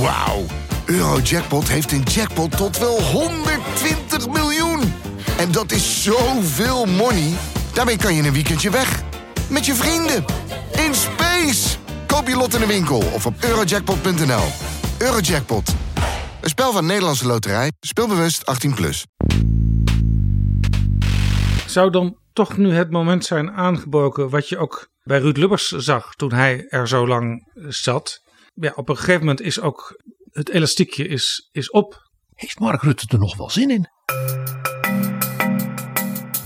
Wauw. 0.00 0.44
Eurojackpot 0.86 1.68
heeft 1.68 1.92
een 1.92 2.02
jackpot 2.02 2.56
tot 2.56 2.78
wel 2.78 3.02
120 3.02 4.28
miljoen. 4.28 4.80
En 5.38 5.52
dat 5.52 5.72
is 5.72 6.02
zoveel 6.02 6.86
money. 6.86 7.32
Daarmee 7.74 7.96
kan 7.96 8.14
je 8.14 8.22
een 8.22 8.32
weekendje 8.32 8.70
weg. 8.70 9.02
Met 9.50 9.66
je 9.66 9.74
vrienden. 9.74 10.24
In 10.86 10.94
space. 10.94 11.78
Koop 12.06 12.28
je 12.28 12.36
lot 12.36 12.54
in 12.54 12.60
de 12.60 12.66
winkel 12.66 12.98
of 12.98 13.26
op 13.26 13.34
eurojackpot.nl. 13.40 14.44
Eurojackpot. 14.98 15.74
Een 16.40 16.48
spel 16.48 16.72
van 16.72 16.86
Nederlandse 16.86 17.26
Loterij. 17.26 17.72
Speelbewust 17.80 18.66
18+. 18.68 18.74
Plus. 18.74 19.06
Zou 21.66 21.90
dan 21.90 22.16
toch 22.32 22.56
nu 22.56 22.74
het 22.74 22.90
moment 22.90 23.24
zijn 23.24 23.50
aangebroken 23.50 24.30
wat 24.30 24.48
je 24.48 24.58
ook 24.58 24.88
bij 25.02 25.18
Ruud 25.18 25.36
Lubbers 25.36 25.68
zag 25.68 26.14
toen 26.14 26.32
hij 26.32 26.66
er 26.68 26.88
zo 26.88 27.06
lang 27.06 27.48
zat? 27.68 28.22
Ja, 28.60 28.72
op 28.76 28.88
een 28.88 28.96
gegeven 28.96 29.20
moment 29.20 29.40
is 29.40 29.60
ook 29.60 30.02
het 30.30 30.48
elastiekje 30.48 31.08
is, 31.08 31.48
is 31.52 31.70
op. 31.70 32.10
Heeft 32.34 32.58
Mark 32.58 32.82
Rutte 32.82 33.06
er 33.08 33.18
nog 33.18 33.36
wel 33.36 33.50
zin 33.50 33.70
in? 33.70 33.88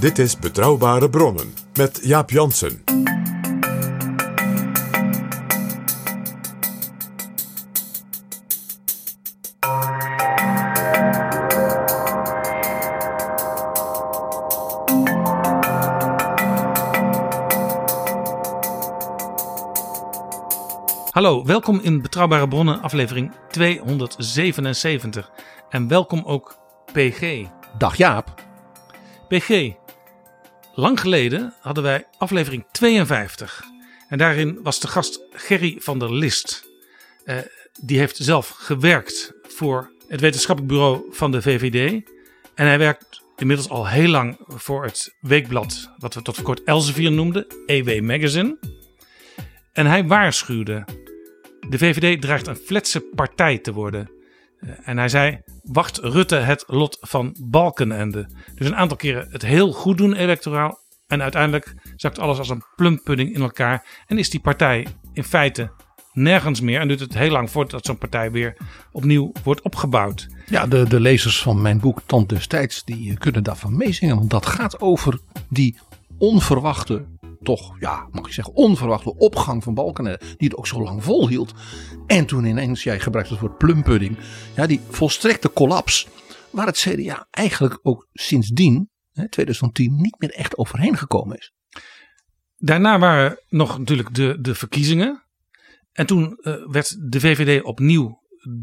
Dit 0.00 0.18
is 0.18 0.38
Betrouwbare 0.38 1.10
Bronnen 1.10 1.54
met 1.74 2.00
Jaap 2.02 2.30
Jansen. 2.30 2.91
Hallo, 21.22 21.44
welkom 21.44 21.80
in 21.80 22.02
Betrouwbare 22.02 22.48
Bronnen, 22.48 22.80
aflevering 22.80 23.32
277. 23.50 25.30
En 25.68 25.88
welkom 25.88 26.22
ook 26.24 26.58
PG. 26.92 27.46
Dag 27.78 27.96
Jaap. 27.96 28.34
PG, 29.28 29.72
lang 30.74 31.00
geleden 31.00 31.54
hadden 31.60 31.82
wij 31.82 32.06
aflevering 32.18 32.64
52. 32.72 33.62
En 34.08 34.18
daarin 34.18 34.58
was 34.62 34.80
de 34.80 34.88
gast 34.88 35.20
Gerry 35.30 35.76
van 35.78 35.98
der 35.98 36.14
List. 36.14 36.68
Eh, 37.24 37.36
die 37.80 37.98
heeft 37.98 38.16
zelf 38.16 38.48
gewerkt 38.48 39.32
voor 39.42 39.92
het 40.08 40.20
wetenschappelijk 40.20 40.74
bureau 40.74 41.04
van 41.10 41.30
de 41.30 41.42
VVD. 41.42 42.02
En 42.54 42.66
hij 42.66 42.78
werkt 42.78 43.22
inmiddels 43.36 43.68
al 43.68 43.88
heel 43.88 44.08
lang 44.08 44.38
voor 44.46 44.84
het 44.84 45.14
weekblad, 45.20 45.90
wat 45.98 46.14
we 46.14 46.22
tot 46.22 46.34
voor 46.34 46.44
kort 46.44 46.64
Elsevier 46.64 47.12
noemden, 47.12 47.46
EW 47.66 48.00
Magazine. 48.00 48.58
En 49.72 49.86
hij 49.86 50.06
waarschuwde 50.06 50.84
de 51.72 51.78
VVD 51.78 52.20
dreigt 52.20 52.46
een 52.46 52.56
fletse 52.56 53.00
partij 53.00 53.58
te 53.58 53.72
worden. 53.72 54.10
Eh, 54.58 54.70
en 54.84 54.98
hij 54.98 55.08
zei: 55.08 55.40
wacht 55.62 55.98
Rutte 55.98 56.36
het 56.36 56.64
lot 56.66 56.98
van 57.00 57.36
Balkenende. 57.40 58.28
Dus 58.54 58.66
een 58.66 58.76
aantal 58.76 58.96
keren 58.96 59.28
het 59.30 59.42
heel 59.42 59.72
goed 59.72 59.98
doen 59.98 60.14
electoraal. 60.14 60.78
En 61.06 61.22
uiteindelijk 61.22 61.74
zakt 61.96 62.18
alles 62.18 62.38
als 62.38 62.48
een 62.48 62.62
plumpudding 62.76 63.34
in 63.34 63.40
elkaar. 63.40 64.04
En 64.06 64.18
is 64.18 64.30
die 64.30 64.40
partij 64.40 64.86
in 65.12 65.24
feite 65.24 65.70
nergens 66.12 66.60
meer. 66.60 66.80
En 66.80 66.88
duurt 66.88 67.00
het 67.00 67.14
heel 67.14 67.30
lang 67.30 67.50
voordat 67.50 67.84
zo'n 67.84 67.98
partij 67.98 68.30
weer 68.30 68.56
opnieuw 68.90 69.32
wordt 69.44 69.62
opgebouwd. 69.62 70.28
Ja, 70.46 70.66
de, 70.66 70.88
de 70.88 71.00
lezers 71.00 71.42
van 71.42 71.62
mijn 71.62 71.80
boek 71.80 72.00
Tand 72.06 72.28
destijds 72.28 72.84
die 72.84 73.10
eh, 73.10 73.16
kunnen 73.16 73.42
daarvan 73.42 73.76
meezingen. 73.76 74.16
Want 74.16 74.30
dat 74.30 74.46
gaat 74.46 74.80
over 74.80 75.20
die 75.48 75.78
onverwachte 76.18 77.04
toch, 77.42 77.76
ja, 77.80 78.08
mag 78.10 78.26
je 78.26 78.32
zeggen, 78.32 78.54
onverwachte 78.54 79.16
opgang 79.16 79.62
van 79.62 79.74
Balkenende. 79.74 80.20
Die 80.36 80.48
het 80.48 80.56
ook 80.56 80.66
zo 80.66 80.82
lang 80.82 81.04
volhield. 81.04 81.54
En 82.06 82.26
toen 82.26 82.44
ineens, 82.44 82.82
jij 82.82 83.00
gebruikt 83.00 83.30
het 83.30 83.40
woord 83.40 83.58
plumpudding. 83.58 84.18
Ja, 84.56 84.66
die 84.66 84.80
volstrekte 84.88 85.52
collapse. 85.52 86.06
Waar 86.50 86.66
het 86.66 86.78
CDA 86.78 87.26
eigenlijk 87.30 87.78
ook 87.82 88.08
sindsdien, 88.12 88.90
2010, 89.28 89.94
niet 89.96 90.18
meer 90.18 90.30
echt 90.30 90.56
overheen 90.56 90.96
gekomen 90.96 91.36
is. 91.36 91.52
Daarna 92.56 92.98
waren 92.98 93.40
nog 93.48 93.78
natuurlijk 93.78 94.14
de, 94.14 94.38
de 94.40 94.54
verkiezingen. 94.54 95.24
En 95.92 96.06
toen 96.06 96.38
uh, 96.40 96.54
werd 96.66 97.10
de 97.10 97.20
VVD 97.20 97.62
opnieuw 97.62 98.20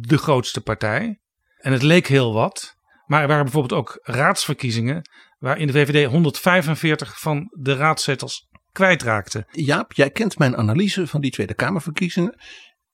de 0.07 0.17
grootste 0.17 0.61
partij. 0.61 1.19
En 1.57 1.71
het 1.71 1.81
leek 1.81 2.07
heel 2.07 2.33
wat. 2.33 2.75
Maar 3.05 3.21
er 3.21 3.27
waren 3.27 3.43
bijvoorbeeld 3.43 3.79
ook 3.81 3.99
raadsverkiezingen. 4.01 5.09
Waarin 5.37 5.67
de 5.67 5.73
VVD 5.73 6.09
145 6.09 7.19
van 7.19 7.47
de 7.59 7.75
raadzetels 7.75 8.48
kwijtraakte. 8.71 9.47
Jaap, 9.51 9.93
jij 9.93 10.09
kent 10.09 10.37
mijn 10.37 10.57
analyse 10.57 11.07
van 11.07 11.21
die 11.21 11.31
Tweede 11.31 11.53
Kamerverkiezingen. 11.53 12.35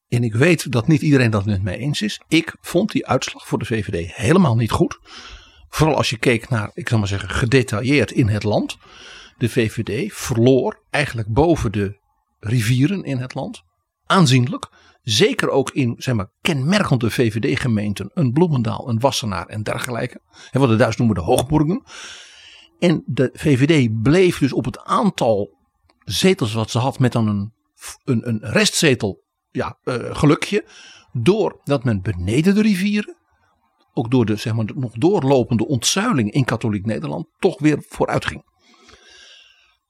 En 0.07 0.23
ik 0.23 0.33
weet 0.33 0.71
dat 0.71 0.87
niet 0.87 1.01
iedereen 1.01 1.31
dat 1.31 1.45
met 1.45 1.63
mij 1.63 1.77
eens 1.77 2.01
is. 2.01 2.21
Ik 2.27 2.55
vond 2.61 2.91
die 2.91 3.07
uitslag 3.07 3.47
voor 3.47 3.59
de 3.59 3.65
VVD 3.65 4.15
helemaal 4.15 4.55
niet 4.55 4.71
goed. 4.71 4.99
Vooral 5.69 5.95
als 5.95 6.09
je 6.09 6.17
keek 6.17 6.49
naar, 6.49 6.71
ik 6.73 6.89
zal 6.89 6.99
maar 6.99 7.07
zeggen, 7.07 7.29
gedetailleerd 7.29 8.11
in 8.11 8.27
het 8.27 8.43
land. 8.43 8.77
De 9.37 9.49
VVD 9.49 10.13
verloor 10.13 10.83
eigenlijk 10.89 11.27
boven 11.27 11.71
de 11.71 11.99
rivieren 12.39 13.03
in 13.03 13.17
het 13.17 13.33
land. 13.33 13.63
Aanzienlijk. 14.05 14.69
Zeker 15.01 15.49
ook 15.49 15.71
in 15.71 15.95
zeg 15.97 16.15
maar, 16.15 16.29
kenmerkende 16.41 17.11
VVD-gemeenten. 17.11 18.11
Een 18.13 18.31
Bloemendaal, 18.31 18.89
een 18.89 18.99
Wassenaar 18.99 19.47
en 19.47 19.63
dergelijke. 19.63 20.21
En 20.51 20.59
wat 20.59 20.69
de 20.69 20.75
Duits 20.75 20.97
noemen 20.97 21.15
de 21.15 21.21
Hoogburgen. 21.21 21.83
En 22.79 23.03
de 23.05 23.29
VVD 23.33 24.01
bleef 24.01 24.39
dus 24.39 24.53
op 24.53 24.65
het 24.65 24.83
aantal 24.83 25.57
zetels 26.05 26.53
wat 26.53 26.71
ze 26.71 26.79
had 26.79 26.99
met 26.99 27.11
dan 27.11 27.27
een, 27.27 27.53
een, 28.03 28.27
een 28.27 28.39
restzetel 28.41 29.23
ja, 29.51 29.77
uh, 29.83 30.15
gelukje. 30.15 30.65
Doordat 31.11 31.83
men 31.83 32.01
beneden 32.01 32.55
de 32.55 32.61
rivieren, 32.61 33.17
ook 33.93 34.11
door 34.11 34.25
de 34.25 34.35
zeg 34.35 34.53
maar, 34.53 34.65
nog 34.75 34.93
doorlopende 34.93 35.67
ontzuiling 35.67 36.31
in 36.31 36.45
katholiek 36.45 36.85
Nederland, 36.85 37.27
toch 37.39 37.59
weer 37.59 37.83
vooruit 37.87 38.25
ging. 38.25 38.43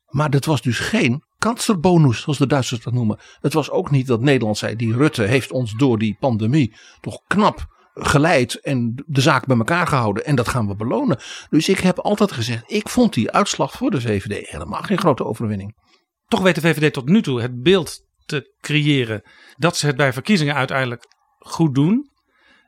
Maar 0.05 0.29
dat 0.29 0.45
was 0.45 0.61
dus 0.61 0.79
geen 0.79 1.23
kanserbonus, 1.37 2.21
zoals 2.21 2.37
de 2.37 2.47
Duitsers 2.47 2.83
dat 2.83 2.93
noemen. 2.93 3.19
Het 3.39 3.53
was 3.53 3.69
ook 3.69 3.91
niet 3.91 4.07
dat 4.07 4.21
Nederland 4.21 4.57
zei, 4.57 4.75
die 4.75 4.93
Rutte 4.93 5.23
heeft 5.23 5.51
ons 5.51 5.73
door 5.73 5.97
die 5.97 6.17
pandemie 6.19 6.75
toch 7.01 7.21
knap 7.27 7.65
geleid 7.93 8.59
en 8.61 9.03
de 9.07 9.21
zaak 9.21 9.45
bij 9.45 9.57
elkaar 9.57 9.87
gehouden. 9.87 10.25
En 10.25 10.35
dat 10.35 10.47
gaan 10.47 10.67
we 10.67 10.75
belonen. 10.75 11.19
Dus 11.49 11.69
ik 11.69 11.79
heb 11.79 11.99
altijd 11.99 12.31
gezegd, 12.31 12.63
ik 12.67 12.89
vond 12.89 13.13
die 13.13 13.31
uitslag 13.31 13.71
voor 13.71 13.91
de 13.91 14.01
VVD 14.01 14.49
helemaal 14.49 14.81
geen 14.81 14.97
grote 14.97 15.25
overwinning. 15.25 15.75
Toch 16.35 16.43
weet 16.43 16.55
de 16.55 16.61
VVD 16.61 16.93
tot 16.93 17.09
nu 17.09 17.21
toe 17.21 17.41
het 17.41 17.61
beeld 17.61 17.99
te 18.25 18.55
creëren 18.59 19.21
dat 19.57 19.77
ze 19.77 19.85
het 19.85 19.95
bij 19.95 20.13
verkiezingen 20.13 20.55
uiteindelijk 20.55 21.05
goed 21.39 21.75
doen. 21.75 22.09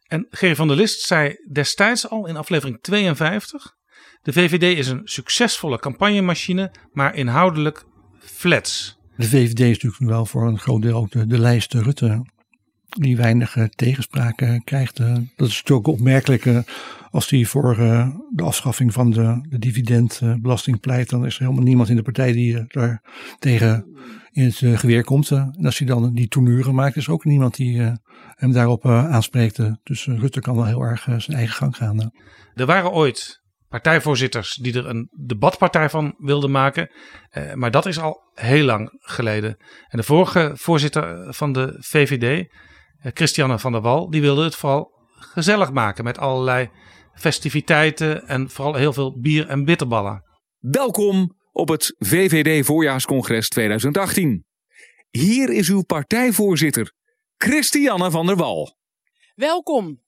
En 0.06 0.28
Gerry 0.30 0.56
van 0.56 0.68
der 0.68 0.78
List 0.78 1.02
zei 1.02 1.36
destijds 1.52 2.10
al 2.10 2.28
in 2.28 2.38
aflevering 2.38 2.82
52: 2.82 3.74
de 4.22 4.34
VVD 4.34 4.78
is 4.78 4.88
een 4.88 5.02
succesvolle 5.04 5.80
campagnemachine, 5.80 6.72
maar 6.92 7.16
inhoudelijk 7.16 7.86
flats. 8.20 8.98
De 9.16 9.28
VVD 9.28 9.60
is 9.60 9.84
natuurlijk 9.84 10.12
wel 10.12 10.26
voor 10.26 10.48
een 10.48 10.60
groot 10.60 10.82
deel 10.82 10.98
ook 10.98 11.12
de, 11.12 11.28
de 11.28 11.40
lijst 11.40 11.74
Rutte 11.74 12.26
die 12.90 13.18
weinig 13.18 13.58
tegenspraken 13.76 14.64
krijgt. 14.64 15.00
Eh, 15.00 15.14
dat 15.36 15.48
is 15.48 15.58
natuurlijk 15.58 15.88
opmerkelijk 15.88 16.46
eh, 16.46 16.60
als 17.12 17.30
hij 17.30 17.46
voor 17.46 17.78
eh, 17.78 18.10
de 18.36 18.44
afschaffing 18.44 18.94
van 18.94 19.12
de, 19.12 19.46
de 19.50 19.60
dividendbelasting 19.60 20.80
pleit. 20.80 21.10
Dan 21.10 21.26
is 21.26 21.36
er 21.36 21.42
helemaal 21.42 21.64
niemand 21.64 21.90
in 21.90 21.96
de 21.96 22.02
partij 22.02 22.32
die 22.32 22.66
daar 22.68 23.02
tegen 23.40 23.86
in 24.32 24.46
het 24.46 24.56
geweer 24.56 25.04
komt. 25.04 25.32
En 25.32 25.66
als 25.66 25.78
hij 25.78 25.88
dan 25.88 26.14
die 26.14 26.28
tournure 26.28 26.72
maakt, 26.72 26.96
is 26.96 27.08
er 27.08 27.14
ook 27.14 27.26
niemand 27.26 27.56
die 27.56 27.82
hem 28.36 28.52
daarop 28.52 28.86
aanspreekt. 28.86 29.60
Dus 29.84 30.06
Rutte 30.06 30.40
kan 30.40 30.56
wel 30.56 30.66
heel 30.66 30.82
erg 30.82 31.02
zijn 31.04 31.38
eigen 31.38 31.56
gang 31.56 31.76
gaan. 31.76 32.12
Er 32.56 32.66
waren 32.66 32.92
ooit 32.92 33.42
partijvoorzitters 33.70 34.56
die 34.56 34.74
er 34.78 34.88
een 34.88 35.10
debatpartij 35.26 35.90
van 35.90 36.16
wilden 36.18 36.52
maken. 36.52 36.92
maar 37.54 37.72
dat 37.72 37.86
is 37.86 38.00
al 38.00 38.32
heel 38.34 38.66
lang 38.66 38.98
geleden. 39.00 39.58
En 39.88 39.98
de 39.98 40.04
vorige 40.04 40.52
voorzitter 40.54 41.34
van 41.34 41.54
de 41.54 41.76
VVD, 41.80 42.48
Christiane 43.02 43.60
van 43.60 43.72
der 43.72 43.82
Wal, 43.82 44.10
die 44.10 44.22
wilde 44.22 44.44
het 44.44 44.56
vooral 44.56 44.92
gezellig 45.10 45.72
maken 45.72 46.04
met 46.04 46.18
allerlei 46.18 46.70
festiviteiten 47.14 48.28
en 48.28 48.50
vooral 48.50 48.76
heel 48.76 48.94
veel 48.94 49.20
bier 49.20 49.48
en 49.48 49.66
bitterballen. 49.66 50.24
Welkom 50.58 51.38
op 51.52 51.68
het 51.68 51.96
VVD 51.98 52.66
Voorjaarscongres 52.66 53.50
2018. 53.50 54.46
Hier 55.10 55.50
is 55.50 55.70
uw 55.70 55.82
partijvoorzitter, 55.82 56.94
Christiane 57.38 58.12
van 58.12 58.26
der 58.26 58.36
Wal. 58.36 58.78
Welkom. 59.36 60.06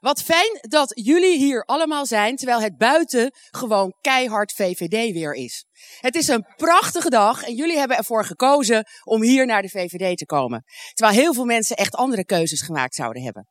Wat 0.00 0.22
fijn 0.22 0.58
dat 0.60 0.92
jullie 0.94 1.38
hier 1.38 1.64
allemaal 1.64 2.06
zijn, 2.06 2.36
terwijl 2.36 2.60
het 2.60 2.76
buiten 2.76 3.32
gewoon 3.50 3.94
keihard 4.00 4.52
VVD 4.52 5.12
weer 5.12 5.34
is. 5.34 5.64
Het 6.00 6.14
is 6.14 6.28
een 6.28 6.46
prachtige 6.56 7.10
dag 7.10 7.42
en 7.42 7.54
jullie 7.54 7.78
hebben 7.78 7.96
ervoor 7.96 8.24
gekozen 8.24 8.84
om 9.04 9.22
hier 9.22 9.46
naar 9.46 9.62
de 9.62 9.68
VVD 9.68 10.18
te 10.18 10.26
komen. 10.26 10.64
Terwijl 10.94 11.18
heel 11.18 11.34
veel 11.34 11.44
mensen 11.44 11.76
echt 11.76 11.94
andere 11.94 12.24
keuzes 12.24 12.62
gemaakt 12.62 12.94
zouden 12.94 13.22
hebben. 13.22 13.48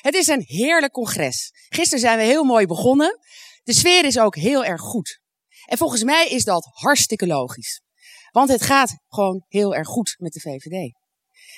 Het 0.00 0.14
is 0.14 0.26
een 0.26 0.44
heerlijk 0.46 0.92
congres. 0.92 1.50
Gisteren 1.68 2.00
zijn 2.00 2.18
we 2.18 2.24
heel 2.24 2.44
mooi 2.44 2.66
begonnen. 2.66 3.18
De 3.62 3.72
sfeer 3.72 4.04
is 4.04 4.18
ook 4.18 4.36
heel 4.36 4.64
erg 4.64 4.80
goed. 4.80 5.20
En 5.64 5.78
volgens 5.78 6.04
mij 6.04 6.28
is 6.28 6.44
dat 6.44 6.68
hartstikke 6.72 7.26
logisch. 7.26 7.82
Want 8.30 8.48
het 8.48 8.62
gaat 8.62 8.98
gewoon 9.08 9.44
heel 9.48 9.74
erg 9.74 9.88
goed 9.88 10.14
met 10.18 10.32
de 10.32 10.40
VVD. 10.40 10.92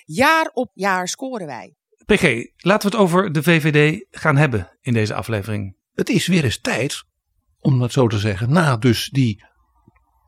Jaar 0.05 0.51
op 0.53 0.71
jaar 0.75 1.09
scoren 1.09 1.47
wij. 1.47 1.75
PG, 2.07 2.47
laten 2.57 2.91
we 2.91 2.97
het 2.97 3.05
over 3.05 3.33
de 3.33 3.43
VVD 3.43 4.05
gaan 4.11 4.37
hebben 4.37 4.71
in 4.81 4.93
deze 4.93 5.15
aflevering. 5.15 5.77
Het 5.95 6.09
is 6.09 6.27
weer 6.27 6.45
eens 6.45 6.61
tijd, 6.61 7.05
om 7.61 7.83
het 7.83 7.93
zo 7.93 8.07
te 8.07 8.19
zeggen, 8.19 8.53
na 8.53 8.77
dus 8.77 9.09
die, 9.09 9.45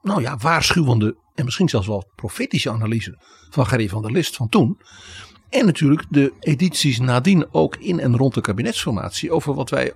nou 0.02 0.22
ja, 0.22 0.36
waarschuwende 0.36 1.16
en 1.34 1.44
misschien 1.44 1.68
zelfs 1.68 1.86
wel 1.86 2.12
profetische 2.14 2.70
analyse 2.70 3.22
van 3.50 3.66
Gerry 3.66 3.88
van 3.88 4.02
der 4.02 4.12
List 4.12 4.36
van 4.36 4.48
toen. 4.48 4.78
En 5.48 5.66
natuurlijk 5.66 6.06
de 6.10 6.32
edities 6.40 6.98
nadien 6.98 7.46
ook 7.52 7.76
in 7.76 8.00
en 8.00 8.16
rond 8.16 8.34
de 8.34 8.40
kabinetsformatie 8.40 9.30
over 9.30 9.54
wat 9.54 9.70
wij 9.70 9.92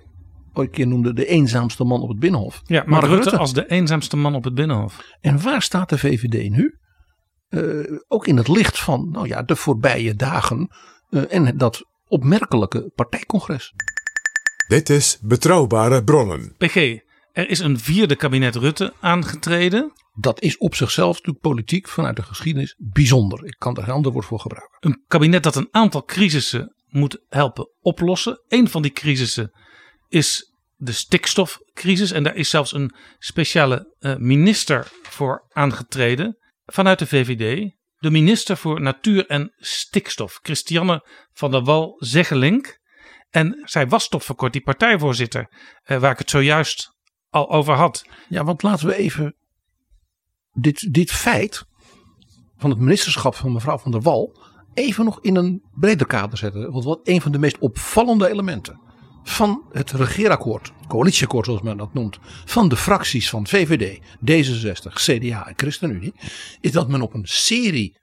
ooit 0.53 0.67
een 0.67 0.73
keer 0.73 0.87
noemden 0.87 1.15
de 1.15 1.25
eenzaamste 1.25 1.83
man 1.83 2.01
op 2.01 2.09
het 2.09 2.19
Binnenhof. 2.19 2.61
Ja, 2.65 2.83
Mark, 2.85 3.05
Rutte, 3.05 3.37
als 3.37 3.53
de 3.53 3.67
eenzaamste 3.67 4.17
man 4.17 4.35
op 4.35 4.43
het 4.43 4.53
Binnenhof. 4.53 5.15
En 5.21 5.41
waar 5.41 5.61
staat 5.61 5.89
de 5.89 5.97
VVD 5.97 6.49
nu? 6.49 6.77
Eh, 7.49 7.61
ook 8.07 8.27
in 8.27 8.37
het 8.37 8.47
licht 8.47 8.79
van 8.79 9.09
nou 9.11 9.27
ja, 9.27 9.43
de 9.43 9.55
voorbije 9.55 10.15
dagen 10.15 10.69
en 11.09 11.57
dat 11.57 11.85
opmerkelijke 12.07 12.91
partijcongres. 12.95 13.73
Dit 14.67 14.89
is 14.89 15.17
Betrouwbare 15.21 16.03
Bronnen. 16.03 16.55
PG, 16.57 16.75
er 17.31 17.49
is 17.49 17.59
een 17.59 17.79
vierde 17.79 18.15
kabinet 18.15 18.55
Rutte 18.55 18.93
aangetreden. 18.99 19.93
Dat 20.13 20.41
is 20.41 20.57
op 20.57 20.75
zichzelf 20.75 21.15
natuurlijk 21.15 21.39
politiek 21.39 21.87
vanuit 21.87 22.15
de 22.15 22.23
geschiedenis 22.23 22.75
bijzonder. 22.77 23.45
Ik 23.45 23.55
kan 23.57 23.77
er 23.77 23.83
geen 23.83 23.93
ander 23.93 24.11
woord 24.11 24.25
voor 24.25 24.39
gebruiken. 24.39 24.77
Een 24.79 25.03
kabinet 25.07 25.43
dat 25.43 25.55
een 25.55 25.67
aantal 25.71 26.03
crisissen 26.03 26.75
moet 26.87 27.21
helpen 27.29 27.69
oplossen. 27.81 28.41
Een 28.47 28.69
van 28.69 28.81
die 28.81 28.91
crisissen 28.91 29.51
is 30.09 30.53
de 30.75 30.91
stikstofcrisis. 30.91 32.11
En 32.11 32.23
daar 32.23 32.35
is 32.35 32.49
zelfs 32.49 32.73
een 32.73 32.93
speciale 33.19 33.95
uh, 33.99 34.15
minister 34.15 34.87
voor 35.01 35.43
aangetreden 35.51 36.37
vanuit 36.65 36.99
de 36.99 37.07
VVD. 37.07 37.71
De 37.99 38.09
minister 38.09 38.57
voor 38.57 38.81
Natuur 38.81 39.25
en 39.27 39.53
Stikstof, 39.57 40.39
Christiane 40.41 41.07
van 41.33 41.51
der 41.51 41.63
Wal 41.63 41.95
Zeggelink. 41.97 42.79
En 43.29 43.61
zij 43.63 43.87
was 43.87 44.09
tot 44.09 44.23
voor 44.23 44.35
kort 44.35 44.53
die 44.53 44.61
partijvoorzitter, 44.61 45.49
uh, 45.85 45.99
waar 45.99 46.11
ik 46.11 46.17
het 46.17 46.29
zojuist 46.29 46.91
al 47.29 47.49
over 47.49 47.73
had. 47.73 48.05
Ja, 48.29 48.43
want 48.43 48.63
laten 48.63 48.87
we 48.87 48.95
even 48.95 49.35
dit, 50.51 50.93
dit 50.93 51.11
feit 51.11 51.65
van 52.57 52.69
het 52.69 52.79
ministerschap 52.79 53.35
van 53.35 53.53
mevrouw 53.53 53.77
van 53.77 53.91
der 53.91 54.01
Wal 54.01 54.41
even 54.73 55.05
nog 55.05 55.21
in 55.21 55.35
een 55.35 55.63
breder 55.71 56.07
kader 56.07 56.37
zetten. 56.37 56.71
Want 56.71 56.83
wat 56.83 56.99
een 57.03 57.21
van 57.21 57.31
de 57.31 57.39
meest 57.39 57.57
opvallende 57.57 58.29
elementen 58.29 58.88
van 59.23 59.65
het 59.71 59.91
regeerakkoord, 59.91 60.71
coalitieakkoord 60.87 61.45
zoals 61.45 61.61
men 61.61 61.77
dat 61.77 61.93
noemt, 61.93 62.19
van 62.45 62.69
de 62.69 62.77
fracties 62.77 63.29
van 63.29 63.47
VVD, 63.47 63.99
D66, 63.99 64.93
CDA 64.93 65.47
en 65.47 65.53
ChristenUnie, 65.55 66.13
is 66.59 66.71
dat 66.71 66.87
men 66.87 67.01
op 67.01 67.13
een 67.13 67.27
serie 67.27 67.99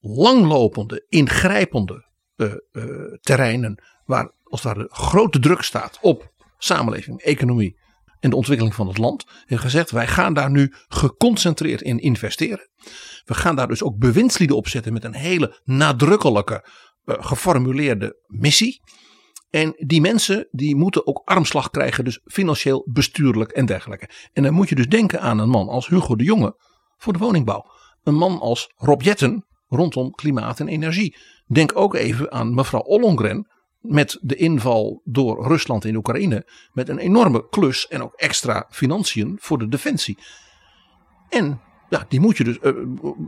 langlopende, 0.00 1.04
ingrijpende 1.08 2.04
uh, 2.36 2.54
uh, 2.72 2.84
terreinen, 3.20 3.82
waar 4.04 4.32
als 4.42 4.62
ware 4.62 4.86
grote 4.90 5.38
druk 5.38 5.62
staat 5.62 5.98
op 6.00 6.32
samenleving, 6.58 7.20
economie 7.20 7.78
en 8.20 8.30
de 8.30 8.36
ontwikkeling 8.36 8.74
van 8.74 8.88
het 8.88 8.98
land, 8.98 9.24
heeft 9.44 9.62
gezegd 9.62 9.90
wij 9.90 10.06
gaan 10.06 10.34
daar 10.34 10.50
nu 10.50 10.72
geconcentreerd 10.88 11.82
in 11.82 11.98
investeren. 11.98 12.70
We 13.24 13.34
gaan 13.34 13.56
daar 13.56 13.68
dus 13.68 13.82
ook 13.82 13.98
bewindslieden 13.98 14.56
op 14.56 14.68
zetten 14.68 14.92
met 14.92 15.04
een 15.04 15.14
hele 15.14 15.60
nadrukkelijke, 15.64 16.68
uh, 17.04 17.16
geformuleerde 17.18 18.22
missie. 18.26 18.80
En 19.56 19.74
die 19.76 20.00
mensen 20.00 20.48
die 20.50 20.76
moeten 20.76 21.06
ook 21.06 21.22
armslag 21.24 21.70
krijgen, 21.70 22.04
dus 22.04 22.20
financieel, 22.24 22.86
bestuurlijk 22.92 23.50
en 23.50 23.66
dergelijke. 23.66 24.08
En 24.32 24.42
dan 24.42 24.52
moet 24.52 24.68
je 24.68 24.74
dus 24.74 24.88
denken 24.88 25.20
aan 25.20 25.38
een 25.38 25.48
man 25.48 25.68
als 25.68 25.88
Hugo 25.88 26.16
de 26.16 26.24
Jonge 26.24 26.54
voor 26.96 27.12
de 27.12 27.18
woningbouw. 27.18 27.64
Een 28.02 28.14
man 28.14 28.40
als 28.40 28.72
Rob 28.76 29.02
Jetten 29.02 29.46
rondom 29.68 30.10
klimaat 30.10 30.60
en 30.60 30.68
energie. 30.68 31.16
Denk 31.46 31.76
ook 31.76 31.94
even 31.94 32.32
aan 32.32 32.54
mevrouw 32.54 32.80
Ollongren 32.80 33.50
met 33.80 34.18
de 34.20 34.34
inval 34.34 35.00
door 35.04 35.46
Rusland 35.46 35.84
in 35.84 35.96
Oekraïne. 35.96 36.48
Met 36.72 36.88
een 36.88 36.98
enorme 36.98 37.48
klus 37.48 37.86
en 37.88 38.02
ook 38.02 38.14
extra 38.14 38.66
financiën 38.70 39.36
voor 39.40 39.58
de 39.58 39.68
defensie. 39.68 40.18
En 41.28 41.60
ja, 41.88 42.04
die 42.08 42.20
moet 42.20 42.36
je 42.36 42.44
dus 42.44 42.58
uh, 42.62 42.72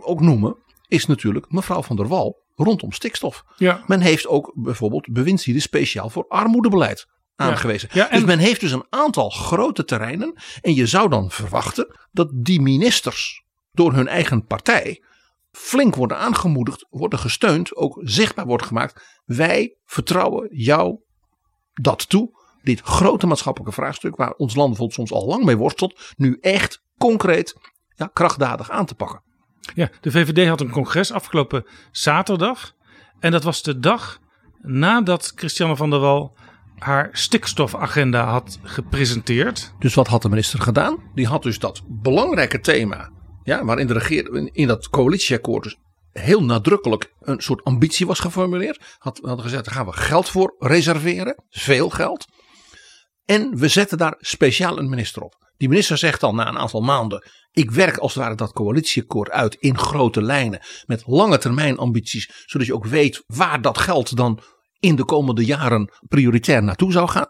ook 0.00 0.20
noemen, 0.20 0.56
is 0.88 1.06
natuurlijk 1.06 1.50
mevrouw 1.50 1.82
van 1.82 1.96
der 1.96 2.08
Wal 2.08 2.46
rondom 2.64 2.92
stikstof. 2.92 3.44
Ja. 3.56 3.84
Men 3.86 4.00
heeft 4.00 4.26
ook 4.26 4.52
bijvoorbeeld 4.54 5.12
bewindslieden 5.12 5.62
speciaal 5.62 6.10
voor 6.10 6.24
armoedebeleid 6.28 7.06
aangewezen. 7.36 7.88
Ja, 7.92 8.10
en- 8.10 8.16
Dus 8.18 8.26
men 8.28 8.38
heeft 8.38 8.60
dus 8.60 8.72
een 8.72 8.86
aantal 8.88 9.30
grote 9.30 9.84
terreinen. 9.84 10.32
En 10.60 10.74
je 10.74 10.86
zou 10.86 11.08
dan 11.08 11.30
verwachten 11.30 11.98
dat 12.12 12.28
die 12.32 12.60
ministers 12.60 13.42
door 13.72 13.92
hun 13.92 14.08
eigen 14.08 14.44
partij 14.46 15.02
flink 15.50 15.94
worden 15.94 16.18
aangemoedigd, 16.18 16.86
worden 16.90 17.18
gesteund, 17.18 17.76
ook 17.76 18.00
zichtbaar 18.02 18.46
wordt 18.46 18.64
gemaakt. 18.66 19.20
Wij 19.24 19.76
vertrouwen 19.84 20.48
jou 20.52 20.98
dat 21.72 22.08
toe. 22.08 22.36
Dit 22.62 22.80
grote 22.80 23.26
maatschappelijke 23.26 23.74
vraagstuk, 23.74 24.16
waar 24.16 24.32
ons 24.32 24.54
land 24.54 24.68
bijvoorbeeld 24.68 24.98
soms 25.08 25.12
al 25.22 25.26
lang 25.28 25.44
mee 25.44 25.56
worstelt, 25.56 26.14
nu 26.16 26.38
echt 26.40 26.82
concreet, 26.98 27.54
ja, 27.94 28.06
krachtdadig 28.12 28.70
aan 28.70 28.86
te 28.86 28.94
pakken. 28.94 29.22
Ja, 29.74 29.90
de 30.00 30.10
VVD 30.10 30.48
had 30.48 30.60
een 30.60 30.70
congres 30.70 31.12
afgelopen 31.12 31.66
zaterdag. 31.90 32.72
En 33.20 33.30
dat 33.30 33.42
was 33.42 33.62
de 33.62 33.78
dag 33.78 34.18
nadat 34.62 35.32
Christiane 35.34 35.76
van 35.76 35.90
der 35.90 35.98
Wal 35.98 36.36
haar 36.78 37.08
stikstofagenda 37.12 38.24
had 38.24 38.58
gepresenteerd. 38.62 39.74
Dus 39.78 39.94
wat 39.94 40.06
had 40.06 40.22
de 40.22 40.28
minister 40.28 40.60
gedaan? 40.60 41.10
Die 41.14 41.26
had 41.26 41.42
dus 41.42 41.58
dat 41.58 41.82
belangrijke 41.86 42.60
thema, 42.60 43.10
ja, 43.42 43.64
waarin 43.64 43.86
de 43.86 43.92
regering 43.92 44.50
in 44.52 44.66
dat 44.66 44.88
coalitieakkoord 44.88 45.62
dus 45.62 45.76
heel 46.12 46.44
nadrukkelijk 46.44 47.12
een 47.20 47.40
soort 47.40 47.64
ambitie 47.64 48.06
was 48.06 48.20
geformuleerd. 48.20 48.96
Had, 48.98 49.18
hadden 49.22 49.44
gezegd, 49.44 49.64
daar 49.64 49.74
gaan 49.74 49.86
we 49.86 49.92
geld 49.92 50.28
voor 50.28 50.54
reserveren, 50.58 51.44
veel 51.48 51.90
geld. 51.90 52.26
En 53.24 53.56
we 53.56 53.68
zetten 53.68 53.98
daar 53.98 54.14
speciaal 54.18 54.78
een 54.78 54.88
minister 54.88 55.22
op. 55.22 55.46
Die 55.56 55.68
minister 55.68 55.98
zegt 55.98 56.20
dan 56.20 56.34
na 56.34 56.48
een 56.48 56.58
aantal 56.58 56.80
maanden, 56.80 57.24
ik 57.52 57.70
werk 57.70 57.96
als 57.96 58.14
het 58.14 58.22
ware 58.22 58.34
dat 58.34 58.52
coalitieakkoord 58.52 59.30
uit 59.30 59.54
in 59.54 59.78
grote 59.78 60.22
lijnen 60.22 60.60
met 60.86 61.02
lange 61.06 61.38
termijn 61.38 61.78
ambities, 61.78 62.44
zodat 62.46 62.66
je 62.66 62.74
ook 62.74 62.86
weet 62.86 63.22
waar 63.26 63.60
dat 63.60 63.78
geld 63.78 64.16
dan 64.16 64.40
in 64.80 64.96
de 64.96 65.04
komende 65.04 65.44
jaren 65.44 65.92
prioritair 66.08 66.62
naartoe 66.62 66.92
zou 66.92 67.08
gaan. 67.08 67.28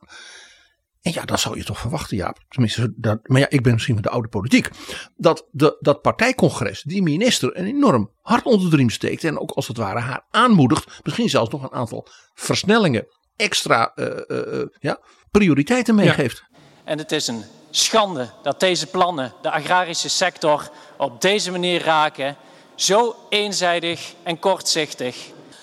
En 1.03 1.13
ja, 1.13 1.25
dat 1.25 1.41
zou 1.41 1.57
je 1.57 1.65
toch 1.65 1.79
verwachten, 1.79 2.17
Jaap. 2.17 2.39
Tenminste, 2.49 2.95
dat, 2.97 3.29
maar 3.29 3.41
ja, 3.41 3.49
ik 3.49 3.63
ben 3.63 3.73
misschien 3.73 3.95
met 3.95 4.05
de 4.05 4.11
oude 4.11 4.29
politiek. 4.29 4.71
Dat 5.17 5.49
de, 5.51 5.77
dat 5.81 6.03
partijcongres 6.03 6.83
die 6.83 7.03
minister 7.03 7.57
een 7.57 7.67
enorm 7.67 8.13
hart 8.21 8.45
onder 8.45 8.71
de 8.71 8.77
riem 8.77 8.91
steekt. 8.91 9.25
En 9.25 9.39
ook 9.39 9.51
als 9.51 9.69
het 9.69 9.77
ware 9.77 9.99
haar 9.99 10.27
aanmoedigt. 10.31 11.01
Misschien 11.03 11.29
zelfs 11.29 11.51
nog 11.51 11.63
een 11.63 11.73
aantal 11.73 12.09
versnellingen, 12.35 13.07
extra 13.37 13.93
eh, 13.95 14.07
eh, 14.07 14.61
eh, 14.61 14.67
ja, 14.79 15.01
prioriteiten 15.31 15.95
meegeeft. 15.95 16.45
En 16.85 16.99
het 16.99 17.13
is 17.13 17.27
een 17.27 17.43
schande 17.71 18.29
dat 18.43 18.61
deze 18.61 18.87
plannen 18.87 19.33
de 19.43 19.51
agrarische 19.51 20.09
sector 20.09 20.71
op 20.97 21.21
deze 21.21 21.51
manier 21.51 21.83
raken. 21.85 22.37
Zo 22.75 23.17
eenzijdig 23.29 24.15
en 24.23 24.39
kortzichtig. 24.39 25.17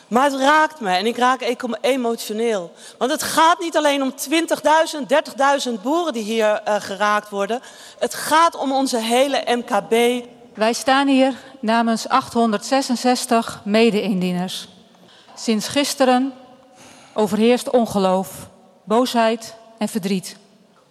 Maar 0.08 0.32
het 0.32 0.40
raakt 0.40 0.80
me 0.80 0.90
en 0.90 1.06
ik 1.06 1.18
raak 1.18 1.42
emo- 1.42 1.78
emotioneel. 1.82 2.74
Want 2.98 3.12
het 3.12 3.24
gaat 3.24 3.60
niet 3.60 3.78
alleen 3.78 4.02
om 4.02 4.14
20.000, 4.14 5.74
30.000 5.76 5.82
boeren 5.82 6.14
die 6.14 6.24
hier 6.24 6.62
eh, 6.64 6.76
geraakt 6.76 7.30
worden. 7.30 7.62
Het 8.00 8.14
gaat 8.14 8.56
om 8.58 8.72
onze 8.72 8.98
hele 8.98 9.44
MKB. 9.46 10.26
Wij 10.54 10.74
staan 10.74 11.08
hier 11.08 11.34
namens 11.60 12.08
866 12.08 13.62
mede-indieners. 13.64 14.68
Sinds 15.36 15.68
gisteren 15.68 16.34
overheerst 17.14 17.70
ongeloof, 17.70 18.30
boosheid 18.84 19.56
en 19.78 19.88
verdriet. 19.88 20.38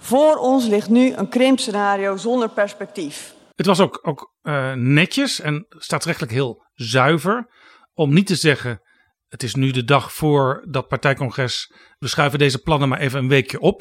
Voor 0.04 0.36
ons 0.36 0.66
ligt 0.66 0.88
nu 0.88 1.12
een 1.12 1.28
krimpscenario 1.28 2.16
zonder 2.16 2.48
perspectief. 2.48 3.34
Het 3.54 3.66
was 3.66 3.80
ook, 3.80 3.98
ook 4.02 4.34
eh, 4.42 4.72
netjes 4.72 5.40
en 5.40 5.66
staatsrechtelijk 5.68 6.32
heel 6.32 6.66
zuiver 6.74 7.48
om 7.94 8.14
niet 8.14 8.26
te 8.26 8.34
zeggen: 8.34 8.80
het 9.28 9.42
is 9.42 9.54
nu 9.54 9.70
de 9.70 9.84
dag 9.84 10.12
voor 10.12 10.64
dat 10.68 10.88
partijcongres. 10.88 11.72
We 11.98 12.08
schuiven 12.08 12.38
deze 12.38 12.58
plannen 12.58 12.88
maar 12.88 12.98
even 12.98 13.18
een 13.18 13.28
weekje 13.28 13.60
op. 13.60 13.80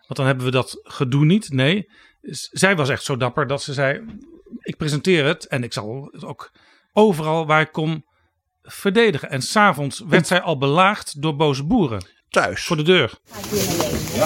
Want 0.00 0.16
dan 0.16 0.26
hebben 0.26 0.44
we 0.44 0.50
dat 0.50 0.80
gedoe 0.82 1.24
niet. 1.24 1.52
Nee, 1.52 1.90
zij 2.50 2.76
was 2.76 2.88
echt 2.88 3.04
zo 3.04 3.16
dapper 3.16 3.46
dat 3.46 3.62
ze 3.62 3.72
zei: 3.72 4.04
ik 4.58 4.76
presenteer 4.76 5.24
het 5.24 5.46
en 5.46 5.62
ik 5.62 5.72
zal 5.72 6.08
het 6.12 6.24
ook 6.24 6.50
overal 6.92 7.46
waar 7.46 7.60
ik 7.60 7.72
kom 7.72 8.04
verdedigen. 8.62 9.30
En 9.30 9.42
s'avonds 9.42 10.00
werd 10.00 10.26
zij 10.26 10.40
al 10.40 10.58
belaagd 10.58 11.22
door 11.22 11.36
boze 11.36 11.64
boeren 11.64 12.06
Thuis. 12.34 12.64
voor 12.64 12.76
de 12.76 12.82
deur. 12.82 13.12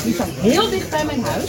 Die 0.05 0.15
staat 0.15 0.29
heel 0.29 0.71
dicht 0.71 0.91
bij 0.91 1.05
mijn 1.05 1.25
huis. 1.25 1.47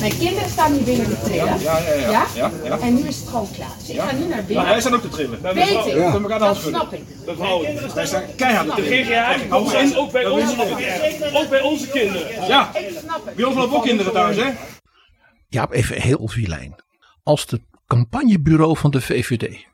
Mijn 0.00 0.18
kinderen 0.18 0.50
staan 0.50 0.72
hier 0.72 0.82
binnen 0.82 1.06
te 1.08 1.20
trillen. 1.24 1.60
Ja, 1.60 2.50
En 2.80 2.94
nu 2.94 3.08
is 3.08 3.16
het 3.16 3.28
gewoon 3.28 3.48
klaar. 3.54 3.74
Dus 3.78 3.88
ik 3.88 4.00
ga 4.00 4.12
nu 4.12 4.26
naar 4.26 4.44
binnen. 4.44 4.64
Wij 4.64 4.80
staan 4.80 4.94
ook 4.94 5.00
te 5.00 5.08
trillen. 5.08 5.42
Weet 5.42 5.68
ik. 5.68 5.84
de 5.84 6.36
Dat 6.38 6.56
snap 6.56 6.92
ik. 6.92 7.02
Dat 7.26 7.36
houden 7.36 7.74
we. 7.74 7.92
Wij 7.94 8.06
staan 8.06 8.22
keihard 8.36 8.74
te 8.74 8.82
trillen. 8.82 9.52
Ons 9.52 9.72
in, 9.72 9.96
ook 9.96 10.12
bij 10.12 10.26
onze 10.26 10.56
kinderen. 10.56 11.34
Ook 11.34 11.48
bij 11.48 11.60
onze 11.60 11.88
kinderen. 11.88 12.46
Ja. 12.46 12.70
Bij 13.36 13.44
ons 13.44 13.56
lopen 13.56 13.76
ook 13.76 13.84
kinderen 13.84 14.12
thuis, 14.12 14.36
hè? 14.36 14.50
Jaap, 15.48 15.72
even 15.72 16.00
heel 16.00 16.28
vilijn. 16.28 16.74
Als 17.22 17.46
het 17.48 17.60
campagnebureau 17.86 18.76
van 18.76 18.90
de 18.90 19.00
VVD 19.00 19.68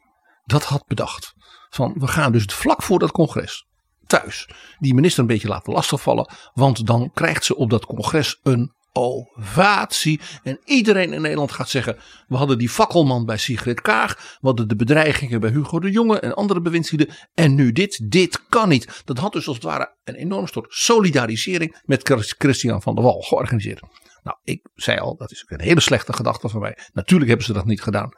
dat 0.47 0.64
had 0.64 0.87
bedacht. 0.87 1.35
Van 1.71 1.95
we 1.99 2.06
gaan 2.06 2.33
dus 2.33 2.45
vlak 2.45 2.83
voor 2.83 2.99
dat 2.99 3.11
congres. 3.11 3.66
Thuis 4.07 4.49
die 4.79 4.95
minister 4.95 5.21
een 5.21 5.29
beetje 5.29 5.49
laten 5.49 5.73
lastigvallen. 5.73 6.31
Want 6.55 6.87
dan 6.87 7.11
krijgt 7.15 7.45
ze 7.45 7.57
op 7.57 7.71
dat 7.71 7.87
congres 7.87 8.41
een 8.43 8.75
ovatie. 8.97 10.21
En 10.43 10.59
iedereen 10.65 11.13
in 11.13 11.21
Nederland 11.21 11.53
gaat 11.53 11.69
zeggen: 11.69 11.97
we 12.27 12.37
hadden 12.37 12.59
die 12.59 12.69
fakkelman 12.69 13.25
bij 13.25 13.37
Sigrid 13.37 13.81
Kaag. 13.81 14.39
We 14.41 14.47
hadden 14.47 14.69
de 14.69 14.77
bedreigingen 14.77 15.41
bij 15.41 15.51
Hugo 15.51 15.81
de 15.81 15.91
Jonge 15.91 16.21
en 16.21 16.35
andere 16.35 16.61
bewindslieden. 16.61 17.15
En 17.35 17.55
nu 17.55 17.73
dit, 17.73 18.11
dit 18.11 18.49
kan 18.49 18.69
niet. 18.69 19.03
Dat 19.05 19.19
had 19.19 19.33
dus 19.33 19.47
als 19.47 19.57
het 19.57 19.65
ware 19.65 19.97
een 20.05 20.15
enorm 20.15 20.47
soort 20.47 20.67
solidarisering 20.69 21.81
met 21.85 22.25
Christian 22.39 22.83
van 22.83 22.95
der 22.95 23.05
Wal 23.05 23.21
georganiseerd. 23.21 23.81
Nou, 24.23 24.39
ik 24.43 24.69
zei 24.75 24.99
al, 24.99 25.17
dat 25.17 25.31
is 25.31 25.45
een 25.47 25.61
hele 25.61 25.81
slechte 25.81 26.13
gedachte 26.13 26.49
van 26.49 26.61
mij. 26.61 26.79
Natuurlijk 26.93 27.29
hebben 27.29 27.47
ze 27.47 27.53
dat 27.53 27.65
niet 27.65 27.83
gedaan. 27.83 28.11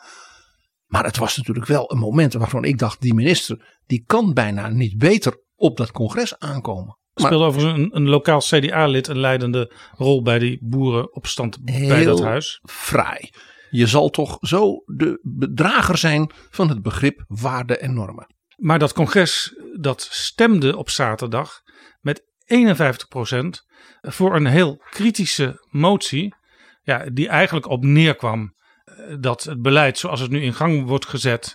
Maar 0.86 1.04
het 1.04 1.16
was 1.16 1.36
natuurlijk 1.36 1.66
wel 1.66 1.92
een 1.92 1.98
moment 1.98 2.32
waarvan 2.32 2.64
ik 2.64 2.78
dacht: 2.78 3.00
die 3.00 3.14
minister, 3.14 3.78
die 3.86 4.04
kan 4.06 4.32
bijna 4.34 4.68
niet 4.68 4.98
beter 4.98 5.46
op 5.58 5.76
dat 5.76 5.90
congres 5.90 6.38
aankomen. 6.38 6.98
Speelde 7.14 7.44
overigens 7.44 7.78
een, 7.78 7.96
een 7.96 8.08
lokaal 8.08 8.38
CDA-lid 8.38 9.08
een 9.08 9.18
leidende 9.18 9.72
rol 9.92 10.22
bij 10.22 10.38
die 10.38 10.58
boerenopstand 10.60 11.64
bij 11.64 12.04
dat 12.04 12.20
huis. 12.22 12.60
Fraai. 12.62 13.30
Je 13.70 13.86
zal 13.86 14.08
toch 14.08 14.36
zo 14.40 14.82
de 14.86 15.18
bedrager 15.22 15.98
zijn 15.98 16.30
van 16.50 16.68
het 16.68 16.82
begrip 16.82 17.24
waarde 17.26 17.76
en 17.76 17.94
normen. 17.94 18.34
Maar 18.56 18.78
dat 18.78 18.92
congres 18.92 19.60
dat 19.80 20.08
stemde 20.10 20.76
op 20.76 20.90
zaterdag 20.90 21.60
met 22.00 22.22
51% 22.44 23.66
voor 24.00 24.36
een 24.36 24.46
heel 24.46 24.82
kritische 24.90 25.66
motie. 25.70 26.34
Ja, 26.82 27.04
die 27.12 27.28
eigenlijk 27.28 27.68
op 27.68 27.84
neerkwam 27.84 28.54
eh, 28.84 29.16
dat 29.20 29.42
het 29.42 29.62
beleid 29.62 29.98
zoals 29.98 30.20
het 30.20 30.30
nu 30.30 30.42
in 30.42 30.54
gang 30.54 30.86
wordt 30.86 31.06
gezet 31.06 31.54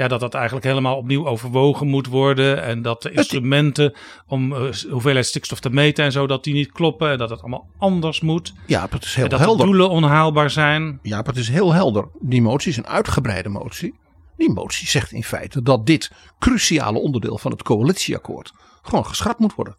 ja, 0.00 0.08
dat 0.08 0.20
dat 0.20 0.34
eigenlijk 0.34 0.66
helemaal 0.66 0.96
opnieuw 0.96 1.26
overwogen 1.26 1.86
moet 1.86 2.06
worden. 2.06 2.62
En 2.62 2.82
dat 2.82 3.02
de 3.02 3.10
instrumenten 3.10 3.94
om 4.26 4.52
uh, 4.52 4.72
hoeveelheid 4.90 5.26
stikstof 5.26 5.60
te 5.60 5.70
meten 5.70 6.04
en 6.04 6.12
zo, 6.12 6.26
dat 6.26 6.44
die 6.44 6.54
niet 6.54 6.72
kloppen. 6.72 7.10
En 7.10 7.18
dat 7.18 7.30
het 7.30 7.40
allemaal 7.40 7.68
anders 7.78 8.20
moet. 8.20 8.52
Ja, 8.66 8.86
het 8.90 9.04
is 9.04 9.14
heel 9.14 9.24
en 9.24 9.30
dat 9.30 9.38
helder. 9.38 9.58
de 9.58 9.64
doelen 9.64 9.90
onhaalbaar 9.90 10.50
zijn. 10.50 10.98
Ja, 11.02 11.16
maar 11.16 11.26
het 11.26 11.36
is 11.36 11.48
heel 11.48 11.72
helder. 11.72 12.08
Die 12.20 12.42
motie 12.42 12.70
is 12.70 12.76
een 12.76 12.86
uitgebreide 12.86 13.48
motie. 13.48 13.94
Die 14.36 14.52
motie 14.52 14.88
zegt 14.88 15.12
in 15.12 15.24
feite 15.24 15.62
dat 15.62 15.86
dit 15.86 16.10
cruciale 16.38 16.98
onderdeel 16.98 17.38
van 17.38 17.50
het 17.50 17.62
coalitieakkoord 17.62 18.52
gewoon 18.82 19.06
geschrapt 19.06 19.38
moet 19.38 19.54
worden. 19.54 19.76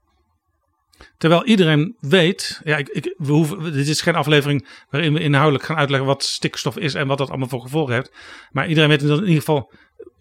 Terwijl 1.18 1.46
iedereen 1.46 1.96
weet, 2.00 2.62
ja, 2.64 2.78
ik, 2.78 3.16
we 3.18 3.32
hoeven, 3.32 3.74
dit 3.74 3.88
is 3.88 4.02
geen 4.02 4.16
aflevering 4.16 4.68
waarin 4.90 5.14
we 5.14 5.20
inhoudelijk 5.20 5.64
gaan 5.64 5.78
uitleggen 5.78 6.08
wat 6.08 6.24
stikstof 6.24 6.78
is 6.78 6.94
en 6.94 7.08
wat 7.08 7.18
dat 7.18 7.30
allemaal 7.30 7.48
voor 7.48 7.62
gevolgen 7.62 7.94
heeft. 7.94 8.12
Maar 8.52 8.68
iedereen 8.68 8.90
weet 8.90 9.08
dat 9.08 9.18
in 9.18 9.24
ieder 9.24 9.40
geval 9.40 9.72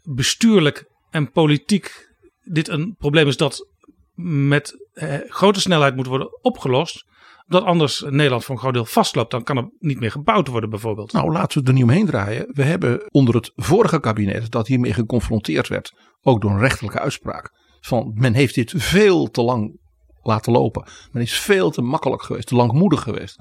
bestuurlijk 0.03 0.85
en 1.11 1.31
politiek 1.31 2.09
dit 2.45 2.69
een 2.69 2.95
probleem 2.99 3.29
is 3.29 3.37
dat 3.37 3.69
met 4.15 4.87
eh, 4.93 5.15
grote 5.29 5.61
snelheid 5.61 5.97
moet 5.97 6.07
worden 6.07 6.43
opgelost. 6.43 7.05
Dat 7.47 7.65
anders 7.65 8.01
Nederland 8.01 8.45
voor 8.45 8.55
een 8.55 8.61
groot 8.61 8.75
deel 8.75 8.85
vastloopt. 8.85 9.31
Dan 9.31 9.43
kan 9.43 9.57
er 9.57 9.71
niet 9.79 10.01
meer 10.01 10.11
gebouwd 10.11 10.49
worden 10.49 10.71
bijvoorbeeld. 10.71 11.13
Nou, 11.13 11.33
laten 11.33 11.61
we 11.61 11.69
er 11.69 11.75
niet 11.75 11.83
omheen 11.83 12.07
draaien. 12.07 12.47
We 12.53 12.63
hebben 12.63 13.09
onder 13.11 13.35
het 13.35 13.53
vorige 13.57 14.01
kabinet 14.01 14.51
dat 14.51 14.67
hiermee 14.67 14.93
geconfronteerd 14.93 15.69
werd. 15.69 15.93
Ook 16.23 16.41
door 16.41 16.51
een 16.51 16.59
rechterlijke 16.59 17.01
uitspraak. 17.01 17.51
Van 17.81 18.13
men 18.15 18.35
heeft 18.35 18.55
dit 18.55 18.73
veel 18.77 19.31
te 19.31 19.43
lang 19.43 19.79
laten 20.23 20.53
lopen. 20.53 20.85
Men 21.13 21.23
is 21.23 21.41
veel 21.41 21.71
te 21.71 21.83
makkelijk 21.83 22.23
geweest, 22.23 22.47
te 22.47 22.55
langmoedig 22.55 23.03
geweest. 23.03 23.39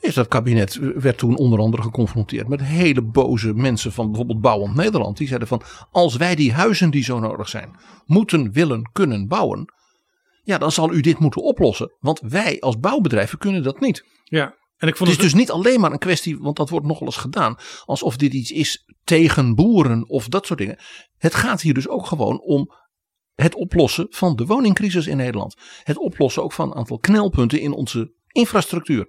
Is 0.00 0.14
dat 0.14 0.28
kabinet 0.28 0.78
werd 0.94 1.18
toen 1.18 1.36
onder 1.36 1.58
andere 1.58 1.82
geconfronteerd 1.82 2.48
met 2.48 2.62
hele 2.62 3.02
boze 3.02 3.54
mensen 3.54 3.92
van 3.92 4.06
bijvoorbeeld 4.06 4.40
Bouwend 4.40 4.74
Nederland. 4.74 5.16
Die 5.16 5.26
zeiden 5.26 5.48
van 5.48 5.62
als 5.90 6.16
wij 6.16 6.34
die 6.34 6.52
huizen 6.52 6.90
die 6.90 7.04
zo 7.04 7.18
nodig 7.18 7.48
zijn 7.48 7.76
moeten, 8.06 8.52
willen, 8.52 8.90
kunnen 8.92 9.28
bouwen. 9.28 9.72
Ja, 10.42 10.58
dan 10.58 10.72
zal 10.72 10.92
u 10.92 11.00
dit 11.00 11.18
moeten 11.18 11.42
oplossen. 11.42 11.96
Want 12.00 12.20
wij 12.20 12.60
als 12.60 12.78
bouwbedrijven 12.78 13.38
kunnen 13.38 13.62
dat 13.62 13.80
niet. 13.80 14.04
Ja, 14.24 14.54
en 14.82 14.88
ik 14.88 14.96
vond 14.96 15.10
het 15.10 15.18
is 15.18 15.24
dus 15.24 15.34
niet 15.34 15.50
alleen 15.50 15.80
maar 15.80 15.92
een 15.92 15.98
kwestie, 15.98 16.38
want 16.38 16.56
dat 16.56 16.68
wordt 16.68 16.86
nogal 16.86 17.06
eens 17.06 17.16
gedaan, 17.16 17.56
alsof 17.84 18.16
dit 18.16 18.32
iets 18.32 18.50
is 18.50 18.84
tegen 19.04 19.54
boeren 19.54 20.08
of 20.08 20.28
dat 20.28 20.46
soort 20.46 20.58
dingen. 20.58 20.78
Het 21.18 21.34
gaat 21.34 21.60
hier 21.60 21.74
dus 21.74 21.88
ook 21.88 22.06
gewoon 22.06 22.40
om 22.40 22.72
het 23.42 23.54
oplossen 23.54 24.06
van 24.10 24.36
de 24.36 24.46
woningcrisis 24.46 25.06
in 25.06 25.16
Nederland. 25.16 25.56
Het 25.82 25.98
oplossen 25.98 26.42
ook 26.42 26.52
van 26.52 26.70
een 26.70 26.76
aantal 26.76 26.98
knelpunten 26.98 27.60
in 27.60 27.72
onze 27.72 28.12
infrastructuur. 28.28 29.06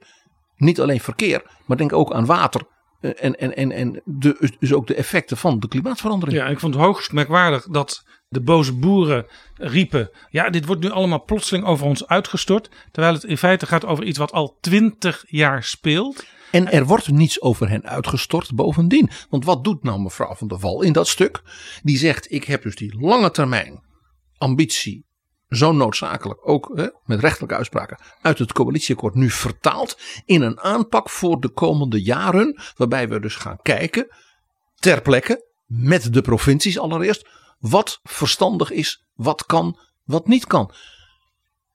Niet 0.55 0.81
alleen 0.81 0.99
verkeer, 0.99 1.43
maar 1.65 1.77
denk 1.77 1.93
ook 1.93 2.13
aan 2.13 2.25
water. 2.25 2.61
En, 3.01 3.39
en, 3.39 3.55
en, 3.55 3.71
en 3.71 4.01
de, 4.05 4.51
dus 4.59 4.73
ook 4.73 4.87
de 4.87 4.95
effecten 4.95 5.37
van 5.37 5.59
de 5.59 5.67
klimaatverandering. 5.67 6.37
Ja, 6.37 6.47
ik 6.47 6.59
vond 6.59 6.73
het 6.73 6.83
hoogst 6.83 7.11
merkwaardig 7.11 7.67
dat 7.67 8.03
de 8.27 8.41
boze 8.41 8.73
boeren 8.73 9.25
riepen. 9.55 10.09
Ja, 10.29 10.49
dit 10.49 10.65
wordt 10.65 10.81
nu 10.81 10.89
allemaal 10.89 11.23
plotseling 11.23 11.65
over 11.65 11.85
ons 11.85 12.07
uitgestort. 12.07 12.69
Terwijl 12.91 13.13
het 13.13 13.23
in 13.23 13.37
feite 13.37 13.65
gaat 13.65 13.85
over 13.85 14.03
iets 14.03 14.17
wat 14.17 14.31
al 14.31 14.57
twintig 14.61 15.23
jaar 15.27 15.63
speelt. 15.63 16.25
En 16.51 16.71
er 16.71 16.85
wordt 16.85 17.11
niets 17.11 17.41
over 17.41 17.69
hen 17.69 17.83
uitgestort 17.83 18.55
bovendien. 18.55 19.09
Want 19.29 19.45
wat 19.45 19.63
doet 19.63 19.83
nou 19.83 20.01
mevrouw 20.01 20.35
van 20.35 20.47
der 20.47 20.59
Wal 20.59 20.81
in 20.81 20.93
dat 20.93 21.07
stuk? 21.07 21.41
Die 21.83 21.97
zegt: 21.97 22.31
Ik 22.31 22.43
heb 22.43 22.63
dus 22.63 22.75
die 22.75 22.99
lange 22.99 23.31
termijn 23.31 23.81
ambitie 24.43 25.05
zo 25.49 25.71
noodzakelijk, 25.71 26.47
ook 26.47 26.71
hè, 26.75 26.87
met 27.05 27.19
rechtelijke 27.19 27.55
uitspraken, 27.55 27.99
uit 28.21 28.39
het 28.39 28.53
coalitieakkoord 28.53 29.13
nu 29.13 29.29
vertaald 29.29 29.97
in 30.25 30.41
een 30.41 30.59
aanpak 30.59 31.09
voor 31.09 31.39
de 31.39 31.49
komende 31.49 32.01
jaren. 32.01 32.61
Waarbij 32.75 33.09
we 33.09 33.19
dus 33.19 33.35
gaan 33.35 33.59
kijken, 33.61 34.07
ter 34.75 35.01
plekke, 35.01 35.51
met 35.65 36.13
de 36.13 36.21
provincies 36.21 36.79
allereerst, 36.79 37.27
wat 37.59 37.99
verstandig 38.03 38.71
is, 38.71 39.05
wat 39.13 39.45
kan, 39.45 39.79
wat 40.03 40.27
niet 40.27 40.47
kan. 40.47 40.71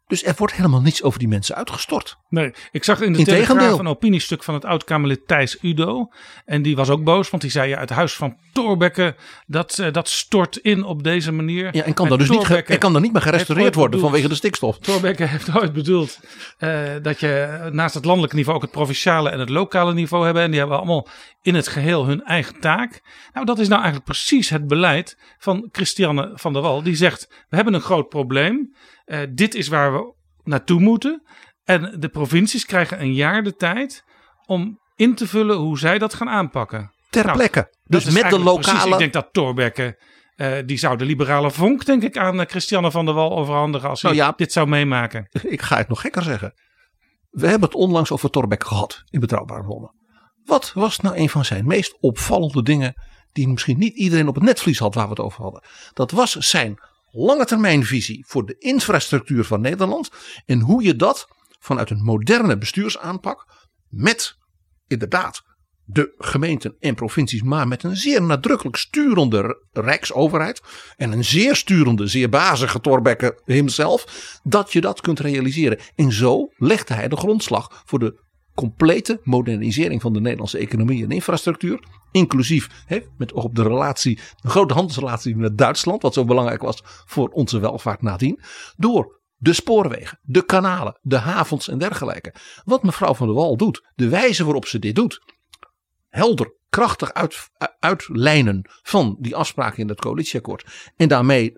Dus 0.08 0.24
er 0.24 0.34
wordt 0.36 0.54
helemaal 0.54 0.80
niets 0.80 1.02
over 1.02 1.18
die 1.18 1.28
mensen 1.28 1.54
uitgestort. 1.54 2.16
Nee, 2.28 2.52
ik 2.70 2.84
zag 2.84 3.00
in 3.00 3.12
de 3.12 3.24
Telegraaf 3.24 3.78
een 3.78 3.86
opiniestuk 3.86 4.42
van 4.42 4.54
het 4.54 4.64
oud-Kamerlid 4.64 5.26
Thijs 5.26 5.58
Udo. 5.62 6.08
En 6.44 6.62
die 6.62 6.76
was 6.76 6.88
ook 6.88 7.04
boos, 7.04 7.30
want 7.30 7.42
die 7.42 7.50
zei 7.50 7.68
ja, 7.68 7.78
het 7.80 7.90
huis 7.90 8.14
van 8.14 8.36
Torbekke, 8.52 9.16
dat, 9.46 9.78
uh, 9.78 9.92
dat 9.92 10.08
stort 10.08 10.56
in 10.56 10.84
op 10.84 11.02
deze 11.02 11.32
manier. 11.32 11.76
Ja, 11.76 11.84
en 11.84 11.94
kan, 11.94 12.08
daar 12.08 12.18
dus 12.18 12.28
niet, 12.28 12.50
en 12.50 12.78
kan 12.78 13.02
niet 13.02 13.12
meer 13.12 13.22
gerestaureerd 13.22 13.74
worden 13.74 13.90
bedoeld, 13.90 14.10
vanwege 14.10 14.28
de 14.28 14.34
stikstof. 14.34 14.78
Torbekke 14.78 15.24
heeft 15.24 15.56
ooit 15.56 15.72
bedoeld 15.72 16.18
uh, 16.58 16.80
dat 17.02 17.20
je 17.20 17.68
naast 17.72 17.94
het 17.94 18.04
landelijke 18.04 18.36
niveau 18.36 18.56
ook 18.56 18.62
het 18.62 18.72
provinciale 18.72 19.30
en 19.30 19.40
het 19.40 19.48
lokale 19.48 19.94
niveau 19.94 20.24
hebben. 20.24 20.42
En 20.42 20.50
die 20.50 20.58
hebben 20.58 20.76
allemaal 20.76 21.08
in 21.42 21.54
het 21.54 21.68
geheel 21.68 22.06
hun 22.06 22.24
eigen 22.24 22.60
taak. 22.60 23.02
Nou, 23.32 23.46
dat 23.46 23.58
is 23.58 23.68
nou 23.68 23.82
eigenlijk 23.82 24.10
precies 24.10 24.48
het 24.48 24.66
beleid 24.66 25.18
van 25.38 25.68
Christiane 25.72 26.30
van 26.34 26.52
der 26.52 26.62
Wal. 26.62 26.82
Die 26.82 26.96
zegt, 26.96 27.28
we 27.48 27.56
hebben 27.56 27.74
een 27.74 27.80
groot 27.80 28.08
probleem. 28.08 28.74
Uh, 29.08 29.20
dit 29.30 29.54
is 29.54 29.68
waar 29.68 29.92
we 29.92 30.14
naartoe 30.42 30.80
moeten. 30.80 31.22
En 31.64 31.96
de 31.98 32.08
provincies 32.08 32.64
krijgen 32.66 33.00
een 33.00 33.14
jaar 33.14 33.42
de 33.42 33.54
tijd 33.54 34.04
om 34.46 34.78
in 34.96 35.14
te 35.14 35.26
vullen 35.26 35.56
hoe 35.56 35.78
zij 35.78 35.98
dat 35.98 36.14
gaan 36.14 36.28
aanpakken. 36.28 36.92
Ter 37.10 37.24
nou, 37.24 37.36
plekke. 37.36 37.74
Dus 37.84 38.04
met 38.04 38.30
de 38.30 38.38
lokale. 38.38 38.60
Precies, 38.60 38.92
ik 38.92 38.98
denk 38.98 39.12
dat 39.12 39.28
Torbekke. 39.32 40.02
Uh, 40.36 40.56
die 40.66 40.76
zou 40.76 40.96
de 40.96 41.04
liberale 41.04 41.50
vonk, 41.50 41.84
denk 41.84 42.02
ik, 42.02 42.16
aan 42.16 42.40
uh, 42.40 42.46
Christiane 42.46 42.90
van 42.90 43.04
der 43.04 43.14
Wal 43.14 43.36
overhandigen. 43.36 43.88
als 43.88 44.02
hij 44.02 44.12
nou 44.12 44.22
ja, 44.22 44.32
dit 44.36 44.52
zou 44.52 44.68
meemaken. 44.68 45.28
Ik 45.42 45.62
ga 45.62 45.76
het 45.76 45.88
nog 45.88 46.00
gekker 46.00 46.22
zeggen. 46.22 46.52
We 47.30 47.46
hebben 47.46 47.68
het 47.68 47.78
onlangs 47.78 48.10
over 48.10 48.30
Torbekke 48.30 48.66
gehad 48.66 49.02
in 49.10 49.20
Betrouwbare 49.20 49.62
Bronnen. 49.62 49.94
Wat 50.44 50.72
was 50.74 51.00
nou 51.00 51.16
een 51.16 51.28
van 51.28 51.44
zijn 51.44 51.66
meest 51.66 51.96
opvallende 52.00 52.62
dingen. 52.62 52.94
die 53.32 53.48
misschien 53.48 53.78
niet 53.78 53.94
iedereen 53.94 54.28
op 54.28 54.34
het 54.34 54.44
netvlies 54.44 54.78
had 54.78 54.94
waar 54.94 55.04
we 55.04 55.10
het 55.10 55.20
over 55.20 55.42
hadden? 55.42 55.62
Dat 55.92 56.10
was 56.10 56.32
zijn 56.32 56.78
lange 57.18 57.44
termijnvisie 57.44 58.24
voor 58.26 58.46
de 58.46 58.58
infrastructuur 58.58 59.44
van 59.44 59.60
Nederland. 59.60 60.10
En 60.46 60.60
hoe 60.60 60.82
je 60.82 60.96
dat 60.96 61.28
vanuit 61.58 61.90
een 61.90 62.02
moderne 62.02 62.58
bestuursaanpak 62.58 63.46
met 63.88 64.36
inderdaad 64.86 65.42
de 65.84 66.14
gemeenten 66.18 66.76
en 66.80 66.94
provincies, 66.94 67.42
maar 67.42 67.68
met 67.68 67.82
een 67.82 67.96
zeer 67.96 68.22
nadrukkelijk 68.22 68.76
sturende 68.76 69.62
rijksoverheid 69.72 70.62
en 70.96 71.12
een 71.12 71.24
zeer 71.24 71.56
sturende, 71.56 72.06
zeer 72.06 72.28
bazige 72.28 72.80
Torbekke 72.80 73.40
hemzelf, 73.44 74.04
dat 74.42 74.72
je 74.72 74.80
dat 74.80 75.00
kunt 75.00 75.20
realiseren. 75.20 75.78
En 75.94 76.12
zo 76.12 76.52
legde 76.56 76.94
hij 76.94 77.08
de 77.08 77.16
grondslag 77.16 77.82
voor 77.84 77.98
de 77.98 78.26
complete 78.58 79.20
modernisering 79.22 80.00
van 80.00 80.12
de 80.12 80.20
Nederlandse 80.20 80.58
economie 80.58 81.04
en 81.04 81.10
infrastructuur. 81.10 81.80
Inclusief 82.10 82.84
hè, 82.86 83.00
met 83.18 83.32
op 83.32 83.54
de 83.54 83.62
relatie, 83.62 84.18
de 84.42 84.48
grote 84.48 84.74
handelsrelatie 84.74 85.36
met 85.36 85.58
Duitsland, 85.58 86.02
wat 86.02 86.14
zo 86.14 86.24
belangrijk 86.24 86.62
was 86.62 86.82
voor 86.84 87.28
onze 87.28 87.60
welvaart 87.60 88.02
nadien. 88.02 88.40
Door 88.76 89.20
de 89.36 89.52
spoorwegen, 89.52 90.18
de 90.22 90.44
kanalen, 90.44 90.98
de 91.02 91.16
havens 91.16 91.68
en 91.68 91.78
dergelijke. 91.78 92.34
Wat 92.64 92.82
mevrouw 92.82 93.14
van 93.14 93.26
der 93.26 93.36
Wal 93.36 93.56
doet, 93.56 93.92
de 93.94 94.08
wijze 94.08 94.44
waarop 94.44 94.66
ze 94.66 94.78
dit 94.78 94.94
doet. 94.94 95.20
Helder, 96.08 96.54
krachtig 96.68 97.12
uit, 97.12 97.50
uitlijnen 97.78 98.70
van 98.82 99.16
die 99.20 99.36
afspraken 99.36 99.78
in 99.78 99.88
het 99.88 100.00
coalitieakkoord. 100.00 100.90
En 100.96 101.08
daarmee 101.08 101.52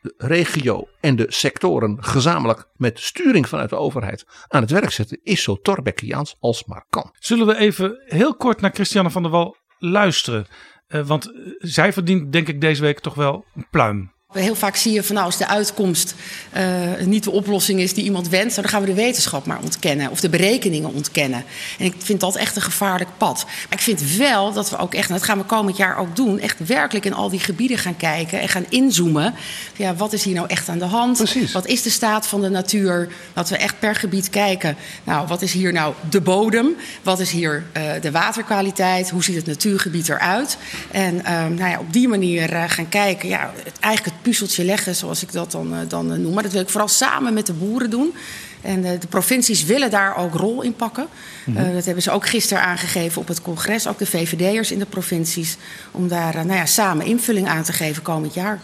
de 0.00 0.14
regio 0.16 0.88
en 1.00 1.16
de 1.16 1.26
sectoren 1.28 2.04
gezamenlijk 2.04 2.68
met 2.76 3.00
sturing 3.00 3.48
vanuit 3.48 3.70
de 3.70 3.76
overheid 3.76 4.26
aan 4.48 4.62
het 4.62 4.70
werk 4.70 4.90
zetten, 4.90 5.20
is 5.22 5.42
zo 5.42 5.56
Torbekkiaans 5.56 6.36
als 6.40 6.64
maar 6.64 6.84
kan. 6.90 7.14
Zullen 7.18 7.46
we 7.46 7.56
even 7.56 8.02
heel 8.04 8.36
kort 8.36 8.60
naar 8.60 8.74
Christiane 8.74 9.10
van 9.10 9.22
der 9.22 9.30
Wal 9.30 9.56
luisteren? 9.78 10.46
Uh, 10.88 11.06
want 11.06 11.32
zij 11.58 11.92
verdient 11.92 12.32
denk 12.32 12.48
ik 12.48 12.60
deze 12.60 12.82
week 12.82 13.00
toch 13.00 13.14
wel 13.14 13.44
een 13.54 13.66
pluim. 13.70 14.12
Heel 14.32 14.54
vaak 14.54 14.76
zie 14.76 14.92
je 14.92 15.02
van 15.02 15.14
nou, 15.14 15.26
als 15.26 15.36
de 15.36 15.46
uitkomst 15.46 16.14
uh, 16.56 17.06
niet 17.06 17.24
de 17.24 17.30
oplossing 17.30 17.80
is 17.80 17.94
die 17.94 18.04
iemand 18.04 18.28
wenst, 18.28 18.56
dan 18.56 18.68
gaan 18.68 18.80
we 18.80 18.86
de 18.86 18.94
wetenschap 18.94 19.46
maar 19.46 19.58
ontkennen 19.62 20.10
of 20.10 20.20
de 20.20 20.28
berekeningen 20.28 20.94
ontkennen. 20.94 21.44
En 21.78 21.84
ik 21.84 21.94
vind 21.98 22.20
dat 22.20 22.36
echt 22.36 22.56
een 22.56 22.62
gevaarlijk 22.62 23.10
pad. 23.16 23.44
Maar 23.44 23.78
ik 23.78 23.80
vind 23.80 24.16
wel 24.16 24.52
dat 24.52 24.70
we 24.70 24.76
ook 24.76 24.94
echt, 24.94 25.08
en 25.08 25.14
dat 25.14 25.24
gaan 25.24 25.38
we 25.38 25.44
komend 25.44 25.76
jaar 25.76 25.96
ook 25.98 26.16
doen, 26.16 26.40
echt 26.40 26.66
werkelijk 26.66 27.04
in 27.04 27.14
al 27.14 27.28
die 27.28 27.40
gebieden 27.40 27.78
gaan 27.78 27.96
kijken 27.96 28.40
en 28.40 28.48
gaan 28.48 28.64
inzoomen. 28.68 29.34
Ja, 29.76 29.94
wat 29.94 30.12
is 30.12 30.24
hier 30.24 30.34
nou 30.34 30.46
echt 30.48 30.68
aan 30.68 30.78
de 30.78 30.84
hand? 30.84 31.16
Precies. 31.16 31.52
Wat 31.52 31.66
is 31.66 31.82
de 31.82 31.90
staat 31.90 32.26
van 32.26 32.40
de 32.40 32.48
natuur? 32.48 33.08
Dat 33.32 33.48
we 33.48 33.56
echt 33.56 33.78
per 33.78 33.94
gebied 33.94 34.30
kijken. 34.30 34.76
Nou, 35.04 35.26
wat 35.26 35.42
is 35.42 35.52
hier 35.52 35.72
nou 35.72 35.94
de 36.10 36.20
bodem? 36.20 36.76
Wat 37.02 37.20
is 37.20 37.30
hier 37.30 37.64
uh, 37.76 37.82
de 38.00 38.10
waterkwaliteit? 38.10 39.10
Hoe 39.10 39.24
ziet 39.24 39.36
het 39.36 39.46
natuurgebied 39.46 40.08
eruit? 40.08 40.56
En 40.90 41.14
uh, 41.14 41.22
nou 41.24 41.70
ja, 41.70 41.78
op 41.78 41.92
die 41.92 42.08
manier 42.08 42.48
gaan 42.48 42.88
kijken. 42.88 43.28
Ja, 43.28 43.52
het, 43.64 43.78
eigenlijk 43.80 44.16
puzzeltje 44.22 44.64
leggen, 44.64 44.94
zoals 44.94 45.22
ik 45.22 45.32
dat 45.32 45.52
dan, 45.52 45.72
uh, 45.72 45.78
dan 45.88 46.12
uh, 46.12 46.18
noem. 46.18 46.34
Maar 46.34 46.42
dat 46.42 46.52
wil 46.52 46.60
ik 46.60 46.68
vooral 46.68 46.88
samen 46.88 47.34
met 47.34 47.46
de 47.46 47.52
boeren 47.52 47.90
doen. 47.90 48.14
En 48.60 48.84
uh, 48.84 49.00
de 49.00 49.06
provincies 49.06 49.64
willen 49.64 49.90
daar 49.90 50.16
ook 50.16 50.34
rol 50.34 50.62
in 50.62 50.74
pakken. 50.74 51.06
Mm 51.44 51.56
-hmm. 51.56 51.72
dat 51.72 51.84
hebben 51.84 52.02
ze 52.02 52.10
ook 52.10 52.26
gisteren 52.26 52.62
aangegeven 52.62 53.20
op 53.20 53.28
het 53.28 53.42
congres. 53.42 53.88
Ook 53.88 53.98
de 53.98 54.06
VVD'ers 54.06 54.72
in 54.72 54.78
de 54.78 54.86
provincies. 54.86 55.56
Om 55.90 56.08
daar 56.08 56.34
nou 56.34 56.58
ja, 56.58 56.66
samen 56.66 57.06
invulling 57.06 57.48
aan 57.48 57.62
te 57.62 57.72
geven 57.72 58.02
komend 58.02 58.34
jaar. 58.34 58.60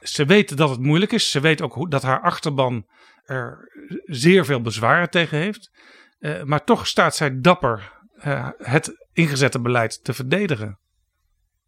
Ze 0.00 0.24
weet 0.24 0.56
dat 0.56 0.70
het 0.70 0.80
moeilijk 0.80 1.12
is. 1.12 1.30
Ze 1.30 1.40
weet 1.40 1.62
ook 1.62 1.74
hoe, 1.74 1.90
dat 1.90 2.02
haar 2.02 2.20
achterban 2.20 2.86
er 3.24 3.70
zeer 4.04 4.44
veel 4.44 4.60
bezwaren 4.60 5.10
tegen 5.10 5.38
heeft. 5.38 5.70
maar 6.44 6.64
toch 6.64 6.86
staat 6.86 7.16
zij 7.16 7.40
dapper 7.40 7.92
het 8.58 9.06
ingezette 9.12 9.60
beleid 9.60 10.04
te 10.04 10.12
verdedigen. 10.12 10.78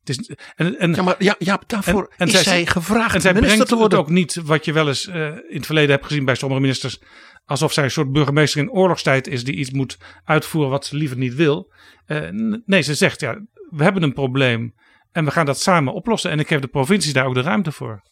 Het 0.04 0.08
is, 0.08 0.36
en, 0.54 0.78
en, 0.78 0.94
ja, 0.94 1.02
maar 1.02 1.14
ja, 1.18 1.34
ja 1.38 1.60
daarvoor 1.66 2.02
en, 2.02 2.16
en 2.16 2.26
is 2.26 2.32
zij, 2.32 2.42
zij 2.42 2.66
gevraagd 2.66 3.14
En 3.14 3.20
zij 3.20 3.32
minister 3.32 3.56
brengt 3.56 3.72
te 3.72 3.76
worden. 3.76 3.98
het 3.98 4.08
ook 4.08 4.14
niet, 4.14 4.34
wat 4.34 4.64
je 4.64 4.72
wel 4.72 4.88
eens 4.88 5.06
uh, 5.06 5.26
in 5.26 5.56
het 5.56 5.66
verleden 5.66 5.90
hebt 5.90 6.06
gezien 6.06 6.24
bij 6.24 6.34
sommige 6.34 6.60
ministers, 6.60 7.00
alsof 7.44 7.72
zij 7.72 7.84
een 7.84 7.90
soort 7.90 8.12
burgemeester 8.12 8.60
in 8.60 8.70
oorlogstijd 8.70 9.26
is 9.26 9.44
die 9.44 9.54
iets 9.54 9.70
moet 9.70 9.98
uitvoeren 10.24 10.70
wat 10.70 10.86
ze 10.86 10.96
liever 10.96 11.16
niet 11.16 11.34
wil. 11.34 11.72
Uh, 12.06 12.28
nee, 12.64 12.82
ze 12.82 12.94
zegt 12.94 13.20
ja, 13.20 13.40
we 13.70 13.82
hebben 13.82 14.02
een 14.02 14.12
probleem 14.12 14.74
en 15.12 15.24
we 15.24 15.30
gaan 15.30 15.46
dat 15.46 15.60
samen 15.60 15.92
oplossen. 15.92 16.30
En 16.30 16.38
ik 16.38 16.48
geef 16.48 16.60
de 16.60 16.66
provincies 16.66 17.12
daar 17.12 17.26
ook 17.26 17.34
de 17.34 17.40
ruimte 17.40 17.72
voor. 17.72 18.02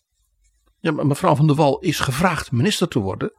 Ja, 0.81 0.93
maar 0.93 1.07
mevrouw 1.07 1.35
van 1.35 1.47
der 1.47 1.57
Wal 1.57 1.79
is 1.79 2.01
gevraagd 2.01 2.53
minister 2.53 2.89
te 2.89 2.99
worden 2.99 3.33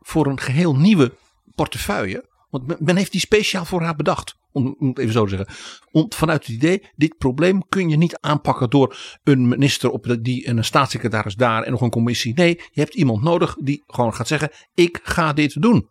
voor 0.00 0.26
een 0.26 0.40
geheel 0.40 0.76
nieuwe 0.76 1.12
portefeuille. 1.54 2.28
Want 2.50 2.80
men 2.80 2.96
heeft 2.96 3.12
die 3.12 3.20
speciaal 3.20 3.64
voor 3.64 3.82
haar 3.82 3.96
bedacht. 3.96 4.38
Om, 4.52 4.76
het 4.78 4.98
even 4.98 5.12
zo 5.12 5.24
te 5.24 5.36
zeggen. 5.36 5.54
Om, 5.90 6.06
vanuit 6.08 6.46
het 6.46 6.56
idee, 6.56 6.88
dit 6.96 7.18
probleem 7.18 7.68
kun 7.68 7.88
je 7.88 7.96
niet 7.96 8.18
aanpakken 8.20 8.70
door 8.70 8.96
een 9.24 9.48
minister 9.48 9.90
op 9.90 10.16
die 10.20 10.44
en 10.44 10.56
een 10.56 10.64
staatssecretaris 10.64 11.34
daar 11.34 11.62
en 11.62 11.70
nog 11.70 11.80
een 11.80 11.90
commissie. 11.90 12.34
Nee, 12.34 12.60
je 12.70 12.80
hebt 12.80 12.94
iemand 12.94 13.22
nodig 13.22 13.56
die 13.60 13.82
gewoon 13.86 14.14
gaat 14.14 14.28
zeggen, 14.28 14.50
ik 14.74 15.00
ga 15.02 15.32
dit 15.32 15.62
doen. 15.62 15.88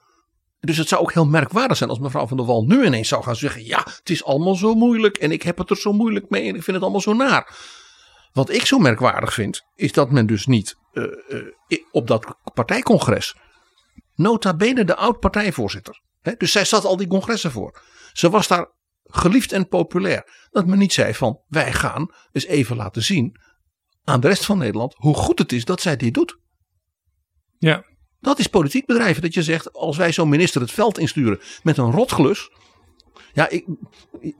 Dus 0.59 0.77
het 0.77 0.87
zou 0.87 1.01
ook 1.01 1.13
heel 1.13 1.25
merkwaardig 1.25 1.77
zijn 1.77 1.89
als 1.89 1.99
mevrouw 1.99 2.27
van 2.27 2.37
der 2.37 2.45
Wal 2.45 2.65
nu 2.65 2.85
ineens 2.85 3.07
zou 3.07 3.23
gaan 3.23 3.35
zeggen, 3.35 3.65
ja, 3.65 3.77
het 3.77 4.09
is 4.09 4.23
allemaal 4.23 4.55
zo 4.55 4.73
moeilijk 4.73 5.17
en 5.17 5.31
ik 5.31 5.41
heb 5.41 5.57
het 5.57 5.69
er 5.69 5.77
zo 5.77 5.93
moeilijk 5.93 6.29
mee 6.29 6.41
en 6.41 6.55
ik 6.55 6.63
vind 6.63 6.67
het 6.67 6.81
allemaal 6.81 7.01
zo 7.01 7.13
naar. 7.13 7.55
Wat 8.31 8.49
ik 8.49 8.65
zo 8.65 8.79
merkwaardig 8.79 9.33
vind, 9.33 9.65
is 9.75 9.91
dat 9.91 10.11
men 10.11 10.25
dus 10.25 10.45
niet 10.45 10.75
uh, 10.93 11.03
uh, 11.29 11.79
op 11.91 12.07
dat 12.07 12.35
partijcongres, 12.53 13.35
nota 14.15 14.55
bene 14.55 14.83
de 14.83 14.95
oud-partijvoorzitter, 14.95 16.01
He, 16.21 16.33
dus 16.37 16.51
zij 16.51 16.65
zat 16.65 16.85
al 16.85 16.97
die 16.97 17.07
congressen 17.07 17.51
voor. 17.51 17.81
Ze 18.13 18.29
was 18.29 18.47
daar 18.47 18.71
geliefd 19.03 19.51
en 19.51 19.67
populair. 19.67 20.47
Dat 20.49 20.65
men 20.65 20.77
niet 20.77 20.93
zei 20.93 21.13
van 21.13 21.41
wij 21.47 21.73
gaan 21.73 22.13
eens 22.31 22.45
even 22.45 22.75
laten 22.75 23.03
zien 23.03 23.39
aan 24.03 24.19
de 24.19 24.27
rest 24.27 24.45
van 24.45 24.57
Nederland 24.57 24.93
hoe 24.97 25.15
goed 25.15 25.39
het 25.39 25.51
is 25.51 25.65
dat 25.65 25.81
zij 25.81 25.97
dit 25.97 26.13
doet. 26.13 26.37
Ja. 27.57 27.83
Dat 28.19 28.39
is 28.39 28.47
politiek 28.47 28.85
bedrijven. 28.85 29.21
Dat 29.21 29.33
je 29.33 29.43
zegt 29.43 29.73
als 29.73 29.97
wij 29.97 30.11
zo'n 30.11 30.29
minister 30.29 30.61
het 30.61 30.71
veld 30.71 30.97
insturen 30.97 31.39
met 31.63 31.77
een 31.77 31.91
rotglus. 31.91 32.49
Ja, 33.39 33.49
ik, 33.49 33.65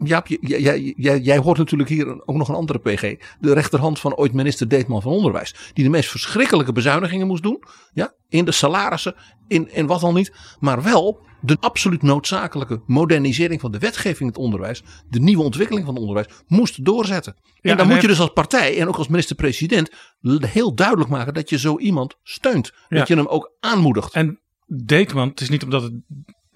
Jaap, 0.03 0.27
jij, 0.27 0.93
jij, 0.95 1.19
jij, 1.19 1.37
hoort 1.37 1.57
natuurlijk 1.57 1.89
hier 1.89 2.27
ook 2.27 2.35
nog 2.35 2.49
een 2.49 2.55
andere 2.55 2.79
PG. 2.79 3.15
De 3.39 3.53
rechterhand 3.53 3.99
van 3.99 4.15
ooit 4.15 4.33
minister 4.33 4.67
Deetman 4.67 5.01
van 5.01 5.11
Onderwijs. 5.11 5.55
Die 5.73 5.83
de 5.83 5.89
meest 5.89 6.09
verschrikkelijke 6.09 6.71
bezuinigingen 6.71 7.27
moest 7.27 7.43
doen. 7.43 7.63
Ja, 7.93 8.13
in 8.29 8.45
de 8.45 8.51
salarissen, 8.51 9.15
in, 9.47 9.73
in 9.73 9.87
wat 9.87 10.03
al 10.03 10.13
niet. 10.13 10.33
Maar 10.59 10.83
wel 10.83 11.21
de 11.41 11.57
absoluut 11.59 12.01
noodzakelijke 12.01 12.81
modernisering 12.85 13.61
van 13.61 13.71
de 13.71 13.79
wetgeving 13.79 14.19
in 14.19 14.27
het 14.27 14.37
onderwijs. 14.37 14.83
De 15.09 15.19
nieuwe 15.19 15.43
ontwikkeling 15.43 15.85
van 15.85 15.93
het 15.93 16.03
onderwijs 16.03 16.33
moest 16.47 16.85
doorzetten. 16.85 17.33
En 17.35 17.43
Ja, 17.61 17.75
dan 17.75 17.85
en 17.85 17.91
moet 17.91 18.01
je 18.01 18.07
dus 18.07 18.19
als 18.19 18.33
partij 18.33 18.79
en 18.79 18.87
ook 18.87 18.97
als 18.97 19.07
minister-president 19.07 19.91
heel 20.39 20.75
duidelijk 20.75 21.09
maken 21.09 21.33
dat 21.33 21.49
je 21.49 21.59
zo 21.59 21.77
iemand 21.77 22.15
steunt. 22.23 22.73
Ja. 22.89 22.97
Dat 22.97 23.07
je 23.07 23.15
hem 23.15 23.27
ook 23.27 23.51
aanmoedigt. 23.59 24.13
En 24.13 24.39
Deetman, 24.65 25.29
het 25.29 25.41
is 25.41 25.49
niet 25.49 25.63
omdat 25.63 25.81
het 25.81 25.93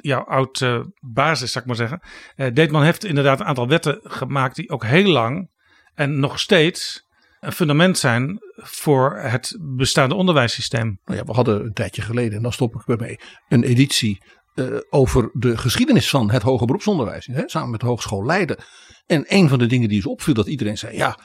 jouw 0.03 0.23
oud 0.23 0.61
eh, 0.61 0.79
basis, 0.99 1.51
zou 1.51 1.63
ik 1.63 1.69
maar 1.69 1.87
zeggen. 1.87 2.01
Eh 2.35 2.53
Deetman 2.53 2.83
heeft 2.83 3.05
inderdaad 3.05 3.39
een 3.39 3.45
aantal 3.45 3.67
wetten 3.67 3.99
gemaakt 4.03 4.55
die 4.55 4.69
ook 4.69 4.85
heel 4.85 5.11
lang 5.11 5.49
en 5.93 6.19
nog 6.19 6.39
steeds 6.39 7.07
een 7.39 7.51
fundament 7.51 7.97
zijn 7.97 8.37
voor 8.55 9.17
het 9.17 9.57
bestaande 9.61 10.15
onderwijssysteem. 10.15 10.99
Nou 11.05 11.19
ja, 11.19 11.25
we 11.25 11.31
hadden 11.31 11.65
een 11.65 11.73
tijdje 11.73 12.01
geleden, 12.01 12.37
en 12.37 12.43
dan 12.43 12.53
stop 12.53 12.75
ik 12.75 12.87
ermee, 12.87 13.19
een 13.47 13.63
editie 13.63 14.23
eh, 14.53 14.65
over 14.89 15.29
de 15.33 15.57
geschiedenis 15.57 16.09
van 16.09 16.31
het 16.31 16.41
hoger 16.41 16.65
beroepsonderwijs. 16.65 17.25
Hè, 17.25 17.43
samen 17.45 17.69
met 17.69 17.79
de 17.79 17.85
Hogeschool 17.85 18.25
Leiden. 18.25 18.57
En 19.05 19.25
een 19.27 19.49
van 19.49 19.59
de 19.59 19.65
dingen 19.65 19.89
die 19.89 20.01
ze 20.01 20.09
opviel, 20.09 20.33
dat 20.33 20.47
iedereen 20.47 20.77
zei, 20.77 20.95
ja, 20.95 21.19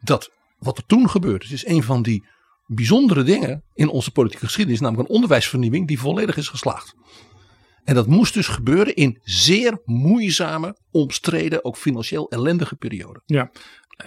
dat 0.00 0.30
wat 0.58 0.78
er 0.78 0.86
toen 0.86 1.10
gebeurd 1.10 1.44
is, 1.44 1.52
is 1.52 1.66
een 1.66 1.82
van 1.82 2.02
die 2.02 2.24
bijzondere 2.66 3.22
dingen 3.22 3.64
in 3.72 3.88
onze 3.88 4.10
politieke 4.10 4.44
geschiedenis, 4.44 4.80
namelijk 4.80 5.08
een 5.08 5.14
onderwijsvernieuwing 5.14 5.86
die 5.86 5.98
volledig 5.98 6.36
is 6.36 6.48
geslaagd. 6.48 6.94
En 7.84 7.94
dat 7.94 8.06
moest 8.06 8.34
dus 8.34 8.46
gebeuren 8.46 8.94
in 8.94 9.20
zeer 9.22 9.80
moeizame, 9.84 10.76
omstreden, 10.90 11.64
ook 11.64 11.76
financieel 11.76 12.30
ellendige 12.30 12.76
perioden. 12.76 13.22
Ja. 13.26 13.50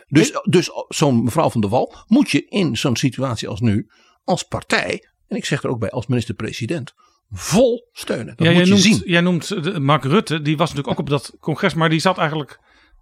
Dus, 0.08 0.32
dus 0.44 0.70
zo'n 0.88 1.24
mevrouw 1.24 1.50
van 1.50 1.62
der 1.62 1.70
Wal 1.70 1.96
moet 2.08 2.30
je 2.32 2.46
in 2.46 2.78
zo'n 2.78 2.96
situatie 2.96 3.48
als 3.48 3.60
nu, 3.60 3.90
als 4.24 4.44
partij, 4.44 5.10
en 5.28 5.38
ik 5.38 5.46
zeg 5.46 5.64
er 5.64 5.70
ook 5.70 5.80
bij 5.80 5.90
als 5.90 6.08
minister-president, 6.08 6.94
vol 7.32 7.90
steunen. 7.92 8.36
Dat 8.36 8.48
ja, 8.48 8.54
moet 8.54 8.64
je 8.64 8.70
noemt, 8.70 8.82
zien. 8.82 9.02
jij 9.06 9.22
noemt 9.22 9.64
de- 9.64 9.80
Mark 9.80 10.04
Rutte, 10.04 10.42
die 10.42 10.58
was 10.58 10.70
natuurlijk 10.70 11.00
ook 11.00 11.06
op 11.06 11.10
dat 11.10 11.36
congres, 11.40 11.74
maar 11.74 11.90
die 11.90 12.00
zat 12.00 12.18
eigenlijk 12.18 12.60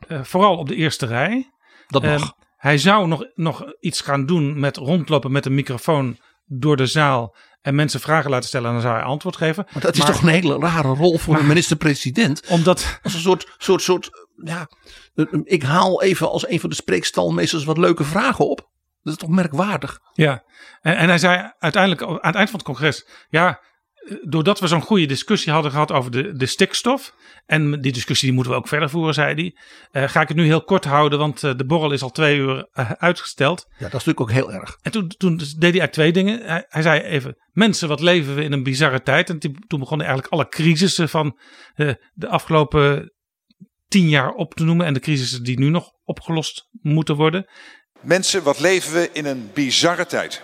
eh, 0.07 0.23
vooral 0.23 0.57
op 0.57 0.67
de 0.67 0.75
eerste 0.75 1.05
rij. 1.05 1.51
Dat 1.87 2.03
mag. 2.03 2.21
Eh, 2.21 2.29
hij 2.55 2.77
zou 2.77 3.07
nog, 3.07 3.25
nog 3.35 3.73
iets 3.79 4.01
gaan 4.01 4.25
doen 4.25 4.59
met 4.59 4.77
rondlopen 4.77 5.31
met 5.31 5.45
een 5.45 5.53
microfoon 5.53 6.17
door 6.45 6.77
de 6.77 6.85
zaal 6.85 7.35
en 7.65 7.75
mensen 7.75 7.99
vragen 7.99 8.29
laten 8.29 8.47
stellen 8.47 8.67
en 8.67 8.73
dan 8.73 8.81
zou 8.81 8.95
hij 8.95 9.03
antwoord 9.03 9.35
geven. 9.35 9.65
Maar 9.73 9.81
dat 9.81 9.97
is 9.97 10.05
toch 10.05 10.21
een 10.21 10.27
hele 10.27 10.57
rare 10.57 10.87
rol 10.87 11.17
voor 11.17 11.39
een 11.39 11.47
minister-president. 11.47 12.47
Omdat. 12.47 12.99
Als 13.03 13.13
een 13.13 13.19
soort, 13.19 13.53
soort, 13.57 13.81
soort, 13.81 14.09
ja, 14.43 14.69
ik 15.43 15.63
haal 15.63 16.01
even 16.01 16.29
als 16.29 16.47
een 16.47 16.59
van 16.59 16.69
de 16.69 16.75
spreekstalmeesters 16.75 17.63
wat 17.63 17.77
leuke 17.77 18.03
vragen 18.03 18.49
op. 18.49 18.69
Dat 19.03 19.13
is 19.13 19.19
toch 19.19 19.29
merkwaardig. 19.29 19.99
Ja, 20.13 20.43
en, 20.81 20.97
en 20.97 21.07
hij 21.07 21.17
zei 21.17 21.51
uiteindelijk 21.59 22.01
aan 22.01 22.13
het 22.13 22.35
eind 22.35 22.49
van 22.49 22.59
het 22.59 22.67
congres: 22.67 23.07
ja, 23.29 23.61
doordat 24.21 24.59
we 24.59 24.67
zo'n 24.67 24.81
goede 24.81 25.05
discussie 25.05 25.51
hadden 25.51 25.71
gehad 25.71 25.91
over 25.91 26.11
de, 26.11 26.33
de 26.33 26.45
stikstof. 26.45 27.13
En 27.45 27.81
die 27.81 27.91
discussie 27.91 28.27
die 28.27 28.35
moeten 28.35 28.53
we 28.53 28.59
ook 28.59 28.67
verder 28.67 28.89
voeren, 28.89 29.13
zei 29.13 29.33
hij. 29.33 29.55
eh, 29.91 30.09
ga 30.09 30.21
ik 30.21 30.27
het 30.27 30.37
nu 30.37 30.45
heel 30.45 30.63
kort 30.63 30.85
houden, 30.85 31.19
want 31.19 31.43
eh, 31.43 31.55
de 31.55 31.65
borrel 31.65 31.91
is 31.91 32.01
al 32.01 32.11
twee 32.11 32.37
uur 32.37 32.67
eh, 32.71 32.91
uitgesteld. 32.91 33.65
Ja, 33.67 33.75
dat 33.77 33.85
is 33.85 33.91
natuurlijk 33.91 34.19
ook 34.19 34.31
heel 34.31 34.51
erg. 34.51 34.77
En 34.81 34.91
toen, 34.91 35.07
toen 35.07 35.37
deed 35.37 35.47
hij 35.49 35.61
eigenlijk 35.61 35.91
twee 35.91 36.11
dingen. 36.11 36.41
Hij, 36.45 36.65
hij 36.67 36.81
zei 36.81 37.01
even: 37.01 37.37
Mensen, 37.51 37.87
wat 37.87 37.99
leven 37.99 38.35
we 38.35 38.43
in 38.43 38.51
een 38.51 38.63
bizarre 38.63 39.01
tijd. 39.01 39.29
En 39.29 39.39
toen 39.39 39.63
toen 39.67 39.79
begonnen 39.79 40.05
eigenlijk 40.05 40.35
alle 40.35 40.49
crisissen 40.49 41.09
van 41.09 41.39
eh, 41.73 41.93
de 42.13 42.27
afgelopen 42.27 43.13
tien 43.87 44.09
jaar 44.09 44.31
op 44.31 44.53
te 44.53 44.63
noemen. 44.63 44.85
En 44.85 44.93
de 44.93 44.99
crisissen 44.99 45.43
die 45.43 45.59
nu 45.59 45.69
nog 45.69 45.91
opgelost 46.03 46.69
moeten 46.71 47.15
worden. 47.15 47.45
Mensen, 48.01 48.43
wat 48.43 48.59
leven 48.59 48.93
we 48.93 49.09
in 49.13 49.25
een 49.25 49.49
bizarre 49.53 50.05
tijd. 50.05 50.43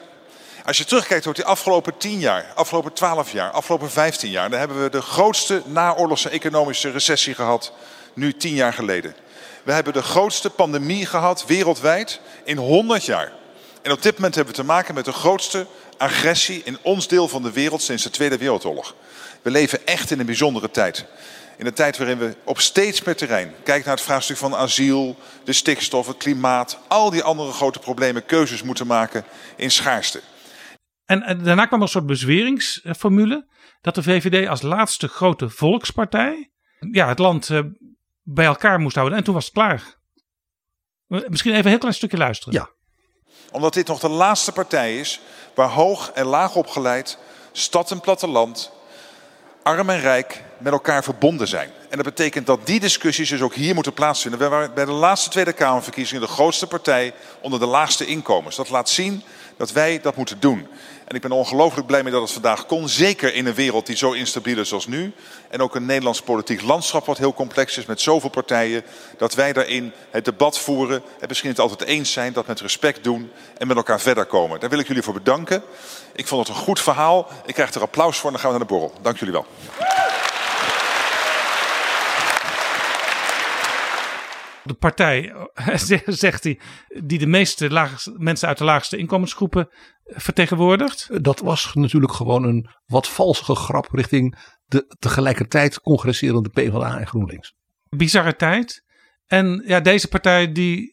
Als 0.66 0.78
je 0.78 0.86
terugkijkt 0.86 1.28
op 1.28 1.36
die 1.36 1.46
afgelopen 1.46 1.98
10 1.98 2.20
jaar, 2.20 2.46
afgelopen 2.56 2.94
12 2.94 3.32
jaar, 3.32 3.52
afgelopen 3.52 3.92
15 3.92 4.30
jaar, 4.30 4.50
dan 4.50 4.60
hebben 4.60 4.84
we 4.84 4.90
de 4.90 5.02
grootste 5.02 5.62
naoorlogse 5.66 6.30
economische 6.30 6.92
recessie 6.92 7.34
gehad, 7.34 7.74
nu 8.14 8.34
10 8.34 8.54
jaar 8.54 8.74
geleden. 8.74 9.16
We 9.64 9.72
hebben 9.72 9.94
de 9.94 10.02
grootste 10.02 10.50
pandemie 10.50 11.06
gehad 11.06 11.46
wereldwijd 11.46 12.20
in 12.44 12.58
100 12.58 13.06
jaar. 13.06 13.32
En 13.82 13.92
op 13.92 14.02
dit 14.02 14.16
moment 14.16 14.36
hebben 14.36 14.54
we 14.54 14.60
te 14.60 14.66
maken 14.66 14.94
met 14.94 15.06
de 15.06 15.12
grootste 15.12 15.66
agressie 15.98 16.62
in 16.64 16.78
ons 16.82 17.08
deel 17.08 17.28
van 17.28 17.44
de 17.44 17.52
wereld 17.52 17.82
sinds 17.82 18.04
de 18.04 18.10
Tweede 18.10 18.38
Wereldoorlog. 18.38 18.96
We 19.42 19.52
leven 19.52 19.88
echt 19.88 20.12
in 20.12 20.20
een 20.20 20.26
bijzondere 20.26 20.72
tijd. 20.72 21.06
In 21.58 21.66
een 21.66 21.74
tijd 21.74 21.98
waarin 21.98 22.18
we 22.18 22.36
op 22.44 22.60
steeds 22.60 23.02
meer 23.02 23.16
terrein, 23.16 23.54
kijk 23.64 23.86
naar 23.86 23.96
het 23.96 24.04
vraagstuk 24.04 24.38
van 24.38 24.56
asiel, 24.56 25.16
de 25.44 25.54
stikstof, 25.54 26.08
het 26.08 26.18
klimaat, 26.18 26.78
al 26.88 27.10
die 27.10 27.24
andere 27.24 27.52
grote 27.52 27.80
problemen, 27.80 28.26
keuzes 28.26 28.64
moeten 28.64 28.88
maken 28.88 29.26
in 29.56 29.72
schaarste. 29.72 30.22
En, 31.12 31.24
en 31.24 31.44
daarna 31.44 31.66
kwam 31.66 31.80
er 31.80 31.86
een 31.86 31.92
soort 31.92 32.06
bezweringsformule. 32.06 33.48
Dat 33.82 33.96
de 33.96 34.04
VVD 34.04 34.48
als 34.48 34.62
laatste 34.62 35.08
grote 35.08 35.50
volkspartij. 35.50 36.52
Ja, 36.92 37.08
het 37.08 37.20
land 37.20 37.50
eh, 37.50 37.60
bij 38.22 38.46
elkaar 38.46 38.80
moest 38.80 38.96
houden. 38.96 39.18
En 39.18 39.24
toen 39.24 39.34
was 39.34 39.46
het 39.46 39.54
klaar. 39.54 39.96
Eh, 41.08 41.20
Misschien 41.28 41.52
even 41.52 41.64
een 41.64 41.70
heel 41.70 41.80
klein 41.80 41.94
stukje 41.94 42.18
luisteren. 42.18 42.54
Ja. 42.54 42.70
Omdat 43.52 43.74
dit 43.74 43.88
nog 43.88 44.00
de 44.00 44.10
laatste 44.10 44.52
partij 44.52 45.00
is 45.00 45.22
waar 45.56 45.70
hoog 45.70 46.12
en 46.12 46.26
laag 46.26 46.56
opgeleid, 46.56 47.18
stad 47.52 47.92
en 47.92 48.00
platteland, 48.00 48.72
arm 49.64 49.90
en 49.90 50.00
rijk 50.00 50.44
met 50.58 50.74
elkaar 50.74 51.04
verbonden 51.04 51.48
zijn. 51.48 51.70
En 51.90 51.98
dat 51.98 52.06
betekent 52.06 52.46
dat 52.46 52.66
die 52.66 52.80
discussies 52.80 53.30
dus 53.30 53.42
ook 53.42 53.54
hier 53.54 53.74
moeten 53.74 53.94
plaatsvinden. 53.94 54.40
We 54.40 54.48
waren 54.48 54.74
bij 54.74 54.86
de 54.86 54.92
laatste 54.92 55.30
Tweede 55.30 55.54
Kamerverkiezingen 55.54 56.22
de 56.22 56.34
grootste 56.34 56.68
partij 56.68 57.14
onder 57.42 57.60
de 57.60 57.66
laagste 57.66 58.06
inkomens. 58.06 58.56
Dat 58.56 58.70
laat 58.70 58.90
zien 58.90 59.24
dat 59.58 59.72
wij 59.72 60.02
dat 60.02 60.16
moeten 60.16 60.40
doen. 60.40 60.68
En 61.12 61.18
ik 61.18 61.24
ben 61.24 61.32
ongelooflijk 61.32 61.88
blij 61.88 62.04
mee 62.04 62.12
dat 62.12 62.22
het 62.22 62.32
vandaag 62.32 62.66
kon. 62.66 62.90
Zeker 62.90 63.34
in 63.34 63.46
een 63.46 63.54
wereld 63.54 63.86
die 63.86 63.96
zo 63.96 64.12
instabiel 64.12 64.58
is 64.58 64.74
als 64.74 64.88
nu. 64.88 65.14
En 65.50 65.62
ook 65.62 65.76
een 65.76 65.86
Nederlands 65.86 66.22
politiek 66.22 66.62
landschap 66.62 67.06
wat 67.06 67.18
heel 67.18 67.34
complex 67.34 67.78
is 67.78 67.86
met 67.86 68.02
zoveel 68.02 68.30
partijen. 68.30 68.84
Dat 69.18 69.34
wij 69.34 69.54
daarin 69.54 69.92
het 70.10 70.26
debat 70.26 70.60
voeren. 70.60 71.04
En 71.20 71.28
misschien 71.28 71.50
het 71.50 71.60
altijd 71.60 71.82
eens 71.82 72.12
zijn, 72.12 72.34
dat 72.34 72.48
met 72.48 72.62
respect 72.62 73.04
doen 73.04 73.32
en 73.58 73.68
met 73.68 73.78
elkaar 73.78 74.00
verder 74.00 74.26
komen. 74.26 74.60
Daar 74.60 74.70
wil 74.70 74.80
ik 74.80 74.88
jullie 74.88 75.04
voor 75.04 75.14
bedanken. 75.14 75.64
Ik 76.14 76.28
vond 76.28 76.48
het 76.48 76.58
een 76.58 76.64
goed 76.64 76.80
verhaal. 76.80 77.28
Ik 77.46 77.54
krijg 77.54 77.74
er 77.74 77.82
applaus 77.82 78.18
voor 78.18 78.26
en 78.26 78.32
dan 78.32 78.42
gaan 78.42 78.52
we 78.52 78.58
naar 78.58 78.68
de 78.68 78.74
borrel. 78.74 78.94
Dank 79.02 79.18
jullie 79.18 79.34
wel. 79.34 79.46
De 84.64 84.74
partij, 84.74 85.34
zegt 86.06 86.44
hij, 86.44 86.60
die 87.04 87.20
de 87.20 87.28
meeste 87.28 87.70
laagste, 87.70 88.16
mensen 88.18 88.48
uit 88.48 88.58
de 88.58 88.64
laagste 88.64 88.98
inkomensgroepen 88.98 89.70
vertegenwoordigt. 90.06 91.24
Dat 91.24 91.40
was 91.40 91.74
natuurlijk 91.74 92.14
gewoon 92.14 92.44
een 92.44 92.70
wat 92.86 93.08
valse 93.08 93.56
grap 93.56 93.88
richting 93.92 94.38
de 94.66 94.96
tegelijkertijd 95.00 95.82
congresserende 95.82 96.50
PvdA 96.50 97.00
en 97.00 97.08
GroenLinks. 97.08 97.56
Bizarre 97.90 98.36
tijd. 98.36 98.84
En 99.26 99.64
ja, 99.66 99.80
deze 99.80 100.08
partij 100.08 100.52
die, 100.52 100.92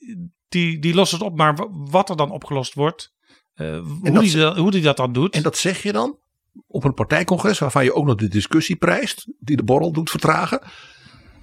die, 0.49 0.79
die 0.79 0.95
lost 0.95 1.13
het 1.13 1.23
op, 1.23 1.37
maar 1.37 1.57
wat 1.71 2.11
er 2.11 2.17
dan 2.17 2.31
opgelost 2.31 2.75
wordt, 2.75 3.13
uh, 3.55 3.81
hoe, 3.81 4.11
dat, 4.11 4.23
die, 4.23 4.45
hoe 4.45 4.71
die 4.71 4.83
dat 4.83 4.97
dan 4.97 5.13
doet. 5.13 5.35
En 5.35 5.43
dat 5.43 5.57
zeg 5.57 5.83
je 5.83 5.93
dan 5.93 6.19
op 6.67 6.85
een 6.85 6.95
partijcongres 6.95 7.59
waarvan 7.59 7.85
je 7.85 7.95
ook 7.95 8.07
nog 8.07 8.15
de 8.15 8.29
discussie 8.29 8.77
prijst, 8.77 9.33
die 9.39 9.57
de 9.57 9.65
borrel 9.65 9.93
doet 9.93 10.11
vertragen. 10.11 10.61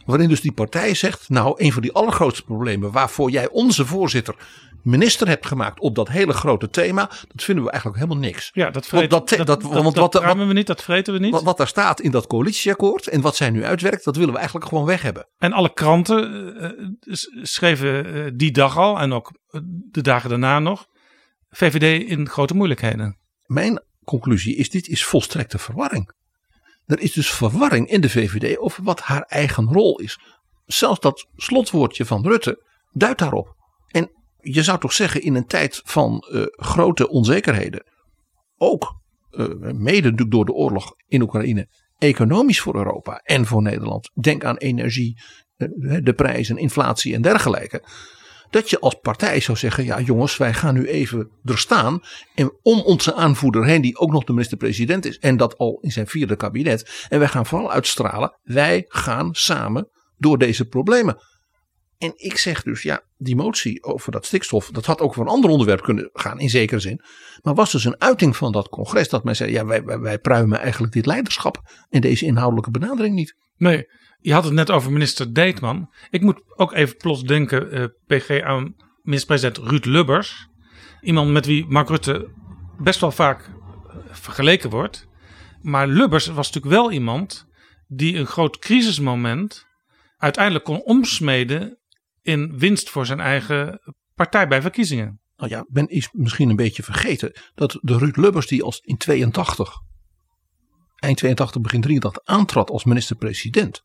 Waarin 0.06 0.30
dus 0.30 0.42
die 0.42 0.52
partij 0.52 0.94
zegt, 0.94 1.30
nou 1.30 1.54
een 1.58 1.72
van 1.72 1.82
die 1.82 1.92
allergrootste 1.92 2.44
problemen 2.44 2.92
waarvoor 2.92 3.30
jij 3.30 3.50
onze 3.50 3.86
voorzitter 3.86 4.36
minister 4.86 5.28
hebt 5.28 5.46
gemaakt 5.46 5.80
op 5.80 5.96
dat 5.96 6.08
hele 6.08 6.34
grote 6.34 6.70
thema, 6.70 7.10
dat 7.28 7.44
vinden 7.44 7.64
we 7.64 7.72
eigenlijk 7.72 8.02
helemaal 8.04 8.24
niks. 8.24 8.50
Ja, 8.54 8.70
dat 8.70 8.88
vreten, 8.88 9.10
dat, 9.10 9.30
dat, 9.30 9.48
dat, 9.48 9.62
want 9.62 9.96
wat, 9.96 10.14
wat, 10.14 10.36
we 10.36 10.54
niet, 10.54 10.68
dat 10.68 10.84
vreten 10.84 11.14
we 11.14 11.20
niet. 11.20 11.32
Wat, 11.32 11.44
wat 11.44 11.58
daar 11.58 11.68
staat 11.68 12.02
in 12.02 12.12
dat 12.12 12.28
coalitieakkoord 12.28 13.08
en 13.08 13.22
wat 13.22 13.36
zij 13.36 13.50
nu 13.50 13.66
uitwerkt, 13.66 14.04
dat 14.04 14.16
willen 14.16 14.32
we 14.32 14.38
eigenlijk 14.38 14.68
gewoon 14.68 14.86
weg 14.86 15.02
hebben. 15.02 15.28
En 15.38 15.54
alle 15.54 15.74
kranten 15.74 16.54
uh, 17.04 17.16
schreven 17.42 18.16
uh, 18.16 18.32
die 18.34 18.52
dag 18.52 18.78
al 18.78 19.00
en 19.00 19.14
ook 19.14 19.32
de 19.92 20.02
dagen 20.02 20.30
daarna 20.30 20.60
nog, 20.60 20.86
VVD 21.50 22.10
in 22.10 22.30
grote 22.30 22.56
moeilijkheden. 22.56 23.20
Mijn 23.46 23.84
conclusie 24.04 24.56
is, 24.56 24.70
dit 24.70 24.88
is 24.88 25.06
volstrekte 25.06 25.58
verwarring. 25.58 26.12
Er 26.86 27.00
is 27.00 27.14
dus 27.14 27.32
verwarring 27.32 27.90
in 27.90 28.02
de 28.02 28.10
VVD 28.10 28.58
over 28.58 28.84
wat 28.84 29.00
haar 29.02 29.22
eigen 29.22 29.68
rol 29.74 30.00
is. 30.00 30.20
Zelfs 30.66 31.00
dat 31.00 31.28
slotwoordje 31.36 32.06
van 32.06 32.28
Rutte 32.28 32.64
duidt 32.92 33.20
daarop. 33.20 33.56
En 33.88 34.12
je 34.40 34.64
zou 34.64 34.80
toch 34.80 34.94
zeggen, 34.94 35.22
in 35.22 35.36
een 35.36 35.48
tijd 35.48 35.82
van 35.84 36.28
uh, 36.32 36.46
grote 36.50 37.10
onzekerheden, 37.10 37.84
ook 38.58 39.02
uh, 39.32 39.48
mede 39.72 40.28
door 40.28 40.46
de 40.46 40.54
oorlog 40.54 40.94
in 41.08 41.22
Oekraïne, 41.22 41.68
economisch 41.98 42.62
voor 42.62 42.76
Europa 42.76 43.18
en 43.18 43.46
voor 43.46 43.62
Nederland. 43.62 44.12
Denk 44.14 44.44
aan 44.44 44.58
energie, 44.58 45.22
uh, 45.58 46.00
de 46.04 46.14
prijzen, 46.14 46.58
inflatie 46.58 47.14
en 47.14 47.22
dergelijke 47.22 47.84
dat 48.50 48.70
je 48.70 48.80
als 48.80 48.96
partij 49.02 49.40
zou 49.40 49.58
zeggen: 49.58 49.86
ja, 49.86 50.00
jongens, 50.00 50.38
wij 50.38 50.54
gaan 50.54 50.74
nu 50.74 50.88
even 50.88 51.30
er 51.44 51.58
staan. 51.58 52.02
En 52.36 52.54
om 52.62 52.80
onze 52.80 53.14
aanvoerder 53.14 53.66
heen, 53.66 53.82
die 53.82 53.98
ook 53.98 54.12
nog 54.12 54.24
de 54.24 54.32
minister-president 54.32 55.06
is. 55.06 55.20
En 55.20 55.38
dat 55.38 55.58
al 55.58 55.78
in 55.82 55.92
zijn 55.92 56.08
vierde 56.08 56.36
kabinet. 56.36 57.06
En 57.10 57.20
wij 57.20 57.28
gaan 57.28 57.46
vooral 57.46 57.72
uitstralen: 57.72 58.38
wij 58.44 58.86
gaan 58.88 59.30
samen 59.36 59.90
door 60.18 60.38
deze 60.38 60.66
problemen. 60.66 61.18
En 61.98 62.14
ik 62.16 62.38
zeg 62.38 62.64
dus, 62.64 62.82
ja, 62.82 63.04
die 63.18 63.36
motie 63.36 63.84
over 63.84 64.12
dat 64.12 64.26
stikstof, 64.26 64.70
dat 64.72 64.86
had 64.86 65.02
ook 65.02 65.14
voor 65.14 65.24
een 65.24 65.32
ander 65.32 65.50
onderwerp 65.50 65.82
kunnen 65.82 66.10
gaan, 66.14 66.40
in 66.40 66.50
zekere 66.50 66.80
zin. 66.80 67.02
Maar 67.42 67.54
was 67.54 67.72
dus 67.72 67.86
een 67.86 68.02
uiting 68.02 68.36
van 68.36 68.52
dat 68.52 68.70
congres 68.70 69.10
dat 69.10 69.24
men 69.24 69.36
zei, 69.36 69.52
ja, 69.52 69.66
wij, 69.66 69.84
wij, 69.84 70.00
wij 70.00 70.20
pruimen 70.20 70.60
eigenlijk 70.60 70.94
dit 70.94 71.06
leiderschap 71.06 71.62
in 71.90 72.02
deze 72.02 72.26
inhoudelijke 72.26 72.72
benadering 72.72 73.16
niet. 73.16 73.36
Nee, 73.58 73.88
je 74.20 74.34
had 74.34 74.44
het 74.44 74.54
net 74.54 74.72
over 74.72 74.92
minister 74.92 75.34
Deetman. 75.34 75.94
Ik 76.10 76.22
moet 76.22 76.42
ook 76.56 76.74
even 76.74 76.98
plots 76.98 77.24
denken, 77.24 77.78
uh, 77.78 77.86
PG, 78.08 78.42
aan 78.42 78.76
minister-president 79.02 79.58
Ruud 79.70 79.86
Lubbers. 79.86 80.48
Iemand 81.02 81.32
met 81.32 81.46
wie 81.46 81.66
Mark 81.68 81.90
Rutte 81.90 82.30
best 82.80 83.00
wel 83.00 83.12
vaak 83.12 83.50
vergeleken 84.12 84.70
wordt. 84.70 85.08
Maar 85.62 85.88
Lubbers 85.88 86.28
was 86.28 86.52
natuurlijk 86.52 86.76
wel 86.76 86.92
iemand 86.92 87.48
die 87.88 88.18
een 88.18 88.26
groot 88.26 88.58
crisismoment 88.58 89.66
uiteindelijk 90.18 90.66
kon 90.66 90.84
omsmeden 90.84 91.80
in 92.26 92.58
winst 92.58 92.90
voor 92.90 93.06
zijn 93.06 93.20
eigen 93.20 93.80
partij 94.16 94.48
bij 94.48 94.62
verkiezingen. 94.62 95.20
Nou 95.38 95.50
ja, 95.50 95.66
men 95.68 95.88
is 95.88 96.10
misschien 96.12 96.50
een 96.50 96.56
beetje 96.56 96.84
vergeten 96.84 97.32
dat 97.56 97.80
de 97.82 97.98
Ruud 97.98 98.16
Lubbers 98.16 98.48
die 98.48 98.64
als 98.64 98.80
in 98.80 98.98
82 98.98 99.84
eind 101.06 101.18
82, 101.18 101.62
begin 101.62 101.82
83 101.82 102.24
aantrad 102.26 102.70
als 102.70 102.84
minister-president. 102.84 103.82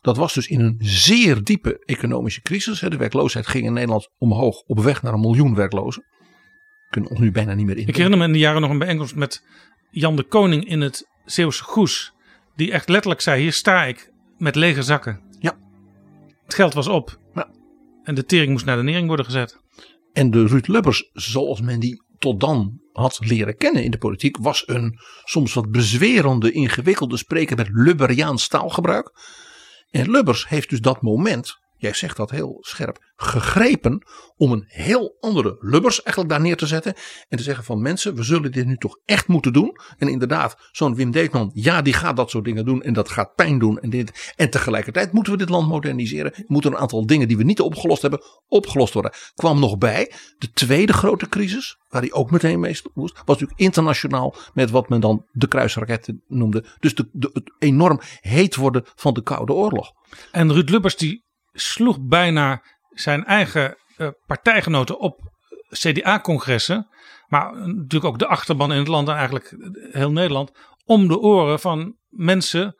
Dat 0.00 0.16
was 0.16 0.34
dus 0.34 0.46
in 0.46 0.60
een 0.60 0.76
zeer 0.78 1.44
diepe 1.44 1.78
economische 1.84 2.42
crisis. 2.42 2.80
De 2.80 2.96
werkloosheid 2.96 3.46
ging 3.46 3.64
in 3.64 3.72
Nederland 3.72 4.08
omhoog 4.18 4.60
op 4.60 4.80
weg 4.80 5.02
naar 5.02 5.12
een 5.12 5.20
miljoen 5.20 5.54
werklozen. 5.54 6.04
Kunnen 6.90 7.10
ons 7.10 7.20
nu 7.20 7.30
bijna 7.30 7.54
niet 7.54 7.66
meer 7.66 7.76
in. 7.76 7.86
Ik 7.86 7.96
herinner 7.96 8.18
me 8.18 8.24
in 8.24 8.32
de 8.32 8.38
jaren 8.38 8.60
nog 8.60 8.70
een 8.70 8.78
bijeenkomst 8.78 9.14
met 9.14 9.44
Jan 9.90 10.16
de 10.16 10.22
Koning 10.22 10.64
in 10.64 10.80
het 10.80 11.08
Zeeuwse 11.24 11.62
Goes. 11.62 12.12
Die 12.56 12.72
echt 12.72 12.88
letterlijk 12.88 13.20
zei, 13.20 13.42
hier 13.42 13.52
sta 13.52 13.84
ik 13.84 14.12
met 14.38 14.54
lege 14.54 14.82
zakken. 14.82 15.20
Ja. 15.38 15.58
Het 16.44 16.54
geld 16.54 16.74
was 16.74 16.88
op. 16.88 17.18
Ja. 17.34 17.48
En 18.08 18.14
de 18.14 18.24
tering 18.24 18.50
moest 18.50 18.64
naar 18.64 18.76
de 18.76 18.82
nering 18.82 19.06
worden 19.06 19.24
gezet. 19.24 19.58
En 20.12 20.30
de 20.30 20.46
Ruud 20.46 20.66
Lubbers, 20.66 21.10
zoals 21.12 21.60
men 21.60 21.80
die 21.80 22.02
tot 22.18 22.40
dan 22.40 22.80
had 22.92 23.18
leren 23.20 23.56
kennen 23.56 23.84
in 23.84 23.90
de 23.90 23.98
politiek, 23.98 24.36
was 24.36 24.62
een 24.66 24.98
soms 25.24 25.54
wat 25.54 25.70
bezwerende, 25.70 26.52
ingewikkelde 26.52 27.16
spreker 27.16 27.56
met 27.56 27.68
Lubberiaans 27.70 28.48
taalgebruik. 28.48 29.10
En 29.90 30.10
Lubbers 30.10 30.48
heeft 30.48 30.70
dus 30.70 30.80
dat 30.80 31.02
moment, 31.02 31.58
jij 31.78 31.92
zegt 31.92 32.16
dat 32.16 32.30
heel 32.30 32.58
scherp, 32.60 32.98
gegrepen 33.16 34.06
om 34.36 34.52
een 34.52 34.64
heel 34.66 35.16
andere 35.20 35.56
Lubbers 35.60 36.02
eigenlijk 36.02 36.28
daar 36.28 36.40
neer 36.40 36.56
te 36.56 36.66
zetten. 36.66 36.94
En 37.28 37.36
te 37.36 37.42
zeggen 37.42 37.64
van 37.64 37.82
mensen, 37.82 38.14
we 38.14 38.22
zullen 38.22 38.52
dit 38.52 38.66
nu 38.66 38.76
toch 38.76 38.98
echt 39.04 39.28
moeten 39.28 39.52
doen. 39.52 39.76
En 39.98 40.08
inderdaad, 40.08 40.56
zo'n 40.72 40.94
Wim 40.94 41.10
Deetman, 41.10 41.50
ja 41.54 41.82
die 41.82 41.92
gaat 41.92 42.16
dat 42.16 42.30
soort 42.30 42.44
dingen 42.44 42.64
doen 42.64 42.82
en 42.82 42.92
dat 42.92 43.08
gaat 43.08 43.34
pijn 43.34 43.58
doen. 43.58 43.78
En, 43.78 43.90
dit. 43.90 44.32
en 44.36 44.50
tegelijkertijd 44.50 45.12
moeten 45.12 45.32
we 45.32 45.38
dit 45.38 45.48
land 45.48 45.68
moderniseren. 45.68 46.32
Moeten 46.46 46.72
een 46.72 46.78
aantal 46.78 47.06
dingen 47.06 47.28
die 47.28 47.36
we 47.36 47.44
niet 47.44 47.60
opgelost 47.60 48.02
hebben, 48.02 48.22
opgelost 48.48 48.94
worden. 48.94 49.12
Kwam 49.34 49.60
nog 49.60 49.78
bij, 49.78 50.12
de 50.38 50.50
tweede 50.50 50.92
grote 50.92 51.28
crisis, 51.28 51.76
waar 51.88 52.00
hij 52.00 52.12
ook 52.12 52.30
meteen 52.30 52.60
mee 52.60 52.80
moest, 52.94 53.14
was 53.14 53.22
natuurlijk 53.26 53.60
internationaal 53.60 54.34
met 54.54 54.70
wat 54.70 54.88
men 54.88 55.00
dan 55.00 55.26
de 55.32 55.48
kruisraketten 55.48 56.22
noemde. 56.26 56.64
Dus 56.78 56.94
de, 56.94 57.30
het 57.32 57.52
enorm 57.58 58.00
heet 58.20 58.56
worden 58.56 58.84
van 58.94 59.14
de 59.14 59.22
Koude 59.22 59.52
Oorlog. 59.52 59.92
En 60.30 60.52
Ruud 60.52 60.68
Lubbers 60.68 60.96
die 60.96 61.26
sloeg 61.60 62.00
bijna 62.00 62.62
zijn 62.90 63.24
eigen 63.24 63.76
uh, 63.96 64.08
partijgenoten 64.26 64.98
op 64.98 65.20
CDA-congressen, 65.68 66.88
maar 67.26 67.66
natuurlijk 67.66 68.04
ook 68.04 68.18
de 68.18 68.26
achterban 68.26 68.72
in 68.72 68.78
het 68.78 68.88
land 68.88 69.08
en 69.08 69.14
eigenlijk 69.14 69.56
heel 69.90 70.12
Nederland, 70.12 70.52
om 70.84 71.08
de 71.08 71.18
oren 71.18 71.60
van 71.60 71.96
mensen. 72.08 72.76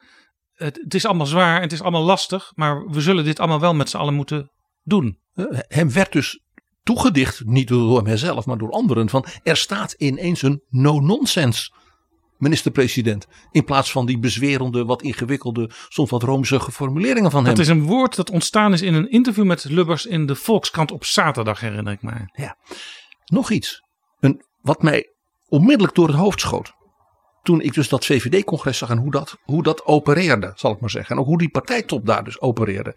Het, 0.53 0.95
is 0.95 1.07
allemaal 1.07 1.27
zwaar 1.27 1.61
het 1.61 1.73
is 1.73 1.83
allemaal 1.83 2.03
lastig, 2.03 2.53
maar 2.55 2.87
we 2.87 3.01
zullen 3.01 3.25
dit 3.25 3.39
allemaal 3.39 3.61
wel 3.61 3.75
met 3.75 3.91
z'n 3.91 3.97
allen 3.97 4.15
moeten 4.15 4.51
doen. 4.83 5.19
Hem 5.69 5.93
werd 5.93 6.13
dus 6.13 6.43
toegedicht, 6.83 7.45
niet 7.45 7.69
door 7.69 8.07
hemzelf, 8.07 8.47
maar 8.47 8.59
door 8.59 8.71
anderen, 8.71 9.09
van 9.09 9.25
er 9.43 9.57
staat 9.57 9.93
ineens 9.93 10.43
een 10.43 10.63
no-nonsense 10.69 11.73
minister-president. 12.39 13.27
In 13.51 13.65
plaats 13.65 13.91
van 13.91 14.07
die 14.07 14.19
bezwerende, 14.19 14.85
wat 14.85 15.03
ingewikkelde, 15.03 15.71
soms 15.89 16.11
wat 16.11 16.23
roomzige 16.23 16.73
formuleringen 16.73 17.31
van 17.31 17.45
hem. 17.45 17.55
Dat 17.55 17.63
is 17.63 17.71
een 17.71 17.83
woord 17.83 18.17
dat 18.17 18.31
ontstaan 18.31 18.73
is 18.73 18.83
in 18.83 18.95
een 18.95 19.11
interview 19.11 19.45
met 19.45 19.65
Lubbers 19.65 20.07
in 20.07 20.27
de 20.27 20.35
Volkskrant 20.35 20.93
op 20.93 21.05
zaterdag, 21.05 21.61
herinner 21.61 21.93
ik 21.93 22.03
mij. 22.03 22.29
Ja. 22.33 22.57
Nog 23.25 23.51
iets. 23.51 23.83
Een, 24.21 24.45
wat 24.61 24.83
mij 24.83 25.13
onmiddellijk 25.49 25.95
door 25.95 26.07
het 26.07 26.17
hoofd 26.17 26.41
schoot. 26.41 26.73
Toen 27.43 27.61
ik 27.61 27.75
dus 27.75 27.89
dat 27.89 28.05
VVD-congres 28.05 28.79
zag 28.79 28.91
en 28.91 28.99
hoe 28.99 29.11
dat, 29.11 29.37
hoe 29.43 29.63
dat 29.63 29.85
opereerde, 29.85 30.53
zal 30.55 30.73
ik 30.73 30.81
maar 30.81 30.91
zeggen. 30.91 31.15
En 31.15 31.21
ook 31.21 31.29
hoe 31.29 31.39
die 31.39 31.51
partijtop 31.51 32.07
daar 32.07 32.25
dus 32.25 32.41
opereerde. 32.41 32.97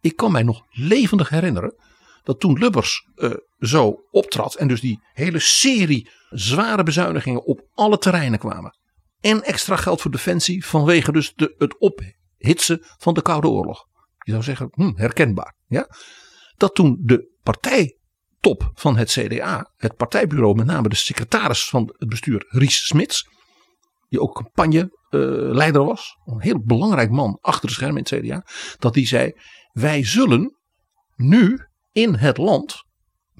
Ik 0.00 0.16
kan 0.16 0.32
mij 0.32 0.42
nog 0.42 0.62
levendig 0.70 1.28
herinneren 1.28 1.74
dat 2.22 2.40
toen 2.40 2.58
Lubbers 2.58 3.08
uh, 3.16 3.30
zo 3.58 3.96
optrad 4.10 4.54
en 4.54 4.68
dus 4.68 4.80
die 4.80 5.00
hele 5.12 5.38
serie 5.38 6.10
zware 6.30 6.82
bezuinigingen 6.82 7.44
op 7.44 7.60
alle 7.74 7.98
terreinen 7.98 8.38
kwamen. 8.38 8.78
En 9.20 9.42
extra 9.42 9.76
geld 9.76 10.00
voor 10.00 10.10
defensie 10.10 10.66
vanwege 10.66 11.12
dus 11.12 11.32
de, 11.34 11.54
het 11.58 11.78
ophitsen 11.78 12.78
van 12.98 13.14
de 13.14 13.22
Koude 13.22 13.48
Oorlog. 13.48 13.86
Je 14.18 14.30
zou 14.30 14.42
zeggen, 14.42 14.68
hm, 14.72 14.92
herkenbaar. 14.94 15.54
Ja? 15.66 15.88
Dat 16.56 16.74
toen 16.74 16.98
de 17.00 17.30
partij 17.42 17.98
top 18.40 18.70
van 18.74 18.96
het 18.96 19.10
CDA, 19.10 19.72
het 19.76 19.96
partijbureau, 19.96 20.54
met 20.54 20.66
name 20.66 20.88
de 20.88 20.94
secretaris 20.94 21.68
van 21.68 21.94
het 21.98 22.08
bestuur, 22.08 22.44
Ries 22.48 22.86
Smits, 22.86 23.28
die 24.08 24.20
ook 24.20 24.34
campagneleider 24.34 25.84
was, 25.84 26.18
een 26.24 26.40
heel 26.40 26.62
belangrijk 26.64 27.10
man 27.10 27.38
achter 27.40 27.68
de 27.68 27.74
schermen 27.74 28.02
in 28.04 28.18
het 28.18 28.24
CDA, 28.24 28.44
dat 28.78 28.94
die 28.94 29.06
zei: 29.06 29.32
Wij 29.72 30.04
zullen 30.04 30.56
nu 31.16 31.66
in 31.92 32.14
het 32.14 32.36
land 32.36 32.84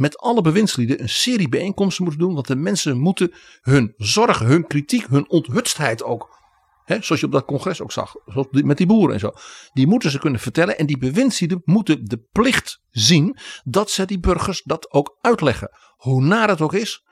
met 0.01 0.19
alle 0.19 0.43
bewindslieden 0.43 1.01
een 1.03 1.09
serie 1.09 1.49
bijeenkomsten 1.49 2.05
moeten 2.05 2.23
doen, 2.23 2.35
want 2.35 2.47
de 2.47 2.57
mensen 2.57 2.99
moeten 2.99 3.33
hun 3.63 3.95
zorgen, 3.97 4.47
hun 4.47 4.67
kritiek, 4.67 5.07
hun 5.07 5.31
onthutstheid 5.31 6.03
ook 6.03 6.39
Hè, 6.85 7.03
zoals 7.03 7.21
je 7.21 7.27
op 7.27 7.33
dat 7.33 7.45
congres 7.45 7.81
ook 7.81 7.93
zag. 7.93 8.15
Met 8.51 8.77
die 8.77 8.87
boeren 8.87 9.15
en 9.15 9.21
zo. 9.21 9.33
Die 9.73 9.87
moeten 9.87 10.11
ze 10.11 10.19
kunnen 10.19 10.41
vertellen. 10.41 10.79
En 10.79 10.87
die 10.87 10.99
bewindslieden 10.99 11.63
moeten 11.65 12.05
de 12.05 12.27
plicht 12.33 12.81
zien. 12.91 13.37
Dat 13.65 13.91
ze 13.91 14.05
die 14.05 14.21
burgers 14.21 14.63
dat 14.63 14.93
ook 14.93 15.17
uitleggen. 15.21 15.71
Hoe 15.97 16.23
naar 16.23 16.49
het 16.49 16.61
ook 16.61 16.75
is. 16.75 17.05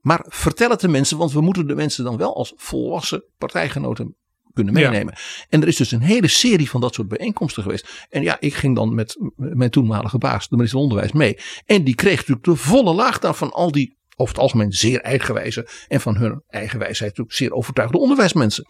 Maar 0.00 0.24
vertel 0.28 0.70
het 0.70 0.80
de 0.80 0.88
mensen. 0.88 1.18
Want 1.18 1.32
we 1.32 1.40
moeten 1.40 1.66
de 1.66 1.74
mensen 1.74 2.04
dan 2.04 2.16
wel 2.16 2.36
als 2.36 2.52
volwassen 2.56 3.24
partijgenoten 3.38 4.16
kunnen 4.56 4.76
Ja. 4.76 4.90
meenemen. 4.90 5.14
En 5.48 5.62
er 5.62 5.68
is 5.68 5.76
dus 5.76 5.92
een 5.92 6.00
hele 6.00 6.28
serie 6.28 6.70
van 6.70 6.80
dat 6.80 6.94
soort 6.94 7.08
bijeenkomsten 7.08 7.62
geweest. 7.62 8.06
En 8.08 8.22
ja, 8.22 8.36
ik 8.40 8.54
ging 8.54 8.74
dan 8.74 8.94
met 8.94 9.16
mijn 9.36 9.70
toenmalige 9.70 10.18
baas, 10.18 10.48
de 10.48 10.56
minister 10.56 10.78
van 10.78 10.88
Onderwijs, 10.88 11.12
mee. 11.12 11.38
En 11.66 11.84
die 11.84 11.94
kreeg 11.94 12.16
natuurlijk 12.16 12.44
de 12.46 12.56
volle 12.56 12.94
laag 12.94 13.18
daarvan 13.18 13.52
al 13.52 13.70
die 13.72 13.96
over 14.16 14.34
het 14.34 14.42
algemeen 14.42 14.72
zeer 14.72 15.00
eigenwijze 15.00 15.68
en 15.88 16.00
van 16.00 16.16
hun 16.16 16.42
eigen 16.48 16.78
wijsheid 16.78 17.10
natuurlijk 17.10 17.36
zeer 17.36 17.52
overtuigde 17.52 17.98
onderwijsmensen. 17.98 18.66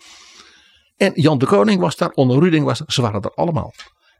En 0.97 1.13
Jan 1.15 1.39
de 1.39 1.47
Koning 1.47 1.81
was 1.81 1.97
daar, 1.97 2.11
Onno 2.11 2.39
Ruding 2.39 2.65
was 2.65 2.79
daar, 2.79 2.93
ze 2.93 3.03
waren 3.03 3.23
er 3.23 3.35
allemaal. 3.35 3.75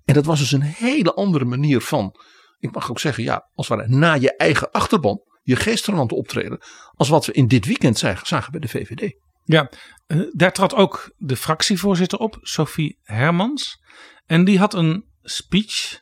En 0.05 0.15
dat 0.15 0.25
was 0.25 0.39
dus 0.39 0.53
een 0.53 0.63
hele 0.63 1.15
andere 1.15 1.45
manier 1.45 1.81
van, 1.81 2.15
ik 2.59 2.73
mag 2.75 2.91
ook 2.91 3.01
zeggen, 3.01 3.23
ja, 3.25 3.51
als 3.55 3.69
het 3.69 3.79
ware 3.79 3.91
na 3.91 4.15
je 4.15 4.37
eigen 4.37 4.71
achterban, 4.71 5.21
je 5.43 5.57
geestverwant 5.57 6.13
optreden, 6.13 6.59
als 6.95 7.09
wat 7.09 7.27
we 7.27 7.33
in 7.33 7.47
dit 7.47 7.67
weekend 7.67 7.99
zagen 7.99 8.51
bij 8.51 8.61
de 8.61 8.69
VVD. 8.69 9.15
Ja, 9.47 9.71
eh, 10.07 10.21
daar 10.33 10.53
trad 10.53 10.75
ook 10.75 11.13
de 11.17 11.37
fractievoorzitter 11.37 12.19
op, 12.19 12.39
Sophie 12.41 12.99
Hermans. 13.03 13.83
En 14.27 14.45
die 14.45 14.59
had 14.59 14.75
een 14.75 15.05
speech 15.23 16.01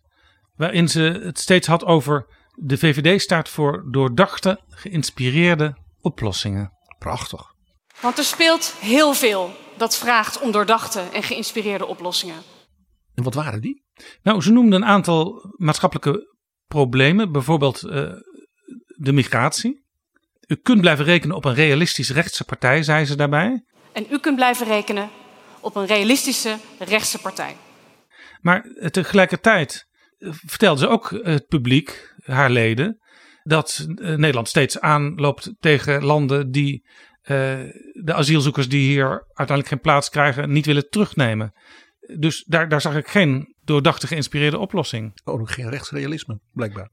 waarin 0.54 0.88
ze 0.88 1.00
het 1.00 1.38
steeds 1.38 1.66
had 1.66 1.84
over 1.84 2.26
de 2.54 2.78
VVD 2.78 3.20
staat 3.20 3.48
voor 3.48 3.84
doordachte, 3.90 4.60
geïnspireerde 4.68 5.76
oplossingen. 6.00 6.72
Prachtig. 6.98 7.54
Want 8.00 8.18
er 8.18 8.24
speelt 8.24 8.74
heel 8.80 9.14
veel 9.14 9.50
dat 9.76 9.96
vraagt 9.96 10.40
om 10.40 10.52
doordachte 10.52 11.00
en 11.00 11.22
geïnspireerde 11.22 11.86
oplossingen. 11.86 12.42
En 13.14 13.22
wat 13.22 13.34
waren 13.34 13.60
die? 13.60 13.84
Nou, 14.22 14.42
ze 14.42 14.52
noemden 14.52 14.82
een 14.82 14.88
aantal 14.88 15.52
maatschappelijke 15.56 16.36
problemen, 16.66 17.32
bijvoorbeeld 17.32 17.82
eh, 17.82 18.12
de 18.86 19.12
migratie. 19.12 19.83
U 20.46 20.54
kunt 20.54 20.80
blijven 20.80 21.04
rekenen 21.04 21.36
op 21.36 21.44
een 21.44 21.54
realistisch 21.54 22.10
rechtse 22.10 22.44
partij, 22.44 22.82
zei 22.82 23.04
ze 23.04 23.16
daarbij. 23.16 23.64
En 23.92 24.06
u 24.10 24.18
kunt 24.18 24.36
blijven 24.36 24.66
rekenen 24.66 25.10
op 25.60 25.76
een 25.76 25.86
realistische 25.86 26.56
rechtse 26.78 27.18
partij. 27.18 27.56
Maar 28.40 28.64
eh, 28.64 28.88
tegelijkertijd 28.88 29.86
eh, 30.18 30.28
vertelde 30.32 30.80
ze 30.80 30.88
ook 30.88 31.20
het 31.22 31.46
publiek, 31.46 32.14
haar 32.24 32.50
leden, 32.50 32.98
dat 33.42 33.86
eh, 33.94 34.14
Nederland 34.14 34.48
steeds 34.48 34.80
aanloopt 34.80 35.52
tegen 35.60 36.04
landen 36.04 36.50
die 36.50 36.84
eh, 37.24 37.36
de 37.92 38.14
asielzoekers 38.14 38.68
die 38.68 38.88
hier 38.88 39.08
uiteindelijk 39.26 39.68
geen 39.68 39.80
plaats 39.80 40.08
krijgen, 40.08 40.52
niet 40.52 40.66
willen 40.66 40.88
terugnemen. 40.88 41.52
Dus 42.18 42.44
daar, 42.46 42.68
daar 42.68 42.80
zag 42.80 42.96
ik 42.96 43.08
geen 43.08 43.54
doordachte 43.62 44.06
geïnspireerde 44.06 44.58
oplossing. 44.58 45.20
Ook 45.24 45.38
nog 45.38 45.54
geen 45.54 45.70
rechtsrealisme, 45.70 46.40
blijkbaar. 46.52 46.90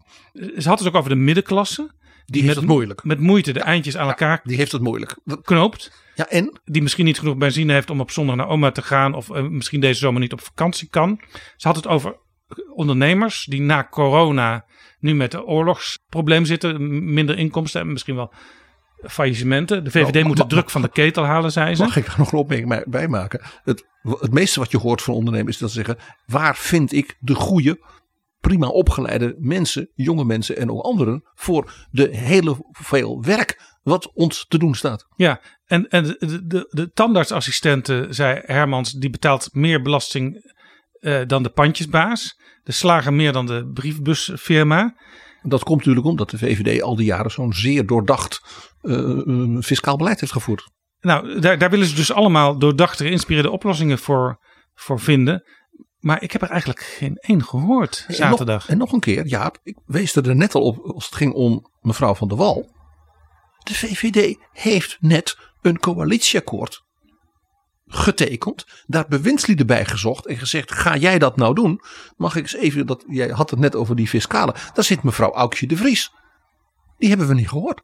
Ze 0.57 0.69
had 0.69 0.79
het 0.79 0.87
ook 0.87 0.95
over 0.95 1.09
de 1.09 1.15
middenklasse. 1.15 1.91
Die 2.25 2.43
heeft 2.43 2.55
het 2.55 2.65
moeilijk. 2.65 3.03
Met 3.03 3.19
moeite 3.19 3.51
de 3.53 3.59
eindjes 3.59 3.97
aan 3.97 4.07
elkaar 4.07 4.39
Die 4.43 4.57
heeft 4.57 4.71
het 4.71 4.81
moeilijk. 4.81 5.17
knoopt. 5.41 5.91
Ja, 6.15 6.27
en? 6.27 6.59
Die 6.65 6.81
misschien 6.81 7.05
niet 7.05 7.19
genoeg 7.19 7.37
benzine 7.37 7.73
heeft 7.73 7.89
om 7.89 7.99
op 7.99 8.11
zondag 8.11 8.35
naar 8.35 8.47
oma 8.47 8.71
te 8.71 8.81
gaan. 8.81 9.13
Of 9.13 9.29
eh, 9.29 9.43
misschien 9.43 9.81
deze 9.81 9.99
zomer 9.99 10.21
niet 10.21 10.33
op 10.33 10.41
vakantie 10.41 10.87
kan. 10.89 11.21
Ze 11.57 11.67
had 11.67 11.75
het 11.75 11.87
over 11.87 12.15
ondernemers 12.75 13.45
die 13.45 13.61
na 13.61 13.87
corona 13.89 14.65
nu 14.99 15.15
met 15.15 15.33
een 15.33 15.43
oorlogsprobleem 15.43 16.45
zitten. 16.45 17.03
Minder 17.13 17.37
inkomsten 17.37 17.81
en 17.81 17.91
misschien 17.91 18.15
wel 18.15 18.33
faillissementen. 19.03 19.83
De 19.83 19.91
VVD 19.91 20.13
Nou, 20.13 20.25
moet 20.25 20.37
de 20.37 20.47
druk 20.47 20.69
van 20.69 20.81
de 20.81 20.89
ketel 20.89 21.23
halen, 21.25 21.51
zei 21.51 21.75
ze. 21.75 21.83
Mag 21.83 21.95
ik 21.95 22.05
daar 22.05 22.17
nog 22.17 22.31
een 22.31 22.39
opmerking 22.39 22.89
bij 22.89 23.07
maken? 23.07 23.41
Het, 23.63 23.85
het 24.03 24.33
meeste 24.33 24.59
wat 24.59 24.71
je 24.71 24.77
hoort 24.77 25.01
van 25.01 25.13
ondernemers 25.13 25.53
is 25.53 25.61
dat 25.61 25.69
ze 25.69 25.75
zeggen: 25.75 25.97
waar 26.25 26.55
vind 26.55 26.93
ik 26.93 27.17
de 27.19 27.35
goede, 27.35 27.79
prima 28.41 28.67
opgeleide 28.67 29.35
mensen, 29.39 29.91
jonge 29.93 30.25
mensen 30.25 30.57
en 30.57 30.71
ook 30.71 30.83
anderen 30.83 31.29
voor 31.33 31.87
de 31.91 32.07
hele 32.15 32.57
veel 32.71 33.23
werk 33.23 33.79
wat 33.83 34.11
ons 34.13 34.45
te 34.47 34.57
doen 34.57 34.75
staat? 34.75 35.05
Ja, 35.15 35.41
en, 35.65 35.87
en 35.89 36.03
de, 36.03 36.45
de, 36.47 36.67
de, 36.69 36.91
tandartsassistenten, 36.91 38.15
zei 38.15 38.41
Hermans, 38.45 38.91
die 38.91 39.09
betaalt 39.09 39.49
meer 39.51 39.81
belasting 39.81 40.53
eh, 40.99 41.21
dan 41.27 41.43
de 41.43 41.49
pandjesbaas. 41.49 42.39
De 42.63 42.71
slager 42.71 43.13
meer 43.13 43.31
dan 43.31 43.45
de 43.45 43.69
briefbusfirma. 43.73 44.95
Dat 45.41 45.63
komt 45.63 45.77
natuurlijk 45.77 46.05
omdat 46.05 46.29
de 46.29 46.37
VVD 46.37 46.81
al 46.81 46.95
die 46.95 47.05
jaren 47.05 47.31
zo'n 47.31 47.53
zeer 47.53 47.85
doordacht 47.85 48.41
eh, 48.81 49.59
fiscaal 49.59 49.97
beleid 49.97 50.19
heeft 50.19 50.31
gevoerd. 50.31 50.69
Nou, 50.99 51.39
daar, 51.39 51.57
daar 51.57 51.69
willen 51.69 51.87
ze 51.87 51.95
dus 51.95 52.11
allemaal 52.11 52.57
doordachte, 52.57 53.03
geïnspireerde 53.03 53.49
oplossingen 53.49 53.97
voor, 53.97 54.39
voor 54.73 54.99
vinden. 54.99 55.43
Maar 56.01 56.21
ik 56.21 56.31
heb 56.31 56.41
er 56.41 56.49
eigenlijk 56.49 56.79
geen 56.79 57.17
één 57.17 57.43
gehoord 57.43 58.05
En 58.07 58.15
zaterdag. 58.15 58.61
nog, 58.61 58.69
en 58.69 58.77
nog 58.77 58.91
een 58.91 58.99
keer, 58.99 59.25
Jaap, 59.25 59.59
ik 59.63 59.77
wees 59.85 60.15
er 60.15 60.35
net 60.35 60.55
al 60.55 60.61
op 60.61 60.77
als 60.79 61.05
het 61.05 61.15
ging 61.15 61.33
om 61.33 61.71
mevrouw 61.81 62.15
van 62.15 62.27
der 62.27 62.37
Wal. 62.37 62.69
De 63.63 63.73
VVD 63.73 64.37
heeft 64.51 64.97
net 64.99 65.37
een 65.61 65.79
coalitieakkoord 65.79 66.83
getekend, 67.93 68.65
daar 68.85 69.07
bewindslieden 69.07 69.67
bij 69.67 69.85
gezocht 69.85 70.27
en 70.27 70.37
gezegd: 70.37 70.71
ga 70.71 70.95
jij 70.95 71.19
dat 71.19 71.35
nou 71.35 71.55
doen? 71.55 71.81
Mag 72.15 72.35
ik 72.35 72.41
eens 72.41 72.55
even, 72.55 72.85
dat, 72.85 73.03
jij 73.07 73.29
had 73.29 73.49
het 73.49 73.59
net 73.59 73.75
over 73.75 73.95
die 73.95 74.07
fiscale, 74.07 74.55
daar 74.73 74.83
zit 74.83 75.03
mevrouw 75.03 75.33
Aukje 75.33 75.67
de 75.67 75.77
Vries. 75.77 76.11
Die 76.97 77.09
hebben 77.09 77.27
we 77.27 77.33
niet 77.33 77.49
gehoord. 77.49 77.81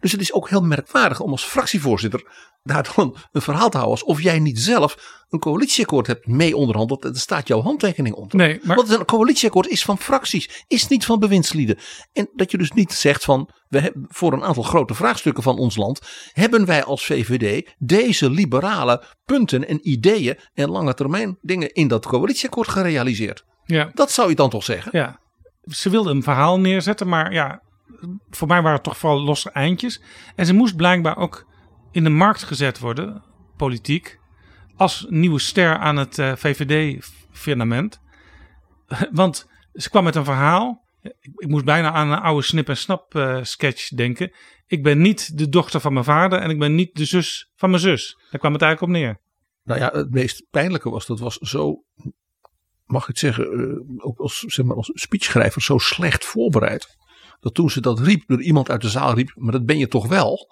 Dus 0.00 0.12
het 0.12 0.20
is 0.20 0.32
ook 0.32 0.48
heel 0.48 0.62
merkwaardig 0.62 1.20
om 1.20 1.30
als 1.30 1.44
fractievoorzitter 1.44 2.26
daar 2.62 2.92
dan 2.96 3.16
een 3.32 3.42
verhaal 3.42 3.70
te 3.70 3.76
houden 3.76 4.00
alsof 4.00 4.22
jij 4.22 4.38
niet 4.38 4.60
zelf 4.60 5.16
een 5.28 5.38
coalitieakkoord 5.38 6.06
hebt 6.06 6.26
mee 6.26 6.56
onderhandeld 6.56 7.04
en 7.04 7.10
er 7.10 7.18
staat 7.18 7.48
jouw 7.48 7.62
handtekening 7.62 8.14
onder. 8.14 8.36
Nee, 8.36 8.60
maar 8.62 8.76
Want 8.76 8.88
een 8.90 9.04
coalitieakkoord 9.04 9.66
is 9.68 9.84
van 9.84 9.98
fracties, 9.98 10.64
is 10.66 10.88
niet 10.88 11.04
van 11.04 11.18
bewindslieden. 11.18 11.78
En 12.12 12.28
dat 12.34 12.50
je 12.50 12.58
dus 12.58 12.72
niet 12.72 12.92
zegt 12.92 13.24
van, 13.24 13.50
we 13.68 13.80
hebben 13.80 14.04
voor 14.08 14.32
een 14.32 14.44
aantal 14.44 14.62
grote 14.62 14.94
vraagstukken 14.94 15.42
van 15.42 15.58
ons 15.58 15.76
land, 15.76 16.00
hebben 16.32 16.66
wij 16.66 16.84
als 16.84 17.04
VVD 17.04 17.74
deze 17.78 18.30
liberale 18.30 19.04
punten 19.24 19.68
en 19.68 19.88
ideeën 19.88 20.38
en 20.54 20.70
lange 20.70 20.94
termijn 20.94 21.38
dingen 21.40 21.72
in 21.72 21.88
dat 21.88 22.06
coalitieakkoord 22.06 22.68
gerealiseerd. 22.68 23.44
ja, 23.64 23.90
Dat 23.94 24.10
zou 24.10 24.28
je 24.28 24.34
dan 24.34 24.50
toch 24.50 24.64
zeggen? 24.64 24.90
ja, 24.98 25.20
ze 25.62 25.90
wilde 25.90 26.10
een 26.10 26.22
verhaal 26.22 26.60
neerzetten, 26.60 27.08
maar 27.08 27.32
ja, 27.32 27.62
voor 28.30 28.48
mij 28.48 28.62
waren 28.62 28.76
het 28.76 28.82
toch 28.82 28.98
vooral 28.98 29.20
losse 29.20 29.50
eindjes. 29.50 30.02
En 30.34 30.46
ze 30.46 30.54
moest 30.54 30.76
blijkbaar 30.76 31.16
ook 31.16 31.46
in 31.90 32.04
de 32.04 32.10
markt 32.10 32.42
gezet 32.42 32.78
worden, 32.78 33.22
politiek, 33.56 34.18
als 34.76 35.06
nieuwe 35.08 35.38
ster 35.38 35.76
aan 35.76 35.96
het 35.96 36.18
eh, 36.18 36.32
VVD-firmament. 36.36 38.00
Want 39.10 39.46
ze 39.72 39.90
kwam 39.90 40.04
met 40.04 40.14
een 40.14 40.24
verhaal. 40.24 40.86
Ik, 41.00 41.48
moest 41.48 41.64
bijna 41.64 41.92
aan 41.92 42.10
een 42.10 42.18
oude 42.18 42.42
snip 42.42 42.68
en 42.68 42.76
snap 42.76 43.14
eh, 43.14 43.38
sketch 43.42 43.88
denken. 43.88 44.32
Ik 44.66 44.82
ben 44.82 45.00
niet 45.00 45.38
de 45.38 45.48
dochter 45.48 45.80
van 45.80 45.92
mijn 45.92 46.04
vader 46.04 46.38
en 46.38 46.50
ik 46.50 46.58
ben 46.58 46.74
niet 46.74 46.94
de 46.94 47.04
zus 47.04 47.50
van 47.54 47.70
mijn 47.70 47.82
zus. 47.82 48.16
Daar 48.30 48.40
kwam 48.40 48.52
het 48.52 48.62
eigenlijk 48.62 48.92
op 48.92 49.00
neer. 49.00 49.20
Nou 49.64 49.80
ja, 49.80 49.90
het 49.92 50.10
meest 50.10 50.46
pijnlijke 50.50 50.90
was, 50.90 51.06
dat 51.06 51.18
was 51.18 51.36
zo, 51.36 51.84
mag 52.84 53.02
ik 53.02 53.08
het 53.08 53.18
zeggen, 53.18 53.44
eh, 53.52 54.06
ook 54.06 54.18
als, 54.18 54.38
zeg 54.38 54.64
maar, 54.64 54.76
als 54.76 54.90
speechschrijver 54.94 55.62
zo 55.62 55.78
slecht 55.78 56.24
voorbereid. 56.24 56.96
Dat 57.40 57.54
toen 57.54 57.70
ze 57.70 57.80
dat 57.80 58.00
riep, 58.00 58.22
door 58.26 58.42
iemand 58.42 58.70
uit 58.70 58.80
de 58.80 58.88
zaal 58.88 59.14
riep, 59.14 59.32
maar 59.34 59.52
dat 59.52 59.64
ben 59.64 59.78
je 59.78 59.88
toch 59.88 60.06
wel? 60.06 60.50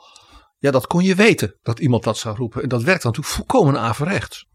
Ja, 0.58 0.70
dat 0.70 0.86
kon 0.86 1.02
je 1.02 1.14
weten, 1.14 1.58
dat 1.62 1.78
iemand 1.78 2.04
dat 2.04 2.18
zou 2.18 2.36
roepen. 2.36 2.62
En 2.62 2.68
dat 2.68 2.82
werkt 2.82 3.04
natuurlijk 3.04 3.34
volkomen 3.34 3.80
averechts. 3.80 4.46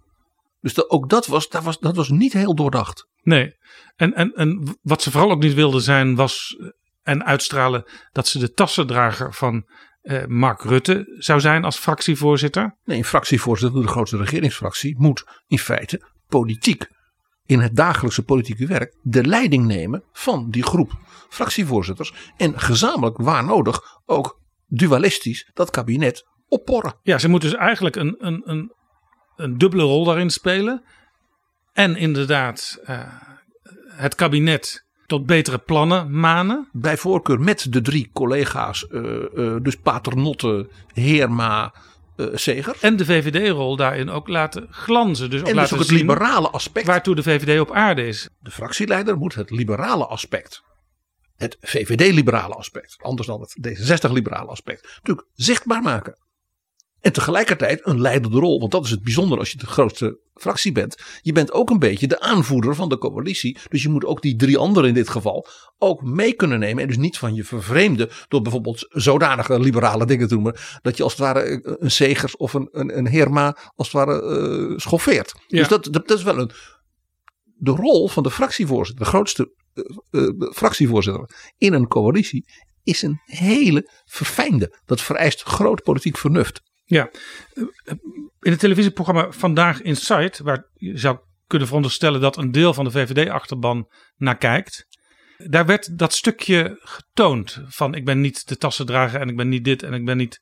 Dus 0.59 0.73
dat, 0.73 0.89
ook 0.89 1.09
dat 1.09 1.27
was, 1.27 1.49
dat 1.49 1.63
was, 1.63 1.79
dat 1.79 1.95
was 1.95 2.09
niet 2.09 2.33
heel 2.33 2.55
doordacht. 2.55 3.07
Nee. 3.21 3.55
En, 3.95 4.13
en, 4.13 4.33
en 4.33 4.77
wat 4.81 5.01
ze 5.01 5.11
vooral 5.11 5.31
ook 5.31 5.41
niet 5.41 5.53
wilde 5.53 5.79
zijn, 5.79 6.15
was 6.15 6.55
eh, 6.59 6.67
en 7.01 7.25
uitstralen 7.25 7.83
dat 8.11 8.27
ze 8.27 8.39
de 8.39 8.51
tassendrager 8.51 9.33
van 9.33 9.65
eh, 10.01 10.25
Mark 10.25 10.61
Rutte 10.61 11.15
zou 11.17 11.39
zijn 11.39 11.63
als 11.63 11.77
fractievoorzitter. 11.77 12.77
Nee, 12.83 12.97
een 12.97 13.05
fractievoorzitter, 13.05 13.81
de 13.81 13.87
grootste 13.87 14.17
regeringsfractie, 14.17 14.95
moet 14.97 15.23
in 15.47 15.59
feite 15.59 16.09
politiek, 16.27 16.87
in 17.45 17.59
het 17.59 17.75
dagelijkse 17.75 18.23
politieke 18.23 18.65
werk, 18.65 18.95
de 19.01 19.23
leiding 19.23 19.65
nemen 19.65 20.03
van 20.13 20.49
die 20.49 20.63
groep 20.63 20.91
fractievoorzitters. 21.29 22.13
En 22.37 22.59
gezamenlijk, 22.59 23.17
waar 23.17 23.43
nodig, 23.43 24.01
ook 24.05 24.39
dualistisch 24.67 25.49
dat 25.53 25.69
kabinet 25.69 26.27
opporren. 26.47 26.93
Ja, 27.03 27.17
ze 27.17 27.29
moet 27.29 27.41
dus 27.41 27.53
eigenlijk 27.55 27.95
een, 27.95 28.15
een, 28.19 28.41
een, 28.45 28.71
een 29.35 29.57
dubbele 29.57 29.83
rol 29.83 30.05
daarin 30.05 30.29
spelen. 30.29 30.83
En 31.73 31.95
inderdaad, 31.95 32.79
eh, 32.83 32.99
het 33.87 34.15
kabinet 34.15 34.85
tot 35.05 35.25
betere 35.25 35.57
plannen 35.57 36.19
manen. 36.19 36.67
Bij 36.71 36.97
voorkeur 36.97 37.39
met 37.39 37.67
de 37.69 37.81
drie 37.81 38.09
collega's, 38.13 38.85
uh, 38.89 39.01
uh, 39.35 39.55
dus 39.61 39.75
Paternotte, 39.75 40.69
Heerma, 40.93 41.73
uh, 42.17 42.27
Zeger. 42.33 42.75
En 42.81 42.95
de 42.95 43.05
VVD-rol 43.05 43.75
daarin 43.75 44.09
ook 44.09 44.27
laten 44.27 44.67
glanzen. 44.69 45.29
Dus 45.29 45.41
ook 45.41 45.47
en 45.47 45.55
laten 45.55 45.69
dus 45.69 45.73
ook 45.73 45.89
het 45.89 45.97
zien 45.97 46.07
liberale 46.07 46.49
aspect. 46.49 46.87
waartoe 46.87 47.15
de 47.15 47.23
VVD 47.23 47.59
op 47.59 47.71
aarde 47.71 48.07
is. 48.07 48.29
De 48.39 48.51
fractieleider 48.51 49.17
moet 49.17 49.35
het 49.35 49.49
liberale 49.49 50.05
aspect, 50.05 50.63
het 51.35 51.57
VVD-liberale 51.61 52.53
aspect, 52.53 52.95
anders 53.01 53.27
dan 53.27 53.41
het 53.41 53.57
D66-liberale 53.67 54.49
aspect, 54.49 54.83
natuurlijk 54.95 55.27
zichtbaar 55.33 55.81
maken. 55.81 56.17
En 57.01 57.13
tegelijkertijd 57.13 57.79
een 57.83 58.01
leidende 58.01 58.39
rol, 58.39 58.59
want 58.59 58.71
dat 58.71 58.85
is 58.85 58.91
het 58.91 59.03
bijzonder 59.03 59.39
als 59.39 59.51
je 59.51 59.57
de 59.57 59.65
grootste 59.65 60.19
fractie 60.33 60.71
bent. 60.71 60.97
Je 61.21 61.31
bent 61.31 61.51
ook 61.51 61.69
een 61.69 61.79
beetje 61.79 62.07
de 62.07 62.19
aanvoerder 62.19 62.75
van 62.75 62.89
de 62.89 62.97
coalitie. 62.97 63.57
Dus 63.69 63.83
je 63.83 63.89
moet 63.89 64.05
ook 64.05 64.21
die 64.21 64.35
drie 64.35 64.57
anderen 64.57 64.89
in 64.89 64.95
dit 64.95 65.09
geval 65.09 65.47
ook 65.77 66.01
mee 66.01 66.33
kunnen 66.33 66.59
nemen. 66.59 66.81
En 66.81 66.87
dus 66.87 66.97
niet 66.97 67.17
van 67.17 67.33
je 67.33 67.43
vervreemden 67.43 68.09
door 68.27 68.41
bijvoorbeeld 68.41 68.85
zodanige 68.89 69.59
liberale 69.59 70.05
dingen 70.05 70.27
te 70.27 70.35
doen. 70.35 70.55
Dat 70.81 70.97
je 70.97 71.03
als 71.03 71.11
het 71.11 71.21
ware 71.21 71.59
een 71.79 71.91
Segers 71.91 72.37
of 72.37 72.53
een, 72.53 72.69
een, 72.71 72.97
een 72.97 73.07
Herma 73.07 73.57
als 73.75 73.91
het 73.91 73.95
ware 73.95 74.21
uh, 74.69 74.77
schoffeert. 74.77 75.33
Ja. 75.47 75.57
Dus 75.57 75.67
dat, 75.67 75.83
dat, 75.83 76.07
dat 76.07 76.17
is 76.17 76.23
wel 76.23 76.37
een. 76.37 76.51
De 77.63 77.71
rol 77.71 78.07
van 78.07 78.23
de 78.23 78.31
fractievoorzitter, 78.31 79.05
de 79.05 79.11
grootste 79.11 79.53
uh, 79.73 80.21
uh, 80.21 80.51
fractievoorzitter 80.51 81.29
in 81.57 81.73
een 81.73 81.87
coalitie, 81.87 82.45
is 82.83 83.01
een 83.01 83.21
hele 83.25 83.89
verfijnde. 84.05 84.79
Dat 84.85 85.01
vereist 85.01 85.41
groot 85.41 85.83
politiek 85.83 86.17
vernuft. 86.17 86.61
Ja, 86.91 87.09
in 88.39 88.51
het 88.51 88.59
televisieprogramma 88.59 89.31
Vandaag 89.31 89.81
Inside, 89.81 90.33
waar 90.43 90.65
je 90.73 90.97
zou 90.97 91.17
kunnen 91.47 91.67
veronderstellen 91.67 92.21
dat 92.21 92.37
een 92.37 92.51
deel 92.51 92.73
van 92.73 92.85
de 92.85 92.91
VVD-achterban 92.91 93.87
naar 94.17 94.37
kijkt. 94.37 94.85
Daar 95.37 95.65
werd 95.65 95.97
dat 95.97 96.13
stukje 96.13 96.79
getoond 96.79 97.61
van 97.67 97.95
ik 97.95 98.05
ben 98.05 98.21
niet 98.21 98.47
de 98.47 98.57
tassendrager 98.57 99.21
en 99.21 99.29
ik 99.29 99.35
ben 99.35 99.49
niet 99.49 99.63
dit 99.63 99.83
en 99.83 99.93
ik 99.93 100.05
ben 100.05 100.17
niet 100.17 100.39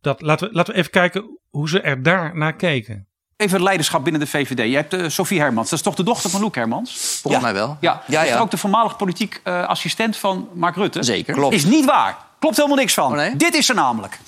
dat. 0.00 0.20
Laten 0.22 0.48
we, 0.48 0.54
laten 0.54 0.72
we 0.72 0.78
even 0.78 0.90
kijken 0.90 1.38
hoe 1.48 1.68
ze 1.68 1.80
er 1.80 2.02
daar 2.02 2.36
naar 2.36 2.56
keken. 2.56 3.08
Even 3.36 3.54
het 3.54 3.64
leiderschap 3.64 4.02
binnen 4.02 4.20
de 4.20 4.26
VVD. 4.26 4.58
Je 4.58 4.74
hebt 4.74 4.94
uh, 4.94 5.08
Sophie 5.08 5.40
Hermans, 5.40 5.70
dat 5.70 5.78
is 5.78 5.84
toch 5.84 5.94
de 5.94 6.02
dochter 6.02 6.30
van 6.30 6.40
Loek 6.40 6.54
Hermans? 6.54 7.18
Volgens 7.22 7.44
ja. 7.44 7.50
mij 7.50 7.60
wel. 7.60 7.76
Ja, 7.80 8.02
ja, 8.06 8.22
is 8.22 8.28
ja. 8.28 8.38
ook 8.38 8.50
de 8.50 8.56
voormalig 8.56 8.96
politiek 8.96 9.40
uh, 9.44 9.66
assistent 9.66 10.16
van 10.16 10.48
Mark 10.54 10.76
Rutte. 10.76 11.02
Zeker. 11.02 11.34
Klopt. 11.34 11.54
Is 11.54 11.64
niet 11.64 11.84
waar. 11.84 12.16
Klopt 12.38 12.56
helemaal 12.56 12.78
niks 12.78 12.94
van. 12.94 13.10
Oh, 13.10 13.16
nee? 13.16 13.36
Dit 13.36 13.54
is 13.54 13.68
er 13.68 13.74
namelijk. 13.74 14.18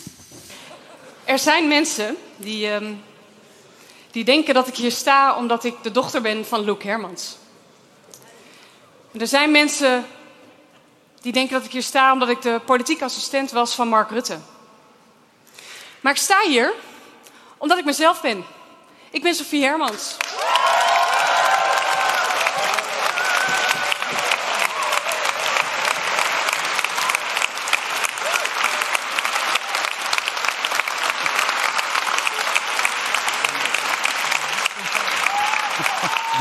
Er 1.32 1.38
zijn 1.38 1.68
mensen 1.68 2.16
die, 2.36 2.70
um, 2.70 3.04
die 4.10 4.24
denken 4.24 4.54
dat 4.54 4.68
ik 4.68 4.76
hier 4.76 4.90
sta 4.90 5.36
omdat 5.36 5.64
ik 5.64 5.74
de 5.82 5.90
dochter 5.90 6.20
ben 6.20 6.46
van 6.46 6.64
Loek 6.64 6.82
Hermans. 6.82 7.36
Er 9.18 9.26
zijn 9.26 9.50
mensen 9.50 10.06
die 11.20 11.32
denken 11.32 11.54
dat 11.54 11.64
ik 11.64 11.72
hier 11.72 11.82
sta 11.82 12.12
omdat 12.12 12.28
ik 12.28 12.42
de 12.42 12.60
politiek 12.64 13.02
assistent 13.02 13.50
was 13.50 13.74
van 13.74 13.88
Mark 13.88 14.10
Rutte. 14.10 14.38
Maar 16.00 16.12
ik 16.12 16.18
sta 16.18 16.40
hier 16.40 16.72
omdat 17.58 17.78
ik 17.78 17.84
mezelf 17.84 18.20
ben. 18.20 18.44
Ik 19.10 19.22
ben 19.22 19.34
Sophie 19.34 19.62
Hermans. 19.62 20.16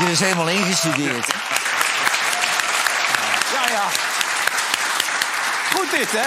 Dit 0.02 0.10
is 0.10 0.20
helemaal 0.20 0.48
ingestudeerd. 0.48 1.26
Ja, 3.52 3.70
ja. 3.70 3.88
Goed 5.74 5.90
dit, 5.90 6.12
hè? 6.12 6.26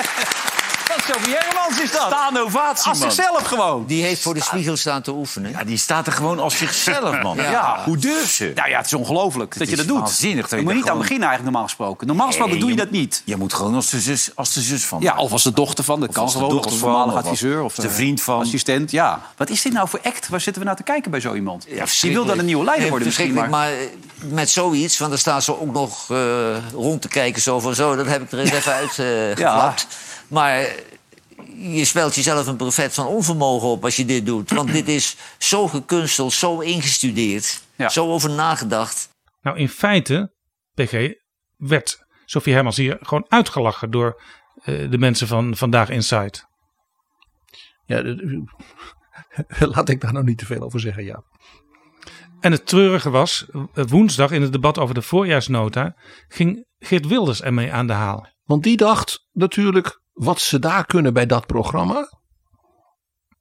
Dat 0.96 1.08
is 1.08 1.14
Sophie 1.14 1.36
Hermans 1.38 1.82
is 1.82 1.92
dat. 1.92 2.02
Staan 2.08 2.38
ovatie, 2.38 2.90
Als 2.90 3.00
zichzelf 3.00 3.42
gewoon. 3.44 3.86
Die 3.86 4.04
heeft 4.04 4.22
voor 4.22 4.34
de 4.34 4.42
spiegel 4.42 4.76
staan 4.76 5.02
te 5.02 5.12
oefenen. 5.12 5.52
Ja, 5.52 5.64
die 5.64 5.78
staat 5.78 6.08
er 6.08 6.14
gewoon 6.14 6.40
als 6.40 6.58
zichzelf, 6.58 7.22
man. 7.22 7.38
Ja. 7.46 7.52
ja. 7.52 7.82
Hoe 7.86 7.98
durft 7.98 8.34
ze? 8.34 8.52
Nou 8.56 8.70
ja, 8.70 8.78
het 8.78 8.86
is 8.86 8.94
ongelooflijk 8.94 9.58
dat 9.58 9.70
je 9.70 9.76
dat 9.76 9.88
doet. 9.88 10.00
Waanzinnig. 10.00 10.50
Je 10.50 10.62
moet 10.62 10.74
niet 10.74 10.90
aan 10.90 10.98
beginnen 10.98 11.28
eigenlijk 11.28 11.44
normaal 11.44 11.64
gesproken. 11.64 12.08
Normaal 12.08 12.28
gesproken 12.28 12.52
Nee, 12.52 12.62
doe 12.62 12.70
je 12.70 12.76
je 12.76 12.82
dat 12.82 12.92
niet. 12.92 13.22
Je 13.26 13.36
moet 13.36 13.54
gewoon 13.54 13.76
als 13.76 13.90
de 13.90 14.00
zus, 14.00 14.30
als 14.36 14.54
de 14.54 14.62
zus 14.62 14.86
van. 14.86 15.02
Ja, 15.02 15.18
of 15.18 15.32
als 15.32 15.44
de 15.44 15.54
dochter 15.54 15.84
van. 15.84 16.00
Dat 16.00 16.10
Of 16.10 16.16
kan 16.16 16.26
de 16.26 16.32
gewoon. 16.32 16.48
Of 16.48 16.54
dochter 16.54 16.78
voormalig 16.78 17.12
of 17.12 17.16
als 17.16 17.26
adviseur. 17.26 17.64
Of 17.64 17.76
de 17.76 17.90
vriend 17.90 18.22
van. 18.22 18.40
Assistent, 18.40 18.92
ja. 18.92 19.22
Wat 19.38 19.50
is 19.50 19.62
dit 19.62 19.74
nou 19.74 19.90
voor 19.90 20.00
act? 20.04 20.30
Waar 20.30 20.42
zitten 20.42 20.62
we 20.62 20.68
naar 20.68 20.78
te 20.78 20.84
kijken 20.84 21.12
bij 21.12 21.20
zo 21.20 21.34
iemand? 21.34 21.66
Ja, 21.70 21.86
Die 22.02 22.14
wil 22.14 22.26
dan 22.26 22.40
een 22.40 22.46
nieuwe 22.46 22.64
leider 22.64 22.90
worden 22.90 23.08
misschien. 23.08 23.34
Maar... 23.34 23.50
maar 23.50 23.72
eh, 23.72 23.78
met 24.30 24.50
zoiets, 24.50 24.98
want 24.98 25.10
dan 25.10 25.20
staat 25.20 25.44
ze 25.44 25.62
ook 25.62 25.74
nog 25.74 26.10
uh, 26.12 26.18
rond 26.74 27.02
te 27.02 27.08
kijken 27.08 27.42
zo 27.42 27.60
van 27.60 27.76
zo. 27.76 27.96
Dat 27.96 28.06
heb 28.06 28.22
ik 28.22 28.32
er 28.32 28.40
eens 28.40 28.52
even 28.52 28.74
uit 28.74 28.98
uh, 28.98 29.08
geklapt. 29.28 29.88
Maar 30.28 30.70
je 31.58 31.86
spelt 31.86 32.16
jezelf 32.16 32.48
een 32.48 32.56
profet 32.56 32.94
van 32.94 33.06
onvermogen 33.06 33.68
op 33.68 33.84
als 33.84 33.96
je 33.96 34.06
dit 34.06 34.26
doet. 34.26 34.52
Want 34.52 34.72
dit 34.72 34.88
is 34.88 35.16
zo 35.38 35.68
gekunsteld, 35.68 36.34
zo 36.34 36.60
ingestudeerd, 36.60 37.62
ja. 37.76 37.90
zo 37.90 38.12
over 38.12 38.30
nagedacht. 38.30 39.10
Nou, 39.42 39.58
in 39.58 39.70
feite, 39.70 40.34
PG, 40.74 41.12
werd 41.58 42.06
Sophie 42.26 42.54
Hermans 42.54 42.78
hier 42.78 42.98
gewoon 43.02 43.26
uitgelachen 43.28 43.92
door 43.92 44.22
uh, 44.66 44.92
de 44.92 44.98
mensen 44.98 45.28
van 45.28 45.56
Vandaag 45.56 45.90
Inside. 45.90 46.44
Ja, 47.86 48.02
laat 49.74 49.90
ik 49.90 50.02
daar 50.02 50.14
nou 50.14 50.26
niet 50.26 50.38
te 50.38 50.46
veel 50.46 50.62
over 50.62 50.80
zeggen, 50.80 51.04
ja. 51.04 51.24
En 52.40 52.52
het 52.52 52.66
treurige 52.66 53.10
was, 53.10 53.46
woensdag 53.74 54.32
in 54.32 54.42
het 54.42 54.52
debat 54.52 54.80
over 54.80 54.96
de 54.96 55.02
voorjaarsnota 55.02 55.96
ging 56.28 56.66
Geert 56.80 57.08
Wilders 57.08 57.42
ermee 57.42 57.74
aan 57.74 57.88
de 57.88 57.94
haal. 57.94 58.28
Want 58.46 58.64
die 58.64 58.78
dacht 58.78 59.28
natuurlijk, 59.32 60.02
wat 60.14 60.40
ze 60.40 60.60
daar 60.60 60.86
kunnen 60.86 61.14
bij 61.14 61.26
dat 61.26 61.46
programma, 61.46 62.10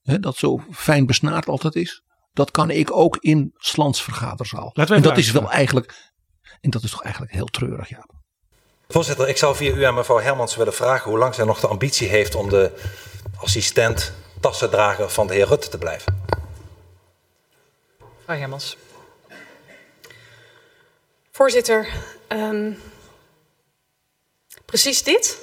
hè, 0.02 0.18
dat 0.18 0.36
zo 0.36 0.60
fijn 0.70 1.06
besnaard 1.06 1.48
altijd 1.48 1.74
is, 1.74 2.02
dat 2.32 2.50
kan 2.50 2.70
ik 2.70 2.96
ook 2.96 3.16
in 3.16 3.52
Slans 3.56 4.02
vergaderzaal. 4.02 4.72
En 4.72 5.02
dat 5.02 5.18
is 5.18 5.30
wel 5.30 5.50
eigenlijk, 5.50 6.12
en 6.60 6.70
dat 6.70 6.82
is 6.82 6.90
toch 6.90 7.02
eigenlijk 7.02 7.32
heel 7.32 7.46
treurig, 7.46 7.88
ja. 7.88 8.08
Voorzitter, 8.88 9.28
ik 9.28 9.36
zou 9.36 9.56
via 9.56 9.74
u 9.74 9.82
aan 9.82 9.94
mevrouw 9.94 10.20
Hermans 10.20 10.56
willen 10.56 10.74
vragen 10.74 11.10
hoe 11.10 11.18
lang 11.18 11.34
zij 11.34 11.44
nog 11.44 11.60
de 11.60 11.66
ambitie 11.66 12.08
heeft 12.08 12.34
om 12.34 12.48
de 12.48 12.72
assistent 13.36 14.12
tassendrager 14.40 15.10
van 15.10 15.26
de 15.26 15.34
heer 15.34 15.46
Rutte 15.46 15.68
te 15.68 15.78
blijven. 15.78 16.22
Mevrouw 18.16 18.36
Hermans. 18.36 18.76
Voorzitter, 21.30 21.88
um, 22.28 22.78
precies 24.74 25.02
dit 25.02 25.38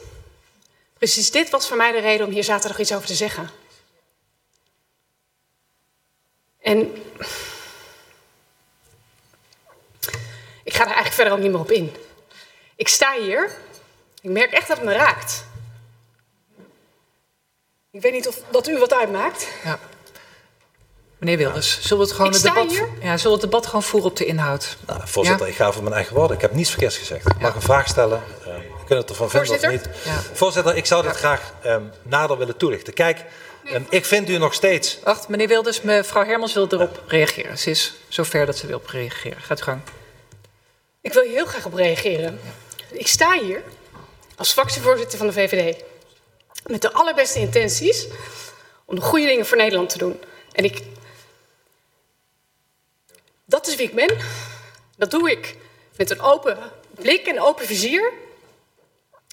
Precies 0.97 1.31
dit 1.31 1.49
was 1.49 1.67
voor 1.67 1.77
mij 1.77 1.91
de 1.91 1.99
reden 1.99 2.25
om 2.25 2.31
hier 2.31 2.43
zaterdag 2.43 2.79
iets 2.79 2.93
over 2.93 3.07
te 3.07 3.15
zeggen. 3.15 3.49
En 6.59 6.95
ik 10.63 10.73
ga 10.73 10.79
er 10.79 10.85
eigenlijk 10.85 11.13
verder 11.13 11.33
ook 11.33 11.39
niet 11.39 11.51
meer 11.51 11.59
op 11.59 11.71
in. 11.71 11.95
Ik 12.75 12.87
sta 12.87 13.13
hier, 13.19 13.51
ik 14.21 14.29
merk 14.29 14.51
echt 14.51 14.67
dat 14.67 14.77
het 14.77 14.85
me 14.85 14.93
raakt. 14.93 15.45
Ik 17.91 18.01
weet 18.01 18.13
niet 18.13 18.27
of 18.27 18.41
dat 18.51 18.67
u 18.67 18.77
wat 18.77 18.93
uitmaakt. 18.93 19.47
Ja. 19.63 19.79
Meneer 21.17 21.37
Wilders, 21.37 21.81
zullen 21.81 21.97
we 21.97 22.03
het 22.03 22.13
gewoon 22.15 22.31
het 22.31 22.41
debat, 22.41 22.69
hier. 22.69 22.89
Ja, 23.01 23.17
zullen 23.17 23.37
we 23.37 23.41
het 23.41 23.51
debat 23.51 23.65
gewoon 23.65 23.83
voeren 23.83 24.09
op 24.09 24.17
de 24.17 24.25
inhoud? 24.25 24.77
Nou, 24.87 25.01
voorzitter, 25.05 25.45
ja? 25.45 25.51
ik 25.51 25.57
ga 25.57 25.71
voor 25.71 25.83
mijn 25.83 25.95
eigen 25.95 26.15
woorden. 26.15 26.35
Ik 26.35 26.41
heb 26.41 26.53
niets 26.53 26.69
verkeerds 26.69 26.97
gezegd. 26.97 27.25
Ik 27.25 27.39
mag 27.39 27.55
een 27.55 27.61
vraag 27.61 27.87
stellen. 27.87 28.23
Uh, 28.39 28.45
we 28.45 28.80
kunnen 28.91 29.10
het 29.10 29.19
ervan 29.19 29.30
vinden 29.30 29.56
of 29.56 29.71
niet. 29.71 29.95
Ja. 30.06 30.21
Voorzitter, 30.34 30.75
ik 30.75 30.86
zou 30.86 31.04
dit 31.04 31.15
graag 31.15 31.54
um, 31.65 31.91
nader 32.04 32.38
willen 32.38 32.58
toelichten. 32.58 32.93
Kijk, 32.93 33.23
um, 33.73 33.86
ik 33.89 34.06
vind 34.06 34.30
u 34.30 34.38
nog 34.38 34.54
steeds... 34.54 34.99
Wacht, 35.04 35.27
meneer 35.27 35.47
Wilders, 35.47 35.82
mevrouw 35.82 36.25
Hermans 36.25 36.54
wil 36.54 36.67
erop 36.69 37.04
reageren. 37.08 37.58
Ze 37.58 37.69
is 37.69 37.93
zover 38.08 38.45
dat 38.45 38.58
ze 38.58 38.67
wil 38.67 38.77
op 38.77 38.88
reageren. 38.88 39.41
Gaat 39.41 39.60
u 39.60 39.63
gang. 39.63 39.82
Ik 41.01 41.13
wil 41.13 41.23
hier 41.23 41.32
heel 41.32 41.45
graag 41.45 41.65
op 41.65 41.73
reageren. 41.73 42.39
Ik 42.91 43.08
sta 43.08 43.39
hier 43.39 43.63
als 44.36 44.51
fractievoorzitter 44.51 45.17
van 45.17 45.27
de 45.27 45.34
VVD. 45.34 45.84
Met 46.65 46.82
de 46.82 46.93
allerbeste 46.93 47.39
intenties 47.39 48.07
om 48.86 48.95
de 48.95 49.01
goede 49.01 49.26
dingen 49.26 49.45
voor 49.45 49.57
Nederland 49.57 49.89
te 49.89 49.97
doen. 49.97 50.20
En 50.51 50.63
ik 50.63 50.84
dat 53.45 53.68
is 53.68 53.76
wie 53.76 53.88
ik 53.88 53.95
ben. 53.95 54.18
Dat 54.97 55.11
doe 55.11 55.32
ik 55.32 55.55
met 55.95 56.09
een 56.09 56.22
open 56.22 56.57
blik 56.89 57.28
en 57.28 57.36
een 57.36 57.41
open 57.41 57.65
vizier. 57.65 58.20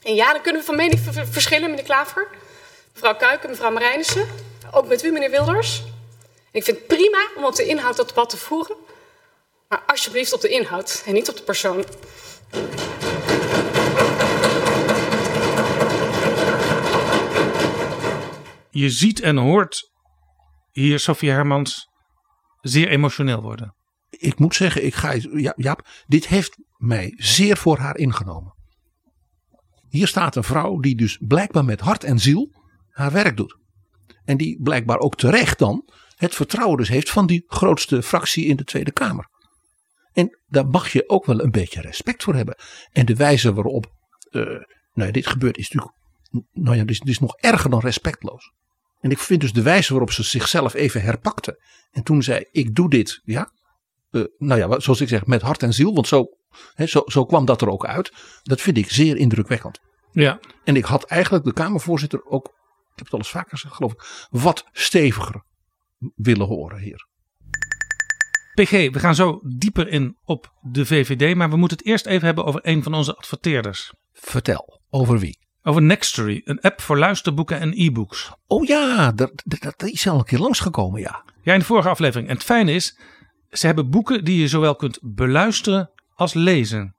En 0.08 0.14
ja, 0.14 0.32
dan 0.32 0.42
kunnen 0.42 0.60
we 0.60 0.66
van 0.66 0.76
mening 0.76 1.00
verschillen, 1.30 1.70
meneer 1.70 1.84
Klaver. 1.84 2.28
Mevrouw 2.92 3.16
Kuiken, 3.16 3.50
mevrouw 3.50 3.70
Marijnissen. 3.70 4.26
Ook 4.70 4.88
met 4.88 5.04
u, 5.04 5.10
meneer 5.10 5.30
Wilders. 5.30 5.82
En 6.32 6.58
ik 6.60 6.64
vind 6.64 6.76
het 6.76 6.86
prima 6.86 7.28
om 7.36 7.44
op 7.44 7.54
de 7.54 7.66
inhoud 7.66 7.96
dat 7.96 8.08
debat 8.08 8.30
te 8.30 8.36
voeren. 8.36 8.76
Maar 9.68 9.82
alsjeblieft 9.86 10.32
op 10.32 10.40
de 10.40 10.48
inhoud 10.48 11.02
en 11.06 11.14
niet 11.14 11.28
op 11.28 11.36
de 11.36 11.42
persoon. 11.42 11.84
Je 18.70 18.90
ziet 18.90 19.20
en 19.20 19.36
hoort 19.36 19.90
hier 20.70 20.98
Sofie 20.98 21.30
Hermans 21.30 21.88
zeer 22.60 22.88
emotioneel 22.88 23.42
worden 23.42 23.76
ik 24.10 24.38
moet 24.38 24.54
zeggen, 24.54 24.84
ik 24.84 24.94
ga, 24.94 25.14
ja, 25.32 25.52
Jaap, 25.56 25.86
dit 26.06 26.26
heeft 26.26 26.56
mij 26.76 27.14
zeer 27.16 27.56
voor 27.56 27.78
haar 27.78 27.96
ingenomen. 27.96 28.57
Hier 29.88 30.06
staat 30.06 30.36
een 30.36 30.44
vrouw 30.44 30.78
die 30.78 30.96
dus 30.96 31.18
blijkbaar 31.26 31.64
met 31.64 31.80
hart 31.80 32.04
en 32.04 32.18
ziel 32.18 32.52
haar 32.88 33.12
werk 33.12 33.36
doet. 33.36 33.56
En 34.24 34.36
die 34.36 34.62
blijkbaar 34.62 34.98
ook 34.98 35.16
terecht 35.16 35.58
dan 35.58 35.88
het 36.16 36.34
vertrouwen 36.34 36.76
dus 36.76 36.88
heeft 36.88 37.10
van 37.10 37.26
die 37.26 37.44
grootste 37.46 38.02
fractie 38.02 38.46
in 38.46 38.56
de 38.56 38.64
Tweede 38.64 38.92
Kamer. 38.92 39.28
En 40.12 40.38
daar 40.46 40.66
mag 40.66 40.92
je 40.92 41.08
ook 41.08 41.26
wel 41.26 41.40
een 41.40 41.50
beetje 41.50 41.80
respect 41.80 42.22
voor 42.22 42.34
hebben. 42.34 42.56
En 42.92 43.06
de 43.06 43.14
wijze 43.14 43.54
waarop 43.54 43.92
eh, 44.30 44.42
nou 44.92 45.06
ja, 45.06 45.10
dit 45.10 45.26
gebeurt 45.26 45.56
is 45.56 45.70
natuurlijk 45.70 45.96
nou 46.52 46.76
ja, 46.76 46.84
dit 46.84 47.06
is, 47.06 47.18
nog 47.18 47.36
erger 47.36 47.70
dan 47.70 47.80
respectloos. 47.80 48.52
En 49.00 49.10
ik 49.10 49.18
vind 49.18 49.40
dus 49.40 49.52
de 49.52 49.62
wijze 49.62 49.90
waarop 49.90 50.12
ze 50.12 50.22
zichzelf 50.22 50.74
even 50.74 51.02
herpakte. 51.02 51.62
En 51.90 52.02
toen 52.02 52.22
zei: 52.22 52.44
Ik 52.50 52.74
doe 52.74 52.90
dit, 52.90 53.20
ja. 53.24 53.52
eh, 54.10 54.22
nou 54.38 54.60
ja, 54.60 54.80
zoals 54.80 55.00
ik 55.00 55.08
zeg, 55.08 55.26
met 55.26 55.42
hart 55.42 55.62
en 55.62 55.74
ziel. 55.74 55.94
Want 55.94 56.06
zo, 56.06 56.26
zo, 56.86 57.02
zo 57.06 57.24
kwam 57.24 57.44
dat 57.44 57.62
er 57.62 57.68
ook 57.68 57.86
uit. 57.86 58.12
Dat 58.42 58.60
vind 58.60 58.76
ik 58.76 58.90
zeer 58.90 59.16
indrukwekkend. 59.16 59.80
Ja. 60.12 60.40
En 60.64 60.76
ik 60.76 60.84
had 60.84 61.04
eigenlijk 61.04 61.44
de 61.44 61.52
Kamervoorzitter 61.52 62.24
ook, 62.24 62.46
ik 62.46 62.94
heb 62.94 63.04
het 63.04 63.12
al 63.12 63.18
eens 63.18 63.30
vaker 63.30 63.50
gezegd, 63.50 63.74
geloof 63.74 63.92
ik, 63.92 64.26
wat 64.30 64.64
steviger 64.72 65.42
willen 66.14 66.46
horen 66.46 66.78
hier. 66.78 67.06
PG, 68.54 68.70
we 68.70 68.98
gaan 68.98 69.14
zo 69.14 69.40
dieper 69.56 69.88
in 69.88 70.16
op 70.24 70.52
de 70.60 70.86
VVD, 70.86 71.34
maar 71.34 71.50
we 71.50 71.56
moeten 71.56 71.76
het 71.78 71.86
eerst 71.86 72.06
even 72.06 72.26
hebben 72.26 72.44
over 72.44 72.60
een 72.62 72.82
van 72.82 72.94
onze 72.94 73.14
adverteerders. 73.14 73.92
Vertel, 74.12 74.80
over 74.90 75.18
wie? 75.18 75.46
Over 75.62 75.82
Nextory, 75.82 76.40
een 76.44 76.60
app 76.60 76.80
voor 76.80 76.98
luisterboeken 76.98 77.60
en 77.60 77.72
e-books. 77.76 78.32
Oh 78.46 78.66
ja, 78.66 79.12
dat, 79.12 79.32
dat, 79.44 79.60
dat 79.60 79.82
is 79.82 80.08
al 80.08 80.18
een 80.18 80.24
keer 80.24 80.38
langsgekomen, 80.38 81.00
ja. 81.00 81.24
Ja, 81.42 81.52
in 81.52 81.58
de 81.58 81.64
vorige 81.64 81.88
aflevering. 81.88 82.28
En 82.28 82.34
het 82.34 82.44
fijne 82.44 82.72
is, 82.72 82.98
ze 83.50 83.66
hebben 83.66 83.90
boeken 83.90 84.24
die 84.24 84.40
je 84.40 84.48
zowel 84.48 84.76
kunt 84.76 84.98
beluisteren 85.02 85.90
als 86.18 86.34
lezen. 86.34 86.96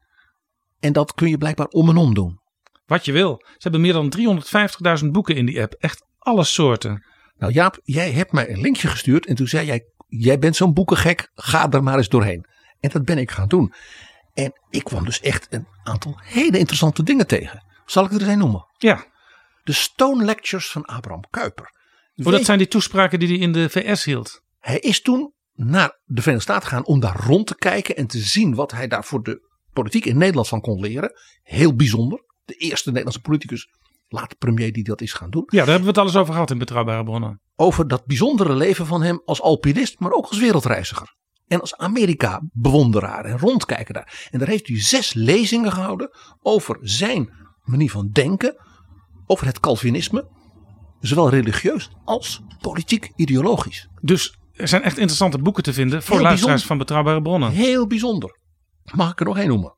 En 0.79 0.93
dat 0.93 1.13
kun 1.13 1.29
je 1.29 1.37
blijkbaar 1.37 1.67
om 1.67 1.89
en 1.89 1.97
om 1.97 2.13
doen. 2.13 2.39
Wat 2.85 3.05
je 3.05 3.11
wil. 3.11 3.41
Ze 3.43 3.57
hebben 3.59 3.81
meer 3.81 3.93
dan 3.93 4.13
350.000 5.03 5.07
boeken 5.11 5.35
in 5.35 5.45
die 5.45 5.61
app. 5.61 5.73
Echt 5.73 6.05
alle 6.17 6.43
soorten. 6.43 7.05
Nou 7.37 7.53
Jaap, 7.53 7.79
jij 7.83 8.11
hebt 8.11 8.31
mij 8.31 8.49
een 8.49 8.61
linkje 8.61 8.87
gestuurd 8.87 9.25
en 9.25 9.35
toen 9.35 9.47
zei 9.47 9.65
jij, 9.65 9.85
jij 10.07 10.39
bent 10.39 10.55
zo'n 10.55 10.73
boekengek, 10.73 11.31
ga 11.35 11.71
er 11.71 11.83
maar 11.83 11.97
eens 11.97 12.09
doorheen. 12.09 12.45
En 12.79 12.89
dat 12.89 13.05
ben 13.05 13.17
ik 13.17 13.31
gaan 13.31 13.47
doen. 13.47 13.73
En 14.33 14.53
ik 14.69 14.83
kwam 14.83 15.05
dus 15.05 15.19
echt 15.19 15.47
een 15.49 15.67
aantal 15.83 16.19
hele 16.23 16.57
interessante 16.57 17.03
dingen 17.03 17.27
tegen. 17.27 17.65
Zal 17.85 18.05
ik 18.05 18.11
er 18.11 18.21
eens 18.21 18.29
een 18.29 18.37
noemen? 18.37 18.65
Ja. 18.77 19.05
De 19.63 19.73
Stone 19.73 20.25
Lectures 20.25 20.71
van 20.71 20.85
Abraham 20.85 21.23
Kuyper. 21.29 21.71
Oh, 22.15 22.31
dat 22.31 22.45
zijn 22.45 22.57
die 22.57 22.67
toespraken 22.67 23.19
die 23.19 23.27
hij 23.27 23.37
in 23.37 23.51
de 23.51 23.69
VS 23.69 24.03
hield. 24.03 24.41
Hij 24.59 24.79
is 24.79 25.01
toen 25.01 25.33
naar 25.59 25.99
de 26.05 26.21
Verenigde 26.21 26.51
Staten 26.51 26.67
gegaan 26.67 26.85
om 26.85 26.99
daar 26.99 27.25
rond 27.25 27.47
te 27.47 27.55
kijken 27.55 27.95
en 27.95 28.07
te 28.07 28.19
zien 28.19 28.55
wat 28.55 28.71
hij 28.71 28.87
daar 28.87 29.03
voor 29.03 29.23
de 29.23 29.47
politiek 29.73 30.05
in 30.05 30.17
Nederland 30.17 30.47
van 30.47 30.61
kon 30.61 30.79
leren. 30.79 31.11
Heel 31.41 31.75
bijzonder. 31.75 32.23
De 32.45 32.53
eerste 32.53 32.87
Nederlandse 32.89 33.21
politicus, 33.21 33.67
later 34.07 34.37
premier, 34.37 34.71
die 34.71 34.83
dat 34.83 35.01
is 35.01 35.13
gaan 35.13 35.29
doen. 35.29 35.43
Ja, 35.45 35.57
daar 35.57 35.65
hebben 35.65 35.83
we 35.83 35.89
het 35.89 35.97
alles 35.97 36.15
over 36.15 36.33
gehad 36.33 36.51
in 36.51 36.57
Betrouwbare 36.57 37.03
Bronnen. 37.03 37.41
Over 37.55 37.87
dat 37.87 38.05
bijzondere 38.05 38.55
leven 38.55 38.85
van 38.85 39.01
hem 39.01 39.21
als 39.25 39.41
alpinist, 39.41 39.99
maar 39.99 40.11
ook 40.11 40.25
als 40.25 40.39
wereldreiziger. 40.39 41.15
En 41.47 41.61
als 41.61 41.77
Amerika-bewonderaar 41.77 43.25
en 43.25 43.39
rondkijker 43.39 43.93
daar. 43.93 44.27
En 44.31 44.39
daar 44.39 44.47
heeft 44.47 44.67
hij 44.67 44.81
zes 44.81 45.13
lezingen 45.13 45.71
gehouden 45.71 46.09
over 46.41 46.77
zijn 46.81 47.29
manier 47.63 47.91
van 47.91 48.09
denken. 48.11 48.55
Over 49.25 49.45
het 49.45 49.59
Calvinisme. 49.59 50.27
Zowel 50.99 51.29
religieus 51.29 51.89
als 52.03 52.41
politiek-ideologisch. 52.61 53.87
Dus 54.01 54.38
er 54.59 54.67
zijn 54.67 54.83
echt 54.83 54.97
interessante 54.97 55.37
boeken 55.37 55.63
te 55.63 55.73
vinden 55.73 56.03
voor 56.03 56.15
Heel 56.15 56.23
luisteraars 56.23 56.61
bijzonder. 56.61 56.67
van 56.67 56.77
Betrouwbare 56.77 57.21
Bronnen. 57.21 57.51
Heel 57.51 57.87
bijzonder. 57.87 58.39
Mag 58.83 59.11
ik 59.11 59.19
er 59.19 59.25
nog 59.25 59.37
één 59.37 59.47
noemen? 59.47 59.75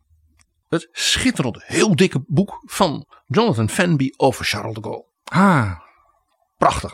Het 0.67 0.89
schitterende, 0.91 1.61
heel 1.65 1.95
dikke 1.95 2.23
boek 2.27 2.61
van 2.65 3.05
Jonathan 3.25 3.69
Fenby 3.69 4.09
over 4.17 4.45
Charles 4.45 4.73
de 4.73 4.81
Gaulle. 4.81 5.05
Ah. 5.23 5.79
Prachtig. 6.57 6.93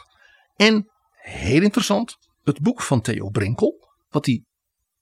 En 0.55 0.91
heel 1.11 1.61
interessant, 1.61 2.17
het 2.43 2.61
boek 2.61 2.81
van 2.81 3.01
Theo 3.01 3.29
Brinkel. 3.29 3.89
Wat 4.09 4.25
hij 4.25 4.43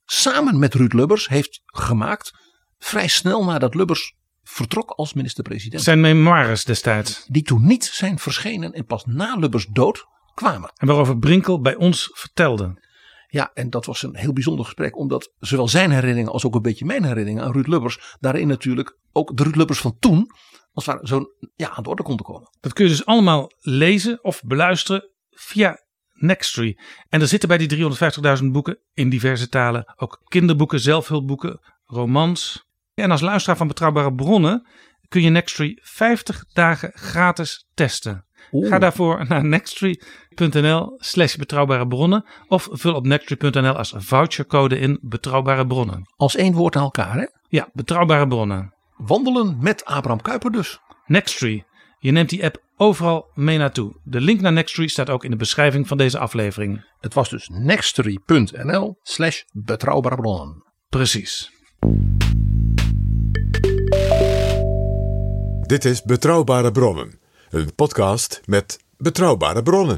samen 0.04 0.60
met 0.60 0.74
Ruud 0.74 0.94
Lubbers 0.94 1.28
heeft 1.28 1.62
gemaakt. 1.66 2.32
Vrij 2.78 3.08
snel 3.08 3.46
nadat 3.46 3.76
Lubbers 3.76 4.16
vertrok 4.44 4.90
als 4.92 5.14
minister-president. 5.14 5.84
Zijn 5.84 6.00
memoires 6.00 6.64
destijds. 6.64 7.26
Die 7.28 7.44
toen 7.44 7.66
niet 7.66 7.84
zijn 7.84 8.20
verschenen 8.20 8.74
en 8.74 8.86
pas 8.86 9.06
na 9.06 9.36
Lubbers 9.36 9.66
dood 9.66 10.06
kwamen. 10.36 10.72
En 10.76 10.88
waarover 10.88 11.18
Brinkel 11.18 11.62
bij 11.62 11.76
ons 11.76 12.10
vertelde. 12.14 12.84
Ja, 13.28 13.52
en 13.54 13.70
dat 13.70 13.86
was 13.86 14.04
een 14.04 14.16
heel 14.16 14.34
bijzonder 14.34 14.66
gesprek, 14.66 14.98
omdat 14.98 15.34
zowel 15.40 15.68
zijn 15.68 15.92
herinneringen 15.92 16.32
als 16.32 16.46
ook 16.46 16.56
een 16.56 16.62
beetje 16.62 16.86
mijn 16.86 17.04
herinneringen 17.04 17.44
aan 17.44 17.52
Ruud 17.52 17.68
Lubbers, 17.68 18.16
daarin 18.20 18.48
natuurlijk 18.48 18.98
ook 19.12 19.38
de 19.38 19.44
Ruud 19.44 19.56
Lubbers 19.56 19.80
van 19.80 19.98
toen, 20.00 20.32
als 20.72 20.86
het 20.86 20.96
ware 20.96 21.08
zo 21.08 21.26
ja, 21.56 21.70
aan 21.70 21.84
de 21.84 21.90
orde 21.90 22.04
konden 22.04 22.26
komen. 22.26 22.50
Dat 22.60 22.74
kun 22.74 22.84
je 22.86 22.92
dus 22.92 23.06
allemaal 23.06 23.52
lezen 23.60 24.24
of 24.24 24.42
beluisteren 24.44 25.10
via 25.30 25.84
Nextory. 26.14 26.78
En 27.10 27.22
er 27.22 27.28
zitten 27.28 27.50
bij 27.50 27.58
die 27.58 27.90
350.000 28.42 28.46
boeken 28.52 28.80
in 28.94 29.10
diverse 29.10 29.50
talen 29.50 29.94
ook 29.96 30.22
kinderboeken, 30.24 30.80
zelfhulpboeken, 30.80 31.60
romans. 31.86 32.66
En 32.94 33.12
als 33.12 33.22
luisteraar 33.22 33.58
van 33.58 33.68
Betrouwbare 33.68 34.14
Bronnen 34.14 34.68
kun 35.08 35.22
je 35.22 35.30
Nextory 35.30 35.80
50 35.82 36.46
dagen 36.54 36.92
gratis 36.94 37.68
testen. 37.74 38.25
Oeh. 38.52 38.68
Ga 38.70 38.80
daarvoor 38.80 39.26
naar 39.28 39.46
nextory.nl 39.46 40.96
slash 40.98 41.36
betrouwbare 41.36 41.88
bronnen 41.88 42.26
of 42.48 42.68
vul 42.72 42.94
op 42.94 43.06
nextory.nl 43.06 43.78
als 43.78 43.94
vouchercode 43.98 44.80
in 44.80 45.00
betrouwbare 45.02 45.68
bronnen. 45.68 46.14
Als 46.16 46.36
één 46.36 46.54
woord 46.54 46.76
aan 46.76 46.84
elkaar, 46.84 47.16
hè? 47.16 47.26
Ja, 47.48 47.70
betrouwbare 47.74 48.28
bronnen. 48.28 48.74
Wandelen 48.98 49.58
met 49.60 49.86
Abraham 49.86 50.22
Kuyper 50.22 50.52
dus. 50.52 50.80
Nextory. 51.06 51.64
Je 52.00 52.12
neemt 52.12 52.30
die 52.30 52.44
app 52.44 52.64
overal 52.78 53.32
mee 53.34 53.58
naartoe. 53.58 54.00
De 54.04 54.22
link 54.22 54.42
naar 54.42 54.54
Nextory 54.54 54.88
staat 54.88 55.10
ook 55.10 55.24
in 55.24 55.32
de 55.32 55.38
beschrijving 55.38 55.88
van 55.88 55.98
deze 55.98 56.20
aflevering. 56.20 56.86
Het 57.00 57.14
was 57.14 57.30
dus 57.30 57.50
nextory.nl 57.54 58.98
slash 59.02 59.42
betrouwbare 59.52 60.16
bronnen. 60.16 60.64
Precies. 60.90 61.54
Dit 65.66 65.86
is 65.86 66.04
Betrouwbare 66.04 66.72
Bronnen, 66.72 67.20
een 67.56 67.76
podcast 67.76 68.42
met 68.46 68.86
betrouwbare 68.98 69.64
bronnen. 69.64 69.98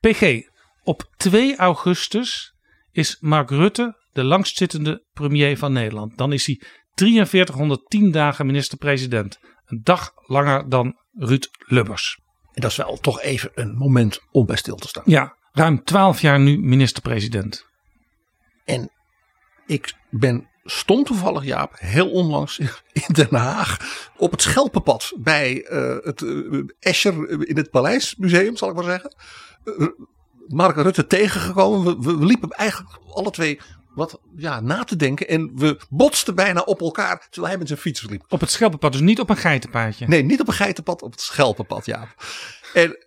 PG, 0.00 0.40
op 0.82 1.10
2 1.16 1.56
augustus 1.56 2.54
is 2.92 3.16
Mark 3.20 3.50
Rutte 3.50 4.06
de 4.12 4.24
langstzittende 4.24 5.04
premier 5.12 5.58
van 5.58 5.72
Nederland. 5.72 6.18
Dan 6.18 6.32
is 6.32 6.46
hij 6.46 6.60
4310 6.94 8.10
dagen 8.10 8.46
minister-president. 8.46 9.38
Een 9.66 9.80
dag 9.82 10.12
langer 10.26 10.68
dan 10.68 10.96
Ruud 11.12 11.48
Lubbers. 11.58 12.20
En 12.52 12.60
dat 12.60 12.70
is 12.70 12.76
wel 12.76 12.96
toch 12.96 13.20
even 13.20 13.50
een 13.54 13.76
moment 13.76 14.20
om 14.30 14.46
bij 14.46 14.56
stil 14.56 14.76
te 14.76 14.88
staan. 14.88 15.04
Ja, 15.06 15.36
ruim 15.52 15.84
12 15.84 16.20
jaar 16.20 16.40
nu 16.40 16.58
minister-president. 16.58 17.66
En 18.64 18.90
ik 19.66 19.94
ben 20.10 20.50
stond 20.64 21.06
toevallig, 21.06 21.44
Jaap, 21.44 21.72
heel 21.78 22.10
onlangs 22.10 22.58
in 22.58 23.04
Den 23.12 23.34
Haag 23.34 23.76
op 24.16 24.30
het 24.30 24.42
Schelpenpad 24.42 25.12
bij 25.18 25.64
eh, 25.64 25.96
het 26.04 26.22
eh, 26.22 26.62
Escher 26.78 27.48
in 27.48 27.56
het 27.56 27.70
Paleismuseum, 27.70 28.56
zal 28.56 28.68
ik 28.68 28.74
maar 28.74 28.84
zeggen. 28.84 29.14
Eh, 29.64 29.86
Mark 30.48 30.76
Rutte 30.76 31.06
tegengekomen. 31.06 31.84
We, 31.84 32.10
we, 32.10 32.18
we 32.18 32.24
liepen 32.24 32.50
eigenlijk 32.50 32.98
alle 33.08 33.30
twee 33.30 33.60
wat 33.94 34.20
ja, 34.36 34.60
na 34.60 34.84
te 34.84 34.96
denken 34.96 35.28
en 35.28 35.52
we 35.54 35.80
botsten 35.90 36.34
bijna 36.34 36.60
op 36.60 36.80
elkaar 36.80 37.26
terwijl 37.30 37.46
hij 37.46 37.58
met 37.58 37.68
zijn 37.68 37.80
fiets 37.80 38.02
liep. 38.02 38.24
Op 38.28 38.40
het 38.40 38.50
Schelpenpad, 38.50 38.92
dus 38.92 39.00
niet 39.00 39.20
op 39.20 39.30
een 39.30 39.36
geitenpaadje. 39.36 40.06
Nee, 40.08 40.22
niet 40.22 40.40
op 40.40 40.48
een 40.48 40.54
geitenpad, 40.54 41.02
op 41.02 41.10
het 41.10 41.20
Schelpenpad, 41.20 41.86
Jaap. 41.86 42.08
En 42.72 43.06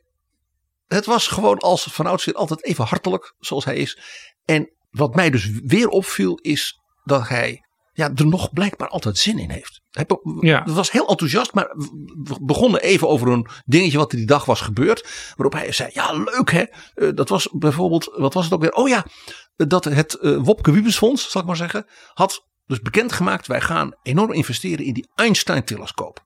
het 0.87 1.05
was 1.05 1.27
gewoon 1.27 1.57
als 1.57 1.83
van 1.83 2.05
oudsher 2.05 2.33
altijd 2.33 2.63
even 2.63 2.85
hartelijk, 2.85 3.35
zoals 3.39 3.65
hij 3.65 3.75
is. 3.75 3.99
En 4.45 4.69
wat 4.91 5.15
mij 5.15 5.29
dus 5.29 5.49
weer 5.63 5.87
opviel 5.87 6.35
is 6.35 6.79
dat 7.05 7.27
hij 7.27 7.59
ja, 7.93 8.11
er 8.15 8.27
nog 8.27 8.53
blijkbaar 8.53 8.87
altijd 8.87 9.17
zin 9.17 9.39
in 9.39 9.49
heeft. 9.49 9.81
Hij 9.91 10.05
Ja. 10.39 10.63
was 10.65 10.91
heel 10.91 11.07
enthousiast, 11.07 11.53
maar 11.53 11.67
we 12.23 12.37
begonnen 12.41 12.81
even 12.81 13.07
over 13.07 13.27
een 13.27 13.47
dingetje 13.65 13.97
wat 13.97 14.11
er 14.11 14.17
die 14.17 14.27
dag 14.27 14.45
was 14.45 14.61
gebeurd. 14.61 15.33
Waarop 15.35 15.53
hij 15.59 15.71
zei, 15.71 15.89
ja 15.93 16.13
leuk 16.13 16.51
hè. 16.51 16.63
Eh, 16.93 17.09
dat 17.15 17.29
was 17.29 17.49
bijvoorbeeld, 17.51 18.11
wat 18.15 18.33
was 18.33 18.43
het 18.43 18.53
ook 18.53 18.61
weer? 18.61 18.73
Oh 18.73 18.87
ja, 18.87 19.05
dat 19.55 19.83
het 19.83 20.13
eh, 20.13 20.37
Wopke 20.37 20.71
Wiebesfonds, 20.71 21.31
zal 21.31 21.41
ik 21.41 21.47
maar 21.47 21.55
zeggen, 21.55 21.85
had 22.13 22.45
dus 22.65 22.81
bekendgemaakt. 22.81 23.47
Wij 23.47 23.61
gaan 23.61 23.91
enorm 24.03 24.31
investeren 24.33 24.85
in 24.85 24.93
die 24.93 25.09
Einstein-telescoop. 25.15 26.24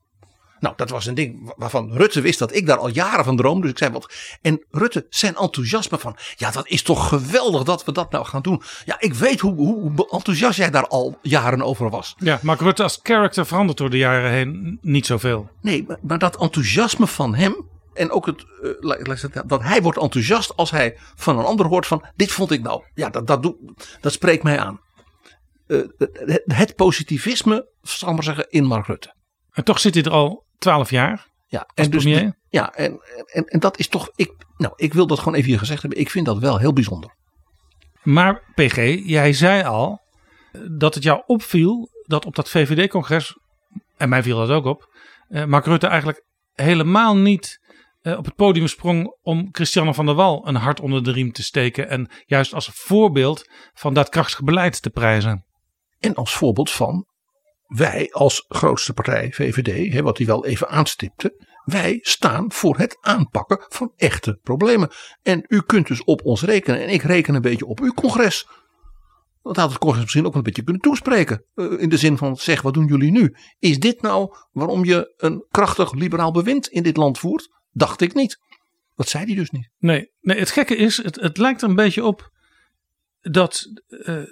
Nou, 0.59 0.73
dat 0.77 0.89
was 0.89 1.05
een 1.05 1.13
ding 1.15 1.53
waarvan 1.55 1.93
Rutte 1.93 2.21
wist 2.21 2.39
dat 2.39 2.55
ik 2.55 2.65
daar 2.65 2.77
al 2.77 2.89
jaren 2.89 3.25
van 3.25 3.37
droomde. 3.37 3.61
Dus 3.61 3.71
ik 3.71 3.77
zei 3.77 3.91
wat. 3.91 4.13
En 4.41 4.65
Rutte, 4.71 5.05
zijn 5.09 5.35
enthousiasme 5.35 5.97
van. 5.97 6.17
Ja, 6.35 6.51
dat 6.51 6.67
is 6.67 6.81
toch 6.81 7.07
geweldig 7.07 7.63
dat 7.63 7.85
we 7.85 7.91
dat 7.91 8.11
nou 8.11 8.25
gaan 8.25 8.41
doen. 8.41 8.61
Ja, 8.85 8.95
ik 8.99 9.13
weet 9.13 9.39
hoe, 9.39 9.55
hoe 9.55 10.09
enthousiast 10.09 10.57
jij 10.57 10.69
daar 10.69 10.87
al 10.87 11.17
jaren 11.21 11.61
over 11.61 11.89
was. 11.89 12.15
Ja, 12.17 12.39
Mark 12.41 12.59
Rutte 12.59 12.83
als 12.83 12.99
character 13.03 13.45
verandert 13.45 13.77
door 13.77 13.89
de 13.89 13.97
jaren 13.97 14.31
heen 14.31 14.77
niet 14.81 15.05
zoveel. 15.05 15.49
Nee, 15.61 15.83
maar, 15.87 15.97
maar 16.01 16.19
dat 16.19 16.37
enthousiasme 16.41 17.07
van 17.07 17.35
hem. 17.35 17.67
En 17.93 18.11
ook 18.11 18.25
het, 18.25 18.45
uh, 18.81 19.15
zeggen, 19.15 19.47
dat 19.47 19.61
hij 19.63 19.81
wordt 19.81 19.99
enthousiast 19.99 20.55
als 20.55 20.71
hij 20.71 20.97
van 21.15 21.39
een 21.39 21.45
ander 21.45 21.65
hoort 21.65 21.87
van. 21.87 22.05
Dit 22.15 22.31
vond 22.31 22.51
ik 22.51 22.61
nou. 22.61 22.83
Ja, 22.93 23.09
dat, 23.09 23.27
dat, 23.27 23.43
doe, 23.43 23.55
dat 24.01 24.11
spreekt 24.11 24.43
mij 24.43 24.59
aan. 24.59 24.79
eh, 25.67 25.77
het, 25.97 26.43
het 26.45 26.75
positivisme, 26.75 27.69
zal 27.81 28.07
ik 28.09 28.13
maar 28.13 28.23
zeggen, 28.23 28.49
in 28.49 28.63
Mark 28.65 28.85
Rutte. 28.85 29.15
En 29.51 29.63
toch 29.63 29.79
zit 29.79 29.93
hij 29.93 30.03
er 30.03 30.11
al 30.11 30.45
twaalf 30.59 30.89
jaar. 30.89 31.27
Ja, 31.47 31.67
en, 31.73 31.89
dus, 31.89 32.03
premier. 32.03 32.35
ja 32.49 32.73
en, 32.73 32.99
en, 33.25 33.45
en 33.45 33.59
dat 33.59 33.79
is 33.79 33.87
toch. 33.87 34.09
Ik, 34.15 34.31
nou, 34.57 34.73
ik 34.75 34.93
wil 34.93 35.07
dat 35.07 35.19
gewoon 35.19 35.33
even 35.33 35.49
hier 35.49 35.59
gezegd 35.59 35.81
hebben. 35.81 35.99
Ik 35.99 36.09
vind 36.09 36.25
dat 36.25 36.37
wel 36.37 36.57
heel 36.57 36.73
bijzonder. 36.73 37.15
Maar 38.03 38.43
PG, 38.55 38.75
jij 39.05 39.33
zei 39.33 39.63
al 39.63 40.01
dat 40.71 40.93
het 40.93 41.03
jou 41.03 41.23
opviel 41.25 41.89
dat 42.05 42.25
op 42.25 42.35
dat 42.35 42.49
VVD-congres, 42.49 43.37
en 43.97 44.09
mij 44.09 44.23
viel 44.23 44.37
dat 44.37 44.49
ook 44.49 44.65
op, 44.65 44.87
eh, 45.27 45.45
Mark 45.45 45.65
Rutte 45.65 45.87
eigenlijk 45.87 46.23
helemaal 46.53 47.17
niet 47.17 47.59
eh, 47.99 48.17
op 48.17 48.25
het 48.25 48.35
podium 48.35 48.67
sprong 48.67 49.17
om 49.21 49.47
Christiane 49.51 49.93
van 49.93 50.05
der 50.05 50.15
Wal 50.15 50.47
een 50.47 50.55
hart 50.55 50.79
onder 50.79 51.03
de 51.03 51.11
riem 51.11 51.31
te 51.31 51.43
steken 51.43 51.89
en 51.89 52.09
juist 52.25 52.53
als 52.53 52.69
voorbeeld 52.73 53.49
van 53.73 53.93
dat 53.93 54.09
krachtig 54.09 54.43
beleid 54.43 54.81
te 54.81 54.89
prijzen. 54.89 55.45
En 55.99 56.15
als 56.15 56.33
voorbeeld 56.33 56.71
van 56.71 57.05
wij 57.69 58.11
als 58.11 58.45
grootste 58.47 58.93
partij 58.93 59.31
VVD, 59.31 59.93
hè, 59.93 60.01
wat 60.01 60.17
hij 60.17 60.27
wel 60.27 60.45
even 60.45 60.69
aanstipte, 60.69 61.47
wij 61.63 61.97
staan 62.01 62.51
voor 62.51 62.77
het 62.77 62.97
aanpakken 63.01 63.65
van 63.69 63.93
echte 63.95 64.39
problemen. 64.43 64.89
En 65.21 65.45
u 65.47 65.61
kunt 65.61 65.87
dus 65.87 66.03
op 66.03 66.25
ons 66.25 66.41
rekenen 66.43 66.81
en 66.81 66.89
ik 66.89 67.01
reken 67.01 67.35
een 67.35 67.41
beetje 67.41 67.65
op 67.65 67.79
uw 67.79 67.93
congres. 67.93 68.47
Dat 69.43 69.55
had 69.55 69.69
het 69.69 69.77
congres 69.79 70.01
misschien 70.01 70.25
ook 70.25 70.35
een 70.35 70.43
beetje 70.43 70.63
kunnen 70.63 70.81
toespreken. 70.81 71.45
eh, 71.53 71.81
In 71.81 71.89
de 71.89 71.97
zin 71.97 72.17
van 72.17 72.35
zeg, 72.37 72.61
wat 72.61 72.73
doen 72.73 72.85
jullie 72.85 73.11
nu? 73.11 73.35
Is 73.59 73.79
dit 73.79 74.01
nou 74.01 74.35
waarom 74.51 74.85
je 74.85 75.13
een 75.17 75.45
krachtig 75.49 75.93
liberaal 75.93 76.31
bewind 76.31 76.67
in 76.67 76.83
dit 76.83 76.97
land 76.97 77.19
voert? 77.19 77.47
Dacht 77.71 78.01
ik 78.01 78.13
niet. 78.13 78.39
Dat 78.95 79.09
zei 79.09 79.25
hij 79.25 79.35
dus 79.35 79.49
niet. 79.49 79.69
Nee, 79.77 80.11
nee 80.21 80.39
het 80.39 80.51
gekke 80.51 80.75
is, 80.75 81.03
het, 81.03 81.15
het 81.15 81.37
lijkt 81.37 81.61
er 81.61 81.69
een 81.69 81.75
beetje 81.75 82.03
op 82.03 82.29
dat 83.21 83.65
eh, 83.87 84.23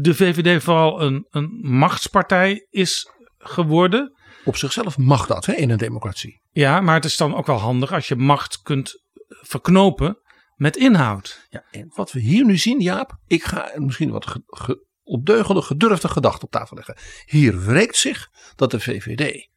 de 0.00 0.14
VVD 0.14 0.62
vooral 0.62 1.02
een, 1.02 1.26
een 1.30 1.58
machtspartij 1.62 2.66
is 2.70 3.10
geworden. 3.38 4.14
Op 4.44 4.56
zichzelf 4.56 4.98
mag 4.98 5.26
dat 5.26 5.46
hè, 5.46 5.52
in 5.52 5.70
een 5.70 5.78
democratie. 5.78 6.40
Ja, 6.50 6.80
maar 6.80 6.94
het 6.94 7.04
is 7.04 7.16
dan 7.16 7.34
ook 7.34 7.46
wel 7.46 7.58
handig 7.58 7.92
als 7.92 8.08
je 8.08 8.16
macht 8.16 8.62
kunt 8.62 9.02
verknopen 9.28 10.18
met 10.54 10.76
inhoud. 10.76 11.46
Ja, 11.48 11.64
en 11.70 11.92
wat 11.94 12.12
we 12.12 12.20
hier 12.20 12.44
nu 12.44 12.56
zien, 12.56 12.80
Jaap, 12.80 13.16
ik 13.26 13.44
ga 13.44 13.72
misschien 13.74 14.10
wat 14.10 14.26
ge, 14.26 14.42
ge, 14.46 14.86
opdeugende, 15.02 15.62
gedurfde 15.62 16.08
gedachten 16.08 16.44
op 16.44 16.50
tafel 16.50 16.76
leggen. 16.76 16.96
Hier 17.26 17.64
wreekt 17.64 17.96
zich 17.96 18.28
dat 18.56 18.70
de 18.70 18.80
VVD 18.80 19.48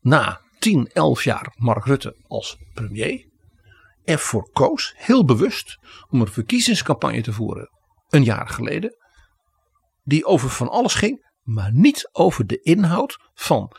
na 0.00 0.40
10, 0.58 0.90
11 0.92 1.24
jaar 1.24 1.54
Mark 1.56 1.84
Rutte 1.84 2.16
als 2.26 2.56
premier 2.74 3.34
ervoor 4.04 4.50
koos, 4.52 4.94
heel 4.96 5.24
bewust, 5.24 5.78
om 6.08 6.20
een 6.20 6.28
verkiezingscampagne 6.28 7.22
te 7.22 7.32
voeren 7.32 7.70
een 8.08 8.24
jaar 8.24 8.48
geleden, 8.48 8.96
die 10.06 10.24
over 10.24 10.50
van 10.50 10.68
alles 10.68 10.94
ging, 10.94 11.26
maar 11.42 11.70
niet 11.72 12.08
over 12.12 12.46
de 12.46 12.60
inhoud 12.60 13.18
van 13.34 13.72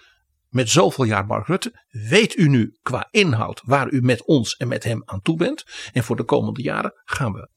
met 0.49 0.69
zoveel 0.69 1.03
jaar 1.03 1.25
Mark 1.25 1.47
Rutte, 1.47 1.85
weet 1.89 2.37
u 2.37 2.47
nu 2.47 2.77
qua 2.81 3.07
inhoud 3.11 3.61
waar 3.65 3.91
u 3.91 4.01
met 4.01 4.25
ons 4.25 4.55
en 4.55 4.67
met 4.67 4.83
hem 4.83 5.01
aan 5.05 5.21
toe 5.21 5.37
bent. 5.37 5.63
En 5.93 6.03
voor 6.03 6.15
de 6.15 6.23
komende 6.23 6.61
jaren 6.61 7.01
gaan 7.05 7.33
we 7.33 7.49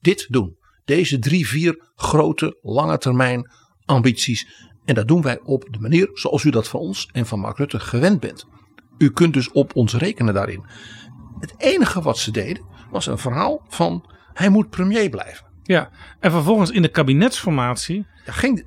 dit 0.00 0.26
doen. 0.28 0.58
Deze 0.84 1.18
drie, 1.18 1.48
vier 1.48 1.90
grote, 1.94 2.58
lange 2.62 2.98
termijn 2.98 3.50
ambities. 3.84 4.70
En 4.84 4.94
dat 4.94 5.08
doen 5.08 5.22
wij 5.22 5.40
op 5.40 5.66
de 5.70 5.78
manier 5.78 6.10
zoals 6.12 6.44
u 6.44 6.50
dat 6.50 6.68
van 6.68 6.80
ons 6.80 7.08
en 7.12 7.26
van 7.26 7.40
Mark 7.40 7.56
Rutte 7.56 7.80
gewend 7.80 8.20
bent. 8.20 8.46
U 8.98 9.10
kunt 9.10 9.32
dus 9.32 9.50
op 9.50 9.76
ons 9.76 9.94
rekenen 9.94 10.34
daarin. 10.34 10.64
Het 11.38 11.54
enige 11.56 12.02
wat 12.02 12.18
ze 12.18 12.30
deden 12.30 12.64
was 12.90 13.06
een 13.06 13.18
verhaal 13.18 13.64
van 13.68 14.10
hij 14.32 14.48
moet 14.48 14.70
premier 14.70 15.08
blijven. 15.08 15.51
Ja, 15.62 15.90
en 16.20 16.30
vervolgens 16.30 16.70
in 16.70 16.82
de 16.82 16.88
kabinetsformatie. 16.88 18.06
Ja, 18.24 18.32
ging, 18.32 18.64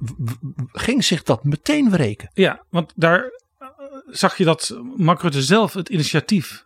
ging 0.72 1.04
zich 1.04 1.24
dat 1.24 1.44
meteen 1.44 1.90
wreken. 1.90 2.30
Ja, 2.34 2.66
want 2.70 2.94
daar 2.96 3.24
uh, 3.60 3.68
zag 4.06 4.38
je 4.38 4.44
dat 4.44 4.80
Mark 4.96 5.22
Rutte 5.22 5.42
zelf 5.42 5.74
het 5.74 5.90
initiatief 5.90 6.66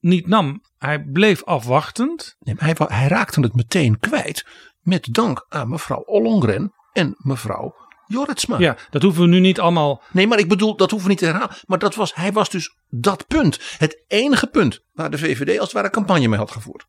niet 0.00 0.26
nam. 0.26 0.62
Hij 0.78 1.04
bleef 1.04 1.44
afwachtend. 1.44 2.36
Nee, 2.40 2.54
hij, 2.58 2.74
hij, 2.76 3.08
raakte 3.08 3.40
het 3.40 3.54
meteen 3.54 3.98
kwijt 3.98 4.46
met 4.80 5.08
dank 5.10 5.46
aan 5.48 5.68
mevrouw 5.68 6.00
Ollongren 6.00 6.72
en 6.92 7.14
mevrouw 7.18 7.74
Jorritsma. 8.06 8.58
Ja, 8.58 8.76
dat 8.90 9.02
hoeven 9.02 9.22
we 9.22 9.28
nu 9.28 9.40
niet 9.40 9.60
allemaal. 9.60 10.02
Nee, 10.12 10.26
maar 10.26 10.38
ik 10.38 10.48
bedoel, 10.48 10.76
dat 10.76 10.90
hoeven 10.90 11.08
we 11.08 11.14
niet 11.14 11.22
te 11.22 11.30
herhalen. 11.30 11.56
Maar 11.66 11.78
dat 11.78 11.94
was, 11.94 12.14
hij 12.14 12.32
was 12.32 12.50
dus 12.50 12.76
dat 12.88 13.26
punt. 13.26 13.58
Het 13.78 14.04
enige 14.06 14.46
punt 14.46 14.80
waar 14.92 15.10
de 15.10 15.18
VVD 15.18 15.58
als 15.58 15.68
het 15.68 15.72
ware 15.72 15.90
campagne 15.90 16.28
mee 16.28 16.38
had 16.38 16.50
gevoerd. 16.50 16.86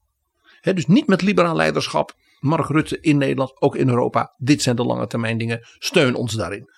He, 0.61 0.73
dus 0.73 0.86
niet 0.86 1.07
met 1.07 1.21
liberaal 1.21 1.55
leiderschap. 1.55 2.15
Mark 2.39 2.69
Rutte 2.69 2.99
in 2.99 3.17
Nederland, 3.17 3.61
ook 3.61 3.75
in 3.75 3.89
Europa. 3.89 4.33
Dit 4.38 4.61
zijn 4.61 4.75
de 4.75 4.83
lange 4.83 5.07
termijn 5.07 5.38
dingen. 5.38 5.59
Steun 5.77 6.15
ons 6.15 6.33
daarin. 6.33 6.69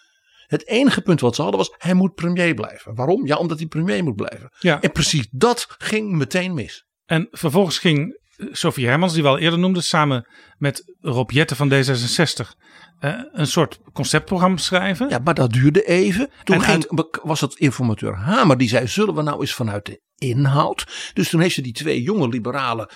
Het 0.48 0.68
enige 0.68 1.02
punt 1.02 1.20
wat 1.20 1.36
ze 1.36 1.42
hadden 1.42 1.60
was, 1.60 1.74
hij 1.78 1.94
moet 1.94 2.14
premier 2.14 2.54
blijven. 2.54 2.96
Waarom? 2.96 3.26
Ja, 3.26 3.36
omdat 3.36 3.58
hij 3.58 3.68
premier 3.68 4.04
moet 4.04 4.16
blijven. 4.16 4.52
Ja. 4.60 4.82
En 4.82 4.92
precies 4.92 5.28
dat 5.32 5.66
ging 5.78 6.12
meteen 6.12 6.54
mis. 6.54 6.86
En 7.06 7.28
vervolgens 7.32 7.80
ging 7.80 8.20
Sofie 8.38 8.88
Hermans, 8.88 9.14
die 9.14 9.22
we 9.22 9.28
al 9.28 9.38
eerder 9.38 9.60
noemden, 9.60 9.84
samen 9.84 10.28
met 10.58 10.96
Rob 11.02 11.32
Jetten 11.32 11.56
van 11.56 11.74
D66 11.74 12.66
uh, 13.00 13.22
een 13.32 13.48
soort 13.48 13.80
conceptprogramma 13.94 14.58
schrijven. 14.58 15.10
Ja, 15.10 15.20
maar 15.20 15.34
dat 15.34 15.52
duurde 15.52 15.84
even. 15.84 16.30
Toen 16.44 16.62
ging, 16.62 17.10
was 17.24 17.42
het 17.42 17.56
informateur 17.56 18.16
Hamer 18.16 18.58
die 18.58 18.70
zei: 18.70 18.88
Zullen 18.88 19.16
we 19.16 19.22
nou 19.22 19.42
eens 19.42 19.54
vanuit 19.54 19.86
de 19.86 20.02
inhoud? 20.18 21.12
Dus 21.14 21.30
toen 21.30 21.42
heeft 21.42 21.56
ze 21.56 21.62
die 21.62 21.74
twee 21.74 22.02
jonge 22.02 22.28
liberalen 22.28 22.90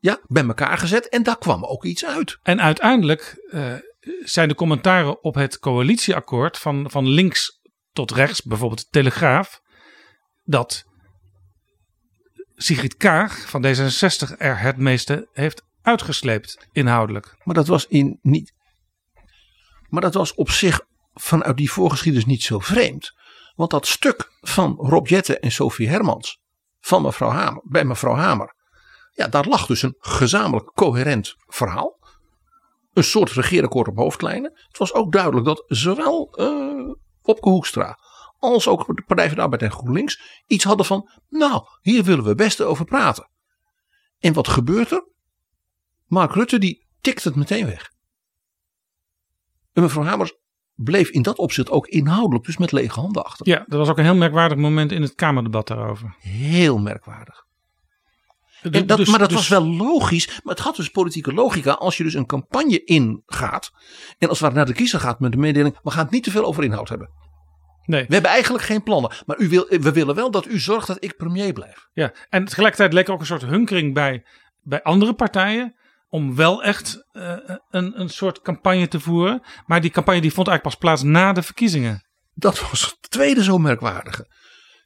ja, 0.00 0.20
bij 0.26 0.44
elkaar 0.44 0.78
gezet 0.78 1.08
en 1.08 1.22
daar 1.22 1.38
kwam 1.38 1.64
ook 1.64 1.84
iets 1.84 2.04
uit. 2.04 2.38
En 2.42 2.60
uiteindelijk 2.60 3.46
uh, 3.50 3.74
zijn 4.24 4.48
de 4.48 4.54
commentaren 4.54 5.22
op 5.24 5.34
het 5.34 5.58
coalitieakkoord 5.58 6.58
van, 6.58 6.90
van 6.90 7.08
links 7.08 7.60
tot 7.92 8.10
rechts, 8.10 8.42
bijvoorbeeld 8.42 8.80
de 8.80 8.88
Telegraaf, 8.90 9.60
dat 10.44 10.84
Sigrid 12.54 12.96
Kaag 12.96 13.48
van 13.48 13.66
D66 13.66 14.36
er 14.36 14.60
het 14.60 14.76
meeste 14.76 15.28
heeft 15.32 15.62
uitgesleept 15.82 16.68
inhoudelijk. 16.72 17.34
Maar 17.44 17.54
dat 17.54 17.66
was 17.66 17.86
in 17.86 18.18
niet. 18.22 18.52
Maar 19.88 20.02
dat 20.02 20.14
was 20.14 20.34
op 20.34 20.50
zich 20.50 20.80
vanuit 21.14 21.56
die 21.56 21.70
voorgeschiedenis 21.70 22.26
niet 22.26 22.42
zo 22.42 22.58
vreemd. 22.58 23.12
Want 23.54 23.70
dat 23.70 23.86
stuk 23.86 24.30
van 24.40 24.74
Rob 24.76 25.06
Jette 25.06 25.38
en 25.38 25.52
Sophie 25.52 25.88
Hermans 25.88 26.40
van 26.80 27.02
mevrouw 27.02 27.30
Hamer, 27.30 27.62
bij 27.64 27.84
mevrouw 27.84 28.14
Hamer. 28.14 28.54
Ja, 29.20 29.28
daar 29.28 29.46
lag 29.46 29.66
dus 29.66 29.82
een 29.82 29.94
gezamenlijk 29.98 30.72
coherent 30.74 31.34
verhaal. 31.46 31.98
Een 32.92 33.04
soort 33.04 33.30
regeerakkoord 33.30 33.88
op 33.88 33.96
hoofdlijnen. 33.96 34.52
Het 34.66 34.78
was 34.78 34.94
ook 34.94 35.12
duidelijk 35.12 35.44
dat 35.46 35.64
zowel 35.66 36.40
uh, 36.40 36.94
Wopke 37.22 37.48
Hoekstra 37.48 37.98
als 38.38 38.68
ook 38.68 38.96
de 38.96 39.02
Partij 39.06 39.26
van 39.26 39.36
de 39.36 39.42
Arbeid 39.42 39.62
en 39.62 39.70
GroenLinks 39.70 40.42
iets 40.46 40.64
hadden 40.64 40.86
van, 40.86 41.10
nou, 41.28 41.62
hier 41.80 42.04
willen 42.04 42.24
we 42.24 42.34
best 42.34 42.60
over 42.60 42.84
praten. 42.84 43.30
En 44.18 44.32
wat 44.32 44.48
gebeurt 44.48 44.90
er? 44.90 45.08
Mark 46.06 46.34
Rutte 46.34 46.58
die 46.58 46.86
tikt 47.00 47.24
het 47.24 47.36
meteen 47.36 47.66
weg. 47.66 47.90
En 49.72 49.82
mevrouw 49.82 50.04
Hamers 50.04 50.34
bleef 50.74 51.08
in 51.08 51.22
dat 51.22 51.38
opzicht 51.38 51.70
ook 51.70 51.86
inhoudelijk 51.86 52.44
dus 52.44 52.56
met 52.56 52.72
lege 52.72 53.00
handen 53.00 53.24
achter. 53.24 53.48
Ja, 53.48 53.64
dat 53.66 53.78
was 53.78 53.88
ook 53.88 53.98
een 53.98 54.04
heel 54.04 54.14
merkwaardig 54.14 54.58
moment 54.58 54.92
in 54.92 55.02
het 55.02 55.14
Kamerdebat 55.14 55.66
daarover. 55.66 56.14
Heel 56.18 56.78
merkwaardig. 56.78 57.48
En 58.62 58.86
dat, 58.86 58.96
dus, 58.96 59.08
maar 59.08 59.18
dat 59.18 59.28
dus, 59.28 59.38
was 59.38 59.48
wel 59.48 59.66
logisch. 59.66 60.26
Maar 60.26 60.54
het 60.54 60.64
had 60.64 60.76
dus 60.76 60.88
politieke 60.88 61.32
logica. 61.32 61.72
Als 61.72 61.96
je 61.96 62.02
dus 62.02 62.14
een 62.14 62.26
campagne 62.26 62.84
ingaat. 62.84 63.70
En 64.18 64.28
als 64.28 64.40
het 64.40 64.52
naar 64.52 64.66
de 64.66 64.72
kiezer 64.72 65.00
gaat 65.00 65.20
met 65.20 65.32
de 65.32 65.38
mededeling. 65.38 65.78
We 65.82 65.90
gaan 65.90 66.02
het 66.04 66.12
niet 66.12 66.24
te 66.24 66.30
veel 66.30 66.44
over 66.44 66.64
inhoud 66.64 66.88
hebben. 66.88 67.10
Nee. 67.84 68.04
We 68.06 68.12
hebben 68.12 68.30
eigenlijk 68.30 68.64
geen 68.64 68.82
plannen. 68.82 69.12
Maar 69.26 69.38
u 69.38 69.48
wil, 69.48 69.66
we 69.68 69.92
willen 69.92 70.14
wel 70.14 70.30
dat 70.30 70.46
u 70.46 70.58
zorgt 70.58 70.86
dat 70.86 71.04
ik 71.04 71.16
premier 71.16 71.52
blijf. 71.52 71.88
Ja, 71.92 72.12
en 72.28 72.44
tegelijkertijd 72.44 72.92
leek 72.92 73.06
er 73.06 73.12
ook 73.12 73.20
een 73.20 73.26
soort 73.26 73.44
hunkering 73.44 73.94
bij, 73.94 74.24
bij 74.62 74.82
andere 74.82 75.14
partijen. 75.14 75.74
Om 76.08 76.36
wel 76.36 76.62
echt 76.62 77.06
uh, 77.12 77.36
een, 77.70 78.00
een 78.00 78.08
soort 78.08 78.40
campagne 78.42 78.88
te 78.88 79.00
voeren. 79.00 79.42
Maar 79.66 79.80
die 79.80 79.90
campagne 79.90 80.20
die 80.20 80.32
vond 80.32 80.48
eigenlijk 80.48 80.76
pas 80.76 80.86
plaats 80.86 81.02
na 81.02 81.32
de 81.32 81.42
verkiezingen. 81.42 82.04
Dat 82.34 82.60
was 82.70 82.82
het 82.82 83.10
tweede 83.10 83.42
zo 83.42 83.58
merkwaardige. 83.58 84.26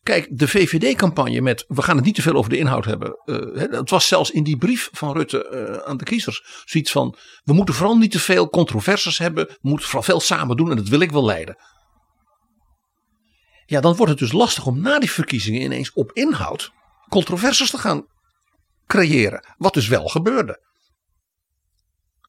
Kijk, 0.04 0.28
de 0.30 0.48
VVD-campagne 0.48 1.40
met 1.40 1.64
we 1.68 1.82
gaan 1.82 1.96
het 1.96 2.04
niet 2.04 2.14
te 2.14 2.22
veel 2.22 2.34
over 2.34 2.50
de 2.50 2.58
inhoud 2.58 2.84
hebben. 2.84 3.18
Uh, 3.24 3.60
het 3.70 3.90
was 3.90 4.08
zelfs 4.08 4.30
in 4.30 4.42
die 4.42 4.56
brief 4.56 4.88
van 4.92 5.12
Rutte 5.12 5.48
uh, 5.52 5.88
aan 5.88 5.96
de 5.96 6.04
kiezers 6.04 6.62
zoiets 6.64 6.90
van 6.90 7.16
we 7.44 7.52
moeten 7.52 7.74
vooral 7.74 7.96
niet 7.96 8.10
te 8.10 8.18
veel 8.18 8.48
controversies 8.48 9.18
hebben. 9.18 9.46
We 9.46 9.58
moeten 9.60 9.86
vooral 9.86 10.02
veel 10.02 10.20
samen 10.20 10.56
doen 10.56 10.70
en 10.70 10.76
dat 10.76 10.88
wil 10.88 11.00
ik 11.00 11.10
wel 11.10 11.24
leiden. 11.24 11.56
Ja, 13.66 13.80
dan 13.80 13.94
wordt 13.94 14.10
het 14.10 14.20
dus 14.20 14.32
lastig 14.32 14.66
om 14.66 14.80
na 14.80 14.98
die 14.98 15.10
verkiezingen 15.10 15.60
ineens 15.60 15.92
op 15.92 16.12
inhoud 16.12 16.72
controversies 17.08 17.70
te 17.70 17.78
gaan 17.78 18.06
creëren. 18.86 19.54
Wat 19.58 19.74
dus 19.74 19.88
wel 19.88 20.08
gebeurde. 20.08 20.60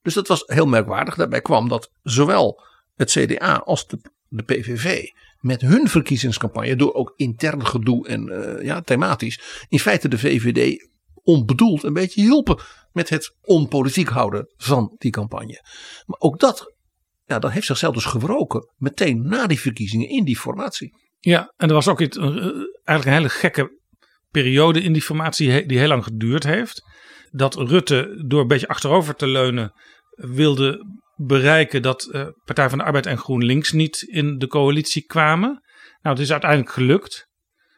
Dus 0.02 0.14
dat 0.14 0.28
was 0.28 0.44
heel 0.46 0.66
merkwaardig. 0.66 1.16
Daarbij 1.16 1.42
kwam 1.42 1.70
dat 1.70 1.92
zowel 2.04 2.64
het 2.96 3.12
CDA 3.12 3.56
als 3.56 3.88
de 4.28 4.44
PVV 4.44 5.08
met 5.46 5.62
hun 5.62 5.88
verkiezingscampagne, 5.88 6.76
door 6.76 6.94
ook 6.94 7.14
intern 7.16 7.66
gedoe 7.66 8.08
en 8.08 8.28
uh, 8.28 8.66
ja, 8.66 8.82
thematisch, 8.82 9.66
in 9.70 9.80
feite 9.80 10.08
de 10.08 10.18
VVD 10.18 10.90
onbedoeld 11.14 11.84
een 11.84 11.94
beetje 11.94 12.22
hielpen 12.22 12.60
met 12.92 13.10
het 13.10 13.38
onpolitiek 13.42 14.10
houden 14.10 14.54
van 14.58 14.96
die 14.98 15.12
campagne. 15.12 15.64
Maar 16.06 16.20
ook 16.20 16.40
dat 16.40 16.74
ja, 17.26 17.40
dat 17.40 17.52
heeft 17.52 17.66
zichzelf 17.66 17.94
dus 17.94 18.06
gewroken 18.06 18.74
meteen 18.76 19.28
na 19.28 19.48
die 19.48 19.60
verkiezingen 19.60 20.10
in 20.10 20.24
die 20.24 20.38
formatie. 20.38 20.98
Ja, 21.20 21.54
en 21.58 21.68
er 21.68 21.74
was 21.74 21.88
ook 21.88 22.02
iets, 22.02 22.18
eh, 22.18 22.26
eigenlijk 22.26 23.06
een 23.06 23.12
hele 23.12 23.30
gekke 23.30 23.80
periode 24.32 24.82
in 24.82 24.94
die 24.94 25.02
formatie 25.02 25.66
die 25.66 25.78
heel 25.78 25.88
lang 25.88 26.04
geduurd 26.04 26.44
heeft. 26.44 26.82
Dat 27.32 27.56
Rutte 27.56 28.24
door 28.28 28.42
een 28.42 28.48
beetje 28.48 28.68
achterover 28.68 29.16
te 29.16 29.28
leunen 29.28 29.74
wilde 30.10 30.86
bereiken 31.16 31.82
dat 31.82 32.04
eh, 32.04 32.28
Partij 32.46 32.70
van 32.70 32.78
de 32.78 32.84
Arbeid 32.84 33.06
en 33.06 33.18
GroenLinks 33.18 33.72
niet 33.72 34.02
in 34.02 34.38
de 34.38 34.48
coalitie 34.48 35.06
kwamen. 35.06 35.50
Nou, 36.02 36.16
het 36.16 36.26
is 36.26 36.32
uiteindelijk 36.32 36.72
gelukt. 36.72 37.28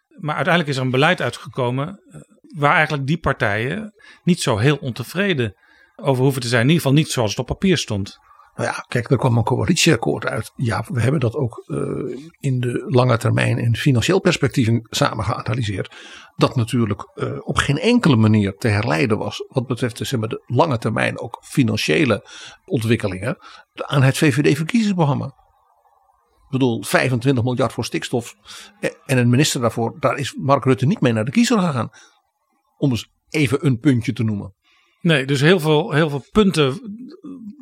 Maar 0.07 0.35
uiteindelijk 0.35 0.73
is 0.73 0.79
er 0.79 0.85
een 0.85 0.91
beleid 0.91 1.21
uitgekomen 1.21 1.87
eh, 1.87 2.21
waar 2.57 2.75
eigenlijk 2.75 3.07
die 3.07 3.19
partijen 3.19 3.93
niet 4.23 4.41
zo 4.41 4.57
heel 4.57 4.77
ontevreden 4.77 5.53
over 5.95 6.23
hoeven 6.23 6.41
te 6.41 6.47
zijn. 6.47 6.61
In 6.61 6.67
ieder 6.67 6.81
geval 6.83 6.97
niet 6.97 7.11
zoals 7.11 7.29
het 7.29 7.39
op 7.39 7.45
papier 7.45 7.77
stond. 7.77 8.17
Nou 8.57 8.69
ja, 8.69 8.85
kijk, 8.87 9.09
er 9.09 9.17
kwam 9.17 9.37
een 9.37 9.43
coalitieakkoord 9.43 10.25
uit. 10.25 10.51
Ja, 10.55 10.85
we 10.87 11.01
hebben 11.01 11.19
dat 11.19 11.35
ook 11.35 11.63
eh, 11.67 11.77
in 12.39 12.59
de 12.59 12.83
lange 12.87 13.17
termijn 13.17 13.57
en 13.57 13.75
financieel 13.75 14.19
perspectief 14.19 14.69
samen 14.83 15.25
geanalyseerd. 15.25 15.95
Dat 16.35 16.55
natuurlijk 16.55 17.11
eh, 17.13 17.37
op 17.39 17.57
geen 17.57 17.79
enkele 17.79 18.15
manier 18.15 18.55
te 18.55 18.67
herleiden 18.67 19.17
was. 19.17 19.45
Wat 19.47 19.67
betreft 19.67 20.17
maar, 20.17 20.29
de 20.29 20.43
lange 20.45 20.77
termijn 20.77 21.19
ook 21.19 21.37
financiële 21.43 22.25
ontwikkelingen. 22.65 23.37
aan 23.73 24.01
het 24.01 24.17
VVD-verkiezingsprogramma. 24.17 25.25
Ik 25.25 26.53
bedoel, 26.53 26.83
25 26.83 27.43
miljard 27.43 27.73
voor 27.73 27.85
stikstof. 27.85 28.35
En 29.05 29.17
een 29.17 29.29
minister 29.29 29.61
daarvoor. 29.61 29.99
Daar 29.99 30.17
is 30.17 30.33
Mark 30.33 30.63
Rutte 30.63 30.85
niet 30.85 31.01
mee 31.01 31.13
naar 31.13 31.25
de 31.25 31.31
kiezer 31.31 31.59
gegaan. 31.59 31.89
Om 32.77 32.89
eens 32.89 33.11
even 33.29 33.65
een 33.65 33.79
puntje 33.79 34.13
te 34.13 34.23
noemen. 34.23 34.55
Nee, 35.01 35.25
dus 35.25 35.41
heel 35.41 35.59
veel, 35.59 35.91
heel 35.91 36.09
veel 36.09 36.25
punten 36.31 36.79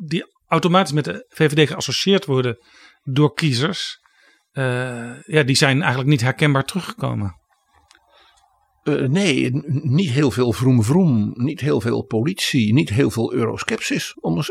die 0.04 0.34
automatisch 0.46 0.92
met 0.92 1.04
de 1.04 1.24
VVD 1.28 1.68
geassocieerd 1.68 2.24
worden 2.24 2.58
door 3.02 3.34
kiezers. 3.34 4.04
eh, 4.52 5.22
ja, 5.22 5.42
die 5.42 5.56
zijn 5.56 5.78
eigenlijk 5.78 6.10
niet 6.10 6.20
herkenbaar 6.20 6.64
teruggekomen. 6.64 7.44
Eh, 8.86 8.94
nee, 8.94 9.50
niet 9.82 10.10
heel 10.10 10.30
veel 10.30 10.52
vroem 10.52 10.82
vroem, 10.82 11.32
niet 11.34 11.60
heel 11.60 11.80
veel 11.80 12.04
politie, 12.04 12.72
niet 12.72 12.88
heel 12.88 13.10
veel 13.10 13.32
euroskepsis. 13.32 14.14
Om 14.14 14.42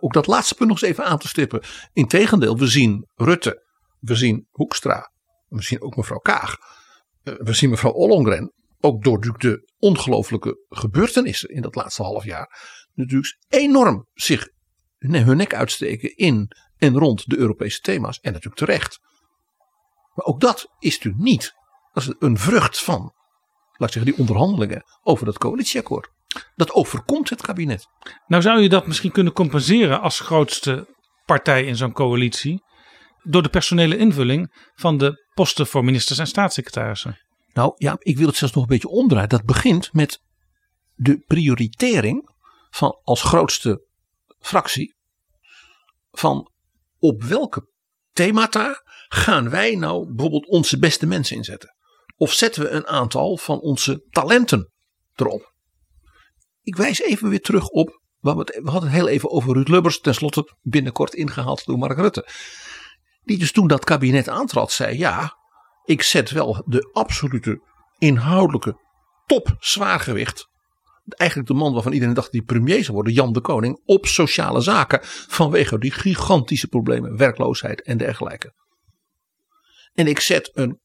ook 0.00 0.12
dat 0.12 0.26
laatste 0.26 0.54
punt 0.54 0.68
nog 0.68 0.82
eens 0.82 0.90
even 0.90 1.04
aan 1.04 1.18
te 1.18 1.28
stippen. 1.28 1.62
Integendeel, 1.92 2.58
we 2.58 2.66
zien 2.66 3.08
Rutte, 3.14 3.62
we 4.00 4.14
zien 4.14 4.46
Hoekstra, 4.50 5.12
we 5.48 5.62
zien 5.62 5.82
ook 5.82 5.96
mevrouw 5.96 6.18
Kaag, 6.18 6.56
eh, 7.22 7.34
we 7.38 7.52
zien 7.52 7.70
mevrouw 7.70 7.92
Ollongren, 7.92 8.52
ook 8.80 9.02
door 9.02 9.20
de 9.38 9.72
ongelooflijke 9.78 10.64
gebeurtenissen 10.68 11.48
in 11.48 11.62
dat 11.62 11.74
laatste 11.74 12.02
half 12.02 12.24
jaar, 12.24 12.58
natuurlijk 12.94 13.38
enorm 13.48 14.06
zich 14.12 14.48
hun 15.12 15.36
nek 15.36 15.54
uitsteken 15.54 16.16
in 16.16 16.50
en 16.76 16.98
rond 16.98 17.30
de 17.30 17.36
Europese 17.36 17.80
thema's. 17.80 18.18
En 18.20 18.32
natuurlijk 18.32 18.58
terecht. 18.60 19.00
Maar 20.14 20.26
ook 20.26 20.40
dat 20.40 20.74
is 20.78 20.94
natuurlijk 20.94 21.24
niet, 21.24 21.54
dat 21.92 22.02
is 22.02 22.14
een 22.18 22.38
vrucht 22.38 22.82
van 22.82 23.12
laat 23.76 23.88
ik 23.88 23.94
zeggen, 23.94 24.12
die 24.12 24.20
onderhandelingen 24.20 24.84
over 25.02 25.26
dat 25.26 25.38
coalitieakkoord. 25.38 26.08
Dat 26.54 26.72
overkomt 26.72 27.30
het 27.30 27.42
kabinet. 27.42 27.86
Nou 28.26 28.42
zou 28.42 28.60
je 28.60 28.68
dat 28.68 28.86
misschien 28.86 29.12
kunnen 29.12 29.32
compenseren 29.32 30.00
als 30.00 30.20
grootste 30.20 30.94
partij 31.24 31.64
in 31.64 31.76
zo'n 31.76 31.92
coalitie. 31.92 32.62
Door 33.22 33.42
de 33.42 33.48
personele 33.48 33.96
invulling 33.96 34.70
van 34.74 34.98
de 34.98 35.28
posten 35.34 35.66
voor 35.66 35.84
ministers 35.84 36.18
en 36.18 36.26
staatssecretarissen. 36.26 37.18
Nou 37.52 37.72
ja, 37.76 37.96
ik 37.98 38.16
wil 38.16 38.26
het 38.26 38.36
zelfs 38.36 38.54
nog 38.54 38.62
een 38.62 38.68
beetje 38.68 38.88
omdraaien. 38.88 39.28
Dat 39.28 39.44
begint 39.44 39.92
met 39.92 40.20
de 40.94 41.18
prioritering 41.26 42.30
van 42.70 43.00
als 43.02 43.22
grootste 43.22 43.86
fractie. 44.38 44.93
Van 46.18 46.50
op 46.98 47.22
welke 47.22 47.68
themata 48.12 48.82
gaan 49.08 49.50
wij 49.50 49.74
nou 49.74 50.06
bijvoorbeeld 50.06 50.46
onze 50.46 50.78
beste 50.78 51.06
mensen 51.06 51.36
inzetten? 51.36 51.74
Of 52.16 52.32
zetten 52.32 52.62
we 52.62 52.68
een 52.68 52.86
aantal 52.86 53.36
van 53.36 53.60
onze 53.60 54.06
talenten 54.10 54.72
erop? 55.14 55.52
Ik 56.62 56.76
wijs 56.76 57.00
even 57.00 57.28
weer 57.28 57.40
terug 57.40 57.68
op. 57.68 58.00
we 58.20 58.30
hadden 58.64 58.82
het 58.82 58.90
heel 58.90 59.08
even 59.08 59.30
over 59.30 59.52
Ruud 59.52 59.68
Lubbers. 59.68 60.00
Tenslotte 60.00 60.56
binnenkort 60.60 61.14
ingehaald 61.14 61.64
door 61.64 61.78
Mark 61.78 61.98
Rutte. 61.98 62.28
Die 63.22 63.38
dus 63.38 63.52
toen 63.52 63.66
dat 63.66 63.84
kabinet 63.84 64.28
aantrad 64.28 64.72
zei. 64.72 64.98
Ja, 64.98 65.36
ik 65.84 66.02
zet 66.02 66.30
wel 66.30 66.62
de 66.66 66.90
absolute 66.92 67.62
inhoudelijke 67.98 68.80
top 69.26 69.56
zwaargewicht. 69.58 70.48
Eigenlijk 71.08 71.48
de 71.50 71.54
man 71.54 71.72
waarvan 71.72 71.92
iedereen 71.92 72.14
dacht 72.14 72.32
die 72.32 72.42
premier 72.42 72.82
zou 72.82 72.94
worden. 72.94 73.12
Jan 73.12 73.32
de 73.32 73.40
Koning. 73.40 73.80
Op 73.84 74.06
sociale 74.06 74.60
zaken. 74.60 74.98
Vanwege 75.28 75.78
die 75.78 75.90
gigantische 75.90 76.68
problemen. 76.68 77.16
Werkloosheid 77.16 77.82
en 77.82 77.98
dergelijke. 77.98 78.54
En 79.94 80.06
ik 80.06 80.20
zet 80.20 80.50
een 80.52 80.80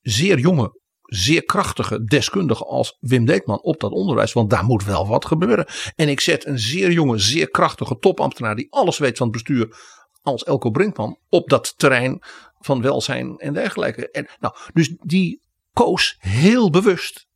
zeer 0.00 0.38
jonge, 0.38 0.80
zeer 1.02 1.44
krachtige 1.44 2.04
deskundige 2.04 2.64
als 2.64 2.96
Wim 3.00 3.24
Deetman 3.24 3.62
op 3.62 3.80
dat 3.80 3.92
onderwijs. 3.92 4.32
Want 4.32 4.50
daar 4.50 4.64
moet 4.64 4.84
wel 4.84 5.06
wat 5.06 5.24
gebeuren. 5.24 5.66
En 5.96 6.08
ik 6.08 6.20
zet 6.20 6.46
een 6.46 6.58
zeer 6.58 6.92
jonge, 6.92 7.18
zeer 7.18 7.50
krachtige 7.50 7.98
topambtenaar 7.98 8.56
die 8.56 8.72
alles 8.72 8.98
weet 8.98 9.16
van 9.16 9.26
het 9.26 9.36
bestuur. 9.36 9.76
Als 10.22 10.44
Elko 10.44 10.70
Brinkman 10.70 11.18
op 11.28 11.48
dat 11.48 11.74
terrein 11.76 12.22
van 12.58 12.82
welzijn 12.82 13.38
en 13.38 13.52
dergelijke. 13.52 14.10
En, 14.10 14.28
nou, 14.40 14.54
dus 14.72 14.96
die 15.00 15.42
koos 15.72 16.16
heel 16.18 16.70
bewust 16.70 17.27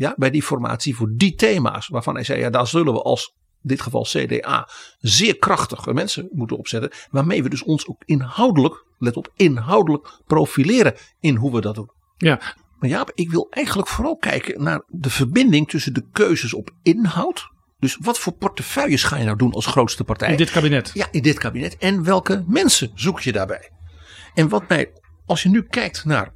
ja, 0.00 0.14
bij 0.16 0.30
die 0.30 0.42
formatie 0.42 0.96
voor 0.96 1.10
die 1.12 1.34
thema's. 1.34 1.88
Waarvan 1.88 2.14
hij 2.14 2.24
zei, 2.24 2.40
ja, 2.40 2.50
daar 2.50 2.66
zullen 2.66 2.92
we 2.92 3.02
als 3.02 3.34
in 3.62 3.68
dit 3.68 3.80
geval 3.80 4.02
CDA 4.02 4.68
zeer 4.98 5.38
krachtige 5.38 5.92
mensen 5.92 6.28
moeten 6.32 6.56
opzetten. 6.56 6.90
Waarmee 7.10 7.42
we 7.42 7.48
dus 7.48 7.62
ons 7.62 7.86
ook 7.86 8.02
inhoudelijk, 8.04 8.84
let 8.98 9.16
op, 9.16 9.32
inhoudelijk 9.36 10.20
profileren 10.26 10.94
in 11.20 11.36
hoe 11.36 11.52
we 11.52 11.60
dat 11.60 11.74
doen. 11.74 11.90
Ja. 12.16 12.40
Maar 12.78 12.88
ja, 12.88 13.06
ik 13.14 13.30
wil 13.30 13.46
eigenlijk 13.50 13.88
vooral 13.88 14.16
kijken 14.16 14.62
naar 14.62 14.82
de 14.88 15.10
verbinding 15.10 15.68
tussen 15.68 15.94
de 15.94 16.04
keuzes 16.12 16.54
op 16.54 16.70
inhoud. 16.82 17.48
Dus 17.78 17.96
wat 18.00 18.18
voor 18.18 18.32
portefeuilles 18.32 19.02
ga 19.02 19.16
je 19.16 19.24
nou 19.24 19.36
doen 19.36 19.52
als 19.52 19.66
grootste 19.66 20.04
partij? 20.04 20.30
In 20.30 20.36
dit 20.36 20.50
kabinet. 20.50 20.90
Ja, 20.94 21.08
in 21.10 21.22
dit 21.22 21.38
kabinet. 21.38 21.76
En 21.76 22.04
welke 22.04 22.44
mensen 22.46 22.90
zoek 22.94 23.20
je 23.20 23.32
daarbij? 23.32 23.70
En 24.34 24.48
wat 24.48 24.68
mij, 24.68 24.92
als 25.26 25.42
je 25.42 25.48
nu 25.48 25.62
kijkt 25.62 26.04
naar 26.04 26.32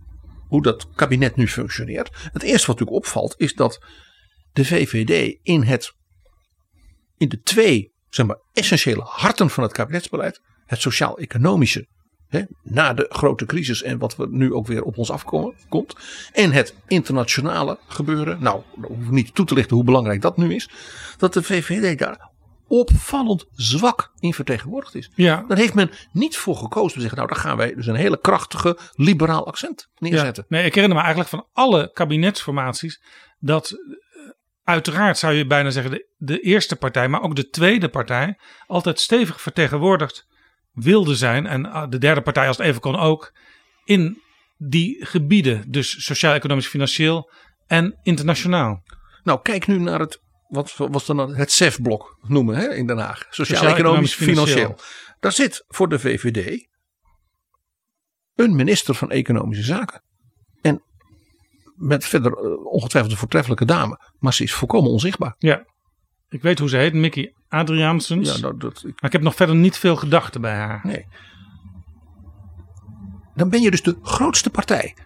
hoe 0.55 0.63
dat 0.63 0.89
kabinet 0.95 1.37
nu 1.37 1.49
functioneert. 1.49 2.11
Het 2.13 2.43
eerste 2.43 2.67
wat 2.67 2.79
natuurlijk 2.79 3.07
opvalt 3.07 3.35
is 3.37 3.55
dat 3.55 3.85
de 4.53 4.65
VVD 4.65 5.39
in, 5.43 5.63
het, 5.63 5.93
in 7.17 7.29
de 7.29 7.41
twee 7.41 7.93
zeg 8.09 8.27
maar, 8.27 8.39
essentiële 8.53 9.03
harten 9.03 9.51
van 9.51 9.63
het 9.63 9.73
kabinetsbeleid. 9.73 10.41
Het 10.67 10.81
sociaal-economische. 10.81 11.89
Na 12.63 12.95
de 12.95 13.07
grote 13.09 13.47
crisis 13.47 13.83
en 13.83 13.99
wat 13.99 14.17
we 14.17 14.27
nu 14.31 14.53
ook 14.53 14.67
weer 14.67 14.83
op 14.83 14.99
ons 14.99 15.11
afkomen 15.11 15.55
komt. 15.69 15.97
En 16.33 16.53
het 16.53 16.75
internationale 16.87 17.79
gebeuren. 17.87 18.43
Nou, 18.43 18.63
hoef 18.83 19.11
niet 19.11 19.35
toe 19.35 19.47
te 19.47 19.55
lichten 19.55 19.77
hoe 19.77 19.85
belangrijk 19.85 20.21
dat 20.21 20.37
nu 20.37 20.55
is. 20.55 20.71
Dat 21.17 21.33
de 21.33 21.43
VVD 21.43 21.99
daar 21.99 22.33
opvallend 22.69 23.47
zwak 23.51 24.13
in 24.19 24.35
vertegenwoordigd 24.35 24.95
is. 24.95 25.11
Ja. 25.15 25.45
Daar 25.49 25.59
heeft 25.59 25.75
men 25.75 25.91
niet 26.13 26.37
voor 26.37 26.57
gekozen 26.57 26.83
om 26.83 26.89
te 26.89 27.01
zeggen, 27.01 27.17
nou 27.17 27.29
dan 27.29 27.39
gaan 27.39 27.57
wij 27.57 27.75
dus 27.75 27.87
een 27.87 27.95
hele 27.95 28.21
krachtige 28.21 28.79
liberaal 28.95 29.47
accent 29.47 29.89
neerzetten. 29.99 30.45
Ja, 30.49 30.57
nee, 30.57 30.67
ik 30.67 30.75
herinner 30.75 30.97
me 30.97 31.05
eigenlijk 31.05 31.31
van 31.31 31.47
alle 31.53 31.91
kabinetsformaties 31.93 33.03
dat 33.39 33.71
eh, 33.71 33.79
uiteraard 34.65 35.19
zou 35.19 35.33
je 35.33 35.47
bijna 35.47 35.71
zeggen 35.71 35.93
de, 35.93 36.09
de 36.17 36.41
eerste 36.41 36.77
partij, 36.77 37.09
maar 37.09 37.23
ook 37.23 37.37
de 37.37 37.49
tweede 37.49 37.89
partij 37.89 38.39
altijd 38.67 39.01
stevig 39.01 39.41
vertegenwoordigd 39.41 40.27
wilde 40.73 41.15
zijn 41.15 41.47
en 41.47 41.67
ah, 41.67 41.91
de 41.91 41.99
derde 41.99 42.21
partij 42.21 42.47
als 42.47 42.57
het 42.57 42.67
even 42.67 42.81
kon 42.81 42.97
ook 42.97 43.33
in 43.85 44.23
die 44.57 45.07
gebieden, 45.07 45.65
dus 45.71 46.05
sociaal, 46.05 46.35
economisch, 46.35 46.67
financieel 46.67 47.31
en 47.67 47.99
internationaal. 48.03 48.83
Nou, 49.23 49.43
kijk 49.43 49.67
nu 49.67 49.79
naar 49.79 50.01
het, 50.01 50.21
wat 50.49 50.75
was 50.77 51.07
dan 51.07 51.35
het 51.35 51.53
CEF-blok 51.53 52.19
noemen 52.23 52.57
hè, 52.57 52.75
in 52.75 52.87
Den 52.87 52.99
Haag. 52.99 53.19
Sociaal, 53.19 53.47
Sociaal, 53.47 53.75
economisch, 53.75 54.13
economisch, 54.13 54.15
financieel. 54.15 54.79
Daar 55.21 55.33
zit 55.33 55.65
voor 55.69 55.89
de 55.89 55.99
VVD 55.99 56.69
een 58.35 58.57
minister 58.57 58.95
van 58.95 59.11
Economische 59.11 59.65
Zaken. 59.65 60.03
En 60.61 60.83
met 61.75 62.05
verder 62.05 62.33
eh, 62.33 62.67
ongetwijfeld 62.67 63.13
een 63.13 63.19
voortreffelijke 63.19 63.65
dame, 63.65 64.13
maar 64.19 64.35
ze 64.35 64.43
is 64.43 64.53
volkomen 64.53 64.91
onzichtbaar. 64.91 65.35
Ja, 65.39 65.65
ik 66.29 66.43
weet 66.43 66.59
hoe 66.59 66.69
ze 66.69 66.77
heet, 66.77 66.95
Mickey 66.95 67.35
Adriaansens. 67.49 68.35
Ja, 68.35 68.41
nou, 68.41 68.57
dat, 68.57 68.83
Maar 68.83 68.95
ik 69.01 69.13
heb 69.13 69.23
nog 69.23 69.35
verder 69.35 69.57
niet 69.57 69.77
veel 69.77 69.97
gedachten 69.97 70.41
bij 70.41 70.55
haar. 70.55 70.81
Nee. 70.83 71.07
Dan 73.35 73.49
ben 73.49 73.61
je 73.63 73.71
dus 73.71 73.83
de 73.83 73.99
grootste 74.03 74.51
partij. 74.51 74.97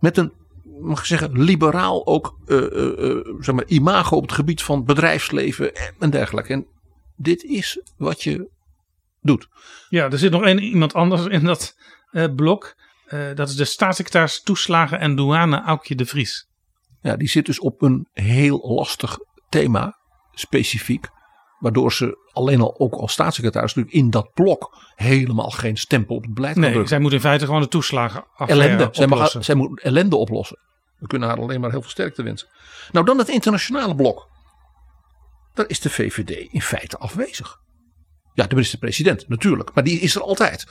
Met 0.00 0.16
een, 0.16 0.32
mag 0.80 0.98
ik 0.98 1.04
zeggen, 1.04 1.42
liberaal 1.42 2.06
ook 2.06 2.38
eh, 2.46 2.56
eh, 2.58 3.10
eh, 3.10 3.24
zeg 3.38 3.54
maar, 3.54 3.64
imago 3.66 4.16
op 4.16 4.22
het 4.22 4.32
gebied 4.32 4.62
van 4.62 4.84
bedrijfsleven 4.84 5.74
en- 5.98 6.10
dergelijke. 6.10 6.52
En 6.52 6.66
dit 7.16 7.42
is 7.44 7.80
wat 7.96 8.22
je 8.22 8.50
doet. 9.20 9.48
Ja, 9.88 10.10
er 10.10 10.18
zit 10.18 10.30
nog 10.30 10.42
één 10.44 10.58
iemand 10.58 10.94
anders 10.94 11.26
in 11.26 11.44
dat 11.44 11.74
blok. 12.36 12.74
Dat 13.34 13.48
is 13.48 13.56
de 13.56 13.64
staatssecretaris 13.64 14.42
toeslagen 14.42 14.98
en 15.00 15.14
douane 15.16 15.62
Aukje 15.62 15.94
de 15.94 16.06
Vries. 16.06 16.46
Ja, 17.00 17.16
die 17.16 17.28
zit 17.28 17.46
dus 17.46 17.60
op 17.60 17.82
een 17.82 18.08
heel 18.12 18.74
lastig 18.74 19.18
thema, 19.48 19.96
specifiek. 20.32 21.08
Waardoor 21.58 21.92
ze 21.92 22.28
alleen 22.32 22.60
al 22.60 22.78
ook 22.78 22.94
als 22.94 23.12
staatssecretaris 23.12 23.74
natuurlijk 23.74 24.04
in 24.04 24.10
dat 24.10 24.30
blok 24.34 24.76
helemaal 24.94 25.50
geen 25.50 25.76
stempel 25.76 26.16
op 26.16 26.22
het 26.22 26.34
beleid 26.34 26.52
kan 26.52 26.62
Nee, 26.62 26.70
drukken. 26.70 26.90
zij 26.92 27.00
moet 27.02 27.12
in 27.12 27.20
feite 27.20 27.44
gewoon 27.44 27.60
de 27.60 27.68
toeslagen 27.68 28.24
ellende. 28.36 28.88
Zij, 28.92 29.06
mag, 29.06 29.36
zij 29.40 29.54
moet 29.54 29.80
ellende 29.80 30.16
oplossen. 30.16 30.58
We 31.00 31.06
kunnen 31.06 31.28
haar 31.28 31.38
alleen 31.38 31.60
maar 31.60 31.70
heel 31.70 31.80
veel 31.80 31.90
sterkte 31.90 32.22
wensen. 32.22 32.48
Nou, 32.92 33.06
dan 33.06 33.18
het 33.18 33.28
internationale 33.28 33.94
blok. 33.94 34.28
Daar 35.54 35.68
is 35.68 35.80
de 35.80 35.90
VVD 35.90 36.30
in 36.52 36.62
feite 36.62 36.96
afwezig. 36.98 37.56
Ja, 38.34 38.46
de 38.46 38.54
minister-president 38.54 39.28
natuurlijk, 39.28 39.74
maar 39.74 39.84
die 39.84 40.00
is 40.00 40.14
er 40.14 40.22
altijd. 40.22 40.66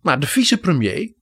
Maar 0.00 0.20
de 0.20 0.26
vicepremier 0.26 1.14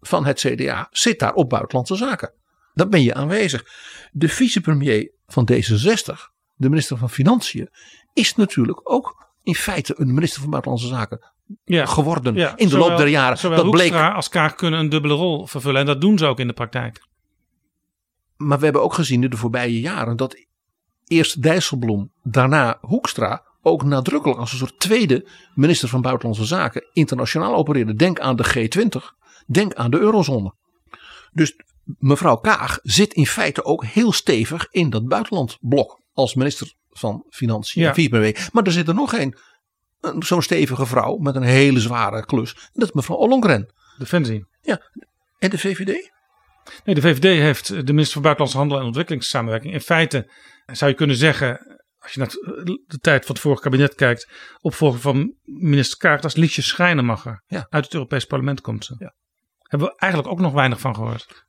van 0.00 0.24
het 0.26 0.40
CDA 0.40 0.88
zit 0.90 1.18
daar 1.18 1.32
op 1.34 1.48
buitenlandse 1.50 1.96
zaken. 1.96 2.34
Dan 2.72 2.90
ben 2.90 3.02
je 3.02 3.14
aanwezig. 3.14 3.64
De 4.12 4.28
vicepremier 4.28 5.12
van 5.26 5.48
D66, 5.52 6.14
de 6.54 6.68
minister 6.68 6.96
van 6.96 7.10
Financiën, 7.10 7.68
is 8.12 8.34
natuurlijk 8.34 8.90
ook 8.92 9.28
in 9.42 9.54
feite 9.54 9.94
een 9.96 10.14
minister 10.14 10.40
van 10.40 10.50
Buitenlandse 10.50 10.88
Zaken 10.88 11.32
Ja. 11.64 11.86
geworden 11.86 12.34
Ja, 12.34 12.56
in 12.56 12.64
de 12.64 12.70
zowel- 12.70 12.88
loop 12.88 12.98
der 12.98 13.06
jaren. 13.08 13.38
Zowel 13.38 13.62
Dat 13.62 13.70
bleek 13.70 13.88
Hoekstra 13.90 14.12
als 14.12 14.28
Kaag 14.28 14.54
kunnen 14.54 14.80
een 14.80 14.88
dubbele 14.88 15.14
rol 15.14 15.46
vervullen. 15.46 15.80
En 15.80 15.86
dat 15.86 16.00
doen 16.00 16.18
ze 16.18 16.26
ook 16.26 16.38
in 16.40 16.46
de 16.46 16.52
praktijk. 16.52 17.08
Maar 18.40 18.58
we 18.58 18.64
hebben 18.64 18.82
ook 18.82 18.94
gezien 18.94 19.22
in 19.22 19.30
de 19.30 19.36
voorbije 19.36 19.80
jaren 19.80 20.16
dat 20.16 20.46
eerst 21.06 21.42
Dijsselbloem, 21.42 22.12
daarna 22.22 22.78
Hoekstra 22.80 23.44
ook 23.62 23.82
nadrukkelijk 23.82 24.40
als 24.40 24.52
een 24.52 24.58
soort 24.58 24.78
tweede 24.78 25.28
minister 25.54 25.88
van 25.88 26.00
Buitenlandse 26.00 26.44
Zaken 26.44 26.86
internationaal 26.92 27.54
opereerde. 27.54 27.94
Denk 27.94 28.20
aan 28.20 28.36
de 28.36 28.70
G20, 28.70 29.16
denk 29.46 29.74
aan 29.74 29.90
de 29.90 29.98
eurozone. 29.98 30.54
Dus 31.32 31.56
mevrouw 31.98 32.36
Kaag 32.36 32.78
zit 32.82 33.14
in 33.14 33.26
feite 33.26 33.64
ook 33.64 33.84
heel 33.84 34.12
stevig 34.12 34.66
in 34.70 34.90
dat 34.90 35.08
buitenlandblok 35.08 36.00
als 36.12 36.34
minister 36.34 36.74
van 36.90 37.24
Financiën 37.28 37.82
Ja. 37.82 38.48
Maar 38.52 38.64
er 38.64 38.72
zit 38.72 38.88
er 38.88 38.94
nog 38.94 39.12
een, 39.12 39.36
een 40.00 40.22
zo'n 40.22 40.42
stevige 40.42 40.86
vrouw 40.86 41.16
met 41.16 41.34
een 41.34 41.42
hele 41.42 41.80
zware 41.80 42.24
klus. 42.24 42.54
En 42.54 42.70
dat 42.72 42.88
is 42.88 42.94
mevrouw 42.94 43.16
Ollongren. 43.16 43.72
Defensie. 43.98 44.46
Ja, 44.60 44.80
en 45.38 45.50
de 45.50 45.58
VVD? 45.58 46.10
Nee, 46.84 46.94
de 46.94 47.00
VVD 47.00 47.22
heeft 47.22 47.68
de 47.68 47.92
minister 47.92 48.12
van 48.12 48.22
Buitenlandse 48.22 48.58
Handel 48.58 48.78
en 48.78 48.84
Ontwikkelingssamenwerking. 48.84 49.72
In 49.72 49.80
feite 49.80 50.30
zou 50.66 50.90
je 50.90 50.96
kunnen 50.96 51.16
zeggen, 51.16 51.78
als 51.98 52.12
je 52.12 52.18
naar 52.18 52.28
de 52.86 52.98
tijd 53.00 53.26
van 53.26 53.34
het 53.34 53.44
vorige 53.44 53.62
kabinet 53.62 53.94
kijkt, 53.94 54.28
opvolger 54.60 55.00
van 55.00 55.34
minister 55.44 55.98
Kaag, 55.98 56.20
dat 56.20 56.30
is 56.30 56.36
Liesje 56.36 56.62
Schrijnemacher. 56.62 57.42
Ja. 57.46 57.66
Uit 57.68 57.84
het 57.84 57.94
Europees 57.94 58.24
Parlement 58.24 58.60
komt 58.60 58.84
ze. 58.84 59.12
Hebben 59.58 59.88
we 59.88 59.94
eigenlijk 59.96 60.32
ook 60.32 60.40
nog 60.40 60.52
weinig 60.52 60.80
van 60.80 60.94
gehoord. 60.94 61.48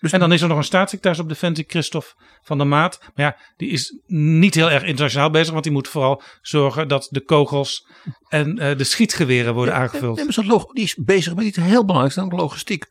Dus 0.00 0.12
en 0.12 0.20
dan 0.20 0.32
is 0.32 0.40
er 0.40 0.48
nog 0.48 0.56
een 0.56 0.64
staatssecretaris 0.64 1.18
op 1.18 1.28
Defensie, 1.28 1.64
Christophe 1.68 2.14
van 2.42 2.58
der 2.58 2.66
Maat. 2.66 2.98
Maar 3.14 3.26
ja, 3.26 3.36
die 3.56 3.68
is 3.68 4.00
niet 4.06 4.54
heel 4.54 4.70
erg 4.70 4.82
internationaal 4.82 5.30
bezig, 5.30 5.52
want 5.52 5.64
die 5.64 5.72
moet 5.72 5.88
vooral 5.88 6.22
zorgen 6.40 6.88
dat 6.88 7.08
de 7.10 7.20
kogels 7.20 7.86
en 8.28 8.58
eh, 8.58 8.76
de 8.76 8.84
schietgeweren 8.84 9.54
worden 9.54 9.74
aangevuld. 9.74 10.16
Nee, 10.16 10.46
maar 10.46 10.64
die 10.72 10.84
is 10.84 10.94
bezig 10.94 11.34
met 11.34 11.44
iets 11.44 11.56
heel 11.56 11.84
belangrijks, 11.84 12.16
namelijk 12.16 12.40
logistiek. 12.40 12.86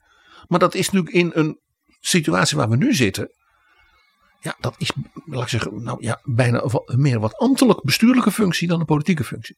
Maar 0.48 0.60
dat 0.60 0.76
is 0.76 0.90
natuurlijk 0.90 1.16
in 1.16 1.32
een 1.34 1.60
situatie 2.00 2.58
waar 2.58 2.70
we 2.70 2.76
nu 2.76 2.94
zitten. 2.94 3.32
Ja, 4.40 4.56
dat 4.60 4.76
is, 4.78 4.92
laat 5.26 5.44
ik 5.44 5.50
zeggen, 5.50 5.84
nou 5.84 5.98
ja, 6.02 6.22
bijna 6.24 6.64
meer 6.86 7.20
wat 7.20 7.36
ambtelijk 7.36 7.82
bestuurlijke 7.82 8.32
functie 8.32 8.68
dan 8.68 8.80
een 8.80 8.86
politieke 8.86 9.24
functie. 9.24 9.58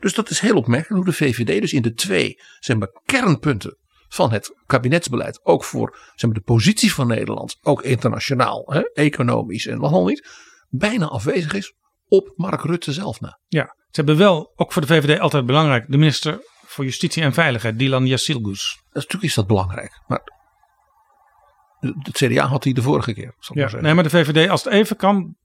Dus 0.00 0.14
dat 0.14 0.30
is 0.30 0.40
heel 0.40 0.56
opmerkelijk 0.56 1.04
hoe 1.04 1.14
de 1.14 1.24
VVD 1.24 1.60
dus 1.60 1.72
in 1.72 1.82
de 1.82 1.92
twee 1.92 2.40
zeg 2.58 2.76
maar, 2.76 3.00
kernpunten 3.04 3.78
van 4.08 4.32
het 4.32 4.62
kabinetsbeleid, 4.66 5.44
ook 5.44 5.64
voor 5.64 5.98
zeg 6.14 6.30
de 6.30 6.40
positie 6.40 6.92
van 6.92 7.06
Nederland, 7.06 7.56
ook 7.60 7.82
internationaal, 7.82 8.64
hè, 8.72 8.80
economisch 8.92 9.66
en 9.66 9.78
wat 9.78 9.90
dan 9.90 10.06
niet, 10.06 10.28
bijna 10.68 11.06
afwezig 11.06 11.52
is 11.52 11.74
op 12.06 12.32
Mark 12.36 12.62
Rutte 12.62 12.92
zelf. 12.92 13.18
Ja, 13.46 13.64
ze 13.64 14.00
hebben 14.00 14.16
wel, 14.16 14.52
ook 14.56 14.72
voor 14.72 14.82
de 14.82 14.88
VVD 14.88 15.20
altijd 15.20 15.46
belangrijk, 15.46 15.84
de 15.88 15.96
minister 15.96 16.40
voor 16.66 16.84
Justitie 16.84 17.22
en 17.22 17.34
Veiligheid, 17.34 17.78
Dilan 17.78 18.06
Yassilgus. 18.06 18.82
Natuurlijk 18.94 19.24
is 19.24 19.34
dat 19.34 19.46
belangrijk. 19.46 20.00
Maar 20.06 20.20
het 21.80 22.16
CDA 22.16 22.46
had 22.46 22.62
die 22.62 22.74
de 22.74 22.82
vorige 22.82 23.12
keer. 23.14 23.34
Zal 23.38 23.56
ik 23.56 23.62
maar 23.62 23.74
Ja, 23.74 23.80
nee, 23.80 23.94
maar 23.94 24.02
de 24.04 24.10
VVD, 24.10 24.48
als 24.48 24.64
het 24.64 24.72
even 24.72 24.96
kan, 24.96 25.36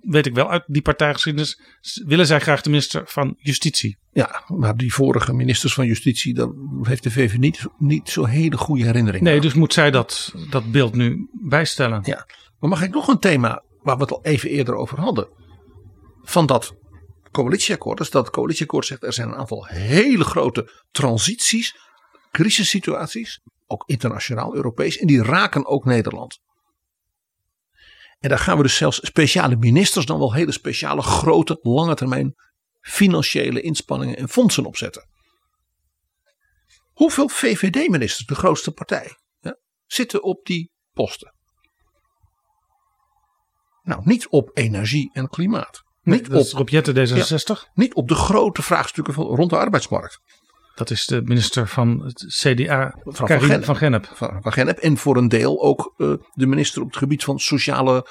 weet 0.00 0.26
ik 0.26 0.34
wel 0.34 0.50
uit 0.50 0.64
die 0.66 0.82
partijgeschiedenis, 0.82 1.60
willen 2.06 2.26
zij 2.26 2.40
graag 2.40 2.62
de 2.62 2.70
minister 2.70 3.02
van 3.06 3.34
Justitie. 3.38 3.98
Ja, 4.12 4.42
maar 4.46 4.76
die 4.76 4.94
vorige 4.94 5.32
ministers 5.32 5.74
van 5.74 5.86
Justitie, 5.86 6.34
daar 6.34 6.48
heeft 6.82 7.02
de 7.02 7.10
VVD 7.10 7.38
niet, 7.38 7.66
niet 7.78 8.08
zo 8.10 8.24
hele 8.24 8.56
goede 8.56 8.84
herinneringen 8.84 9.24
Nee, 9.26 9.34
aan. 9.34 9.40
dus 9.40 9.54
moet 9.54 9.72
zij 9.72 9.90
dat, 9.90 10.34
dat 10.50 10.70
beeld 10.72 10.94
nu 10.94 11.28
bijstellen. 11.32 12.00
Ja, 12.04 12.26
maar 12.58 12.70
mag 12.70 12.82
ik 12.82 12.90
nog 12.90 13.08
een 13.08 13.18
thema 13.18 13.62
waar 13.82 13.96
we 13.96 14.02
het 14.02 14.12
al 14.12 14.24
even 14.24 14.50
eerder 14.50 14.74
over 14.74 15.00
hadden? 15.00 15.28
Van 16.22 16.46
dat 16.46 16.74
coalitieakkoord, 17.30 17.98
dus 17.98 18.10
dat 18.10 18.30
coalitieakkoord 18.30 18.86
zegt 18.86 19.02
er 19.02 19.12
zijn 19.12 19.28
een 19.28 19.34
aantal 19.36 19.66
hele 19.66 20.24
grote 20.24 20.70
transities, 20.90 21.76
crisissituaties, 22.30 23.40
ook 23.66 23.82
internationaal, 23.86 24.54
Europees, 24.54 24.96
en 24.96 25.06
die 25.06 25.22
raken 25.22 25.66
ook 25.66 25.84
Nederland. 25.84 26.38
En 28.18 28.28
daar 28.28 28.38
gaan 28.38 28.56
we 28.56 28.62
dus 28.62 28.76
zelfs 28.76 29.06
speciale 29.06 29.56
ministers 29.56 30.06
dan 30.06 30.18
wel 30.18 30.34
hele 30.34 30.52
speciale 30.52 31.02
grote 31.02 31.58
lange 31.62 31.94
termijn 31.94 32.34
financiële 32.80 33.60
inspanningen 33.60 34.16
en 34.16 34.28
fondsen 34.28 34.64
opzetten. 34.64 35.08
Hoeveel 36.92 37.28
VVD-ministers, 37.28 38.26
de 38.26 38.34
grootste 38.34 38.72
partij, 38.72 39.18
ja, 39.40 39.58
zitten 39.86 40.22
op 40.22 40.46
die 40.46 40.70
posten? 40.92 41.34
Nou, 43.82 44.02
niet 44.04 44.28
op 44.28 44.50
energie 44.54 45.10
en 45.12 45.28
klimaat. 45.28 45.82
Nee, 46.02 46.20
niet 46.20 46.32
op 46.32 46.46
Rob 46.46 46.68
Jetten, 46.68 46.94
D66. 46.94 47.44
Ja, 47.44 47.70
niet 47.74 47.94
op 47.94 48.08
de 48.08 48.14
grote 48.14 48.62
vraagstukken 48.62 49.14
van, 49.14 49.24
rond 49.24 49.50
de 49.50 49.56
arbeidsmarkt. 49.56 50.20
Dat 50.78 50.90
is 50.90 51.06
de 51.06 51.22
minister 51.24 51.68
van 51.68 52.04
het 52.04 52.24
CDA, 52.28 52.98
Mevrouw 53.04 53.26
Karin 53.26 53.64
van 53.64 53.76
Gennep. 53.76 54.10
Van, 54.14 54.38
van 54.42 54.52
Gennep. 54.52 54.78
En 54.78 54.96
voor 54.96 55.16
een 55.16 55.28
deel 55.28 55.62
ook 55.62 55.94
eh, 55.96 56.12
de 56.34 56.46
minister 56.46 56.82
op 56.82 56.86
het 56.88 56.96
gebied 56.96 57.24
van 57.24 57.38
sociale 57.38 58.06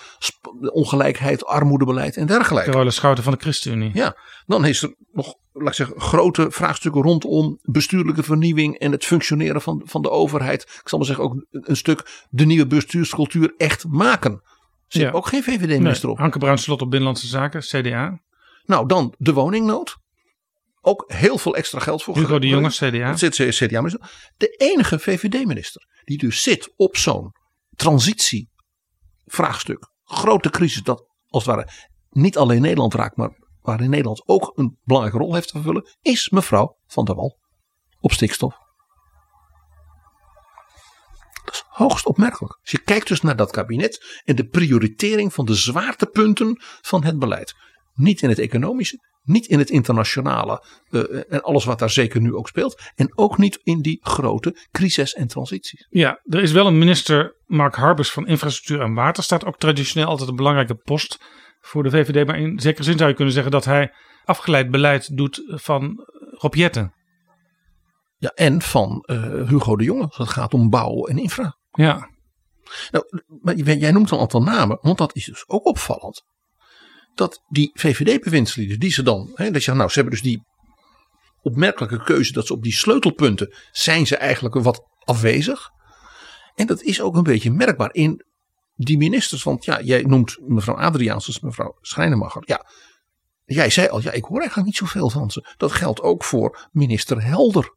ongelijkheid, 0.60 1.46
armoedebeleid 1.46 2.18
en 2.18 2.28
dergelijke. 2.28 2.70
Carola 2.72 2.90
Schouten 2.90 3.24
van 3.24 3.34
de 3.34 3.40
ChristenUnie. 3.40 3.92
Ja, 3.94 4.18
dan 4.46 4.66
is 4.66 4.82
er 4.82 4.96
nog 5.12 5.36
laat 5.52 5.68
ik 5.68 5.74
zeggen, 5.74 6.02
grote 6.02 6.52
vraagstukken 6.52 7.02
rondom 7.02 7.60
bestuurlijke 7.62 8.24
vernieuwing 8.24 8.78
en 8.78 8.92
het 8.92 9.06
functioneren 9.06 9.62
van, 9.62 9.82
van 9.86 10.02
de 10.02 10.10
overheid. 10.10 10.62
Ik 10.62 10.90
zal 10.90 10.98
maar 10.98 11.08
zeggen 11.08 11.26
ook 11.26 11.46
een 11.52 11.78
stuk 11.78 12.26
de 12.30 12.46
nieuwe 12.46 12.68
bestuurscultuur 12.68 13.54
echt 13.58 13.88
maken. 13.88 14.42
Zit 14.88 15.02
Ja. 15.02 15.12
ook 15.12 15.28
geen 15.28 15.44
VVD-minister 15.44 16.06
Nee, 16.06 16.16
op. 16.16 16.22
Hanke 16.22 16.38
Bruin 16.38 16.58
Slot 16.58 16.82
op 16.82 16.90
Binnenlandse 16.90 17.28
Zaken, 17.28 17.62
CDA. 17.62 18.22
Nou, 18.66 18.88
dan 18.88 19.14
de 19.18 19.34
woningnood. 19.34 19.98
Ook 20.88 21.04
heel 21.08 21.38
veel 21.38 21.56
extra 21.56 21.80
geld 21.80 22.04
voor. 22.04 22.18
Hugo 22.18 22.40
de 22.40 22.48
Jonge. 22.48 22.70
CDA. 22.70 23.16
Zit 23.16 23.36
CDA-minister. 23.36 24.32
De 24.38 24.48
enige 24.48 25.00
VVD-minister 25.00 25.88
die 26.04 26.18
dus 26.18 26.42
zit 26.42 26.74
op 26.76 26.98
zo'n 26.98 27.32
transitievraagstuk. 27.76 29.92
Grote 30.04 30.50
crisis 30.50 30.84
dat 30.84 31.08
als 31.28 31.46
het 31.46 31.56
ware 31.56 31.70
niet 32.10 32.38
alleen 32.38 32.62
Nederland 32.62 32.94
raakt, 32.94 33.18
maar 33.18 33.38
waarin 33.62 33.90
Nederland 33.90 34.24
ook 34.26 34.52
een 34.56 34.78
belangrijke 34.84 35.20
rol 35.20 35.34
heeft 35.34 35.48
te 35.48 35.54
vervullen, 35.54 35.90
is 36.02 36.30
mevrouw 36.30 36.78
Van 36.86 37.06
der 37.06 37.16
Wal 37.16 37.40
op 38.00 38.12
stikstof. 38.12 38.56
Dat 41.46 41.54
is 41.54 41.64
hoogst 41.68 42.06
opmerkelijk. 42.06 42.58
Als 42.62 42.72
je 42.72 42.82
kijkt 42.82 43.08
dus 43.08 43.22
naar 43.22 43.36
dat 43.36 43.52
kabinet 43.52 44.22
en 44.24 44.36
de 44.36 44.48
prioritering 44.48 45.34
van 45.34 45.46
de 45.46 45.56
zwaartepunten 45.56 46.62
van 46.82 47.04
het 47.04 47.20
beleid. 47.20 47.56
Niet 47.94 48.22
in 48.22 48.30
het 48.30 48.40
economische, 48.40 49.07
niet 49.28 49.46
in 49.46 49.60
het 49.60 49.70
internationale 49.70 50.66
eh, 50.90 51.02
en 51.30 51.42
alles 51.42 51.66
wat 51.66 51.80
daar 51.80 51.90
zeker 51.90 52.22
nu 52.22 52.34
ook 52.34 52.48
speelt. 52.48 52.92
En 52.96 53.18
ook 53.18 53.38
niet 53.38 53.60
in 53.64 53.82
die 53.82 54.00
grote 54.02 54.68
crisis 54.72 55.14
en 55.14 55.28
transities. 55.28 55.88
Ja, 55.90 56.22
er 56.24 56.42
is 56.42 56.52
wel 56.52 56.68
een 56.68 56.78
minister, 56.78 57.36
Mark 57.46 57.76
Harbers 57.76 58.12
van 58.12 58.28
Infrastructuur 58.28 58.82
en 58.82 58.94
Waterstaat. 58.94 59.46
Ook 59.46 59.58
traditioneel 59.58 60.08
altijd 60.08 60.30
een 60.30 60.36
belangrijke 60.36 60.76
post 60.76 61.18
voor 61.60 61.84
de 61.84 61.90
VVD. 61.90 62.28
Maar 62.28 62.40
in 62.40 62.60
zekere 62.60 62.84
zin 62.84 62.98
zou 62.98 63.10
je 63.10 63.16
kunnen 63.16 63.34
zeggen 63.34 63.52
dat 63.52 63.66
hij 63.66 63.94
afgeleid 64.24 64.72
beleid 64.72 65.18
doet 65.18 65.44
van 65.46 66.06
Rob 66.32 66.54
Jetten. 66.54 66.94
Ja, 68.18 68.32
en 68.36 68.62
van 68.62 69.02
eh, 69.02 69.48
Hugo 69.48 69.76
de 69.76 69.84
Jonge 69.84 70.04
als 70.04 70.18
het 70.18 70.30
gaat 70.30 70.54
om 70.54 70.70
bouw 70.70 71.06
en 71.06 71.18
infra. 71.18 71.58
Ja. 71.72 72.10
Nou, 72.92 73.24
maar 73.42 73.56
jij 73.56 73.92
noemt 73.92 74.12
een 74.12 74.20
aantal 74.20 74.42
namen, 74.42 74.78
want 74.82 74.98
dat 74.98 75.16
is 75.16 75.26
dus 75.26 75.44
ook 75.48 75.66
opvallend. 75.66 76.26
Dat 77.18 77.42
die 77.48 77.72
VVD-bewindslieden, 77.74 78.80
die 78.80 78.92
ze 78.92 79.04
dan, 79.04 79.32
hè, 79.34 79.52
dat 79.52 79.64
je, 79.64 79.74
nou, 79.74 79.90
ze 79.90 79.96
hebben 79.96 80.14
dus 80.14 80.24
die 80.24 80.44
opmerkelijke 81.42 82.04
keuze 82.04 82.34
dat 82.34 82.48
ze 82.48 82.54
op 82.54 82.64
die 82.64 82.74
sleutelpunten 82.74 83.56
zijn 83.72 84.08
ze 84.08 84.18
eigenlijk 84.18 84.56
wat 84.56 84.82
afwezig. 85.04 85.70
En 86.56 86.68
dat 86.68 86.82
is 86.82 87.02
ook 87.02 87.16
een 87.16 87.24
beetje 87.24 87.52
merkbaar 87.52 87.94
in 87.94 88.26
die 88.76 88.98
ministers. 88.98 89.44
Want 89.44 89.66
ja, 89.66 89.82
jij 89.82 90.02
noemt 90.02 90.38
mevrouw 90.42 90.76
Adriaansens, 90.76 91.40
mevrouw 91.40 91.78
Schrijnemacher. 91.82 92.44
Ja, 92.46 92.66
jij 93.46 93.70
zei 93.70 93.88
al, 93.88 94.02
ja, 94.02 94.12
ik 94.12 94.24
hoor 94.24 94.40
eigenlijk 94.40 94.68
niet 94.68 94.78
zoveel 94.78 95.10
van 95.10 95.32
ze. 95.32 95.54
Dat 95.58 95.72
geldt 95.72 96.02
ook 96.02 96.24
voor 96.24 96.68
minister 96.72 97.24
Helder. 97.24 97.76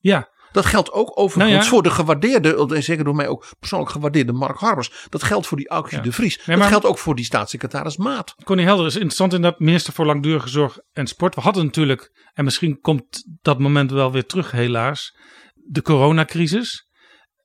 Ja, 0.00 0.30
Dat 0.56 0.66
geldt 0.66 0.92
ook 0.92 1.18
overigens 1.18 1.52
Nou 1.52 1.64
ja. 1.64 1.70
voor 1.70 1.82
de 1.82 1.90
gewaardeerde, 1.90 2.74
en 2.74 2.82
zeker 2.82 3.04
door 3.04 3.14
mij 3.14 3.28
ook 3.28 3.46
persoonlijk 3.58 3.90
gewaardeerde 3.90 4.32
Mark 4.32 4.58
Harbers. 4.58 5.06
Dat 5.08 5.22
geldt 5.22 5.46
voor 5.46 5.56
die 5.56 5.68
Aukje 5.68 6.00
de 6.00 6.12
Vries. 6.12 6.46
Nee, 6.46 6.56
dat 6.56 6.66
geldt 6.66 6.84
ook 6.84 6.98
voor 6.98 7.14
die 7.14 7.24
staatssecretaris 7.24 7.96
Maat. 7.96 8.34
Connie 8.44 8.66
Helder 8.66 8.86
is 8.86 8.94
interessant 8.94 9.32
inderdaad, 9.32 9.60
minister 9.60 9.92
voor 9.92 10.06
Langdurige 10.06 10.48
Zorg 10.48 10.78
en 10.92 11.06
Sport. 11.06 11.34
We 11.34 11.40
hadden 11.40 11.64
natuurlijk, 11.64 12.28
en 12.34 12.44
misschien 12.44 12.80
komt 12.80 13.24
dat 13.42 13.58
moment 13.58 13.90
wel 13.90 14.12
weer 14.12 14.26
terug 14.26 14.50
helaas, 14.50 15.16
de 15.54 15.82
coronacrisis. 15.82 16.88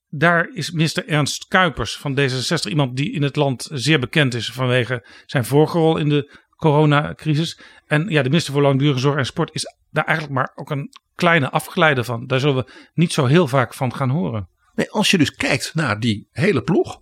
Daar 0.07 0.49
is 0.53 0.71
minister 0.71 1.07
Ernst 1.07 1.47
Kuipers 1.47 1.97
van 1.97 2.19
D66 2.19 2.69
iemand 2.69 2.95
die 2.95 3.11
in 3.11 3.23
het 3.23 3.35
land 3.35 3.69
zeer 3.71 3.99
bekend 3.99 4.33
is 4.33 4.51
vanwege 4.51 5.07
zijn 5.25 5.45
vorige 5.45 5.77
rol 5.77 5.97
in 5.97 6.09
de 6.09 6.37
coronacrisis. 6.55 7.59
En 7.85 8.09
ja, 8.09 8.21
de 8.21 8.29
minister 8.29 8.53
voor 8.53 8.61
Langdurige 8.61 8.99
Zorg 8.99 9.17
en 9.17 9.25
Sport 9.25 9.49
is 9.53 9.75
daar 9.89 10.05
eigenlijk 10.05 10.37
maar 10.37 10.51
ook 10.55 10.69
een 10.69 10.89
kleine 11.21 11.49
afgeleide 11.49 12.03
van. 12.03 12.27
Daar 12.27 12.39
zullen 12.39 12.55
we 12.55 12.71
niet 12.93 13.13
zo 13.13 13.25
heel 13.25 13.47
vaak 13.47 13.73
van 13.73 13.95
gaan 13.95 14.09
horen. 14.09 14.49
Nee, 14.73 14.91
als 14.91 15.11
je 15.11 15.17
dus 15.17 15.31
kijkt 15.31 15.73
naar 15.73 15.99
die 15.99 16.27
hele 16.31 16.61
ploeg, 16.61 16.99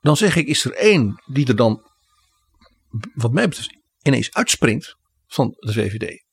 dan 0.00 0.16
zeg 0.16 0.36
ik, 0.36 0.46
is 0.46 0.64
er 0.64 0.72
één 0.72 1.22
die 1.26 1.46
er 1.46 1.56
dan, 1.56 1.90
wat 3.14 3.32
mij 3.32 3.48
betreft, 3.48 3.76
ineens 4.02 4.32
uitspringt 4.32 4.96
van 5.26 5.54
de 5.56 5.72
VVD. 5.72 6.24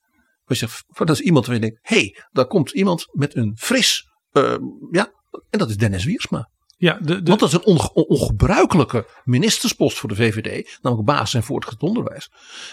Dat 0.93 1.09
is 1.09 1.21
iemand 1.21 1.45
waar 1.45 1.55
je 1.55 1.61
denkt, 1.61 1.79
hé, 1.81 1.95
hey, 1.95 2.23
daar 2.31 2.47
komt 2.47 2.71
iemand 2.71 3.05
met 3.11 3.35
een 3.35 3.57
fris, 3.57 4.03
eh, 4.31 4.57
ja, 4.91 5.11
en 5.49 5.59
dat 5.59 5.69
is 5.69 5.77
Dennis 5.77 6.05
Wiersma. 6.05 6.49
Ja, 6.83 6.97
de, 7.01 7.21
Want 7.23 7.39
dat 7.39 7.49
is 7.49 7.53
een 7.53 7.65
onge- 7.65 7.93
on- 7.93 8.05
ongebruikelijke 8.07 9.05
ministerspost 9.23 9.97
voor 9.99 10.09
de 10.09 10.15
VVD, 10.15 10.79
namelijk 10.81 11.07
basis 11.07 11.33
en 11.33 11.43
voortgezet 11.43 11.81
onderwijs. 11.81 12.31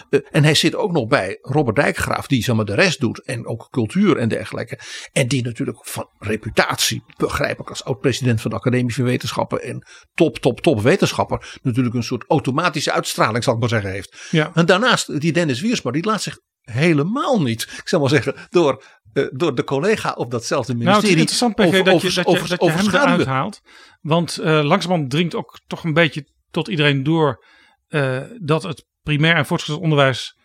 Eh, 0.09 0.19
en 0.31 0.43
hij 0.43 0.55
zit 0.55 0.75
ook 0.75 0.91
nog 0.91 1.07
bij 1.07 1.37
Robert 1.41 1.75
Dijkgraaf, 1.75 2.27
die 2.27 2.43
zeg 2.43 2.55
maar, 2.55 2.65
de 2.65 2.73
rest 2.75 2.99
doet, 2.99 3.23
en 3.23 3.47
ook 3.47 3.67
cultuur 3.69 4.17
en 4.17 4.29
dergelijke. 4.29 4.79
En 5.11 5.27
die 5.27 5.43
natuurlijk 5.43 5.79
van 5.81 6.09
reputatie, 6.19 7.03
begrijp 7.17 7.59
ik 7.59 7.69
als 7.69 7.83
oud-president 7.83 8.41
van 8.41 8.51
de 8.51 8.57
Academische 8.57 9.03
Wetenschappen 9.03 9.61
en 9.61 9.87
top, 10.13 10.37
top, 10.37 10.61
top 10.61 10.81
wetenschapper, 10.81 11.59
natuurlijk 11.61 11.95
een 11.95 12.03
soort 12.03 12.25
automatische 12.27 12.91
uitstraling, 12.91 13.43
zal 13.43 13.53
ik 13.53 13.59
maar 13.59 13.69
zeggen, 13.69 13.91
heeft. 13.91 14.27
Ja. 14.31 14.51
En 14.53 14.65
daarnaast, 14.65 15.19
die 15.21 15.33
Dennis 15.33 15.61
Wiersma, 15.61 15.91
die 15.91 16.05
laat 16.05 16.21
zich 16.21 16.37
helemaal 16.61 17.41
niet, 17.41 17.61
ik 17.61 17.87
zal 17.87 17.99
maar 17.99 18.09
zeggen, 18.09 18.35
door, 18.49 18.83
eh, 19.13 19.25
door 19.31 19.55
de 19.55 19.63
collega 19.63 20.11
op 20.11 20.31
datzelfde 20.31 20.73
Nou, 20.73 20.85
het 20.95 21.03
is 21.03 21.09
ministerie 21.09 21.19
interessant, 21.19 21.55
PG, 21.55 21.65
over- 21.65 21.83
dat 21.83 22.01
je, 22.01 22.23
dat 22.23 22.41
je, 22.41 22.47
dat 22.47 22.61
je 22.63 22.71
hem 22.71 22.87
eruit 22.87 23.25
haalt. 23.25 23.61
Want 24.01 24.37
eh 24.37 24.63
langzamerhand 24.63 25.11
dringt 25.11 25.35
ook 25.35 25.59
toch 25.67 25.83
een 25.83 25.93
beetje 25.93 26.25
tot 26.51 26.67
iedereen 26.67 27.03
door 27.03 27.45
eh, 27.87 28.21
dat 28.41 28.63
het 28.63 28.85
primair 29.03 29.35
en 29.35 29.45
voortgezet 29.45 29.79
onderwijs 29.81 30.39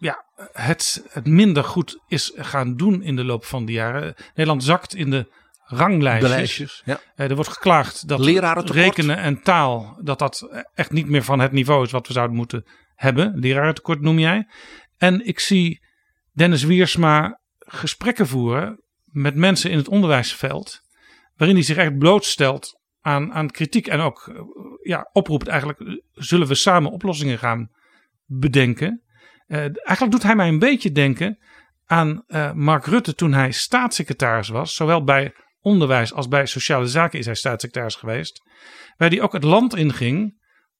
ja, 0.00 0.24
het, 0.52 1.04
het 1.08 1.26
minder 1.26 1.64
goed 1.64 1.98
is 2.06 2.32
gaan 2.36 2.76
doen 2.76 3.02
in 3.02 3.16
de 3.16 3.24
loop 3.24 3.44
van 3.44 3.64
de 3.64 3.72
jaren. 3.72 4.14
Nederland 4.34 4.64
zakt 4.64 4.94
in 4.94 5.10
de 5.10 5.32
ranglijstjes. 5.64 6.30
De 6.30 6.36
lijstjes, 6.36 6.82
ja. 6.84 7.00
Er 7.14 7.34
wordt 7.34 7.50
geklaagd 7.50 8.08
dat 8.08 8.20
rekenen 8.70 9.16
en 9.16 9.42
taal, 9.42 9.98
dat 10.02 10.18
dat 10.18 10.64
echt 10.74 10.90
niet 10.90 11.08
meer 11.08 11.22
van 11.22 11.38
het 11.38 11.52
niveau 11.52 11.84
is 11.84 11.90
wat 11.90 12.06
we 12.06 12.12
zouden 12.12 12.36
moeten 12.36 12.64
hebben. 12.94 13.32
Lerarentekort 13.38 14.00
noem 14.00 14.18
jij. 14.18 14.46
En 14.96 15.26
ik 15.26 15.40
zie 15.40 15.86
Dennis 16.38 16.62
Wiersma 16.62 17.40
gesprekken 17.58 18.26
voeren 18.26 18.82
met 19.04 19.34
mensen 19.34 19.70
in 19.70 19.76
het 19.76 19.88
onderwijsveld. 19.88 20.80
Waarin 21.36 21.56
hij 21.56 21.64
zich 21.64 21.76
echt 21.76 21.98
blootstelt 21.98 22.80
aan, 23.00 23.32
aan 23.32 23.50
kritiek. 23.50 23.86
En 23.86 24.00
ook 24.00 24.28
eh, 24.28 24.42
ja, 24.82 25.08
oproept 25.12 25.46
eigenlijk, 25.46 26.02
zullen 26.12 26.48
we 26.48 26.54
samen 26.54 26.90
oplossingen 26.90 27.38
gaan 27.38 27.70
bedenken. 28.24 29.02
Eh, 29.46 29.58
eigenlijk 29.58 30.10
doet 30.10 30.22
hij 30.22 30.34
mij 30.34 30.48
een 30.48 30.58
beetje 30.58 30.92
denken 30.92 31.38
aan 31.86 32.22
eh, 32.26 32.52
Mark 32.52 32.86
Rutte 32.86 33.14
toen 33.14 33.32
hij 33.32 33.52
staatssecretaris 33.52 34.48
was. 34.48 34.74
Zowel 34.74 35.04
bij 35.04 35.32
onderwijs 35.60 36.12
als 36.12 36.28
bij 36.28 36.46
sociale 36.46 36.86
zaken 36.86 37.18
is 37.18 37.26
hij 37.26 37.34
staatssecretaris 37.34 37.94
geweest. 37.94 38.42
Waar 38.96 39.08
hij 39.08 39.22
ook 39.22 39.32
het 39.32 39.44
land 39.44 39.76
inging 39.76 40.36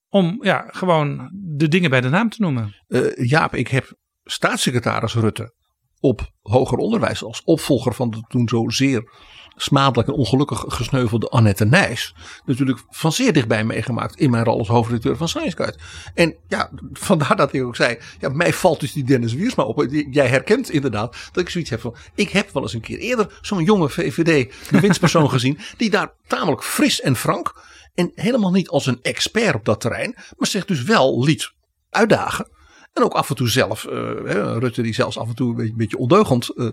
om 0.08 0.38
ja, 0.40 0.64
gewoon 0.68 1.30
de 1.32 1.68
dingen 1.68 1.90
bij 1.90 2.00
de 2.00 2.08
naam 2.08 2.28
te 2.28 2.42
noemen. 2.42 2.84
Eh, 2.86 3.28
Jaap, 3.28 3.54
ik 3.54 3.68
heb 3.68 3.96
staatssecretaris 4.30 5.14
Rutte 5.14 5.52
op 6.00 6.30
hoger 6.42 6.78
onderwijs 6.78 7.22
als 7.22 7.42
opvolger 7.44 7.94
van 7.94 8.10
de 8.10 8.22
toen 8.28 8.48
zo 8.48 8.68
zeer 8.68 9.10
smadelijk 9.56 10.08
en 10.08 10.14
ongelukkig 10.14 10.64
gesneuvelde 10.68 11.28
Annette 11.28 11.64
Nijs. 11.64 12.14
Natuurlijk 12.44 12.80
van 12.90 13.12
zeer 13.12 13.32
dichtbij 13.32 13.64
meegemaakt 13.64 14.16
in 14.16 14.30
mijn 14.30 14.44
rol 14.44 14.58
als 14.58 14.68
hoofdredacteur 14.68 15.16
van 15.16 15.28
Science 15.28 15.56
Guide. 15.56 15.78
En 16.14 16.36
ja, 16.48 16.70
vandaar 16.92 17.36
dat 17.36 17.52
ik 17.52 17.64
ook 17.64 17.76
zei, 17.76 17.98
ja, 18.20 18.28
mij 18.28 18.52
valt 18.52 18.80
dus 18.80 18.92
die 18.92 19.04
Dennis 19.04 19.34
Wiersma 19.34 19.64
op. 19.64 19.86
Jij 20.10 20.28
herkent 20.28 20.70
inderdaad 20.70 21.16
dat 21.32 21.42
ik 21.42 21.50
zoiets 21.50 21.70
heb 21.70 21.80
van, 21.80 21.96
ik 22.14 22.30
heb 22.30 22.50
wel 22.52 22.62
eens 22.62 22.74
een 22.74 22.80
keer 22.80 22.98
eerder 22.98 23.38
zo'n 23.40 23.64
jonge 23.64 23.88
VVD-bewindspersoon 23.88 25.30
gezien, 25.36 25.58
die 25.76 25.90
daar 25.90 26.12
tamelijk 26.26 26.64
fris 26.64 27.00
en 27.00 27.16
frank 27.16 27.54
en 27.94 28.12
helemaal 28.14 28.50
niet 28.50 28.68
als 28.68 28.86
een 28.86 28.98
expert 29.02 29.54
op 29.54 29.64
dat 29.64 29.80
terrein, 29.80 30.14
maar 30.36 30.48
zich 30.48 30.64
dus 30.64 30.82
wel 30.82 31.24
liet 31.24 31.52
uitdagen. 31.90 32.56
En 32.98 33.04
ook 33.04 33.14
af 33.14 33.28
en 33.28 33.36
toe 33.36 33.48
zelf, 33.48 33.84
eh, 33.84 34.56
Rutte 34.58 34.82
die 34.82 34.94
zelfs 34.94 35.18
af 35.18 35.28
en 35.28 35.34
toe 35.34 35.62
een 35.62 35.76
beetje, 35.76 35.98
ondeugend 35.98 36.48
eh, 36.48 36.66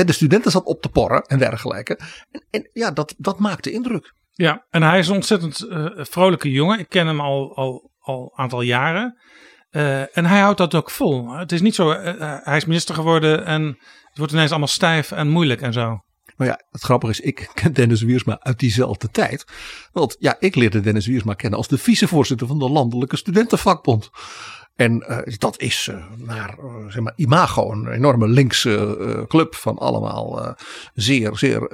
eh, 0.00 0.06
de 0.06 0.12
studenten 0.12 0.50
zat 0.50 0.64
op 0.64 0.82
te 0.82 0.88
porren 0.88 1.22
en 1.22 1.38
dergelijke. 1.38 1.98
En, 2.30 2.46
en 2.50 2.70
ja, 2.72 2.90
dat, 2.90 3.14
dat 3.18 3.38
maakte 3.38 3.70
indruk. 3.70 4.14
Ja, 4.30 4.66
en 4.70 4.82
hij 4.82 4.98
is 4.98 5.08
een 5.08 5.14
ontzettend 5.14 5.66
vrolijke 5.96 6.50
jongen. 6.50 6.78
Ik 6.78 6.88
ken 6.88 7.06
hem 7.06 7.20
al 7.20 7.56
al, 7.56 7.90
al 7.98 8.22
een 8.22 8.38
aantal 8.38 8.60
jaren. 8.60 9.18
En 10.12 10.24
hij 10.24 10.40
houdt 10.40 10.58
dat 10.58 10.74
ook 10.74 10.90
vol. 10.90 11.30
Het 11.30 11.52
is 11.52 11.60
niet 11.60 11.74
zo, 11.74 11.90
hij 12.42 12.56
is 12.56 12.64
minister 12.64 12.94
geworden 12.94 13.44
en 13.44 13.62
het 14.08 14.18
wordt 14.18 14.32
ineens 14.32 14.50
allemaal 14.50 14.68
stijf 14.68 15.12
en 15.12 15.28
moeilijk 15.28 15.60
en 15.60 15.72
zo. 15.72 15.98
Maar 16.36 16.46
ja, 16.46 16.60
het 16.70 16.82
grappige 16.82 17.12
is, 17.12 17.20
ik 17.20 17.50
ken 17.54 17.72
Dennis 17.72 18.02
Wiersma 18.02 18.38
uit 18.40 18.58
diezelfde 18.58 19.10
tijd. 19.10 19.44
Want 19.92 20.16
ja, 20.18 20.36
ik 20.38 20.54
leerde 20.54 20.80
Dennis 20.80 21.06
Wiersma 21.06 21.34
kennen 21.34 21.58
als 21.58 21.68
de 21.68 21.78
vicevoorzitter 21.78 22.46
van 22.46 22.58
de 22.58 22.70
Landelijke 22.70 23.16
Studentenvakbond. 23.16 24.10
En 24.74 25.00
eh, 25.02 25.36
dat 25.38 25.60
is 25.60 25.88
eh, 25.90 26.04
naar 26.16 26.58
eh, 26.58 26.86
zeg 26.88 27.02
maar, 27.02 27.12
imago 27.16 27.70
een 27.72 27.86
enorme 27.88 28.28
linkse 28.28 29.24
club 29.28 29.54
van 29.54 29.78
allemaal 29.78 30.56
zeer, 30.94 31.36
zeer 31.36 31.68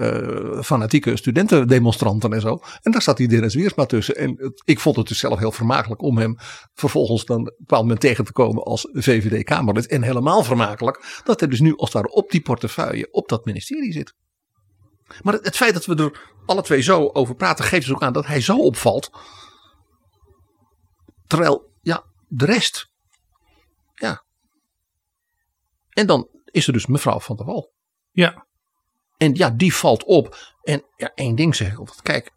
fanatieke 0.62 1.16
studentendemonstranten 1.16 2.32
en 2.32 2.40
zo. 2.40 2.60
En 2.82 2.92
daar 2.92 3.02
zat 3.02 3.16
die 3.16 3.28
Dennis 3.28 3.54
Wiersma 3.54 3.86
tussen. 3.86 4.16
En 4.16 4.34
het- 4.38 4.62
ik 4.64 4.80
vond 4.80 4.96
het 4.96 5.08
dus 5.08 5.18
zelf 5.18 5.38
heel 5.38 5.52
vermakelijk 5.52 6.02
om 6.02 6.18
hem 6.18 6.36
vervolgens 6.74 7.24
dan 7.24 7.40
op 7.40 7.46
een 7.46 7.54
bepaald 7.58 7.82
moment 7.82 8.00
tegen 8.00 8.24
te 8.24 8.32
komen 8.32 8.62
als 8.62 8.88
VVD-Kamerlid. 8.92 9.86
En 9.86 10.02
helemaal 10.02 10.42
vermakelijk 10.42 11.20
dat 11.24 11.40
hij 11.40 11.48
dus 11.48 11.60
nu 11.60 11.76
als 11.76 11.90
daar 11.90 12.04
op 12.04 12.30
die 12.30 12.40
portefeuille 12.42 13.08
op 13.12 13.28
dat 13.28 13.44
ministerie 13.44 13.92
zit. 13.92 14.14
Maar 15.22 15.34
het, 15.34 15.44
het 15.44 15.56
feit 15.56 15.74
dat 15.74 15.86
we 15.86 15.94
er 15.94 16.32
alle 16.46 16.62
twee 16.62 16.80
zo 16.80 17.10
over 17.12 17.34
praten, 17.34 17.64
geeft 17.64 17.86
dus 17.86 17.94
ook 17.94 18.02
aan 18.02 18.12
dat 18.12 18.26
hij 18.26 18.40
zo 18.40 18.56
opvalt. 18.58 19.10
Terwijl, 21.26 21.70
ja, 21.82 22.04
de 22.28 22.44
rest. 22.44 22.89
Ja. 24.00 24.24
En 25.90 26.06
dan 26.06 26.28
is 26.44 26.66
er 26.66 26.72
dus 26.72 26.86
mevrouw 26.86 27.20
van 27.20 27.36
der 27.36 27.46
Wal. 27.46 27.72
Ja. 28.10 28.46
En 29.16 29.34
ja, 29.34 29.50
die 29.50 29.74
valt 29.74 30.04
op. 30.04 30.36
En 30.62 30.84
ja, 30.96 31.12
één 31.14 31.34
ding 31.34 31.56
zeg 31.56 31.72
ik 31.72 31.78
altijd. 31.78 32.02
Kijk, 32.02 32.30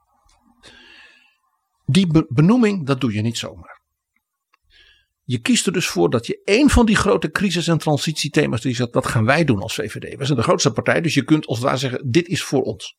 die 1.85 2.07
be- 2.07 2.25
benoeming, 2.29 2.85
dat 2.85 3.01
doe 3.01 3.13
je 3.13 3.21
niet 3.21 3.37
zomaar. 3.37 3.81
Je 5.23 5.39
kiest 5.39 5.65
er 5.65 5.73
dus 5.73 5.87
voor 5.87 6.09
dat 6.09 6.25
je 6.25 6.41
één 6.43 6.69
van 6.69 6.85
die 6.85 6.95
grote 6.95 7.29
crisis- 7.31 7.67
en 7.67 7.77
transitiethema's, 7.77 8.61
die 8.61 8.75
zegt, 8.75 8.93
dat 8.93 9.07
gaan 9.07 9.25
wij 9.25 9.43
doen 9.43 9.61
als 9.61 9.73
VVD. 9.75 10.17
We 10.17 10.25
zijn 10.25 10.37
de 10.37 10.43
grootste 10.43 10.71
partij, 10.71 11.01
dus 11.01 11.13
je 11.13 11.23
kunt 11.23 11.45
als 11.45 11.57
het 11.57 11.65
ware 11.65 11.77
zeggen, 11.79 12.11
dit 12.11 12.27
is 12.27 12.43
voor 12.43 12.61
ons. 12.61 12.97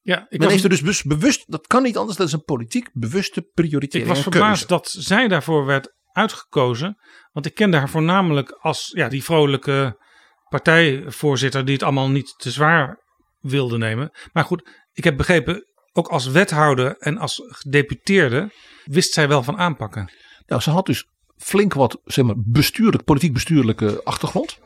Ja, 0.00 0.26
ik 0.28 0.38
Men 0.38 0.48
heeft 0.48 0.64
er 0.64 0.68
dus 0.68 1.02
bewust, 1.02 1.50
dat 1.50 1.66
kan 1.66 1.82
niet 1.82 1.96
anders, 1.96 2.18
dat 2.18 2.26
is 2.26 2.32
een 2.32 2.44
politiek 2.44 2.90
bewuste 2.92 3.40
ik 3.40 3.52
prioritering. 3.54 4.08
was 4.08 4.22
verbaasd 4.22 4.68
dat 4.68 4.88
zij 4.98 5.28
daarvoor 5.28 5.64
werd 5.66 5.95
uitgekozen. 6.16 6.98
Want 7.32 7.46
ik 7.46 7.54
kende 7.54 7.76
haar 7.76 7.88
voornamelijk 7.88 8.50
als 8.50 8.90
ja, 8.94 9.08
die 9.08 9.24
vrolijke 9.24 10.04
partijvoorzitter 10.48 11.64
die 11.64 11.74
het 11.74 11.82
allemaal 11.82 12.08
niet 12.10 12.34
te 12.36 12.50
zwaar 12.50 13.02
wilde 13.40 13.78
nemen. 13.78 14.10
Maar 14.32 14.44
goed, 14.44 14.68
ik 14.92 15.04
heb 15.04 15.16
begrepen, 15.16 15.66
ook 15.92 16.08
als 16.08 16.26
wethouder 16.26 16.96
en 16.96 17.18
als 17.18 17.42
gedeputeerde 17.46 18.50
wist 18.84 19.12
zij 19.12 19.28
wel 19.28 19.42
van 19.42 19.58
aanpakken. 19.58 20.12
Nou, 20.46 20.62
ze 20.62 20.70
had 20.70 20.86
dus 20.86 21.04
flink 21.36 21.74
wat 21.74 22.00
zeg 22.04 22.24
maar, 22.24 22.34
bestuurlijk, 22.38 23.04
politiek 23.04 23.32
bestuurlijke 23.32 24.00
achtergrond. 24.04 24.58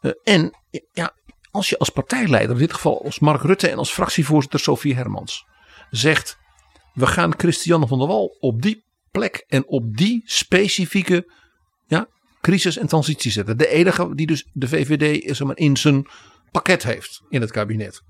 Eh, 0.00 0.10
en 0.24 0.50
ja, 0.92 1.14
als 1.50 1.68
je 1.68 1.78
als 1.78 1.90
partijleider, 1.90 2.50
in 2.50 2.58
dit 2.58 2.72
geval 2.72 3.04
als 3.04 3.18
Mark 3.18 3.42
Rutte 3.42 3.68
en 3.68 3.78
als 3.78 3.92
fractievoorzitter 3.92 4.60
Sofie 4.60 4.94
Hermans, 4.94 5.44
zegt: 5.90 6.38
We 6.92 7.06
gaan 7.06 7.38
Christiane 7.38 7.86
van 7.86 7.98
der 7.98 8.08
Wal 8.08 8.36
op 8.40 8.62
die 8.62 8.85
plek 9.18 9.44
en 9.48 9.66
op 9.66 9.96
die 9.96 10.22
specifieke 10.24 11.30
ja, 11.86 12.08
crisis- 12.40 12.78
en 12.78 12.86
transitie 12.86 13.30
zetten. 13.30 13.58
De 13.58 13.68
enige 13.68 14.14
die 14.14 14.26
dus 14.26 14.46
de 14.52 14.68
VVD 14.68 15.36
zeg 15.36 15.46
maar, 15.46 15.56
in 15.56 15.76
zijn 15.76 16.06
pakket 16.50 16.82
heeft 16.82 17.22
in 17.28 17.40
het 17.40 17.50
kabinet. 17.50 18.02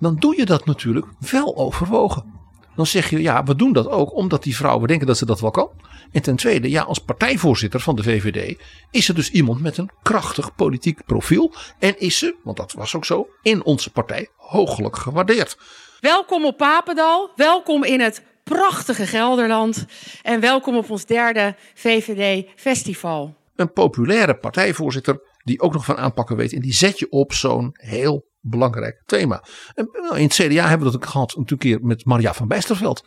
Dan 0.00 0.16
doe 0.16 0.36
je 0.36 0.44
dat 0.44 0.64
natuurlijk 0.64 1.06
wel 1.30 1.56
overwogen. 1.56 2.38
dan 2.76 2.86
zeg 2.86 3.10
je 3.10 3.22
ja, 3.22 3.44
we 3.44 3.54
doen 3.54 3.72
dat 3.72 3.88
ook 3.88 4.14
omdat 4.14 4.42
die 4.42 4.56
vrouwen 4.56 4.88
denken 4.88 5.06
dat 5.06 5.18
ze 5.18 5.26
dat 5.26 5.40
wel 5.40 5.50
kan. 5.50 5.70
En 6.12 6.22
ten 6.22 6.36
tweede, 6.36 6.70
ja, 6.70 6.82
als 6.82 6.98
partijvoorzitter 6.98 7.80
van 7.80 7.96
de 7.96 8.02
VVD 8.02 8.58
is 8.90 9.08
er 9.08 9.14
dus 9.14 9.30
iemand 9.30 9.60
met 9.60 9.76
een 9.76 9.90
krachtig 10.02 10.54
politiek 10.54 11.04
profiel. 11.04 11.54
En 11.78 12.00
is 12.00 12.18
ze, 12.18 12.36
want 12.42 12.56
dat 12.56 12.72
was 12.72 12.94
ook 12.96 13.04
zo, 13.04 13.28
in 13.42 13.64
onze 13.64 13.90
partij 13.90 14.28
hooglijk 14.36 14.96
gewaardeerd. 14.96 15.56
Welkom 16.00 16.44
op 16.44 16.56
Papendal, 16.56 17.30
welkom 17.36 17.84
in 17.84 18.00
het 18.00 18.29
prachtige 18.56 19.06
Gelderland 19.06 19.86
en 20.22 20.40
welkom 20.40 20.76
op 20.76 20.90
ons 20.90 21.06
derde 21.06 21.54
VVD-festival. 21.74 23.34
Een 23.56 23.72
populaire 23.72 24.36
partijvoorzitter 24.36 25.20
die 25.44 25.60
ook 25.60 25.72
nog 25.72 25.84
van 25.84 25.96
aanpakken 25.96 26.36
weet. 26.36 26.52
En 26.52 26.60
die 26.60 26.72
zet 26.72 26.98
je 26.98 27.10
op 27.10 27.32
zo'n 27.32 27.70
heel 27.72 28.26
belangrijk 28.40 29.02
thema. 29.06 29.44
En, 29.74 29.88
nou, 29.92 30.16
in 30.16 30.24
het 30.24 30.32
CDA 30.32 30.68
hebben 30.68 30.86
we 30.86 30.92
dat 30.92 30.94
ook 30.94 31.06
gehad 31.06 31.36
een 31.36 31.58
keer 31.58 31.78
met 31.82 32.04
Maria 32.04 32.34
van 32.34 32.48
Bijsterveld. 32.48 33.04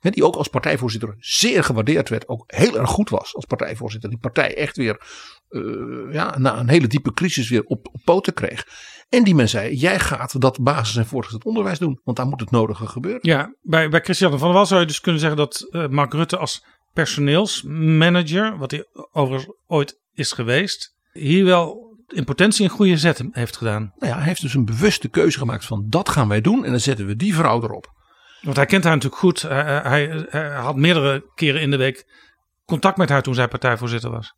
Die 0.00 0.24
ook 0.24 0.36
als 0.36 0.48
partijvoorzitter 0.48 1.14
zeer 1.18 1.64
gewaardeerd 1.64 2.08
werd. 2.08 2.28
Ook 2.28 2.44
heel 2.46 2.78
erg 2.78 2.90
goed 2.90 3.10
was 3.10 3.34
als 3.34 3.44
partijvoorzitter. 3.44 4.10
Die 4.10 4.18
partij 4.18 4.56
echt 4.56 4.76
weer 4.76 5.00
eh, 5.48 6.12
ja, 6.12 6.38
na 6.38 6.58
een 6.58 6.68
hele 6.68 6.86
diepe 6.86 7.12
crisis 7.12 7.48
weer 7.48 7.64
op, 7.64 7.88
op 7.92 8.00
poten 8.04 8.34
kreeg. 8.34 8.66
En 9.08 9.24
die 9.24 9.34
men 9.34 9.48
zei, 9.48 9.74
jij 9.74 10.00
gaat 10.00 10.40
dat 10.40 10.62
basis- 10.62 10.96
en 10.96 11.06
voortgezet 11.06 11.44
onderwijs 11.44 11.78
doen. 11.78 12.00
Want 12.04 12.16
daar 12.16 12.26
moet 12.26 12.40
het 12.40 12.50
nodige 12.50 12.86
gebeuren. 12.86 13.20
Ja, 13.22 13.54
bij, 13.62 13.88
bij 13.88 14.00
Christiane 14.00 14.38
van 14.38 14.46
der 14.46 14.56
Wal 14.56 14.66
zou 14.66 14.80
je 14.80 14.86
dus 14.86 15.00
kunnen 15.00 15.20
zeggen 15.20 15.38
dat 15.38 15.66
eh, 15.70 15.88
Mark 15.88 16.12
Rutte 16.12 16.36
als 16.36 16.64
personeelsmanager, 16.92 18.58
wat 18.58 18.70
hij 18.70 18.86
overigens 19.12 19.56
ooit 19.66 19.98
is 20.14 20.32
geweest, 20.32 20.94
hier 21.12 21.44
wel 21.44 21.88
in 22.08 22.24
potentie 22.24 22.64
een 22.64 22.70
goede 22.70 22.96
zet 22.96 23.24
heeft 23.30 23.56
gedaan. 23.56 23.92
Nou 23.98 24.12
ja, 24.12 24.18
hij 24.18 24.26
heeft 24.26 24.40
dus 24.40 24.54
een 24.54 24.64
bewuste 24.64 25.08
keuze 25.08 25.38
gemaakt 25.38 25.64
van 25.64 25.86
dat 25.88 26.08
gaan 26.08 26.28
wij 26.28 26.40
doen 26.40 26.64
en 26.64 26.70
dan 26.70 26.80
zetten 26.80 27.06
we 27.06 27.16
die 27.16 27.34
vrouw 27.34 27.62
erop. 27.62 27.98
Want 28.40 28.56
hij 28.56 28.66
kent 28.66 28.84
haar 28.84 28.94
natuurlijk 28.94 29.20
goed. 29.20 29.42
Hij, 29.42 29.80
hij, 29.82 30.26
hij 30.28 30.50
had 30.50 30.76
meerdere 30.76 31.30
keren 31.34 31.60
in 31.60 31.70
de 31.70 31.76
week 31.76 32.04
contact 32.64 32.96
met 32.96 33.08
haar 33.08 33.22
toen 33.22 33.34
zij 33.34 33.48
partijvoorzitter 33.48 34.10
was. 34.10 34.34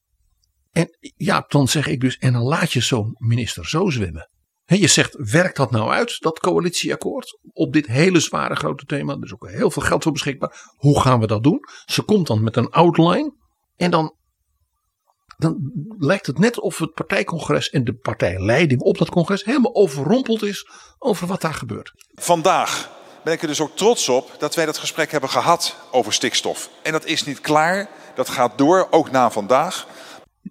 En 0.71 0.89
ja, 1.17 1.45
dan 1.49 1.69
zeg 1.69 1.87
ik 1.87 2.01
dus, 2.01 2.17
en 2.17 2.33
dan 2.33 2.43
laat 2.43 2.73
je 2.73 2.81
zo'n 2.81 3.15
minister 3.19 3.69
zo 3.69 3.91
zwemmen. 3.91 4.31
He, 4.65 4.77
je 4.77 4.87
zegt, 4.87 5.31
werkt 5.31 5.57
dat 5.57 5.71
nou 5.71 5.91
uit, 5.91 6.17
dat 6.21 6.39
coalitieakkoord, 6.39 7.39
op 7.53 7.73
dit 7.73 7.87
hele 7.87 8.21
zware 8.21 8.57
grote 8.57 8.85
thema? 8.85 9.13
Er 9.13 9.23
is 9.23 9.33
ook 9.33 9.49
heel 9.49 9.71
veel 9.71 9.83
geld 9.83 10.03
voor 10.03 10.13
beschikbaar. 10.13 10.73
Hoe 10.77 11.01
gaan 11.01 11.21
we 11.21 11.27
dat 11.27 11.43
doen? 11.43 11.61
Ze 11.85 12.03
komt 12.03 12.27
dan 12.27 12.43
met 12.43 12.57
een 12.57 12.71
outline 12.71 13.35
en 13.77 13.91
dan, 13.91 14.17
dan 15.37 15.73
lijkt 15.99 16.27
het 16.27 16.39
net 16.39 16.61
of 16.61 16.79
het 16.79 16.93
partijcongres 16.93 17.71
en 17.71 17.85
de 17.85 17.95
partijleiding 17.95 18.81
op 18.81 18.99
dat 18.99 19.11
congres 19.11 19.45
helemaal 19.45 19.75
overrompeld 19.75 20.43
is 20.43 20.69
over 20.99 21.27
wat 21.27 21.41
daar 21.41 21.55
gebeurt. 21.55 21.93
Vandaag 22.13 23.01
ben 23.25 23.33
ik 23.33 23.43
er 23.43 23.49
dus 23.49 23.61
ook 23.61 23.77
trots 23.77 24.09
op 24.09 24.35
dat 24.39 24.55
wij 24.55 24.67
dat 24.67 24.79
gesprek 24.79 25.11
hebben 25.11 25.31
gehad 25.31 25.77
over 25.91 26.13
stikstof. 26.13 26.71
En 26.83 26.93
dat 26.93 27.05
is 27.05 27.25
niet 27.25 27.41
klaar, 27.41 27.89
dat 28.15 28.29
gaat 28.29 28.59
door, 28.59 28.87
ook 28.91 29.11
na 29.11 29.31
vandaag. 29.31 29.87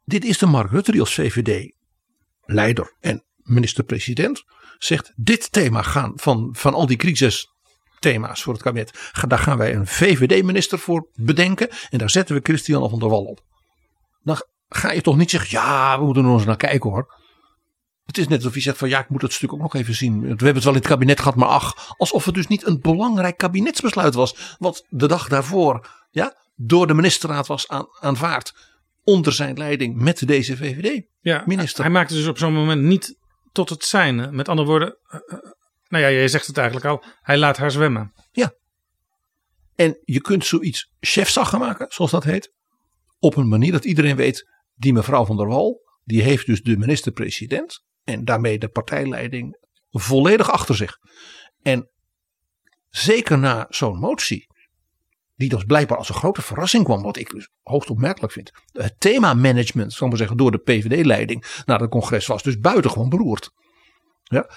Dit 0.05 0.25
is 0.25 0.37
de 0.37 0.45
Mark 0.45 0.71
Rutte 0.71 0.91
die 0.91 0.99
als 0.99 1.13
VVD-leider 1.13 2.95
en 2.99 3.23
minister-president 3.37 4.43
zegt: 4.77 5.11
dit 5.15 5.51
thema 5.51 5.81
gaan 5.81 6.11
van, 6.15 6.49
van 6.57 6.73
al 6.73 6.85
die 6.85 6.97
crisisthema's 6.97 8.43
voor 8.43 8.53
het 8.53 8.61
kabinet, 8.61 9.11
daar 9.27 9.39
gaan 9.39 9.57
wij 9.57 9.73
een 9.73 9.87
VVD-minister 9.87 10.79
voor 10.79 11.07
bedenken 11.13 11.69
en 11.89 11.97
daar 11.97 12.09
zetten 12.09 12.35
we 12.35 12.41
Christian 12.43 12.89
van 12.89 12.99
der 12.99 13.09
Wal 13.09 13.23
op. 13.23 13.41
Dan 14.23 14.41
ga 14.69 14.91
je 14.91 15.01
toch 15.01 15.17
niet 15.17 15.29
zeggen: 15.29 15.49
ja, 15.49 15.99
we 15.99 16.05
moeten 16.05 16.25
er 16.25 16.31
eens 16.31 16.45
naar 16.45 16.57
kijken 16.57 16.89
hoor. 16.89 17.20
Het 18.11 18.19
is 18.19 18.27
net 18.27 18.37
alsof 18.37 18.53
je 18.53 18.61
zegt 18.61 18.77
van 18.77 18.89
ja, 18.89 18.99
ik 18.99 19.09
moet 19.09 19.21
dat 19.21 19.33
stuk 19.33 19.53
ook 19.53 19.59
nog 19.59 19.75
even 19.75 19.95
zien. 19.95 20.21
We 20.21 20.27
hebben 20.27 20.53
het 20.53 20.63
wel 20.63 20.73
in 20.73 20.79
het 20.79 20.87
kabinet 20.87 21.19
gehad, 21.19 21.35
maar 21.35 21.47
ach, 21.47 21.93
alsof 21.97 22.25
het 22.25 22.35
dus 22.35 22.47
niet 22.47 22.67
een 22.67 22.81
belangrijk 22.81 23.37
kabinetsbesluit 23.37 24.13
was. 24.13 24.55
Wat 24.59 24.85
de 24.89 25.07
dag 25.07 25.27
daarvoor 25.27 25.89
ja, 26.09 26.35
door 26.55 26.87
de 26.87 26.93
ministerraad 26.93 27.47
was 27.47 27.67
aan, 27.67 27.87
aanvaard. 27.99 28.53
Onder 29.03 29.33
zijn 29.33 29.57
leiding 29.57 29.95
met 29.95 30.27
deze 30.27 30.57
VVD-minister. 30.57 31.77
Ja, 31.77 31.83
hij 31.83 31.89
maakte 31.89 32.13
dus 32.13 32.27
op 32.27 32.37
zo'n 32.37 32.53
moment 32.53 32.81
niet 32.81 33.17
tot 33.51 33.69
het 33.69 33.83
zijn. 33.83 34.35
Met 34.35 34.49
andere 34.49 34.67
woorden, 34.67 34.97
uh, 35.09 35.19
nou 35.87 36.03
ja, 36.03 36.11
jij 36.11 36.27
zegt 36.27 36.47
het 36.47 36.57
eigenlijk 36.57 36.87
al, 36.87 37.03
hij 37.21 37.37
laat 37.37 37.57
haar 37.57 37.71
zwemmen. 37.71 38.13
Ja. 38.31 38.53
En 39.75 39.99
je 40.03 40.21
kunt 40.21 40.45
zoiets 40.45 40.91
chefzag 40.99 41.57
maken, 41.57 41.85
zoals 41.89 42.11
dat 42.11 42.23
heet. 42.23 42.53
Op 43.19 43.35
een 43.35 43.47
manier 43.47 43.71
dat 43.71 43.85
iedereen 43.85 44.15
weet, 44.15 44.49
die 44.75 44.93
mevrouw 44.93 45.25
van 45.25 45.37
der 45.37 45.47
Wal, 45.47 45.79
die 46.03 46.21
heeft 46.21 46.45
dus 46.45 46.61
de 46.61 46.77
minister-president 46.77 47.89
en 48.11 48.25
daarmee 48.25 48.59
de 48.59 48.69
partijleiding 48.69 49.57
volledig 49.89 50.51
achter 50.51 50.75
zich. 50.75 50.97
En 51.61 51.89
zeker 52.89 53.37
na 53.37 53.65
zo'n 53.69 53.99
motie, 53.99 54.47
die 55.35 55.49
dus 55.49 55.63
blijkbaar 55.63 55.97
als 55.97 56.09
een 56.09 56.15
grote 56.15 56.41
verrassing 56.41 56.83
kwam, 56.83 57.01
wat 57.01 57.17
ik 57.17 57.29
dus 57.29 57.49
hoogst 57.61 57.89
opmerkelijk 57.89 58.33
vind. 58.33 58.51
Het 58.71 58.95
thema 58.99 59.33
management, 59.33 59.93
zal 59.93 60.03
ik 60.03 60.09
maar 60.09 60.17
zeggen, 60.17 60.37
door 60.37 60.51
de 60.51 60.57
PVD-leiding 60.57 61.61
naar 61.65 61.79
het 61.79 61.89
congres 61.89 62.27
was 62.27 62.43
dus 62.43 62.57
buitengewoon 62.57 63.09
beroerd. 63.09 63.51
Ja, 64.23 64.49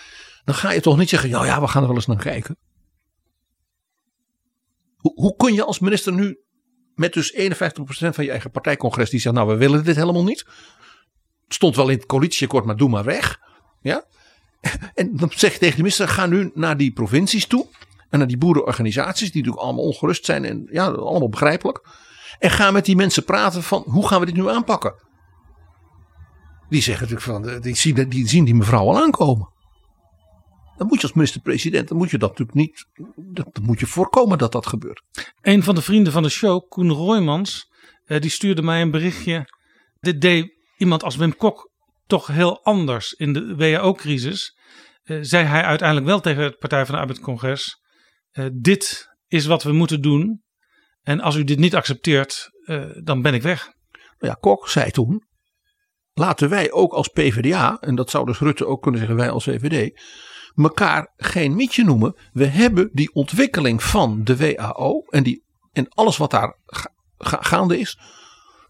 dan 0.45 0.55
ga 0.55 0.73
je 0.73 0.81
toch 0.81 0.99
niet 0.99 1.09
zeggen, 1.09 1.31
nou 1.31 1.47
ja, 1.47 1.61
we 1.61 1.69
gaan 1.69 1.83
er 1.83 1.89
wel 1.89 1.97
eens 1.97 2.07
naar 2.07 2.17
kijken. 2.17 2.57
Hoe, 4.97 5.13
hoe 5.15 5.37
kun 5.37 5.55
je 5.55 5.65
als 5.65 5.79
minister 5.79 6.13
nu 6.13 6.39
met 6.95 7.13
dus 7.13 7.33
51% 7.33 7.37
van 7.87 8.25
je 8.25 8.31
eigen 8.31 8.51
partijcongres 8.51 9.11
die 9.11 9.21
zegt, 9.21 9.35
nou 9.35 9.49
we 9.49 9.57
willen 9.57 9.85
dit 9.85 9.97
helemaal 9.97 10.25
niet. 10.25 10.47
Stond 11.55 11.77
wel 11.77 11.89
in 11.89 11.97
het 11.97 12.07
coalitieakkoord, 12.07 12.65
maar 12.65 12.77
doe 12.77 12.89
maar 12.89 13.05
weg. 13.05 13.41
Ja? 13.81 14.05
En 14.95 15.17
dan 15.17 15.31
zeg 15.35 15.53
je 15.53 15.59
tegen 15.59 15.77
de 15.77 15.83
minister, 15.83 16.09
ga 16.09 16.27
nu 16.27 16.51
naar 16.55 16.77
die 16.77 16.93
provincies 16.93 17.47
toe. 17.47 17.67
En 18.11 18.19
naar 18.19 18.29
die 18.29 18.39
boerenorganisaties, 18.39 19.33
die 19.33 19.43
natuurlijk 19.43 19.67
allemaal 19.67 19.85
ongerust 19.85 20.25
zijn. 20.25 20.45
En 20.45 20.67
ja, 20.71 20.87
allemaal 20.87 21.29
begrijpelijk. 21.29 21.89
En 22.39 22.51
ga 22.51 22.71
met 22.71 22.85
die 22.85 22.97
mensen 22.97 23.25
praten 23.25 23.63
van, 23.63 23.83
hoe 23.87 24.09
gaan 24.09 24.21
we 24.21 24.27
dit 24.27 24.35
nu 24.35 24.49
aanpakken? 24.49 24.95
Die 26.69 26.83
zeggen 26.83 27.09
natuurlijk 27.09 27.45
van, 27.47 27.61
die 27.61 27.77
zien 27.77 28.09
die, 28.09 28.29
zien 28.29 28.45
die 28.45 28.55
mevrouw 28.55 28.89
al 28.89 29.03
aankomen. 29.03 29.49
Dan 30.77 30.87
moet 30.87 30.97
je 30.97 31.03
als 31.03 31.13
minister-president, 31.13 31.89
dan 31.89 31.97
moet 31.97 32.11
je 32.11 32.19
dat 32.19 32.29
natuurlijk 32.29 32.59
niet, 32.59 32.87
dat 33.17 33.59
moet 33.63 33.81
je 33.81 33.87
voorkomen 33.87 34.39
dat 34.39 34.53
dat 34.53 34.67
gebeurt. 34.67 35.03
Een 35.43 35.63
van 35.63 35.75
de 35.75 35.83
vrienden 35.83 36.13
van 36.13 36.23
de 36.23 36.29
show, 36.29 36.69
Koen 36.69 36.91
Roymans, 36.91 37.71
die 38.07 38.31
stuurde 38.31 38.63
mij 38.63 38.83
een 38.83 38.91
berichtje. 38.91 39.49
Dit 40.01 40.21
deed 40.21 40.54
iemand 40.77 41.03
als 41.03 41.17
Wim 41.17 41.37
Kok 41.37 41.73
toch 42.07 42.27
heel 42.27 42.65
anders 42.65 43.13
in 43.13 43.33
de 43.33 43.57
WHO-crisis. 43.57 44.59
Uh, 45.05 45.19
zei 45.21 45.45
hij 45.45 45.63
uiteindelijk 45.63 46.07
wel 46.09 46.21
tegen 46.21 46.43
het 46.43 46.59
Partij 46.59 46.87
van 46.87 46.95
de 46.95 47.01
Arbeid-congres: 47.01 47.83
uh, 48.33 48.47
Dit 48.53 49.09
is 49.27 49.47
wat 49.47 49.63
we 49.63 49.73
moeten 49.73 50.03
doen. 50.03 50.43
En 51.03 51.21
als 51.21 51.37
u 51.37 51.45
dit 51.45 51.59
niet 51.59 51.75
accepteert, 51.75 52.51
uh, 52.65 52.85
dan 53.03 53.23
ben 53.23 53.35
ik 53.35 53.43
weg. 53.43 53.65
Nou 54.19 54.33
ja, 54.33 54.35
Kok 54.41 54.69
zei 54.69 54.91
toen: 54.91 55.27
Laten 56.13 56.49
wij 56.49 56.73
ook 56.73 56.93
als 56.93 57.09
PvdA, 57.09 57.79
en 57.81 57.95
dat 57.95 58.11
zou 58.11 58.27
dus 58.27 58.39
Rutte 58.39 58.67
ook 58.67 58.83
kunnen 58.83 59.01
zeggen, 59.01 59.19
wij 59.19 59.31
als 59.31 59.45
VVD, 59.45 60.01
elkaar 60.55 61.13
geen 61.17 61.57
mietje 61.57 61.85
noemen. 61.85 62.17
We 62.33 62.47
hebben 62.47 62.91
die 62.93 63.15
ontwikkeling 63.15 63.83
van 63.83 64.25
de 64.25 64.37
WHO 64.37 65.05
en, 65.09 65.23
die, 65.23 65.45
en 65.73 65.89
alles 65.89 66.17
wat 66.17 66.31
daar 66.31 66.59
ga, 66.67 66.93
ga, 67.19 67.39
gaande 67.43 67.79
is 67.79 67.99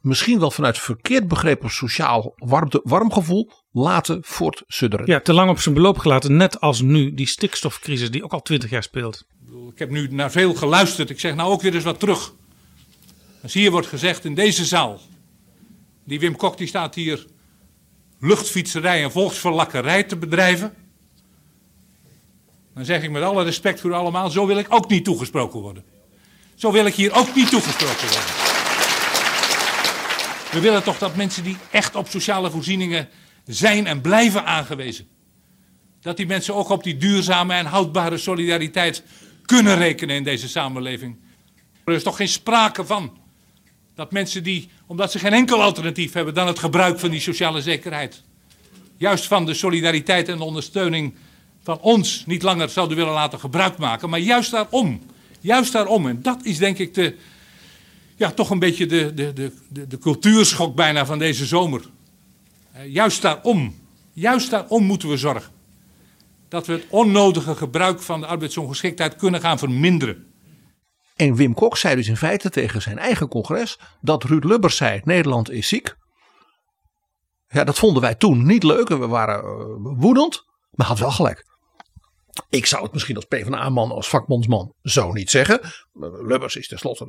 misschien 0.05 0.38
wel 0.38 0.50
vanuit 0.50 0.78
verkeerd 0.78 1.28
begrepen 1.28 1.70
sociaal 1.70 2.32
warmte, 2.36 2.80
warm 2.84 3.12
gevoel 3.12 3.50
laten 3.70 4.18
voortsudderen. 4.20 5.07
Ja, 5.07 5.20
te 5.20 5.32
lang 5.32 5.50
op 5.50 5.61
zijn 5.61 5.74
beloop 5.74 5.98
gelaten, 5.98 6.36
net 6.36 6.61
als 6.61 6.80
nu 6.80 7.14
die 7.14 7.26
stikstofcrisis 7.26 8.11
die 8.11 8.24
ook 8.24 8.32
al 8.32 8.42
twintig 8.42 8.70
jaar 8.70 8.82
speelt. 8.82 9.24
Ik 9.72 9.78
heb 9.78 9.90
nu 9.90 10.09
naar 10.11 10.30
veel 10.30 10.55
geluisterd. 10.55 11.11
Ik 11.11 11.20
zeg 11.20 11.34
nou 11.34 11.52
ook 11.52 11.62
weer 11.62 11.74
eens 11.74 11.84
wat 11.84 12.00
terug. 12.00 12.32
Als 13.42 13.52
hier 13.52 13.70
wordt 13.70 13.86
gezegd 13.86 14.24
in 14.24 14.34
deze 14.34 14.64
zaal, 14.64 15.00
die 16.05 16.20
Wim 16.20 16.36
Kok 16.36 16.59
die 16.59 16.66
staat 16.66 16.94
hier 16.94 17.26
luchtfietserij 18.20 19.02
en 19.02 19.11
volksverlakkerij 19.11 20.05
te 20.05 20.16
bedrijven. 20.16 20.74
Dan 22.74 22.84
zeg 22.84 23.02
ik 23.02 23.11
met 23.11 23.22
alle 23.22 23.44
respect 23.44 23.80
voor 23.80 23.90
u 23.90 23.94
allemaal, 23.94 24.30
zo 24.30 24.46
wil 24.46 24.59
ik 24.59 24.66
ook 24.68 24.88
niet 24.88 25.05
toegesproken 25.05 25.61
worden. 25.61 25.84
Zo 26.55 26.72
wil 26.72 26.86
ik 26.86 26.94
hier 26.94 27.14
ook 27.14 27.34
niet 27.34 27.50
toegesproken 27.50 28.09
worden. 28.09 28.43
We 30.55 30.61
willen 30.61 30.82
toch 30.82 30.98
dat 30.98 31.16
mensen 31.16 31.44
die 31.44 31.57
echt 31.70 31.94
op 31.94 32.09
sociale 32.09 32.50
voorzieningen 32.50 33.09
zijn 33.46 33.86
en 33.86 34.00
blijven 34.00 34.44
aangewezen. 34.44 35.09
Dat 36.00 36.16
die 36.16 36.26
mensen 36.26 36.55
ook 36.55 36.68
op 36.68 36.82
die 36.82 36.96
duurzame 36.96 37.55
en 37.55 37.66
houdbare 37.66 38.18
solidariteit 38.18 39.02
kunnen 39.44 39.76
rekenen 39.76 40.16
in 40.16 40.24
deze 40.24 40.48
samenleving. 40.48 41.16
Er 41.84 41.94
is 41.94 42.02
toch 42.02 42.16
geen 42.16 42.28
sprake 42.28 42.84
van 42.84 43.18
dat 43.94 44.12
mensen 44.12 44.42
die, 44.42 44.68
omdat 44.86 45.12
ze 45.12 45.18
geen 45.18 45.32
enkel 45.32 45.62
alternatief 45.62 46.12
hebben 46.12 46.34
dan 46.34 46.46
het 46.46 46.59
gebruik 46.59 46.98
van 46.98 47.11
die 47.11 47.20
sociale 47.20 47.62
zekerheid, 47.62 48.22
juist 48.96 49.26
van 49.26 49.46
de 49.46 49.55
solidariteit 49.55 50.28
en 50.28 50.38
de 50.38 50.44
ondersteuning 50.44 51.14
van 51.62 51.80
ons 51.80 52.26
niet 52.26 52.42
langer 52.42 52.68
zouden 52.68 52.96
willen 52.96 53.12
laten 53.12 53.40
gebruik 53.40 53.78
maken, 53.78 54.11
maar 54.11 54.20
juist 54.20 54.50
daarom. 54.50 55.02
Juist 55.40 55.72
daarom. 55.72 56.07
En 56.07 56.22
dat 56.22 56.44
is 56.44 56.59
denk 56.59 56.78
ik 56.78 56.94
de, 56.94 57.16
ja, 58.16 58.30
toch 58.30 58.50
een 58.50 58.58
beetje 58.58 58.86
de, 58.86 59.14
de, 59.14 59.32
de, 59.32 59.86
de, 59.86 59.98
cultuurschok 59.98 60.74
bijna 60.74 61.06
van 61.06 61.18
deze 61.18 61.46
zomer. 61.46 61.82
Juist 62.86 63.22
daarom, 63.22 63.74
juist 64.12 64.50
daarom 64.50 64.84
moeten 64.84 65.08
we 65.08 65.16
zorgen. 65.16 65.52
Dat 66.48 66.66
we 66.66 66.72
het 66.72 66.86
onnodige 66.88 67.54
gebruik 67.54 68.02
van 68.02 68.20
de 68.20 68.26
arbeidsongeschiktheid 68.26 69.16
kunnen 69.16 69.40
gaan 69.40 69.58
verminderen. 69.58 70.32
En 71.16 71.34
Wim 71.34 71.54
Kok 71.54 71.76
zei 71.76 71.94
dus 71.94 72.08
in 72.08 72.16
feite 72.16 72.50
tegen 72.50 72.82
zijn 72.82 72.98
eigen 72.98 73.28
congres 73.28 73.78
dat 74.00 74.24
Ruud 74.24 74.44
Lubbers 74.44 74.76
zei: 74.76 75.00
Nederland 75.04 75.50
is 75.50 75.68
ziek. 75.68 75.96
Ja, 77.48 77.64
dat 77.64 77.78
vonden 77.78 78.02
wij 78.02 78.14
toen 78.14 78.46
niet 78.46 78.62
leuk 78.62 78.90
en 78.90 79.00
we 79.00 79.06
waren 79.06 79.44
uh, 79.44 80.00
woedend, 80.00 80.44
maar 80.70 80.86
had 80.86 80.98
wel 80.98 81.10
gelijk. 81.10 81.53
Ik 82.49 82.66
zou 82.66 82.82
het 82.82 82.93
misschien 82.93 83.16
als 83.16 83.24
PvdA-man, 83.24 83.91
als 83.91 84.09
vakbondsman 84.09 84.74
zo 84.82 85.12
niet 85.12 85.30
zeggen. 85.30 85.61
Lubbers 86.22 86.57
is 86.57 86.68
tenslotte 86.68 87.05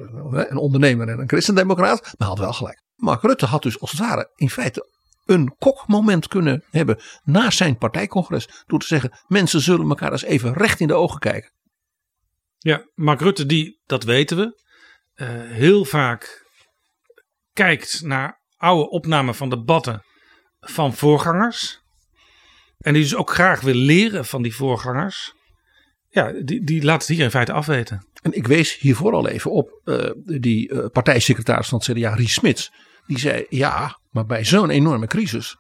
een 0.49 0.57
ondernemer 0.57 1.07
en 1.07 1.19
een 1.19 1.27
christendemocraat, 1.27 2.13
maar 2.17 2.27
had 2.27 2.39
wel 2.39 2.53
gelijk. 2.53 2.83
Mark 2.95 3.21
Rutte 3.21 3.45
had 3.45 3.63
dus 3.63 3.79
als 3.79 3.91
het 3.91 3.99
ware 3.99 4.31
in 4.35 4.49
feite 4.49 4.89
een 5.25 5.55
kokmoment 5.57 6.27
kunnen 6.27 6.63
hebben 6.69 6.99
na 7.23 7.51
zijn 7.51 7.77
partijcongres. 7.77 8.63
Door 8.65 8.79
te 8.79 8.87
zeggen, 8.87 9.19
mensen 9.27 9.61
zullen 9.61 9.89
elkaar 9.89 10.11
eens 10.11 10.23
even 10.23 10.53
recht 10.53 10.79
in 10.79 10.87
de 10.87 10.93
ogen 10.93 11.19
kijken. 11.19 11.51
Ja, 12.57 12.85
Mark 12.93 13.21
Rutte, 13.21 13.45
die, 13.45 13.81
dat 13.85 14.03
weten 14.03 14.37
we, 14.37 14.61
uh, 15.15 15.27
heel 15.51 15.85
vaak 15.85 16.45
kijkt 17.53 18.01
naar 18.01 18.41
oude 18.57 18.89
opnamen 18.89 19.35
van 19.35 19.49
debatten 19.49 20.03
van 20.59 20.93
voorgangers. 20.93 21.83
En 22.85 22.93
die 22.93 23.01
dus 23.01 23.15
ook 23.15 23.31
graag 23.31 23.61
wil 23.61 23.73
leren 23.73 24.25
van 24.25 24.41
die 24.41 24.55
voorgangers. 24.55 25.33
Ja, 26.09 26.31
die, 26.43 26.63
die 26.63 26.83
laat 26.83 26.99
het 26.99 27.07
hier 27.15 27.23
in 27.23 27.29
feite 27.29 27.51
afweten. 27.51 28.07
En 28.21 28.31
ik 28.31 28.47
wees 28.47 28.77
hiervoor 28.77 29.13
al 29.13 29.27
even 29.27 29.51
op 29.51 29.81
uh, 29.85 30.09
die 30.39 30.71
uh, 30.71 30.85
partijsecretaris 30.91 31.67
van 31.67 31.81
het 31.85 31.97
CDA, 31.97 32.13
Ries 32.13 32.33
Smits. 32.33 32.71
Die 33.07 33.19
zei, 33.19 33.45
ja, 33.49 33.99
maar 34.11 34.25
bij 34.25 34.45
zo'n 34.45 34.69
enorme 34.69 35.07
crisis. 35.07 35.57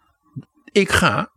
Ik 0.71 0.91
ga 0.91 1.31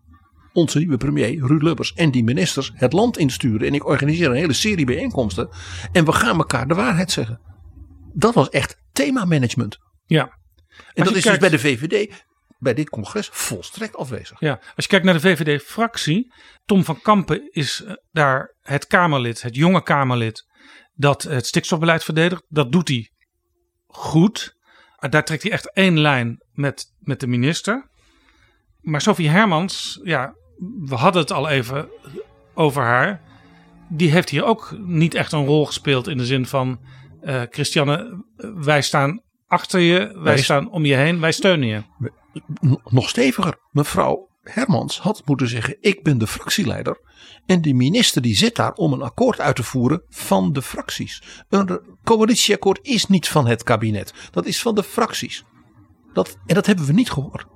onze 0.53 0.79
nieuwe 0.79 0.97
premier 0.97 1.47
Ruud 1.47 1.63
Lubbers 1.63 1.93
en 1.93 2.11
die 2.11 2.25
ministers 2.25 2.73
het 2.75 2.93
land 2.93 3.19
insturen. 3.19 3.67
En 3.67 3.75
ik 3.75 3.87
organiseer 3.87 4.29
een 4.29 4.37
hele 4.37 4.53
serie 4.53 4.87
bijeenkomsten. 4.87 5.49
En 5.93 6.05
we 6.05 6.13
gaan 6.13 6.39
elkaar 6.39 6.69
de 6.69 6.75
waarheid 6.75 7.11
zeggen. 7.11 7.41
Dat 8.13 8.35
was 8.35 8.49
echt 8.49 8.77
themamanagement. 8.93 9.79
Ja. 10.07 10.39
En 10.95 11.05
dat 11.05 11.17
is 11.17 11.23
kijkt... 11.23 11.41
dus 11.41 11.51
bij 11.51 11.59
de 11.59 11.87
VVD 11.89 12.25
bij 12.59 12.75
dit 12.75 12.91
congres 12.91 13.29
volstrekt 13.33 13.97
afwezig. 13.97 14.41
Ja, 14.41 14.53
als 14.53 14.85
je 14.85 14.91
kijkt 14.91 15.05
naar 15.05 15.15
de 15.15 15.21
VVD-fractie, 15.21 16.33
Tom 16.65 16.85
van 16.85 17.01
Kampen 17.01 17.53
is 17.53 17.85
daar 18.11 18.55
het 18.61 18.87
Kamerlid, 18.87 19.43
het 19.43 19.55
jonge 19.55 19.83
Kamerlid, 19.83 20.47
dat 20.95 21.23
het 21.23 21.47
stikstofbeleid 21.47 22.05
verdedigt. 22.05 22.43
Dat 22.49 22.73
doet 22.73 22.89
hij 22.89 23.11
goed. 23.87 24.57
Daar 24.99 25.25
trekt 25.25 25.43
hij 25.43 25.53
echt 25.53 25.73
één 25.73 25.99
lijn 25.99 26.45
met, 26.53 26.95
met 26.99 27.21
de 27.21 27.27
minister. 27.27 27.91
Maar 28.81 29.01
Sophie 29.01 29.29
Hermans, 29.29 30.01
ja, 30.03 30.35
we 30.85 30.95
hadden 30.95 31.23
het 31.23 31.33
al 31.33 31.49
even 31.49 31.89
over 32.55 32.83
haar. 32.83 33.23
Die 33.89 34.11
heeft 34.11 34.29
hier 34.29 34.45
ook 34.45 34.75
niet 34.79 35.15
echt 35.15 35.33
een 35.33 35.47
rol 35.47 35.67
gespeeld 35.67 36.09
in 36.09 36.17
de 36.17 36.27
zin 36.27 36.47
van: 36.47 36.81
uh, 37.23 37.43
Christiane, 37.51 38.25
wij 38.37 38.83
staan 38.83 39.23
achter 39.49 39.81
je, 39.81 39.99
wij, 39.99 40.23
wij 40.23 40.39
staan 40.39 40.71
om 40.71 40.85
je 40.85 40.95
heen, 40.95 41.21
wij 41.21 41.33
steunen 41.33 41.69
je 41.69 41.83
nog 42.85 43.09
steviger. 43.09 43.59
Mevrouw 43.71 44.29
Hermans 44.43 45.01
had 45.01 45.23
moeten 45.25 45.49
zeggen: 45.49 45.77
Ik 45.81 46.03
ben 46.03 46.19
de 46.19 46.27
fractieleider. 46.27 47.01
En 47.47 47.63
de 47.63 47.75
minister 47.75 48.23
die 48.23 48.37
zit 48.37 48.57
daar 48.57 48.73
om 48.73 48.93
een 48.93 49.03
akkoord 49.03 49.41
uit 49.41 49.57
te 49.57 49.63
voeren 49.63 50.03
van 50.09 50.53
de 50.53 50.63
fracties. 50.63 51.23
Een 51.49 51.81
coalitieakkoord 52.05 52.79
is 52.83 53.07
niet 53.07 53.29
van 53.29 53.47
het 53.47 53.63
kabinet. 53.63 54.15
Dat 54.31 54.47
is 54.47 54.63
van 54.63 54.75
de 54.75 54.83
fracties. 54.83 55.45
Dat, 56.13 56.37
en 56.47 56.55
dat 56.55 56.67
hebben 56.67 56.87
we 56.87 56.93
niet 56.93 57.11
gehoord. 57.11 57.47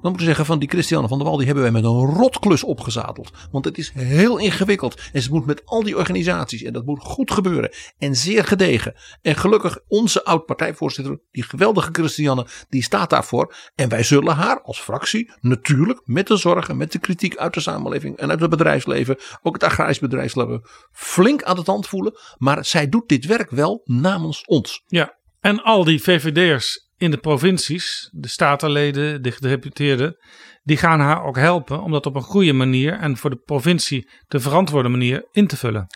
Dan 0.00 0.10
moeten 0.10 0.20
we 0.20 0.34
zeggen 0.34 0.46
van 0.46 0.58
die 0.58 0.68
Christiane 0.68 1.08
van 1.08 1.18
der 1.18 1.26
Wal, 1.26 1.36
die 1.36 1.46
hebben 1.46 1.64
wij 1.64 1.72
met 1.72 1.84
een 1.84 2.14
rotklus 2.14 2.64
opgezadeld. 2.64 3.30
Want 3.50 3.64
het 3.64 3.78
is 3.78 3.92
heel 3.94 4.38
ingewikkeld. 4.38 5.00
En 5.12 5.22
ze 5.22 5.30
moet 5.30 5.46
met 5.46 5.62
al 5.64 5.82
die 5.82 5.96
organisaties. 5.96 6.62
En 6.62 6.72
dat 6.72 6.84
moet 6.84 7.02
goed 7.02 7.30
gebeuren. 7.30 7.70
En 7.98 8.16
zeer 8.16 8.44
gedegen. 8.44 8.94
En 9.22 9.34
gelukkig 9.34 9.78
onze 9.88 10.24
oud-partijvoorzitter, 10.24 11.20
die 11.30 11.42
geweldige 11.42 11.88
Christiane, 11.92 12.46
die 12.68 12.82
staat 12.82 13.10
daarvoor. 13.10 13.54
En 13.74 13.88
wij 13.88 14.02
zullen 14.02 14.34
haar 14.34 14.62
als 14.62 14.80
fractie 14.80 15.32
natuurlijk 15.40 16.00
met 16.04 16.26
de 16.26 16.36
zorgen, 16.36 16.76
met 16.76 16.92
de 16.92 16.98
kritiek 16.98 17.36
uit 17.36 17.54
de 17.54 17.60
samenleving 17.60 18.16
en 18.16 18.30
uit 18.30 18.40
het 18.40 18.50
bedrijfsleven, 18.50 19.16
ook 19.42 19.54
het 19.54 19.62
agrarisch 19.62 19.98
bedrijfsleven, 19.98 20.62
flink 20.92 21.42
aan 21.42 21.56
de 21.56 21.62
tand 21.62 21.86
voelen. 21.86 22.18
Maar 22.38 22.64
zij 22.64 22.88
doet 22.88 23.08
dit 23.08 23.26
werk 23.26 23.50
wel 23.50 23.80
namens 23.84 24.44
ons. 24.44 24.82
Ja, 24.86 25.16
en 25.40 25.62
al 25.62 25.84
die 25.84 26.02
VVD'ers 26.02 26.87
in 26.98 27.10
de 27.10 27.18
provincies, 27.18 28.08
de 28.12 28.28
statenleden, 28.28 29.22
de 29.22 29.30
gedeputeerden, 29.30 30.16
die 30.62 30.76
gaan 30.76 31.00
haar 31.00 31.24
ook 31.24 31.36
helpen 31.36 31.82
om 31.82 31.92
dat 31.92 32.06
op 32.06 32.14
een 32.14 32.22
goede 32.22 32.52
manier 32.52 32.92
en 32.92 33.16
voor 33.16 33.30
de 33.30 33.36
provincie 33.36 34.10
de 34.26 34.40
verantwoorde 34.40 34.88
manier 34.88 35.28
in 35.30 35.46
te 35.46 35.56
vullen. 35.56 35.86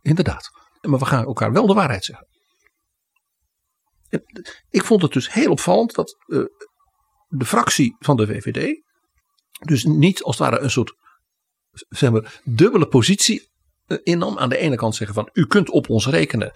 Inderdaad. 0.00 0.50
Maar 0.80 0.98
we 0.98 1.04
gaan 1.04 1.24
elkaar 1.24 1.52
wel 1.52 1.66
de 1.66 1.74
waarheid 1.74 2.04
zeggen. 2.04 2.26
Ik 4.70 4.84
vond 4.84 5.02
het 5.02 5.12
dus 5.12 5.32
heel 5.32 5.50
opvallend 5.50 5.94
dat 5.94 6.16
uh, 6.26 6.44
de 7.26 7.44
fractie 7.44 7.96
van 7.98 8.16
de 8.16 8.26
VVD 8.26 8.82
dus 9.58 9.84
niet 9.84 10.22
als 10.22 10.38
het 10.38 10.48
ware 10.48 10.62
een 10.62 10.70
soort 10.70 10.94
zeg 11.88 12.10
maar, 12.10 12.40
dubbele 12.44 12.86
positie 12.86 13.50
uh, 13.86 13.98
innam. 14.02 14.38
Aan 14.38 14.48
de 14.48 14.56
ene 14.56 14.76
kant 14.76 14.94
zeggen 14.94 15.14
van 15.14 15.28
u 15.32 15.46
kunt 15.46 15.70
op 15.70 15.88
ons 15.88 16.06
rekenen. 16.06 16.52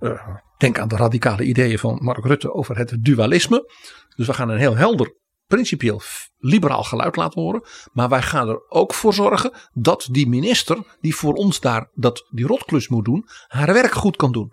Uh, 0.00 0.36
denk 0.62 0.78
aan 0.78 0.88
de 0.88 0.96
radicale 0.96 1.44
ideeën 1.44 1.78
van 1.78 1.98
Mark 2.02 2.24
Rutte 2.24 2.52
over 2.52 2.76
het 2.76 2.96
dualisme. 3.00 3.72
Dus 4.16 4.26
we 4.26 4.32
gaan 4.32 4.48
een 4.48 4.58
heel 4.58 4.76
helder, 4.76 5.14
principieel 5.46 6.00
liberaal 6.38 6.82
geluid 6.82 7.16
laten 7.16 7.40
horen. 7.40 7.62
Maar 7.92 8.08
wij 8.08 8.22
gaan 8.22 8.48
er 8.48 8.70
ook 8.70 8.94
voor 8.94 9.14
zorgen 9.14 9.52
dat 9.72 10.08
die 10.10 10.28
minister, 10.28 10.78
die 11.00 11.14
voor 11.14 11.34
ons 11.34 11.60
daar 11.60 11.90
dat, 11.94 12.26
die 12.30 12.46
rotklus 12.46 12.88
moet 12.88 13.04
doen, 13.04 13.28
haar 13.48 13.72
werk 13.72 13.92
goed 13.92 14.16
kan 14.16 14.32
doen. 14.32 14.52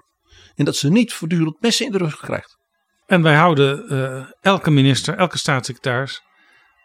En 0.55 0.65
dat 0.65 0.75
ze 0.75 0.89
niet 0.89 1.13
voortdurend 1.13 1.61
messen 1.61 1.85
in 1.85 1.91
de 1.91 1.97
rug 1.97 2.17
krijgt. 2.17 2.57
En 3.05 3.21
wij 3.21 3.35
houden 3.35 3.93
uh, 3.93 4.25
elke 4.41 4.71
minister, 4.71 5.17
elke 5.17 5.37
staatssecretaris 5.37 6.21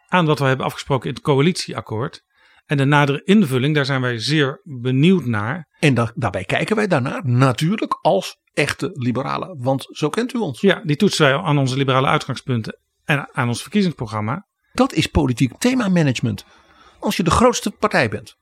aan 0.09 0.27
wat 0.27 0.39
we 0.39 0.45
hebben 0.45 0.67
afgesproken 0.67 1.09
in 1.09 1.15
het 1.15 1.25
coalitieakkoord. 1.25 2.23
En 2.67 2.77
de 2.77 2.85
nadere 2.85 3.23
invulling, 3.25 3.75
daar 3.75 3.85
zijn 3.85 4.01
wij 4.01 4.19
zeer 4.19 4.61
benieuwd 4.63 5.25
naar. 5.25 5.69
En 5.79 5.95
da 5.95 6.13
daarbij 6.15 6.45
kijken 6.45 6.77
wij 6.77 6.87
daarnaar 6.87 7.21
natuurlijk 7.25 7.99
als 8.03 8.37
echte 8.55 8.91
liberalen. 8.95 9.57
Want 9.59 9.87
zo 9.91 10.09
kent 10.09 10.33
u 10.35 10.39
ons. 10.39 10.61
Ja, 10.61 10.81
die 10.85 10.97
toetsen 10.97 11.27
wij 11.27 11.37
aan 11.37 11.59
onze 11.59 11.77
liberale 11.77 12.07
uitgangspunten 12.07 12.79
en 13.05 13.29
aan 13.33 13.49
ons 13.49 13.63
verkiezingsprogramma. 13.63 14.47
Dat 14.73 14.93
is 14.93 15.07
politiek 15.07 15.59
themamanagement. 15.59 16.45
Als 17.01 17.17
je 17.17 17.23
de 17.23 17.31
grootste 17.31 17.71
partij 17.71 18.09
bent 18.09 18.37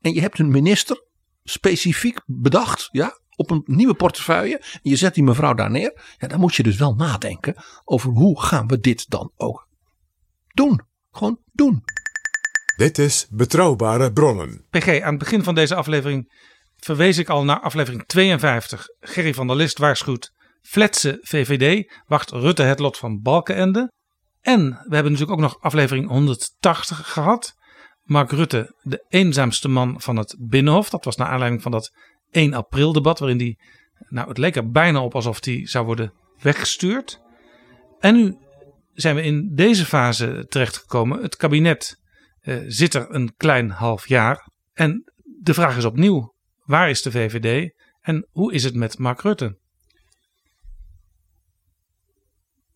en 0.00 0.14
je 0.14 0.20
hebt 0.20 0.38
een 0.38 0.50
minister 0.50 1.04
specifiek 1.44 2.20
bedacht, 2.26 2.88
ja, 2.92 3.18
op 3.36 3.50
een 3.50 3.62
nieuwe 3.66 3.94
portefeuille. 3.94 4.58
En 4.58 4.80
je 4.82 4.96
zet 4.96 5.14
die 5.14 5.22
mevrouw 5.22 5.54
daar 5.54 5.70
neer. 5.70 6.00
Ja, 6.18 6.28
dan 6.28 6.40
moet 6.40 6.54
je 6.54 6.62
dus 6.62 6.76
wel 6.76 6.94
nadenken 6.94 7.54
over 7.84 8.10
hoe 8.10 8.42
gaan 8.42 8.66
we 8.66 8.80
dit 8.80 9.10
dan 9.10 9.32
ook 9.36 9.68
doen. 10.54 10.80
Gewoon 11.10 11.40
doen. 11.52 11.82
Dit 12.76 12.98
is 12.98 13.26
Betrouwbare 13.30 14.12
Bronnen. 14.12 14.66
PG, 14.70 15.00
aan 15.00 15.10
het 15.10 15.18
begin 15.18 15.42
van 15.42 15.54
deze 15.54 15.74
aflevering 15.74 16.32
verwees 16.78 17.18
ik 17.18 17.28
al 17.28 17.44
naar 17.44 17.60
aflevering 17.60 18.06
52. 18.06 18.86
Gerry 19.00 19.34
van 19.34 19.46
der 19.46 19.56
List 19.56 19.78
waarschuwt 19.78 20.32
Fletse 20.62 21.18
VVD, 21.22 21.92
wacht 22.06 22.30
Rutte 22.30 22.62
het 22.62 22.78
lot 22.78 22.98
van 22.98 23.20
Balkenende. 23.20 23.92
En 24.40 24.68
we 24.68 24.94
hebben 24.94 25.12
natuurlijk 25.12 25.30
ook 25.30 25.46
nog 25.46 25.60
aflevering 25.60 26.08
180 26.08 27.12
gehad. 27.12 27.54
Mark 28.02 28.30
Rutte, 28.30 28.74
de 28.82 29.04
eenzaamste 29.08 29.68
man 29.68 30.00
van 30.00 30.16
het 30.16 30.36
Binnenhof. 30.38 30.90
Dat 30.90 31.04
was 31.04 31.16
naar 31.16 31.28
aanleiding 31.28 31.62
van 31.62 31.72
dat 31.72 31.92
1 32.30 32.54
april 32.54 32.92
debat 32.92 33.18
waarin 33.18 33.38
hij, 33.38 33.58
nou 34.08 34.28
het 34.28 34.38
leek 34.38 34.56
er 34.56 34.70
bijna 34.70 35.02
op 35.02 35.14
alsof 35.14 35.44
hij 35.44 35.66
zou 35.66 35.84
worden 35.84 36.12
weggestuurd. 36.40 37.20
En 37.98 38.14
nu 38.14 38.36
zijn 38.92 39.14
we 39.14 39.22
in 39.22 39.54
deze 39.54 39.84
fase 39.84 40.46
terechtgekomen. 40.48 41.22
Het 41.22 41.36
kabinet 41.36 42.00
uh, 42.42 42.64
zit 42.66 42.94
er 42.94 43.06
een 43.10 43.34
klein 43.36 43.70
half 43.70 44.08
jaar. 44.08 44.50
En 44.72 45.12
de 45.42 45.54
vraag 45.54 45.76
is 45.76 45.84
opnieuw, 45.84 46.34
waar 46.68 46.90
is 46.90 47.02
de 47.02 47.10
VVD 47.10 47.74
en 48.00 48.28
hoe 48.30 48.52
is 48.52 48.64
het 48.64 48.74
met 48.74 48.98
Mark 48.98 49.20
Rutte? 49.20 49.58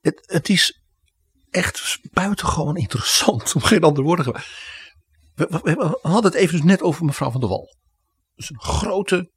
Het, 0.00 0.22
het 0.26 0.48
is 0.48 0.82
echt 1.50 1.98
buitengewoon 2.12 2.76
interessant, 2.76 3.54
om 3.54 3.62
geen 3.62 3.82
andere 3.82 4.06
woorden 4.06 4.24
te 4.24 4.40
we, 5.34 5.60
we, 5.62 5.98
hadden 6.02 6.32
het 6.32 6.40
even 6.40 6.56
dus 6.56 6.64
net 6.64 6.82
over 6.82 7.04
mevrouw 7.04 7.30
van 7.30 7.40
der 7.40 7.48
Wal. 7.48 7.76
Dus 8.34 8.50
een 8.50 8.60
grote, 8.60 9.32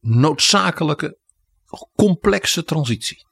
noodzakelijke, 0.00 1.18
complexe 1.94 2.64
transitie. 2.64 3.26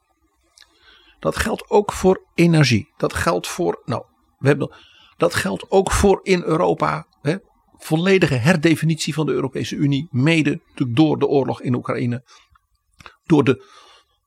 Dat 1.19 1.37
geldt 1.37 1.71
ook 1.71 1.93
voor 1.93 2.31
energie. 2.35 2.93
Dat 2.97 3.13
geldt 3.13 3.49
voor, 3.49 3.83
nou, 3.85 4.05
we 4.39 4.49
hebben, 4.49 4.75
dat 5.17 5.35
geldt 5.35 5.71
ook 5.71 5.93
voor 5.93 6.21
in 6.23 6.43
Europa. 6.43 7.07
Hè, 7.21 7.37
volledige 7.85 8.35
herdefinitie 8.35 9.15
van 9.15 9.27
de 9.27 9.33
Europese 9.33 9.77
Unie. 9.77 10.09
Mede 10.11 10.61
door 10.89 11.19
de 11.19 11.27
oorlog 11.27 11.61
in 11.61 11.75
Oekraïne. 11.75 12.25
Door 13.25 13.45
de 13.45 13.81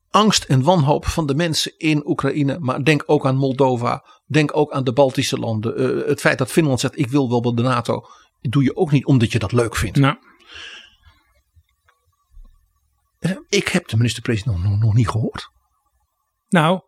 angst 0.10 0.44
en 0.44 0.64
wanhoop 0.64 1.06
van 1.06 1.26
de 1.26 1.36
mensen 1.36 1.78
in 1.78 2.08
Oekraïne. 2.08 2.60
Maar 2.60 2.84
denk 2.84 3.04
ook 3.06 3.26
aan 3.26 3.36
Moldova. 3.36 4.06
Denk 4.26 4.58
ook 4.58 4.72
aan 4.72 4.84
de 4.84 4.94
Baltische 4.94 5.38
landen. 5.38 5.82
Uh, 5.82 6.08
het 6.08 6.20
feit 6.20 6.38
dat 6.38 6.52
Finland 6.52 6.80
zegt 6.80 7.00
ik 7.00 7.08
wil 7.08 7.30
wel 7.30 7.42
bij 7.42 7.54
de 7.54 7.62
NATO. 7.62 8.02
Doe 8.42 8.64
je 8.64 8.76
ook 8.76 8.92
niet 8.92 9.06
omdat 9.06 9.32
je 9.32 9.40
dat 9.40 9.52
leuk 9.52 9.76
vindt. 9.76 9.98
Nou. 9.98 10.18
Eh, 13.20 13.32
Ik 13.50 13.68
heb 13.68 13.88
de 13.88 13.98
minister-president 13.98 14.64
nog, 14.64 14.80
nog 14.80 14.94
niet 14.94 15.10
gehoord. 15.10 15.50
Nou, 16.48 16.82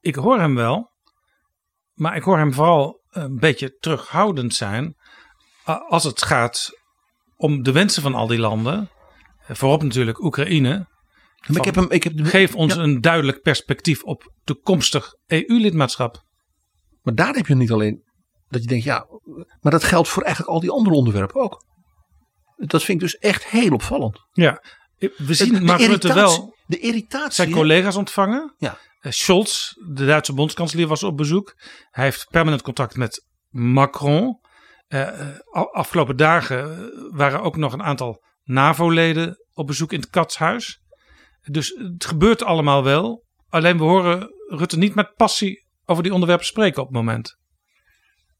ik 0.00 0.14
hoor 0.14 0.38
hem 0.38 0.54
wel. 0.54 0.92
Maar 1.94 2.16
ik 2.16 2.22
hoor 2.22 2.38
hem 2.38 2.52
vooral 2.52 3.02
een 3.10 3.38
beetje 3.38 3.76
terughoudend 3.76 4.54
zijn. 4.54 4.96
Als 5.64 6.04
het 6.04 6.22
gaat 6.22 6.70
om 7.36 7.62
de 7.62 7.72
wensen 7.72 8.02
van 8.02 8.14
al 8.14 8.26
die 8.26 8.38
landen. 8.38 8.90
Eh, 9.46 9.56
Voorop 9.56 9.82
natuurlijk 9.82 10.22
Oekraïne. 10.22 10.86
Maar 11.46 11.56
ik 11.56 11.64
heb 11.64 11.74
hem, 11.74 11.90
ik 11.90 12.04
heb 12.04 12.12
Geef 12.16 12.54
ons 12.54 12.76
een 12.76 13.00
duidelijk 13.00 13.42
perspectief 13.42 14.02
op 14.02 14.32
toekomstig 14.44 15.14
EU-lidmaatschap. 15.26 16.24
Maar 17.02 17.14
daar 17.14 17.34
heb 17.34 17.46
je 17.46 17.54
niet 17.54 17.72
alleen 17.72 18.02
dat 18.48 18.62
je 18.62 18.68
denkt, 18.68 18.84
ja, 18.84 19.06
maar 19.60 19.72
dat 19.72 19.84
geldt 19.84 20.08
voor 20.08 20.22
eigenlijk 20.22 20.54
al 20.54 20.60
die 20.60 20.70
andere 20.70 20.94
onderwerpen 20.96 21.40
ook. 21.40 21.64
Dat 22.56 22.82
vind 22.82 23.02
ik 23.02 23.08
dus 23.08 23.18
echt 23.18 23.44
heel 23.44 23.72
opvallend. 23.72 24.20
Ja, 24.32 24.62
we 24.98 25.34
zien 25.34 25.52
De 25.52 25.60
Mark 25.60 25.80
Rutte 25.80 26.14
wel 26.14 26.56
De 26.66 26.78
irritatie. 26.78 27.32
zijn 27.32 27.50
collega's 27.50 27.96
ontvangen. 27.96 28.54
Ja. 28.58 28.78
Eh, 29.00 29.12
Scholz, 29.12 29.72
de 29.92 30.06
Duitse 30.06 30.32
bondskanselier, 30.32 30.86
was 30.86 31.02
op 31.02 31.16
bezoek. 31.16 31.54
Hij 31.90 32.04
heeft 32.04 32.26
permanent 32.30 32.62
contact 32.62 32.96
met 32.96 33.26
Macron. 33.50 34.38
Eh, 34.94 35.20
eh, 35.20 35.36
afgelopen 35.72 36.16
dagen 36.16 36.90
waren 37.16 37.42
ook 37.42 37.56
nog 37.56 37.72
een 37.72 37.82
aantal 37.82 38.22
NAVO-leden 38.42 39.36
op 39.52 39.66
bezoek 39.66 39.92
in 39.92 40.00
het 40.00 40.10
Katshuis. 40.10 40.82
Dus 41.42 41.68
het 41.68 42.04
gebeurt 42.04 42.42
allemaal 42.42 42.84
wel. 42.84 43.24
Alleen 43.48 43.78
we 43.78 43.84
horen 43.84 44.30
Rutte 44.48 44.78
niet 44.78 44.94
met 44.94 45.14
passie 45.14 45.66
over 45.84 46.02
die 46.02 46.12
onderwerpen 46.12 46.46
spreken 46.46 46.80
op 46.82 46.88
het 46.88 46.96
moment. 46.96 47.36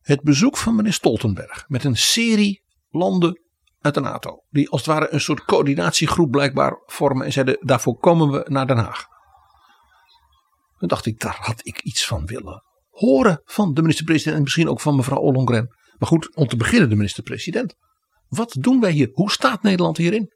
Het 0.01 0.22
bezoek 0.22 0.56
van 0.56 0.74
meneer 0.74 0.93
Stoltenberg 0.93 1.64
met 1.68 1.85
een 1.85 1.97
serie 1.97 2.62
landen 2.89 3.40
uit 3.81 3.94
de 3.94 4.01
NATO. 4.01 4.44
Die 4.51 4.70
als 4.70 4.81
het 4.81 4.90
ware 4.90 5.12
een 5.12 5.20
soort 5.20 5.44
coördinatiegroep 5.44 6.31
blijkbaar 6.31 6.82
vormen 6.86 7.26
en 7.26 7.32
zeiden 7.32 7.56
daarvoor 7.60 7.98
komen 7.98 8.31
we 8.31 8.44
naar 8.48 8.66
Den 8.66 8.78
Haag. 8.78 9.05
Dan 10.78 10.89
dacht 10.89 11.06
ik, 11.06 11.20
daar 11.20 11.39
had 11.40 11.66
ik 11.66 11.81
iets 11.82 12.06
van 12.06 12.26
willen 12.26 12.62
horen 12.90 13.40
van 13.44 13.74
de 13.74 13.81
minister-president 13.81 14.36
en 14.36 14.43
misschien 14.43 14.68
ook 14.68 14.81
van 14.81 14.97
mevrouw 14.97 15.18
Ollongren. 15.18 15.82
Maar 15.99 16.09
goed, 16.09 16.35
om 16.37 16.47
te 16.47 16.57
beginnen 16.57 16.89
de 16.89 16.97
minister-president. 16.97 17.75
Wat 18.29 18.57
doen 18.59 18.81
wij 18.81 18.91
hier? 18.91 19.11
Hoe 19.12 19.31
staat 19.31 19.62
Nederland 19.62 19.97
hierin? 19.97 20.33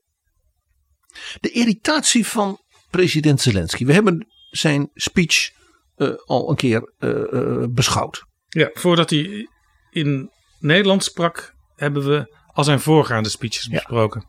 De 1.41 1.51
irritatie 1.51 2.27
van 2.27 2.61
president 2.91 3.41
Zelensky. 3.41 3.85
We 3.85 3.93
hebben 3.93 4.27
zijn 4.51 4.91
speech 4.95 5.51
eh, 5.95 6.15
al 6.25 6.51
een 6.51 6.57
keer 6.57 6.93
eh, 6.99 7.33
eh, 7.33 7.69
beschouwd. 7.71 8.25
Ja, 8.49 8.71
voordat 8.73 9.11
hij 9.11 9.49
in 9.91 10.31
Nederland 10.59 11.05
sprak, 11.05 11.55
hebben 11.75 12.07
we 12.07 12.37
al 12.53 12.65
zijn 12.65 12.81
voorgaande 12.81 13.29
speeches 13.29 13.69
besproken. 13.69 14.27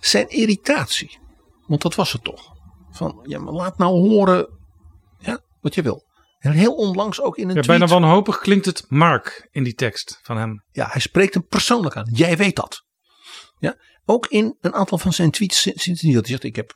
Zijn 0.00 0.28
irritatie, 0.28 1.18
want 1.66 1.82
dat 1.82 1.94
was 1.94 2.12
het 2.12 2.24
toch. 2.24 2.54
Van 2.90 3.20
ja, 3.22 3.38
maar 3.38 3.52
laat 3.52 3.78
nou 3.78 4.08
horen 4.08 4.58
ja, 5.18 5.40
wat 5.60 5.74
je 5.74 5.82
wil. 5.82 6.05
En 6.38 6.52
heel 6.52 6.74
onlangs 6.74 7.20
ook 7.20 7.36
in 7.36 7.48
een 7.48 7.54
Ja, 7.54 7.62
tweet. 7.62 7.78
bijna 7.78 7.92
wanhopig 8.00 8.38
klinkt 8.38 8.66
het 8.66 8.84
Mark 8.88 9.48
in 9.50 9.62
die 9.64 9.74
tekst 9.74 10.20
van 10.22 10.36
hem. 10.36 10.64
Ja, 10.72 10.86
hij 10.90 11.00
spreekt 11.00 11.34
hem 11.34 11.46
persoonlijk 11.46 11.96
aan. 11.96 12.08
Jij 12.12 12.36
weet 12.36 12.56
dat. 12.56 12.84
Ja, 13.58 13.76
ook 14.04 14.26
in 14.26 14.56
een 14.60 14.74
aantal 14.74 14.98
van 14.98 15.12
zijn 15.12 15.30
tweets 15.30 15.60
sin- 15.60 15.78
sindsdien 15.78 16.12
dat 16.12 16.20
hij 16.22 16.30
zegt: 16.30 16.44
Ik 16.44 16.56
heb 16.56 16.74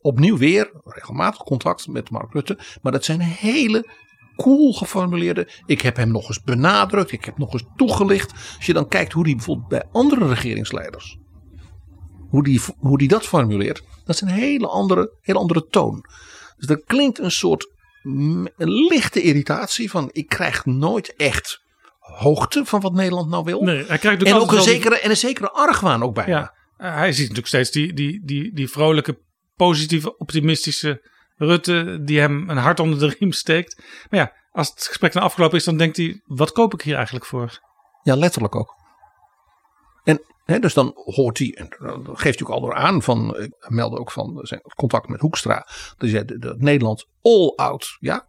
opnieuw 0.00 0.36
weer 0.36 0.70
regelmatig 0.84 1.42
contact 1.42 1.86
met 1.86 2.10
Mark 2.10 2.32
Rutte. 2.32 2.58
Maar 2.82 2.92
dat 2.92 3.04
zijn 3.04 3.20
hele 3.20 3.90
cool 4.36 4.72
geformuleerde. 4.72 5.48
Ik 5.66 5.80
heb 5.80 5.96
hem 5.96 6.10
nog 6.10 6.28
eens 6.28 6.40
benadrukt. 6.42 7.12
Ik 7.12 7.24
heb 7.24 7.38
nog 7.38 7.52
eens 7.52 7.64
toegelicht. 7.76 8.32
Als 8.56 8.66
je 8.66 8.72
dan 8.72 8.88
kijkt 8.88 9.12
hoe 9.12 9.24
hij 9.24 9.34
bijvoorbeeld 9.34 9.68
bij 9.68 9.84
andere 9.92 10.28
regeringsleiders. 10.28 11.18
Hoe 12.28 12.44
die, 12.44 12.60
hoe 12.78 12.98
die 12.98 13.08
dat 13.08 13.26
formuleert. 13.26 13.82
Dat 14.04 14.14
is 14.14 14.20
een 14.20 14.28
hele 14.28 14.66
andere, 14.68 15.16
hele 15.20 15.38
andere 15.38 15.66
toon. 15.66 16.04
Dus 16.56 16.68
er 16.68 16.82
klinkt 16.84 17.18
een 17.18 17.30
soort 17.30 17.74
een 18.56 18.70
lichte 18.88 19.22
irritatie 19.22 19.90
van 19.90 20.08
ik 20.12 20.28
krijg 20.28 20.64
nooit 20.64 21.14
echt 21.16 21.64
hoogte 21.98 22.64
van 22.64 22.80
wat 22.80 22.92
Nederland 22.92 23.30
nou 23.30 23.44
wil. 23.44 23.60
Nee, 23.62 23.84
hij 23.84 23.98
krijgt 23.98 24.22
en 24.22 24.34
ook 24.34 24.50
een 24.50 24.56
die- 24.56 24.66
zekere, 24.66 25.00
en 25.00 25.10
een 25.10 25.16
zekere 25.16 25.50
argwaan 25.50 26.02
ook 26.02 26.14
bij. 26.14 26.26
Ja, 26.26 26.54
hij 26.76 27.08
ziet 27.12 27.20
natuurlijk 27.20 27.46
steeds 27.46 27.70
die, 27.70 27.92
die, 27.92 28.20
die, 28.24 28.54
die 28.54 28.68
vrolijke, 28.70 29.18
positieve, 29.56 30.18
optimistische 30.18 31.14
Rutte 31.36 31.98
die 32.02 32.20
hem 32.20 32.50
een 32.50 32.56
hart 32.56 32.80
onder 32.80 32.98
de 32.98 33.14
riem 33.18 33.32
steekt. 33.32 33.82
Maar 34.10 34.20
ja, 34.20 34.32
als 34.50 34.68
het 34.68 34.86
gesprek 34.86 35.12
dan 35.12 35.22
afgelopen 35.22 35.58
is, 35.58 35.64
dan 35.64 35.76
denkt 35.76 35.96
hij, 35.96 36.20
wat 36.24 36.52
koop 36.52 36.74
ik 36.74 36.82
hier 36.82 36.94
eigenlijk 36.94 37.24
voor? 37.26 37.60
Ja, 38.02 38.16
letterlijk 38.16 38.54
ook. 38.54 38.74
Dus 40.46 40.74
dan 40.74 40.92
hoort 40.94 41.38
hij, 41.38 41.54
en 41.54 41.68
dat 42.04 42.20
geeft 42.20 42.38
hij 42.38 42.48
ook 42.48 42.54
al 42.54 42.60
door 42.60 42.74
aan, 42.74 43.02
van, 43.02 43.36
ik 43.36 43.54
meldde 43.68 43.98
ook 43.98 44.10
van 44.10 44.38
zijn 44.42 44.60
contact 44.74 45.08
met 45.08 45.20
Hoekstra, 45.20 45.68
dat, 45.96 46.08
zei 46.08 46.24
dat 46.24 46.60
Nederland 46.60 47.08
all 47.22 47.52
out, 47.56 47.96
ja, 48.00 48.26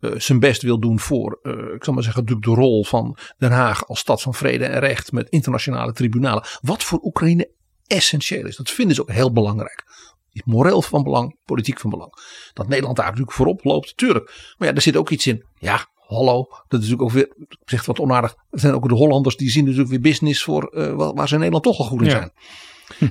eh, 0.00 0.10
zijn 0.16 0.38
best 0.38 0.62
wil 0.62 0.80
doen 0.80 1.00
voor, 1.00 1.38
eh, 1.42 1.74
ik 1.74 1.84
zal 1.84 1.94
maar 1.94 2.02
zeggen, 2.02 2.22
natuurlijk 2.22 2.48
de 2.48 2.62
rol 2.62 2.84
van 2.84 3.16
Den 3.38 3.50
Haag 3.50 3.86
als 3.86 3.98
stad 3.98 4.22
van 4.22 4.34
vrede 4.34 4.64
en 4.64 4.80
recht 4.80 5.12
met 5.12 5.28
internationale 5.28 5.92
tribunalen. 5.92 6.44
Wat 6.60 6.82
voor 6.82 7.00
Oekraïne 7.02 7.50
essentieel 7.86 8.46
is. 8.46 8.56
Dat 8.56 8.70
vinden 8.70 8.94
ze 8.94 9.02
ook 9.02 9.10
heel 9.10 9.32
belangrijk. 9.32 9.84
Is 10.32 10.42
moreel 10.44 10.82
van 10.82 11.02
belang, 11.02 11.38
politiek 11.44 11.80
van 11.80 11.90
belang. 11.90 12.12
Dat 12.52 12.68
Nederland 12.68 12.96
daar 12.96 13.06
natuurlijk 13.06 13.32
voorop 13.32 13.64
loopt, 13.64 13.96
tuurlijk. 13.96 14.54
Maar 14.58 14.68
ja, 14.68 14.74
er 14.74 14.82
zit 14.82 14.96
ook 14.96 15.10
iets 15.10 15.26
in. 15.26 15.44
Ja, 15.58 15.86
hallo. 16.16 16.46
Dat 16.68 16.80
is 16.82 16.88
natuurlijk 16.88 17.02
ook 17.02 17.10
weer, 17.10 17.56
zegt 17.64 17.86
wat 17.86 17.98
onaardig. 17.98 18.34
Er 18.50 18.60
zijn 18.60 18.74
ook 18.74 18.88
de 18.88 18.94
Hollanders 18.94 19.36
die 19.36 19.50
zien 19.50 19.64
natuurlijk 19.64 19.90
weer 19.90 20.00
business 20.00 20.42
voor 20.42 20.64
eh, 20.64 21.12
waar 21.14 21.28
ze 21.28 21.34
in 21.34 21.40
Nederland 21.40 21.64
toch 21.64 21.78
al 21.78 21.84
goed 21.84 22.00
in 22.00 22.06
Ja. 22.06 22.10
zijn. 22.10 22.32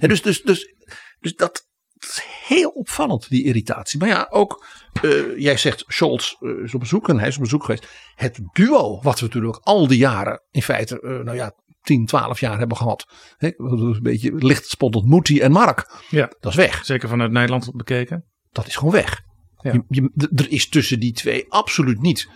En 0.02 0.10
dus, 0.10 0.22
dus, 0.22 0.42
dus, 0.42 0.74
dus 1.20 1.36
dat, 1.36 1.68
dat 1.94 2.10
is 2.10 2.24
heel 2.48 2.70
opvallend, 2.70 3.30
die 3.30 3.44
irritatie. 3.44 4.00
Maar 4.00 4.08
ja, 4.08 4.28
ook, 4.30 4.66
eh, 5.02 5.38
jij 5.38 5.58
zegt 5.58 5.84
Scholz 5.88 6.34
eh, 6.40 6.50
is 6.64 6.74
op 6.74 6.80
bezoek 6.80 7.10
en 7.10 7.20
hij 7.20 7.28
is 7.28 7.36
op 7.36 7.42
bezoek 7.42 7.64
geweest. 7.64 7.88
Het 8.16 8.40
duo, 8.54 9.02
wat 9.02 9.20
we 9.20 9.26
natuurlijk 9.26 9.60
al 9.64 9.88
die 9.88 9.98
jaren, 9.98 10.44
in 10.52 10.62
feite, 10.62 11.02
eh, 11.02 11.10
nou 11.10 11.36
ja, 11.36 11.54
10, 11.82 12.06
12 12.06 12.40
jaar 12.40 12.58
hebben 12.58 12.78
gehad. 12.78 13.06
Hè, 13.38 13.52
een 13.58 14.00
beetje 14.02 14.34
licht 14.36 14.68
spottend 14.68 15.06
Moetie 15.06 15.42
en 15.42 15.52
Mark. 15.52 15.92
Ja, 16.10 16.32
dat 16.40 16.52
is 16.52 16.58
weg. 16.58 16.86
Zeker 16.86 17.10
vanuit 17.10 17.32
Nederland 17.32 17.72
bekeken. 17.76 18.26
Dat 18.52 18.68
is 18.68 18.76
gewoon 18.76 18.94
weg. 18.94 19.22
Ja. 19.62 19.84
Je, 19.88 20.30
er 20.36 20.52
is 20.52 20.70
tussen 20.70 21.00
die 21.00 21.14
twee 21.14 21.46
absoluut 21.52 22.02
niet 22.02 22.30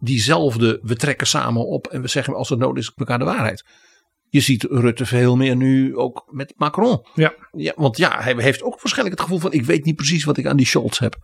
diezelfde, 0.00 0.78
we 0.82 0.96
trekken 0.96 1.26
samen 1.26 1.66
op 1.66 1.86
en 1.86 2.02
we 2.02 2.08
zeggen 2.08 2.34
als 2.34 2.48
het 2.48 2.58
nodig 2.58 2.82
is 2.82 2.92
elkaar 2.96 3.18
de 3.18 3.24
waarheid. 3.24 3.64
Je 4.28 4.40
ziet 4.40 4.62
Rutte 4.62 5.06
veel 5.06 5.36
meer 5.36 5.56
nu 5.56 5.96
ook 5.96 6.24
met 6.30 6.54
Macron. 6.56 7.06
Ja. 7.14 7.34
Ja, 7.50 7.72
want 7.76 7.96
ja, 7.96 8.20
hij 8.20 8.34
heeft 8.36 8.62
ook 8.62 8.80
waarschijnlijk 8.80 9.18
het 9.18 9.20
gevoel 9.20 9.40
van 9.40 9.52
ik 9.52 9.64
weet 9.64 9.84
niet 9.84 9.96
precies 9.96 10.24
wat 10.24 10.36
ik 10.36 10.46
aan 10.46 10.56
die 10.56 10.66
Scholz 10.66 10.98
heb. 10.98 11.16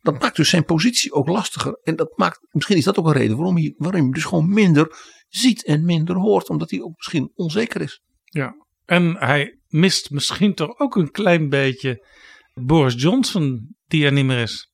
Dat 0.00 0.20
maakt 0.20 0.36
dus 0.36 0.48
zijn 0.48 0.64
positie 0.64 1.12
ook 1.12 1.28
lastiger. 1.28 1.80
En 1.82 1.96
dat 1.96 2.12
maakt, 2.16 2.40
misschien 2.50 2.76
is 2.76 2.84
dat 2.84 2.98
ook 2.98 3.06
een 3.06 3.12
reden 3.12 3.36
waarom 3.36 3.56
hij, 3.56 3.74
waarom 3.76 4.02
hij 4.02 4.10
dus 4.10 4.24
gewoon 4.24 4.52
minder 4.52 4.96
ziet 5.28 5.64
en 5.64 5.84
minder 5.84 6.16
hoort. 6.16 6.48
Omdat 6.48 6.70
hij 6.70 6.82
ook 6.82 6.96
misschien 6.96 7.30
onzeker 7.34 7.80
is. 7.80 8.02
Ja. 8.24 8.54
En 8.84 9.16
hij 9.16 9.58
mist 9.68 10.10
misschien 10.10 10.54
toch 10.54 10.78
ook 10.78 10.96
een 10.96 11.10
klein 11.10 11.48
beetje 11.48 12.06
Boris 12.54 13.02
Johnson, 13.02 13.76
die 13.86 14.04
er 14.04 14.12
niet 14.12 14.24
meer 14.24 14.42
is. 14.42 14.67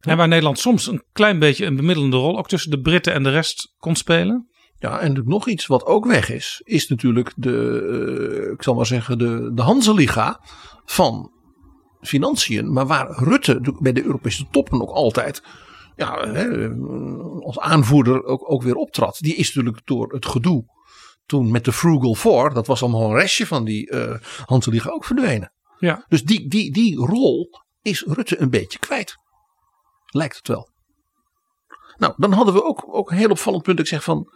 En 0.00 0.16
waar 0.16 0.28
Nederland 0.28 0.58
soms 0.58 0.86
een 0.86 1.02
klein 1.12 1.38
beetje 1.38 1.66
een 1.66 1.76
bemiddelende 1.76 2.16
rol 2.16 2.38
ook 2.38 2.48
tussen 2.48 2.70
de 2.70 2.80
Britten 2.80 3.12
en 3.12 3.22
de 3.22 3.30
rest 3.30 3.74
kon 3.78 3.96
spelen. 3.96 4.48
Ja, 4.78 4.98
en 4.98 5.22
nog 5.24 5.48
iets 5.48 5.66
wat 5.66 5.84
ook 5.84 6.06
weg 6.06 6.30
is, 6.30 6.60
is 6.64 6.88
natuurlijk 6.88 7.32
de, 7.36 8.46
eh, 8.46 8.52
ik 8.52 8.62
zal 8.62 8.74
maar 8.74 8.86
zeggen, 8.86 9.18
de, 9.18 9.50
de 9.54 9.62
Hanseliga 9.62 10.40
van 10.84 11.32
financiën. 12.00 12.72
Maar 12.72 12.86
waar 12.86 13.10
Rutte 13.10 13.76
bij 13.78 13.92
de 13.92 14.04
Europese 14.04 14.46
toppen 14.50 14.82
ook 14.82 14.90
altijd 14.90 15.42
ja, 15.96 16.28
hè, 16.28 16.68
als 17.40 17.58
aanvoerder 17.58 18.24
ook, 18.24 18.52
ook 18.52 18.62
weer 18.62 18.74
optrad. 18.74 19.18
Die 19.20 19.34
is 19.34 19.54
natuurlijk 19.54 19.86
door 19.86 20.12
het 20.12 20.26
gedoe 20.26 20.64
toen 21.26 21.50
met 21.50 21.64
de 21.64 21.72
Frugal 21.72 22.14
Four, 22.14 22.54
dat 22.54 22.66
was 22.66 22.82
allemaal 22.82 23.10
een 23.10 23.16
restje 23.16 23.46
van 23.46 23.64
die 23.64 23.90
eh 23.90 24.14
Hanseliga 24.44 24.90
ook 24.90 25.04
verdwenen. 25.04 25.52
Ja. 25.78 26.04
Dus 26.08 26.22
die, 26.22 26.48
die, 26.48 26.72
die 26.72 26.96
rol 26.96 27.48
is 27.82 28.04
Rutte 28.06 28.40
een 28.40 28.50
beetje 28.50 28.78
kwijt. 28.78 29.14
Lijkt 30.10 30.36
het 30.36 30.48
wel. 30.48 30.68
Nou, 31.96 32.14
dan 32.16 32.32
hadden 32.32 32.54
we 32.54 32.64
ook, 32.64 32.94
ook 32.94 33.10
een 33.10 33.16
heel 33.16 33.30
opvallend 33.30 33.62
punt. 33.62 33.78
Ik 33.78 33.86
zeg 33.86 34.02
van, 34.02 34.32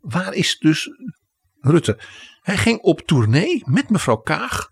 waar 0.00 0.34
is 0.34 0.58
dus 0.58 0.88
Rutte? 1.60 1.98
Hij 2.40 2.56
ging 2.56 2.80
op 2.80 3.00
tournee 3.00 3.62
met 3.64 3.90
mevrouw 3.90 4.16
Kaag 4.16 4.68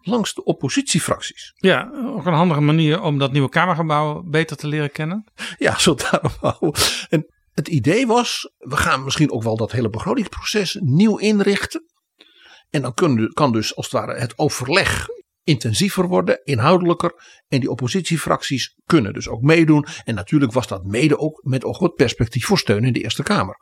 langs 0.00 0.34
de 0.34 0.44
oppositiefracties. 0.44 1.52
Ja, 1.54 1.90
ook 1.92 2.26
een 2.26 2.32
handige 2.32 2.60
manier 2.60 3.02
om 3.02 3.18
dat 3.18 3.32
nieuwe 3.32 3.48
Kamergebouw 3.48 4.22
beter 4.22 4.56
te 4.56 4.66
leren 4.66 4.92
kennen. 4.92 5.32
Ja, 5.58 5.78
zo 5.78 5.94
daarom. 5.94 6.74
En 7.08 7.26
het 7.52 7.68
idee 7.68 8.06
was, 8.06 8.52
we 8.58 8.76
gaan 8.76 9.04
misschien 9.04 9.30
ook 9.32 9.42
wel 9.42 9.56
dat 9.56 9.72
hele 9.72 9.90
begrotingsproces 9.90 10.78
nieuw 10.80 11.16
inrichten. 11.16 11.82
En 12.70 12.82
dan 12.82 12.94
kan 13.32 13.52
dus 13.52 13.76
als 13.76 13.90
het 13.90 13.94
ware 13.94 14.18
het 14.18 14.38
overleg 14.38 15.06
intensiever 15.44 16.06
worden, 16.08 16.40
inhoudelijker. 16.44 17.12
En 17.48 17.60
die 17.60 17.70
oppositiefracties 17.70 18.74
kunnen 18.84 19.12
dus 19.12 19.28
ook 19.28 19.42
meedoen. 19.42 19.86
En 20.04 20.14
natuurlijk 20.14 20.52
was 20.52 20.66
dat 20.66 20.84
mede 20.84 21.18
ook 21.18 21.40
met 21.44 21.64
op 21.64 21.80
het 21.80 21.94
perspectief 21.94 22.46
voor 22.46 22.58
steun 22.58 22.84
in 22.84 22.92
de 22.92 23.02
Eerste 23.02 23.22
Kamer. 23.22 23.56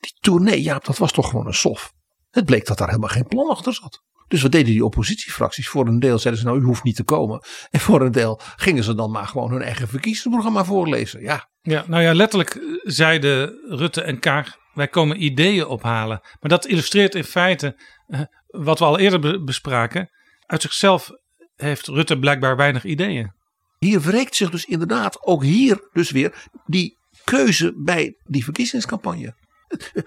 Die 0.00 0.12
tournee, 0.20 0.62
ja, 0.62 0.78
dat 0.78 0.98
was 0.98 1.12
toch 1.12 1.28
gewoon 1.30 1.46
een 1.46 1.54
sof. 1.54 1.92
Het 2.30 2.44
bleek 2.44 2.66
dat 2.66 2.78
daar 2.78 2.88
helemaal 2.88 3.08
geen 3.08 3.26
plan 3.26 3.48
achter 3.48 3.74
zat. 3.74 4.02
Dus 4.28 4.42
wat 4.42 4.52
deden 4.52 4.72
die 4.72 4.84
oppositiefracties? 4.84 5.68
Voor 5.68 5.86
een 5.86 5.98
deel 5.98 6.18
zeiden 6.18 6.42
ze 6.42 6.48
nou 6.48 6.60
u 6.60 6.64
hoeft 6.64 6.82
niet 6.82 6.96
te 6.96 7.04
komen. 7.04 7.42
En 7.70 7.80
voor 7.80 8.00
een 8.00 8.12
deel 8.12 8.40
gingen 8.56 8.84
ze 8.84 8.94
dan 8.94 9.10
maar 9.10 9.26
gewoon 9.26 9.50
hun 9.52 9.62
eigen 9.62 9.88
verkiezingsprogramma 9.88 10.64
voorlezen. 10.64 11.20
Ja, 11.22 11.48
Ja, 11.62 11.84
nou 11.86 12.02
ja, 12.02 12.14
letterlijk 12.14 12.54
eh, 12.54 12.62
zeiden 12.82 13.58
Rutte 13.68 14.02
en 14.02 14.18
Kaag, 14.18 14.56
wij 14.74 14.88
komen 14.88 15.22
ideeën 15.22 15.66
ophalen. 15.66 16.20
Maar 16.40 16.50
dat 16.50 16.66
illustreert 16.66 17.14
in 17.14 17.24
feite 17.24 17.80
eh, 18.06 18.20
wat 18.46 18.78
we 18.78 18.84
al 18.84 18.98
eerder 18.98 19.20
be- 19.20 19.42
bespraken. 19.42 20.08
Uit 20.50 20.62
zichzelf 20.62 21.10
heeft 21.56 21.86
Rutte 21.86 22.18
blijkbaar 22.18 22.56
weinig 22.56 22.84
ideeën. 22.84 23.32
hier 23.78 24.00
wreekt 24.00 24.36
zich 24.36 24.50
dus 24.50 24.64
inderdaad 24.64 25.22
ook 25.26 25.42
hier 25.42 25.88
dus 25.92 26.10
weer 26.10 26.48
die 26.66 26.98
keuze 27.24 27.72
bij 27.76 28.16
die 28.24 28.44
verkiezingscampagne. 28.44 29.34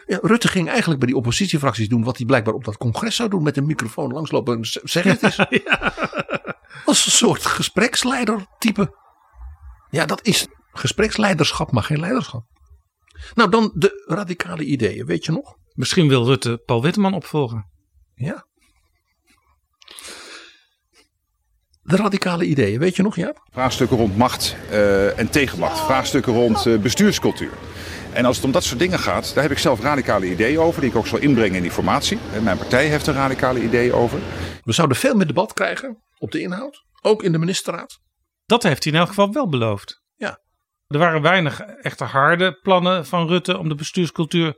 Ja, 0.06 0.20
Rutte 0.22 0.48
ging 0.48 0.68
eigenlijk 0.68 1.00
bij 1.00 1.08
die 1.08 1.18
oppositiefracties 1.18 1.88
doen 1.88 2.04
wat 2.04 2.18
hij 2.18 2.26
blijkbaar 2.26 2.54
op 2.54 2.64
dat 2.64 2.78
congres 2.78 3.16
zou 3.16 3.30
doen 3.30 3.44
met 3.44 3.58
een 3.58 3.66
microfoon 3.66 4.12
langslopen 4.12 4.58
en 4.58 4.66
z- 4.66 4.76
zeggen 4.84 5.12
het 5.12 5.22
is. 5.24 5.38
Als 6.86 7.06
een 7.06 7.12
soort 7.12 7.46
gespreksleider 7.46 8.46
type. 8.58 8.96
Ja, 9.90 10.06
dat 10.06 10.26
is 10.26 10.48
gespreksleiderschap, 10.72 11.72
maar 11.72 11.84
geen 11.84 12.00
leiderschap. 12.00 12.44
Nou, 13.34 13.50
dan 13.50 13.72
de 13.76 14.04
radicale 14.08 14.64
ideeën, 14.64 15.06
weet 15.06 15.26
je 15.26 15.32
nog? 15.32 15.56
Misschien 15.74 16.08
wil 16.08 16.26
Rutte 16.26 16.62
Paul 16.66 16.82
Witteman 16.82 17.14
opvolgen. 17.14 17.70
Ja. 18.16 18.46
De 21.84 21.96
radicale 21.96 22.46
ideeën, 22.46 22.80
weet 22.80 22.96
je 22.96 23.02
nog, 23.02 23.16
Jaap? 23.16 23.48
Vraagstukken 23.52 23.98
rond 23.98 24.18
macht 24.18 24.56
eh, 24.70 25.20
en 25.20 25.30
tegenmacht. 25.30 25.80
Vraagstukken 25.80 26.34
rond 26.34 26.66
eh, 26.66 26.78
bestuurscultuur. 26.78 27.52
En 28.14 28.26
als 28.26 28.36
het 28.36 28.46
om 28.46 28.52
dat 28.52 28.64
soort 28.64 28.80
dingen 28.80 29.00
gaat, 29.00 29.34
daar 29.34 29.44
heb 29.44 29.52
ik 29.52 29.58
zelf 29.58 29.82
radicale 29.82 30.32
ideeën 30.32 30.60
over, 30.60 30.82
die 30.82 30.90
ik 30.90 30.96
ook 30.96 31.08
zal 31.08 31.20
inbrengen 31.20 31.56
in 31.56 31.62
die 31.62 31.72
formatie. 31.72 32.20
En 32.34 32.44
mijn 32.44 32.58
partij 32.58 32.88
heeft 32.88 33.08
er 33.08 33.14
radicale 33.14 33.64
ideeën 33.64 33.94
over. 33.94 34.20
We 34.64 34.72
zouden 34.72 34.98
veel 34.98 35.16
meer 35.16 35.28
debat 35.28 35.54
krijgen 35.54 36.04
op 36.18 36.32
de 36.32 36.42
inhoud, 36.42 36.84
ook 37.02 37.24
in 37.24 37.32
de 37.32 37.38
ministerraad. 37.38 38.00
Dat 38.46 38.64
heeft 38.64 38.84
hij 38.84 38.94
in 38.94 39.00
elk 39.00 39.08
geval 39.08 39.32
wel 39.32 39.50
beloofd. 39.50 40.02
Ja. 40.16 40.40
Er 40.88 40.98
waren 40.98 41.22
weinig 41.22 41.60
echte 41.60 42.04
harde 42.04 42.60
plannen 42.62 43.06
van 43.06 43.28
Rutte 43.28 43.58
om 43.58 43.70
de 43.70 43.76
bestuurscultuur 43.76 44.56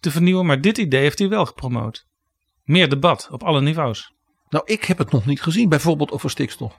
te 0.00 0.10
vernieuwen. 0.10 0.46
Maar 0.46 0.60
dit 0.60 0.78
idee 0.78 1.00
heeft 1.00 1.18
hij 1.18 1.28
wel 1.28 1.46
gepromoot. 1.46 2.06
Meer 2.62 2.88
debat 2.88 3.28
op 3.30 3.42
alle 3.42 3.60
niveaus. 3.60 4.13
Nou, 4.54 4.66
ik 4.66 4.84
heb 4.84 4.98
het 4.98 5.10
nog 5.10 5.26
niet 5.26 5.42
gezien, 5.42 5.68
bijvoorbeeld 5.68 6.10
over 6.10 6.30
stikstof. 6.30 6.76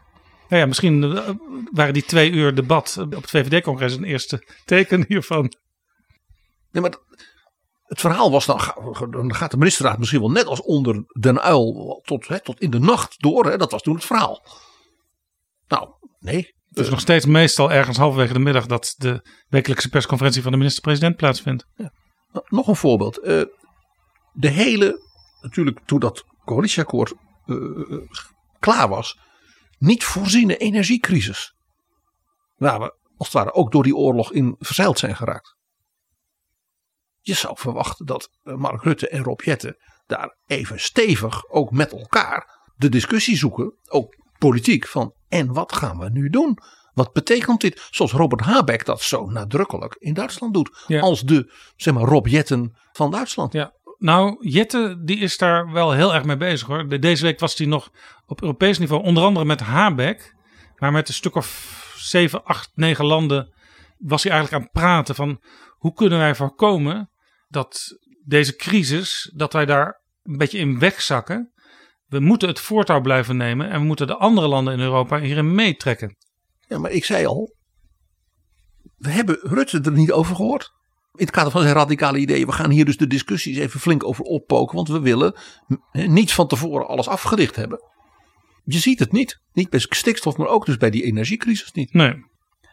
Nou 0.49 0.61
ja, 0.61 0.67
misschien 0.67 1.03
eh, 1.03 1.29
waren 1.71 1.93
die 1.93 2.03
twee 2.03 2.31
uur 2.31 2.55
debat 2.55 2.97
op 2.99 3.11
het 3.11 3.29
VVD-congres 3.29 3.95
een 3.95 4.03
eerste 4.03 4.47
teken 4.65 5.05
hiervan. 5.07 5.53
Nee, 6.71 6.81
maar 6.81 6.95
het 7.83 7.99
verhaal 7.99 8.31
was 8.31 8.45
dan, 8.45 8.59
dan 9.09 9.35
gaat 9.35 9.51
de 9.51 9.57
ministerraad 9.57 9.97
misschien 9.97 10.19
wel 10.19 10.31
net 10.31 10.45
als 10.45 10.61
onder 10.61 11.03
den 11.19 11.41
uil 11.41 12.01
tot, 12.03 12.27
hè, 12.27 12.41
tot 12.41 12.59
in 12.59 12.69
de 12.69 12.79
nacht 12.79 13.21
door. 13.21 13.45
Hè, 13.45 13.57
dat 13.57 13.71
was 13.71 13.81
toen 13.81 13.95
het 13.95 14.05
verhaal. 14.05 14.45
Nou, 15.67 15.89
nee. 16.19 16.55
Het 16.69 16.79
is 16.79 16.89
nog 16.89 16.99
steeds 16.99 17.25
meestal 17.25 17.71
ergens 17.71 17.97
halverwege 17.97 18.33
de 18.33 18.39
middag 18.39 18.65
dat 18.65 18.95
de 18.97 19.29
wekelijkse 19.47 19.89
persconferentie 19.89 20.41
van 20.41 20.51
de 20.51 20.57
minister-president 20.57 21.15
plaatsvindt. 21.15 21.65
Nog 22.47 22.67
een 22.67 22.75
voorbeeld. 22.75 23.17
Eh, 23.17 23.41
de 24.33 24.49
hele, 24.49 25.01
natuurlijk 25.41 25.79
toen 25.85 25.99
dat 25.99 26.23
coalitieakkoord 26.45 27.13
eh, 27.45 27.97
klaar 28.59 28.89
was, 28.89 29.19
niet 29.77 30.03
voorziene 30.03 30.57
energiecrisis. 30.57 31.55
Waar 32.55 32.79
we 32.79 32.97
als 33.17 33.27
het 33.27 33.37
ware 33.37 33.53
ook 33.53 33.71
door 33.71 33.83
die 33.83 33.95
oorlog 33.95 34.31
in 34.31 34.55
verzeild 34.59 34.99
zijn 34.99 35.15
geraakt. 35.15 35.55
Je 37.19 37.33
zou 37.33 37.57
verwachten 37.57 38.05
dat 38.05 38.29
eh, 38.43 38.55
Mark 38.55 38.83
Rutte 38.83 39.09
en 39.09 39.23
Rob 39.23 39.41
Jetten 39.41 39.77
daar 40.05 40.37
even 40.45 40.79
stevig 40.79 41.49
ook 41.49 41.71
met 41.71 41.91
elkaar 41.91 42.63
de 42.75 42.89
discussie 42.89 43.37
zoeken, 43.37 43.77
ook 43.87 44.15
politiek, 44.37 44.87
van 44.87 45.13
en 45.27 45.53
wat 45.53 45.73
gaan 45.73 45.97
we 45.97 46.09
nu 46.09 46.29
doen? 46.29 46.57
Wat 46.93 47.13
betekent 47.13 47.61
dit? 47.61 47.87
Zoals 47.91 48.11
Robert 48.11 48.41
Habeck 48.41 48.85
dat 48.85 49.01
zo 49.01 49.25
nadrukkelijk 49.25 49.95
in 49.99 50.13
Duitsland 50.13 50.53
doet. 50.53 50.85
Als 50.99 51.21
de, 51.21 51.53
zeg 51.75 51.93
maar, 51.93 52.03
Rob 52.03 52.27
Jetten 52.27 52.77
van 52.91 53.11
Duitsland. 53.11 53.53
Ja. 53.53 53.73
Nou, 53.97 54.49
Jette 54.49 55.01
die 55.03 55.17
is 55.17 55.37
daar 55.37 55.71
wel 55.71 55.91
heel 55.91 56.13
erg 56.13 56.23
mee 56.23 56.37
bezig 56.37 56.67
hoor. 56.67 56.87
De- 56.87 56.99
Deze 56.99 57.23
week 57.23 57.39
was 57.39 57.57
hij 57.57 57.67
nog 57.67 57.89
op 58.25 58.41
Europees 58.41 58.77
niveau, 58.77 59.03
onder 59.03 59.23
andere 59.23 59.45
met 59.45 59.59
Habeck. 59.59 60.35
Maar 60.77 60.91
met 60.91 61.07
een 61.07 61.13
stuk 61.13 61.35
of 61.35 61.93
7, 61.97 62.43
8, 62.43 62.71
9 62.73 63.05
landen 63.05 63.53
was 63.97 64.23
hij 64.23 64.31
eigenlijk 64.31 64.61
aan 64.61 64.69
het 64.71 64.81
praten 64.83 65.15
van 65.15 65.41
hoe 65.69 65.93
kunnen 65.93 66.19
wij 66.19 66.35
voorkomen 66.35 67.09
dat 67.47 67.97
deze 68.25 68.55
crisis, 68.55 69.31
dat 69.35 69.53
wij 69.53 69.65
daar 69.65 70.01
een 70.23 70.37
beetje 70.37 70.57
in 70.57 70.79
wegzakken. 70.79 71.53
We 72.05 72.19
moeten 72.19 72.47
het 72.47 72.59
voortouw 72.59 73.01
blijven 73.01 73.37
nemen 73.37 73.69
en 73.69 73.79
we 73.79 73.85
moeten 73.85 74.07
de 74.07 74.15
andere 74.15 74.47
landen 74.47 74.73
in 74.73 74.79
Europa 74.79 75.19
hierin 75.19 75.55
meetrekken. 75.55 76.15
Ja, 76.67 76.77
maar 76.79 76.91
ik 76.91 77.05
zei 77.05 77.25
al, 77.25 77.55
we 78.97 79.09
hebben 79.09 79.37
Rutte 79.41 79.81
er 79.81 79.91
niet 79.91 80.11
over 80.11 80.35
gehoord. 80.35 80.71
In 81.17 81.25
het 81.25 81.31
kader 81.35 81.51
van 81.51 81.61
zijn 81.61 81.73
radicale 81.73 82.17
ideeën. 82.17 82.45
We 82.45 82.51
gaan 82.51 82.69
hier 82.69 82.85
dus 82.85 82.97
de 82.97 83.07
discussies 83.07 83.57
even 83.57 83.79
flink 83.79 84.03
over 84.03 84.23
oppoken. 84.23 84.75
Want 84.75 84.87
we 84.87 84.99
willen 84.99 85.35
niet 85.91 86.33
van 86.33 86.47
tevoren 86.47 86.87
alles 86.87 87.07
afgedicht 87.07 87.55
hebben. 87.55 87.79
Je 88.63 88.79
ziet 88.79 88.99
het 88.99 89.11
niet. 89.11 89.41
Niet 89.53 89.69
bij 89.69 89.79
stikstof, 89.79 90.37
maar 90.37 90.47
ook 90.47 90.65
dus 90.65 90.77
bij 90.77 90.89
die 90.89 91.03
energiecrisis 91.03 91.71
niet. 91.71 91.93
Nee. 91.93 92.13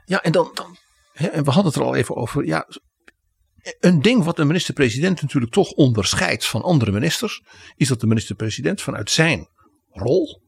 Ja, 0.05 0.21
en 0.23 0.33
dan, 0.33 0.51
dan 0.55 0.77
hè, 1.13 1.27
en 1.27 1.45
we 1.45 1.51
hadden 1.51 1.73
het 1.73 1.81
er 1.81 1.87
al 1.87 1.95
even 1.95 2.17
over. 2.17 2.45
Ja, 2.47 2.67
een 3.81 4.03
ding 4.03 4.25
wat 4.25 4.37
de 4.37 4.45
minister-president 4.45 5.23
natuurlijk 5.23 5.53
toch 5.53 5.71
onderscheidt 5.71 6.47
van 6.47 6.63
andere 6.63 6.93
ministers. 6.93 7.43
Is 7.77 7.89
dat 7.89 8.01
de 8.01 8.07
minister-president 8.07 8.83
vanuit 8.83 9.11
zijn 9.11 9.49
rol. 9.91 10.41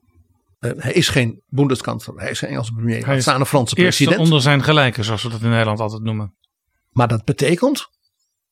eh, 0.58 0.70
hij 0.76 0.92
is 0.92 1.08
geen 1.08 1.42
Bundeskanzler, 1.46 2.20
hij 2.20 2.30
is 2.30 2.38
geen 2.38 2.50
Engelse 2.50 2.72
premier, 2.72 3.06
Hij 3.06 3.16
is 3.16 3.26
een 3.26 3.46
Franse 3.46 3.76
Eerste 3.76 4.02
president. 4.02 4.18
onder 4.18 4.40
zijn 4.40 4.62
gelijken, 4.62 5.04
zoals 5.04 5.22
we 5.22 5.28
dat 5.28 5.42
in 5.42 5.50
Nederland 5.50 5.80
altijd 5.80 6.02
noemen. 6.02 6.34
Maar 6.94 7.08
dat 7.08 7.24
betekent 7.24 7.88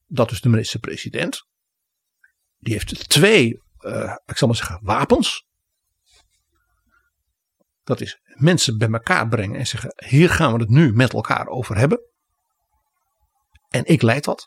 dat 0.07 0.29
dus 0.29 0.41
de 0.41 0.49
minister-president, 0.49 1.47
die 2.59 2.73
heeft 2.73 3.09
twee, 3.09 3.63
eh, 3.79 4.17
ik 4.25 4.37
zal 4.37 4.49
maar 4.49 4.57
zeggen, 4.57 4.79
wapens. 4.83 5.47
Dat 7.85 8.01
is 8.01 8.21
mensen 8.25 8.79
bij 8.79 8.89
elkaar 8.91 9.29
brengen 9.29 9.59
en 9.59 9.67
zeggen, 9.67 9.95
hier 10.07 10.31
gaan 10.31 10.53
we 10.53 10.59
het 10.59 10.69
nu 10.69 10.93
met 10.93 11.13
elkaar 11.13 11.47
over 11.47 11.77
hebben. 11.77 12.01
En 13.69 13.85
ik 13.85 14.03
leid 14.03 14.25
dat. 14.25 14.47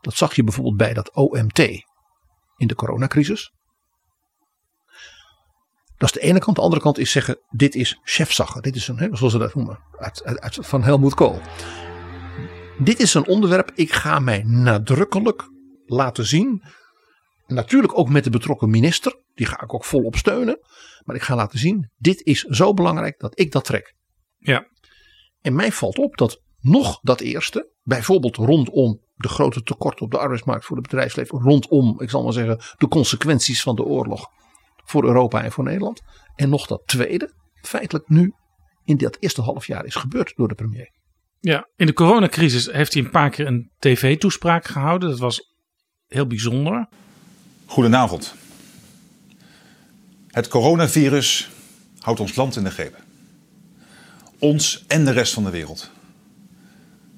Dat 0.00 0.14
zag 0.14 0.34
je 0.34 0.44
bijvoorbeeld 0.44 0.76
bij 0.76 0.94
dat 0.94 1.14
OMT 1.14 1.58
in 2.56 2.66
de 2.66 2.74
coronacrisis. 2.74 3.52
Dat 5.96 6.08
is 6.14 6.20
de 6.20 6.20
ene 6.20 6.38
kant. 6.38 6.56
De 6.56 6.62
andere 6.62 6.82
kant 6.82 6.98
is 6.98 7.10
zeggen, 7.10 7.40
dit 7.50 7.74
is 7.74 7.98
chefzagger. 8.02 8.62
Dit 8.62 8.76
is 8.76 8.88
een, 8.88 9.16
zoals 9.16 9.32
ze 9.32 9.38
dat 9.38 9.54
noemen, 9.54 9.78
uit- 9.98 10.58
van 10.60 10.82
Helmoet 10.82 11.14
Kool. 11.14 11.40
Dit 12.82 13.00
is 13.00 13.14
een 13.14 13.26
onderwerp, 13.26 13.70
ik 13.74 13.92
ga 13.92 14.18
mij 14.18 14.42
nadrukkelijk 14.42 15.50
laten 15.86 16.26
zien. 16.26 16.62
Natuurlijk 17.46 17.98
ook 17.98 18.08
met 18.08 18.24
de 18.24 18.30
betrokken 18.30 18.70
minister, 18.70 19.22
die 19.34 19.46
ga 19.46 19.62
ik 19.62 19.74
ook 19.74 19.84
volop 19.84 20.16
steunen. 20.16 20.58
Maar 21.04 21.16
ik 21.16 21.22
ga 21.22 21.34
laten 21.34 21.58
zien, 21.58 21.90
dit 21.96 22.22
is 22.22 22.42
zo 22.42 22.74
belangrijk 22.74 23.18
dat 23.18 23.38
ik 23.38 23.52
dat 23.52 23.64
trek. 23.64 23.94
Ja. 24.38 24.66
En 25.40 25.54
mij 25.54 25.72
valt 25.72 25.98
op 25.98 26.16
dat 26.16 26.40
nog 26.60 26.98
dat 27.02 27.20
eerste, 27.20 27.72
bijvoorbeeld 27.82 28.36
rondom 28.36 29.00
de 29.14 29.28
grote 29.28 29.62
tekorten 29.62 30.04
op 30.04 30.10
de 30.10 30.18
arbeidsmarkt 30.18 30.64
voor 30.64 30.76
het 30.76 30.88
bedrijfsleven, 30.88 31.40
rondom, 31.40 32.00
ik 32.00 32.10
zal 32.10 32.22
maar 32.22 32.32
zeggen, 32.32 32.60
de 32.76 32.88
consequenties 32.88 33.62
van 33.62 33.76
de 33.76 33.84
oorlog 33.84 34.28
voor 34.84 35.04
Europa 35.04 35.42
en 35.42 35.52
voor 35.52 35.64
Nederland. 35.64 36.00
En 36.34 36.48
nog 36.48 36.66
dat 36.66 36.82
tweede, 36.86 37.34
feitelijk 37.62 38.08
nu 38.08 38.34
in 38.84 38.96
dat 38.96 39.16
eerste 39.20 39.42
half 39.42 39.66
jaar 39.66 39.84
is 39.84 39.94
gebeurd 39.94 40.32
door 40.36 40.48
de 40.48 40.54
premier. 40.54 40.98
Ja, 41.40 41.68
in 41.76 41.86
de 41.86 41.92
coronacrisis 41.92 42.72
heeft 42.72 42.94
hij 42.94 43.02
een 43.02 43.10
paar 43.10 43.30
keer 43.30 43.46
een 43.46 43.70
tv-toespraak 43.78 44.66
gehouden. 44.66 45.08
Dat 45.08 45.18
was 45.18 45.54
heel 46.06 46.26
bijzonder. 46.26 46.88
Goedenavond. 47.66 48.34
Het 50.26 50.48
coronavirus 50.48 51.50
houdt 51.98 52.20
ons 52.20 52.36
land 52.36 52.56
in 52.56 52.64
de 52.64 52.70
greep. 52.70 52.96
Ons 54.38 54.84
en 54.86 55.04
de 55.04 55.10
rest 55.10 55.32
van 55.32 55.44
de 55.44 55.50
wereld. 55.50 55.90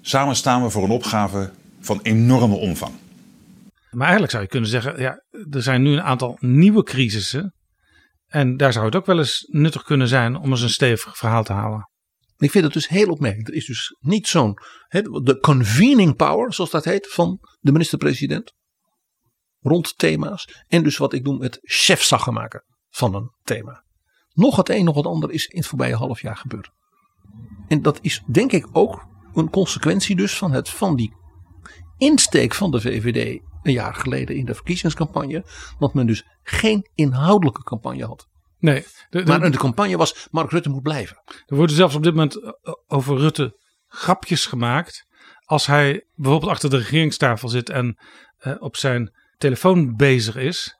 Samen 0.01 0.37
staan 0.37 0.63
we 0.63 0.71
voor 0.71 0.85
een 0.85 0.91
opgave 0.91 1.51
van 1.81 2.01
enorme 2.03 2.55
omvang. 2.55 2.95
Maar 3.91 4.03
eigenlijk 4.03 4.31
zou 4.31 4.43
je 4.43 4.49
kunnen 4.49 4.71
zeggen, 4.71 5.01
ja, 5.01 5.23
er 5.51 5.63
zijn 5.63 5.83
nu 5.83 5.93
een 5.93 6.03
aantal 6.03 6.37
nieuwe 6.41 6.83
crisissen. 6.83 7.55
En 8.27 8.57
daar 8.57 8.73
zou 8.73 8.85
het 8.85 8.97
ook 8.97 9.07
wel 9.07 9.19
eens 9.19 9.47
nuttig 9.51 9.83
kunnen 9.83 10.09
zijn 10.09 10.37
om 10.37 10.51
eens 10.51 10.63
een 10.63 10.71
stevig 10.71 11.17
verhaal 11.17 11.45
te 11.45 11.53
houden. 11.53 11.91
Ik 12.43 12.51
vind 12.51 12.65
het 12.65 12.73
dus 12.73 12.89
heel 12.89 13.09
opmerkelijk. 13.09 13.49
Er 13.49 13.55
is 13.55 13.67
dus 13.67 13.97
niet 14.01 14.29
zo'n, 14.29 14.59
de 15.23 15.39
convening 15.41 16.17
power, 16.17 16.55
zoals 16.55 16.71
dat 16.71 16.85
heet, 16.85 17.13
van 17.13 17.39
de 17.61 17.73
minister-president. 17.73 18.55
Rond 19.61 19.99
thema's. 19.99 20.65
En 20.67 20.83
dus 20.83 20.97
wat 20.97 21.13
ik 21.13 21.23
noem 21.23 21.43
het 21.43 21.59
chefzaggen 21.63 22.33
maken 22.33 22.65
van 22.89 23.15
een 23.15 23.31
thema. 23.43 23.85
Nog 24.33 24.57
het 24.57 24.69
een, 24.69 24.85
nog 24.85 24.97
het 24.97 25.07
ander 25.07 25.31
is 25.31 25.47
in 25.47 25.59
het 25.59 25.67
voorbije 25.67 25.95
half 25.95 26.21
jaar 26.21 26.37
gebeurd. 26.37 26.71
En 27.69 27.83
dat 27.83 27.99
is 28.01 28.23
denk 28.27 28.53
ik 28.53 28.69
ook 28.73 29.07
een 29.35 29.51
consequentie 29.51 30.17
dus 30.17 30.37
van, 30.37 30.53
het, 30.53 30.69
van 30.69 30.97
die 30.97 31.15
insteek 31.97 32.55
van 32.55 32.71
de 32.71 32.81
VVD 32.81 33.41
een 33.63 33.73
jaar 33.73 33.95
geleden 33.95 34.37
in 34.37 34.45
de 34.45 34.55
verkiezingscampagne. 34.55 35.45
Dat 35.79 35.95
men 35.95 36.07
dus 36.07 36.25
geen 36.43 36.89
inhoudelijke 36.95 37.63
campagne 37.63 38.07
had. 38.07 38.31
Nee. 38.63 38.85
de- 39.11 39.23
de- 39.23 39.25
maar 39.39 39.51
de 39.51 39.59
campagne 39.59 39.97
was 39.97 40.27
Mark 40.31 40.51
Rutte 40.51 40.69
moet 40.69 40.83
blijven. 40.83 41.23
Er 41.47 41.57
worden 41.57 41.77
zelfs 41.77 41.95
op 41.95 42.03
dit 42.03 42.13
moment 42.15 42.43
eh, 42.43 42.53
over 42.87 43.17
Rutte 43.19 43.59
grapjes 43.89 44.47
gemaakt. 44.47 45.07
Als 45.45 45.67
hij 45.67 46.07
bijvoorbeeld 46.15 46.51
achter 46.51 46.71
de 46.71 46.77
regeringstafel 46.77 47.49
zit 47.49 47.71
en 47.71 47.99
eh, 48.39 48.55
op 48.59 48.77
zijn 48.77 49.13
telefoon 49.37 49.97
bezig 49.97 50.37
is. 50.37 50.77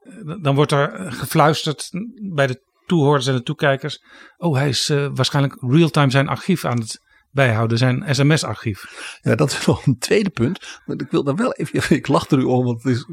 eh, 0.00 0.34
Dan 0.42 0.54
wordt 0.54 0.72
er 0.72 0.92
eh, 0.92 1.12
gefluisterd 1.12 1.88
bij 2.32 2.46
de 2.46 2.62
toehoorders 2.86 3.26
en 3.26 3.34
de 3.34 3.42
toekijkers. 3.42 4.04
Oh, 4.36 4.54
hij 4.56 4.68
is 4.68 4.88
eh, 4.88 5.08
waarschijnlijk 5.14 5.56
real-time 5.60 6.10
zijn 6.10 6.28
archief 6.28 6.64
aan 6.64 6.78
het 6.80 7.00
bijhouden, 7.32 7.78
zijn 7.78 8.04
sms-archief. 8.14 8.84
Ja, 9.22 9.34
dat 9.34 9.52
is 9.52 9.66
nog 9.66 9.86
een 9.86 9.98
tweede 9.98 10.30
punt. 10.30 10.80
Maar 10.86 10.96
ik 11.00 11.10
wil 11.10 11.24
daar 11.24 11.36
wel 11.36 11.52
even. 11.52 11.96
Ik 11.96 12.08
lach 12.08 12.30
er 12.30 12.38
u 12.38 12.44
om, 12.44 12.64
want 12.64 12.82
het 12.82 12.92
is, 12.92 13.06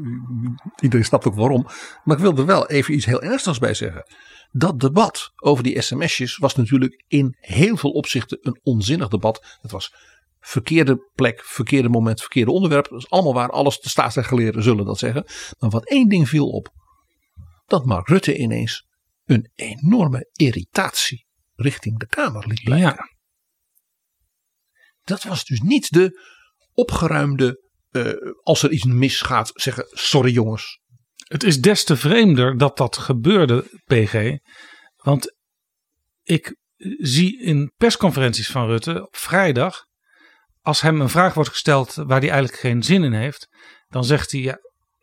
iedereen 0.80 1.04
snapt 1.04 1.26
ook 1.26 1.34
waarom. 1.34 1.66
Maar 2.04 2.16
ik 2.16 2.22
wil 2.22 2.36
er 2.36 2.46
wel 2.46 2.66
even 2.66 2.94
iets 2.94 3.04
heel 3.04 3.22
ernstigs 3.22 3.58
bij 3.58 3.74
zeggen. 3.74 4.06
Dat 4.50 4.80
debat 4.80 5.32
over 5.36 5.64
die 5.64 5.80
sms'jes 5.80 6.36
was 6.36 6.54
natuurlijk 6.54 7.04
in 7.06 7.36
heel 7.40 7.76
veel 7.76 7.90
opzichten 7.90 8.38
een 8.40 8.60
onzinnig 8.62 9.08
debat. 9.08 9.58
Het 9.60 9.70
was 9.70 9.94
verkeerde 10.40 11.10
plek, 11.14 11.44
verkeerde 11.44 11.88
moment, 11.88 12.20
verkeerde 12.20 12.50
onderwerp. 12.50 12.88
Dat 12.88 12.98
is 12.98 13.10
allemaal 13.10 13.34
waar. 13.34 13.50
Alles 13.50 13.80
de 13.80 13.88
staatsrechtgeleerden 13.88 14.62
zullen 14.62 14.84
dat 14.84 14.98
zeggen. 14.98 15.24
Maar 15.58 15.70
wat 15.70 15.88
één 15.88 16.08
ding 16.08 16.28
viel 16.28 16.48
op. 16.48 16.68
Dat 17.66 17.84
Mark 17.84 18.08
Rutte 18.08 18.36
ineens 18.36 18.86
een 19.24 19.50
enorme 19.54 20.28
irritatie 20.32 21.26
richting 21.54 21.98
de 21.98 22.06
Kamer 22.06 22.46
liet 22.46 22.62
blijken. 22.64 23.18
Dat 25.02 25.22
was 25.22 25.44
dus 25.44 25.60
niet 25.60 25.92
de 25.92 26.20
opgeruimde, 26.72 27.70
eh, 27.90 28.12
als 28.42 28.62
er 28.62 28.70
iets 28.70 28.84
misgaat, 28.84 29.50
zeggen 29.54 29.86
sorry 29.88 30.32
jongens. 30.32 30.80
Het 31.16 31.42
is 31.42 31.60
des 31.60 31.84
te 31.84 31.96
vreemder 31.96 32.58
dat 32.58 32.76
dat 32.76 32.96
gebeurde, 32.96 33.80
PG. 33.84 34.38
Want 34.96 35.34
ik 36.22 36.56
zie 36.98 37.42
in 37.42 37.72
persconferenties 37.76 38.50
van 38.50 38.66
Rutte 38.66 39.02
op 39.02 39.16
vrijdag. 39.16 39.84
Als 40.60 40.80
hem 40.80 41.00
een 41.00 41.08
vraag 41.08 41.34
wordt 41.34 41.50
gesteld 41.50 41.94
waar 41.94 42.20
hij 42.20 42.30
eigenlijk 42.30 42.60
geen 42.60 42.82
zin 42.82 43.04
in 43.04 43.12
heeft. 43.12 43.48
Dan 43.88 44.04
zegt 44.04 44.30
hij: 44.30 44.40
ja, 44.40 44.58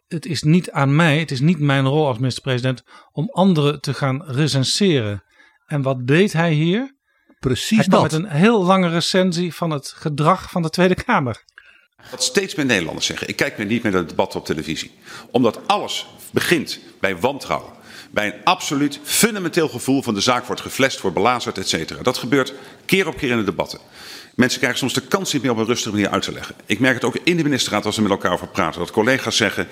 Het 0.07 0.25
is 0.25 0.43
niet 0.43 0.71
aan 0.71 0.95
mij, 0.95 1.19
het 1.19 1.31
is 1.31 1.39
niet 1.39 1.59
mijn 1.59 1.85
rol 1.85 2.07
als 2.07 2.17
minister-president. 2.17 2.83
om 3.11 3.29
anderen 3.29 3.81
te 3.81 3.93
gaan 3.93 4.23
recenseren. 4.23 5.23
En 5.65 5.81
wat 5.81 6.07
deed 6.07 6.33
hij 6.33 6.53
hier? 6.53 6.96
Precies 7.39 7.85
dat. 7.85 8.01
met 8.01 8.13
een 8.13 8.29
heel 8.29 8.63
lange 8.63 8.89
recensie 8.89 9.53
van 9.53 9.69
het 9.69 9.93
gedrag 9.95 10.49
van 10.49 10.61
de 10.61 10.69
Tweede 10.69 10.95
Kamer. 10.95 11.43
Wat 12.11 12.23
steeds 12.23 12.55
meer 12.55 12.65
Nederlanders 12.65 13.05
zeggen. 13.05 13.27
Ik 13.27 13.35
kijk 13.35 13.57
meer 13.57 13.67
niet 13.67 13.83
meer 13.83 13.91
naar 13.91 14.01
het 14.01 14.09
debat 14.09 14.35
op 14.35 14.45
televisie. 14.45 14.91
Omdat 15.31 15.67
alles 15.67 16.07
begint 16.31 16.79
bij 16.99 17.17
wantrouwen. 17.17 17.71
Bij 18.11 18.25
een 18.25 18.43
absoluut 18.43 18.99
fundamenteel 19.03 19.69
gevoel 19.69 20.01
van 20.01 20.13
de 20.13 20.21
zaak 20.21 20.45
wordt 20.45 20.61
geflasht, 20.61 21.01
wordt 21.01 21.15
belazerd, 21.15 21.57
et 21.57 21.67
cetera. 21.67 22.01
Dat 22.01 22.17
gebeurt 22.17 22.53
keer 22.85 23.07
op 23.07 23.17
keer 23.17 23.31
in 23.31 23.37
de 23.37 23.43
debatten. 23.43 23.79
Mensen 24.35 24.59
krijgen 24.59 24.79
soms 24.79 24.93
de 24.93 25.01
kans 25.01 25.33
niet 25.33 25.41
meer 25.41 25.51
op 25.51 25.57
een 25.57 25.65
rustige 25.65 25.91
manier 25.91 26.09
uit 26.09 26.23
te 26.23 26.31
leggen. 26.31 26.55
Ik 26.65 26.79
merk 26.79 26.95
het 26.95 27.03
ook 27.03 27.17
in 27.23 27.37
de 27.37 27.43
ministerraad 27.43 27.85
als 27.85 27.95
we 27.95 28.01
met 28.01 28.11
elkaar 28.11 28.31
over 28.31 28.47
praten. 28.47 28.79
Dat 28.79 28.91
collega's 28.91 29.37
zeggen, 29.37 29.67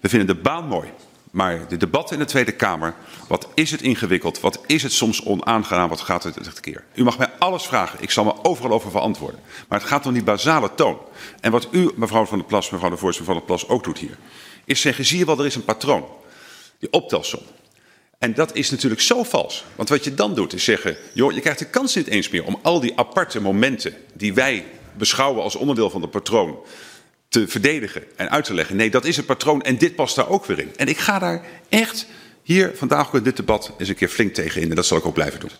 we 0.00 0.08
vinden 0.08 0.36
de 0.36 0.42
baan 0.42 0.66
mooi. 0.66 0.88
Maar 1.34 1.68
de 1.68 1.76
debatten 1.76 2.16
in 2.16 2.22
de 2.22 2.28
Tweede 2.28 2.52
Kamer, 2.52 2.94
wat 3.28 3.48
is 3.54 3.70
het 3.70 3.82
ingewikkeld? 3.82 4.40
Wat 4.40 4.60
is 4.66 4.82
het 4.82 4.92
soms 4.92 5.24
onaangenaam? 5.24 5.88
Wat 5.88 6.00
gaat 6.00 6.22
het 6.22 6.34
het 6.34 6.60
keer? 6.60 6.84
U 6.94 7.02
mag 7.02 7.18
mij 7.18 7.30
alles 7.38 7.66
vragen. 7.66 7.98
Ik 8.02 8.10
zal 8.10 8.24
me 8.24 8.34
overal 8.42 8.70
over 8.70 8.90
verantwoorden. 8.90 9.40
Maar 9.68 9.78
het 9.78 9.88
gaat 9.88 10.06
om 10.06 10.12
die 10.12 10.22
basale 10.22 10.74
toon. 10.74 10.98
En 11.40 11.50
wat 11.50 11.68
u, 11.70 11.90
mevrouw 11.94 12.24
van 12.24 12.38
der 12.38 12.46
Plas, 12.46 12.70
mevrouw 12.70 12.90
de 12.90 12.96
voorzitter 12.96 13.24
van 13.24 13.34
der 13.34 13.44
Plas, 13.44 13.68
ook 13.68 13.84
doet 13.84 13.98
hier. 13.98 14.18
Is 14.64 14.80
zeggen, 14.80 15.04
zie 15.04 15.18
je 15.18 15.24
wel, 15.24 15.38
er 15.38 15.46
is 15.46 15.54
een 15.54 15.64
patroon. 15.64 16.04
Die 16.78 16.92
optelsom. 16.92 17.42
En 18.18 18.34
dat 18.34 18.54
is 18.54 18.70
natuurlijk 18.70 19.00
zo 19.00 19.22
vals. 19.22 19.64
Want 19.76 19.88
wat 19.88 20.04
je 20.04 20.14
dan 20.14 20.34
doet 20.34 20.52
is 20.52 20.64
zeggen, 20.64 20.96
joh, 21.12 21.32
je 21.32 21.40
krijgt 21.40 21.58
de 21.58 21.70
kans 21.70 21.94
niet 21.94 22.06
eens 22.06 22.28
meer 22.28 22.44
om 22.44 22.58
al 22.62 22.80
die 22.80 22.98
aparte 22.98 23.40
momenten 23.40 23.94
die 24.12 24.34
wij 24.34 24.66
beschouwen 24.96 25.42
als 25.42 25.56
onderdeel 25.56 25.90
van 25.90 26.02
het 26.02 26.10
patroon 26.10 26.58
te 27.34 27.48
verdedigen 27.48 28.16
en 28.16 28.30
uit 28.30 28.44
te 28.44 28.54
leggen. 28.54 28.76
Nee, 28.76 28.90
dat 28.90 29.04
is 29.04 29.16
het 29.16 29.26
patroon 29.26 29.62
en 29.62 29.78
dit 29.78 29.94
past 29.94 30.16
daar 30.16 30.28
ook 30.28 30.44
weer 30.44 30.58
in. 30.58 30.76
En 30.76 30.86
ik 30.86 30.98
ga 30.98 31.18
daar 31.18 31.46
echt 31.68 32.06
hier 32.42 32.76
vandaag 32.76 33.06
ook 33.06 33.14
in 33.14 33.22
dit 33.22 33.36
debat 33.36 33.72
eens 33.78 33.88
een 33.88 33.94
keer 33.94 34.08
flink 34.08 34.34
tegen 34.34 34.62
in. 34.62 34.70
En 34.70 34.76
dat 34.76 34.86
zal 34.86 34.98
ik 34.98 35.06
ook 35.06 35.14
blijven 35.14 35.40
doen. 35.40 35.50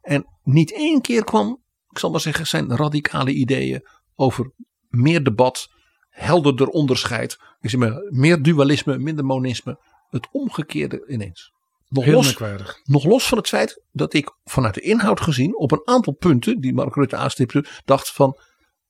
En 0.00 0.26
niet 0.42 0.72
één 0.72 1.00
keer 1.00 1.24
kwam, 1.24 1.62
ik 1.88 1.98
zal 1.98 2.10
maar 2.10 2.20
zeggen, 2.20 2.46
zijn 2.46 2.76
radicale 2.76 3.32
ideeën 3.32 3.86
over 4.14 4.52
meer 4.88 5.24
debat, 5.24 5.68
helderder 6.08 6.66
onderscheid, 6.66 7.38
ik 7.60 7.70
zeg 7.70 7.80
maar, 7.80 8.02
meer 8.08 8.42
dualisme, 8.42 8.98
minder 8.98 9.24
monisme. 9.24 9.78
Het 10.10 10.28
omgekeerde 10.30 11.04
ineens. 11.08 11.52
Nog 11.88 12.04
Heel 12.04 12.14
los, 12.14 12.36
nog 12.84 13.04
los 13.04 13.26
van 13.26 13.38
het 13.38 13.48
feit 13.48 13.82
dat 13.90 14.14
ik 14.14 14.36
vanuit 14.44 14.74
de 14.74 14.80
inhoud 14.80 15.20
gezien 15.20 15.56
op 15.56 15.72
een 15.72 15.82
aantal 15.84 16.12
punten 16.12 16.60
die 16.60 16.74
Mark 16.74 16.94
Rutte 16.94 17.16
aanstipte, 17.16 17.64
dacht 17.84 18.12
van 18.12 18.38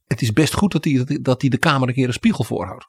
het 0.06 0.22
is 0.22 0.32
best 0.32 0.54
goed 0.54 0.72
dat 0.72 0.84
hij, 0.84 1.18
dat 1.22 1.40
hij 1.40 1.50
de 1.50 1.58
Kamer 1.58 1.88
een 1.88 1.94
keer 1.94 2.06
een 2.06 2.12
spiegel 2.12 2.44
voorhoudt. 2.44 2.86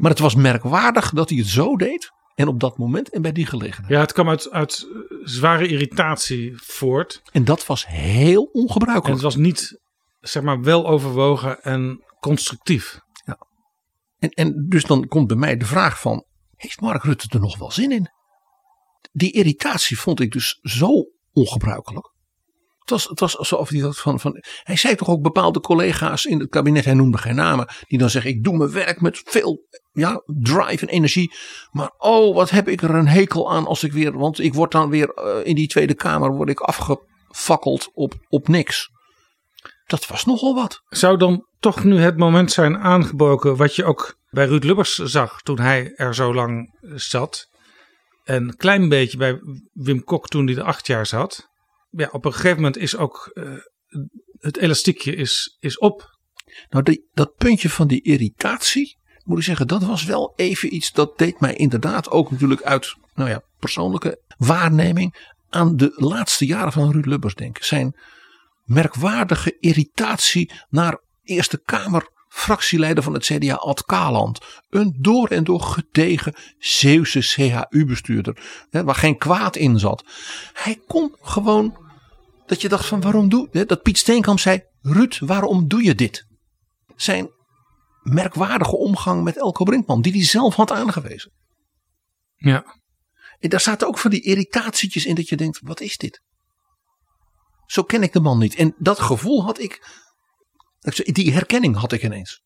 Maar 0.00 0.10
het 0.10 0.20
was 0.20 0.34
merkwaardig 0.34 1.10
dat 1.10 1.28
hij 1.28 1.38
het 1.38 1.46
zo 1.46 1.76
deed 1.76 2.10
en 2.34 2.48
op 2.48 2.60
dat 2.60 2.78
moment 2.78 3.10
en 3.10 3.22
bij 3.22 3.32
die 3.32 3.46
gelegenheid. 3.46 3.92
Ja, 3.92 4.00
het 4.00 4.12
kwam 4.12 4.28
uit, 4.28 4.50
uit 4.50 4.86
zware 5.22 5.68
irritatie 5.68 6.52
voort. 6.56 7.22
En 7.32 7.44
dat 7.44 7.66
was 7.66 7.86
heel 7.86 8.42
ongebruikelijk. 8.42 9.06
En 9.06 9.12
het 9.12 9.22
was 9.22 9.36
niet, 9.36 9.80
zeg 10.20 10.42
maar, 10.42 10.60
wel 10.60 10.86
overwogen 10.86 11.62
en 11.62 12.04
constructief. 12.20 13.00
En, 14.18 14.30
en 14.30 14.66
dus 14.68 14.84
dan 14.84 15.06
komt 15.06 15.26
bij 15.26 15.36
mij 15.36 15.56
de 15.56 15.66
vraag 15.66 16.00
van, 16.00 16.24
heeft 16.56 16.80
Mark 16.80 17.02
Rutte 17.02 17.26
er 17.30 17.40
nog 17.40 17.58
wel 17.58 17.70
zin 17.70 17.92
in? 17.92 18.10
Die 19.12 19.32
irritatie 19.32 19.98
vond 19.98 20.20
ik 20.20 20.32
dus 20.32 20.58
zo 20.62 20.90
ongebruikelijk. 21.32 22.14
Het 22.86 22.94
was, 22.94 23.08
het 23.08 23.20
was 23.20 23.38
alsof 23.38 23.68
hij 23.68 23.80
dat 23.80 23.98
van, 23.98 24.20
van. 24.20 24.42
Hij 24.62 24.76
zei 24.76 24.94
toch 24.94 25.08
ook 25.08 25.22
bepaalde 25.22 25.60
collega's 25.60 26.24
in 26.24 26.40
het 26.40 26.48
kabinet, 26.48 26.84
hij 26.84 26.94
noemde 26.94 27.18
geen 27.18 27.34
namen, 27.34 27.68
die 27.88 27.98
dan 27.98 28.10
zeggen: 28.10 28.30
Ik 28.30 28.44
doe 28.44 28.56
mijn 28.56 28.72
werk 28.72 29.00
met 29.00 29.22
veel 29.24 29.66
ja, 29.92 30.22
drive 30.26 30.86
en 30.86 30.92
energie. 30.92 31.34
Maar 31.70 31.90
oh, 31.98 32.34
wat 32.34 32.50
heb 32.50 32.68
ik 32.68 32.82
er 32.82 32.90
een 32.90 33.08
hekel 33.08 33.52
aan 33.52 33.66
als 33.66 33.82
ik 33.82 33.92
weer. 33.92 34.18
Want 34.18 34.40
ik 34.40 34.54
word 34.54 34.72
dan 34.72 34.90
weer 34.90 35.08
eh, 35.08 35.46
in 35.46 35.54
die 35.54 35.68
Tweede 35.68 35.94
Kamer 35.94 36.30
word 36.30 36.48
ik 36.48 36.60
afgefakkeld 36.60 37.90
op, 37.94 38.14
op 38.28 38.48
niks. 38.48 38.90
Dat 39.86 40.06
was 40.06 40.24
nogal 40.24 40.54
wat. 40.54 40.82
Zou 40.88 41.16
dan 41.16 41.46
toch 41.60 41.84
nu 41.84 41.98
het 41.98 42.16
moment 42.16 42.52
zijn 42.52 42.78
aangebroken 42.78 43.56
wat 43.56 43.74
je 43.74 43.84
ook 43.84 44.16
bij 44.30 44.46
Ruud 44.46 44.64
Lubbers 44.64 44.94
zag 44.94 45.42
toen 45.42 45.58
hij 45.58 45.92
er 45.94 46.14
zo 46.14 46.34
lang 46.34 46.78
zat. 46.94 47.48
En 48.24 48.42
een 48.42 48.56
klein 48.56 48.88
beetje 48.88 49.16
bij 49.16 49.40
Wim 49.72 50.04
Kok 50.04 50.28
toen 50.28 50.46
hij 50.46 50.56
er 50.56 50.62
acht 50.62 50.86
jaar 50.86 51.06
zat. 51.06 51.48
Ja, 51.88 52.08
op 52.12 52.24
een 52.24 52.32
gegeven 52.32 52.56
moment 52.56 52.76
is 52.76 52.96
ook 52.96 53.30
eh, 53.34 53.52
het 54.38 54.56
elastiekje 54.56 55.14
is, 55.14 55.56
is 55.60 55.78
op. 55.78 56.14
Nou, 56.68 57.02
dat 57.12 57.34
puntje 57.34 57.70
van 57.70 57.86
die 57.86 58.02
irritatie, 58.02 58.98
moet 59.24 59.38
ik 59.38 59.44
zeggen, 59.44 59.66
dat 59.66 59.84
was 59.84 60.04
wel 60.04 60.32
even 60.36 60.74
iets 60.74 60.92
dat 60.92 61.18
deed 61.18 61.40
mij 61.40 61.54
inderdaad 61.54 62.10
ook 62.10 62.30
natuurlijk 62.30 62.62
uit 62.62 62.96
nou 63.14 63.30
ja, 63.30 63.42
persoonlijke 63.58 64.22
waarneming 64.36 65.34
aan 65.48 65.76
de 65.76 65.92
laatste 65.94 66.46
jaren 66.46 66.72
van 66.72 66.90
Ruud 66.90 67.06
Lubbers 67.06 67.34
denken. 67.34 67.64
Zijn 67.64 67.96
merkwaardige 68.64 69.56
irritatie 69.58 70.52
naar 70.68 71.00
Eerste 71.22 71.58
Kamer 71.58 72.08
fractieleider 72.36 73.02
van 73.02 73.12
het 73.12 73.24
CDA 73.24 73.54
Ad 73.54 73.84
Kaland. 73.84 74.38
Een 74.68 74.96
door 74.98 75.28
en 75.28 75.44
door 75.44 75.60
gedegen 75.60 76.34
Zeeuwse 76.58 77.20
CHU-bestuurder. 77.20 78.66
Waar 78.70 78.94
geen 78.94 79.18
kwaad 79.18 79.56
in 79.56 79.78
zat. 79.78 80.04
Hij 80.52 80.80
kon 80.86 81.16
gewoon, 81.20 81.76
dat 82.46 82.60
je 82.60 82.68
dacht 82.68 82.86
van 82.86 83.00
waarom 83.00 83.28
doe 83.28 83.48
je 83.52 83.64
Dat 83.64 83.82
Piet 83.82 83.98
Steenkamp 83.98 84.38
zei, 84.38 84.62
Ruud 84.80 85.18
waarom 85.18 85.68
doe 85.68 85.84
je 85.84 85.94
dit? 85.94 86.26
Zijn 86.96 87.30
merkwaardige 88.02 88.76
omgang 88.76 89.24
met 89.24 89.38
Elko 89.38 89.64
Brinkman. 89.64 90.02
Die 90.02 90.12
hij 90.12 90.24
zelf 90.24 90.54
had 90.54 90.72
aangewezen. 90.72 91.32
Ja. 92.36 92.64
En 93.38 93.48
daar 93.48 93.60
zaten 93.60 93.86
ook 93.86 93.98
van 93.98 94.10
die 94.10 94.22
irritatietjes 94.22 95.06
in 95.06 95.14
dat 95.14 95.28
je 95.28 95.36
denkt, 95.36 95.60
wat 95.62 95.80
is 95.80 95.96
dit? 95.96 96.22
Zo 97.66 97.82
ken 97.82 98.02
ik 98.02 98.12
de 98.12 98.20
man 98.20 98.38
niet. 98.38 98.54
En 98.54 98.74
dat 98.78 98.98
gevoel 98.98 99.44
had 99.44 99.60
ik, 99.60 100.04
die 100.94 101.32
herkenning 101.32 101.76
had 101.76 101.92
ik 101.92 102.02
ineens. 102.02 102.44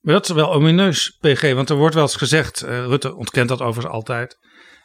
Maar 0.00 0.14
dat 0.14 0.28
is 0.28 0.34
wel 0.34 0.52
omineus, 0.52 1.10
PG. 1.20 1.52
Want 1.52 1.70
er 1.70 1.76
wordt 1.76 1.94
wel 1.94 2.02
eens 2.04 2.16
gezegd, 2.16 2.64
uh, 2.64 2.68
Rutte 2.68 3.14
ontkent 3.14 3.48
dat 3.48 3.60
overigens 3.60 3.94
altijd, 3.94 4.38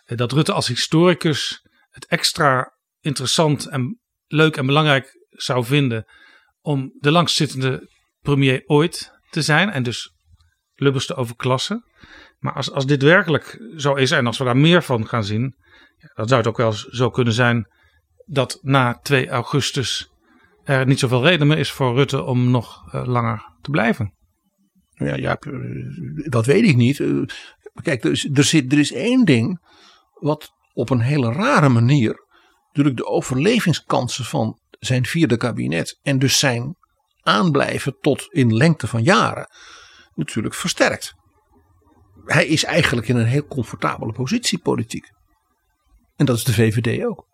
uh, 0.05 0.17
dat 0.17 0.31
Rutte 0.31 0.53
als 0.53 0.67
historicus 0.67 1.67
het 1.89 2.05
extra 2.05 2.77
interessant 2.99 3.65
en 3.65 3.99
leuk 4.27 4.57
en 4.57 4.65
belangrijk 4.65 5.25
zou 5.29 5.65
vinden 5.65 6.05
om 6.61 6.91
de 6.99 7.11
langstzittende 7.11 7.89
premier 8.19 8.63
ooit 8.65 9.11
te 9.29 9.41
zijn 9.41 9.69
en 9.69 9.83
dus 9.83 10.15
Lubbers 10.73 11.05
te 11.05 11.15
overklassen. 11.15 11.85
Maar 12.37 12.53
als, 12.53 12.71
als 12.71 12.85
dit 12.85 13.01
werkelijk 13.01 13.71
zo 13.77 13.93
is 13.95 14.11
en 14.11 14.27
als 14.27 14.37
we 14.37 14.43
daar 14.43 14.57
meer 14.57 14.83
van 14.83 15.07
gaan 15.07 15.23
zien, 15.23 15.55
ja, 15.97 16.09
dan 16.13 16.27
zou 16.27 16.39
het 16.39 16.49
ook 16.49 16.57
wel 16.57 16.71
zo 16.71 17.09
kunnen 17.09 17.33
zijn 17.33 17.67
dat 18.25 18.59
na 18.61 18.99
2 18.99 19.29
augustus 19.29 20.10
er 20.63 20.85
niet 20.85 20.99
zoveel 20.99 21.23
reden 21.23 21.47
meer 21.47 21.57
is 21.57 21.71
voor 21.71 21.95
Rutte 21.95 22.23
om 22.23 22.51
nog 22.51 22.93
uh, 22.93 23.05
langer 23.05 23.53
te 23.61 23.69
blijven. 23.69 24.13
Ja, 24.93 25.15
ja, 25.15 25.35
eh, 25.35 25.51
dat 26.29 26.45
weet 26.45 26.63
ik 26.63 26.75
niet. 26.75 26.99
Eh, 26.99 27.21
Kijk, 27.81 28.03
er 28.03 28.29
er, 28.33 28.43
zit, 28.43 28.71
er 28.71 28.79
is 28.79 28.91
één 28.91 29.25
ding 29.25 29.59
wat 30.13 30.51
op 30.73 30.89
een 30.89 30.99
hele 30.99 31.31
rare 31.31 31.69
manier 31.69 32.25
natuurlijk 32.67 32.97
de 32.97 33.05
overlevingskansen 33.05 34.25
van 34.25 34.59
zijn 34.69 35.05
vierde 35.05 35.37
kabinet 35.37 35.99
en 36.01 36.19
dus 36.19 36.39
zijn 36.39 36.75
aanblijven 37.21 37.97
tot 37.99 38.25
in 38.29 38.55
lengte 38.55 38.87
van 38.87 39.03
jaren 39.03 39.47
natuurlijk 40.15 40.55
versterkt. 40.55 41.13
Hij 42.25 42.45
is 42.45 42.63
eigenlijk 42.63 43.07
in 43.07 43.15
een 43.15 43.25
heel 43.25 43.45
comfortabele 43.45 44.11
positie 44.11 44.59
politiek. 44.59 45.09
En 46.15 46.25
dat 46.25 46.37
is 46.37 46.43
de 46.43 46.53
VVD 46.53 47.05
ook. 47.05 47.25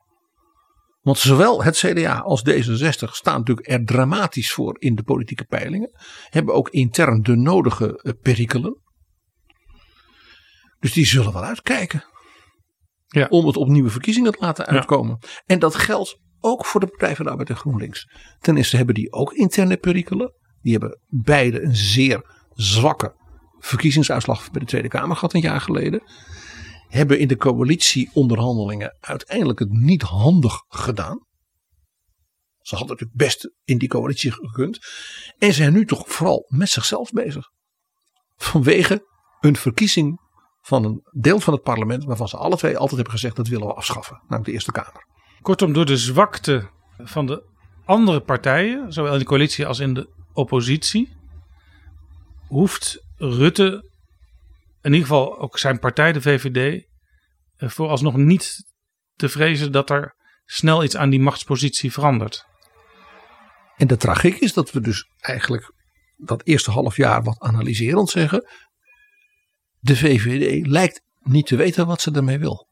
Want 1.08 1.20
zowel 1.20 1.64
het 1.64 1.78
CDA 1.78 2.20
als 2.20 2.44
D66 2.50 3.10
staan 3.12 3.38
natuurlijk 3.38 3.68
er 3.68 3.86
dramatisch 3.86 4.52
voor 4.52 4.76
in 4.80 4.96
de 4.96 5.04
politieke 5.04 5.44
peilingen. 5.44 5.92
Hebben 6.30 6.54
ook 6.54 6.70
intern 6.70 7.22
de 7.22 7.36
nodige 7.36 8.02
eh, 8.02 8.14
perikelen. 8.22 8.82
Dus 10.80 10.94
die 10.94 11.06
zullen 11.06 11.34
wel 11.34 11.44
uitkijken. 11.44 12.04
Ja. 13.08 13.28
Om 13.30 13.46
het 13.46 13.58
op 13.58 13.68
nieuwe 13.68 13.90
verkiezingen 13.90 14.32
te 14.32 14.38
laten 14.40 14.66
uitkomen. 14.66 15.20
En 15.46 15.60
dat 15.60 15.76
geldt 15.76 16.20
ook 16.40 16.66
voor 16.66 16.80
de 16.80 16.88
Partij 16.88 17.16
van 17.16 17.26
de 17.26 17.32
Arbeid 17.32 17.50
en 17.50 17.56
GroenLinks. 17.56 18.10
Ten 18.40 18.58
eerste 18.58 18.78
hebben 18.78 18.96
die 18.96 19.12
ook 19.12 19.34
interne 19.34 19.78
perikelen. 19.78 20.34
Die 20.62 20.72
hebben 20.72 21.00
beide 21.08 21.62
een 21.62 21.76
zeer 21.76 22.22
zwakke 22.54 23.16
verkiezingsuitslag 23.60 24.52
bij 24.52 24.62
de 24.62 24.68
Tweede 24.68 24.88
Kamer 24.88 25.16
gehad 25.16 25.34
een 25.34 25.42
jaar 25.42 25.62
geleden. 25.62 26.04
Hebben 26.88 27.20
in 27.20 27.28
de 27.28 27.38
coalitieonderhandelingen 27.38 28.98
uiteindelijk 29.00 29.60
het 29.60 29.72
niet 29.72 30.02
handig 30.02 30.64
gedaan. 30.68 31.26
Ze 32.62 32.76
hadden 32.76 32.98
natuurlijk 32.98 33.28
best 33.28 33.52
in 33.64 33.78
die 33.78 33.90
coalitie 33.90 34.32
gekund. 34.32 34.80
En 35.38 35.54
zijn 35.54 35.74
nu 35.74 35.86
toch 35.86 36.04
vooral 36.08 36.46
met 36.48 36.70
zichzelf 36.70 37.12
bezig. 37.12 37.50
Vanwege 38.36 39.06
een 39.40 39.56
verkiezing 39.56 40.20
van 40.62 40.84
een 40.84 41.02
deel 41.12 41.40
van 41.40 41.54
het 41.54 41.64
parlement 41.64 42.04
waarvan 42.04 42.28
ze 42.28 42.38
alle 42.38 42.58
twee 42.58 42.78
altijd 42.78 42.96
hebben 42.96 43.14
gezegd 43.14 43.36
dat 43.36 43.48
willen 43.48 43.68
we 43.68 43.74
afschaffen. 43.74 44.16
Namelijk 44.22 44.46
de 44.46 44.52
Eerste 44.52 44.72
Kamer. 44.72 45.08
Kortom, 45.42 45.74
door 45.74 45.86
de 45.86 45.98
zwakte 45.98 46.70
van 46.98 47.26
de 47.26 47.44
andere 47.86 48.22
partijen, 48.22 48.94
zowel 48.94 49.14
in 49.14 49.20
de 49.20 49.26
coalitie 49.26 49.66
als 49.66 49.80
in 49.80 49.94
de 49.94 50.10
oppositie, 50.34 51.10
hoeft 52.48 53.06
Rutte, 53.16 53.92
in 54.88 54.94
ieder 54.94 55.08
geval 55.08 55.40
ook 55.40 55.58
zijn 55.58 55.80
partij, 55.80 56.14
de 56.14 56.22
VVD, 56.22 56.88
eh, 57.56 57.70
vooralsnog 57.70 58.16
niet 58.16 58.66
te 59.16 59.30
vrezen 59.30 59.72
dat 59.72 59.90
er 59.90 60.16
snel 60.46 60.84
iets 60.84 60.96
aan 60.96 61.10
die 61.10 61.20
machtspositie 61.20 61.92
verandert. 61.92 62.46
En 63.78 63.88
de 63.88 63.98
tragiek 63.98 64.40
is 64.40 64.54
dat 64.54 64.72
we 64.72 64.82
dus 64.82 65.12
eigenlijk 65.18 65.74
dat 66.16 66.46
eerste 66.46 66.72
half 66.72 66.96
jaar 66.96 67.24
wat 67.24 67.40
analyserend 67.40 68.10
zeggen. 68.10 68.50
De 69.80 69.96
VVD 69.96 70.68
lijkt 70.68 71.02
niet 71.20 71.46
te 71.46 71.56
weten 71.56 71.88
wat 71.88 72.02
ze 72.02 72.12
ermee 72.12 72.40
wil. 72.40 72.68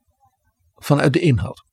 Vanuit 0.73 1.13
de 1.13 1.19
inhoud. 1.19 1.63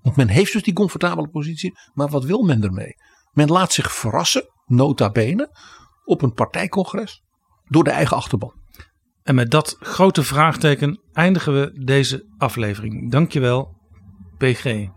Want 0.00 0.16
men 0.16 0.28
heeft 0.28 0.52
dus 0.52 0.62
die 0.62 0.74
comfortabele 0.74 1.28
positie, 1.28 1.78
maar 1.92 2.08
wat 2.08 2.24
wil 2.24 2.42
men 2.42 2.62
ermee? 2.62 2.94
Men 3.32 3.48
laat 3.48 3.72
zich 3.72 3.92
verrassen, 3.92 4.48
nota 4.64 5.10
bene, 5.10 5.56
op 6.04 6.22
een 6.22 6.32
partijcongres 6.32 7.22
door 7.64 7.84
de 7.84 7.90
eigen 7.90 8.16
achterban. 8.16 8.64
En 9.26 9.34
met 9.34 9.50
dat 9.50 9.76
grote 9.80 10.22
vraagteken 10.22 11.00
eindigen 11.12 11.60
we 11.60 11.84
deze 11.84 12.24
aflevering. 12.38 13.10
Dankjewel, 13.10 13.76
PG. 14.38 14.88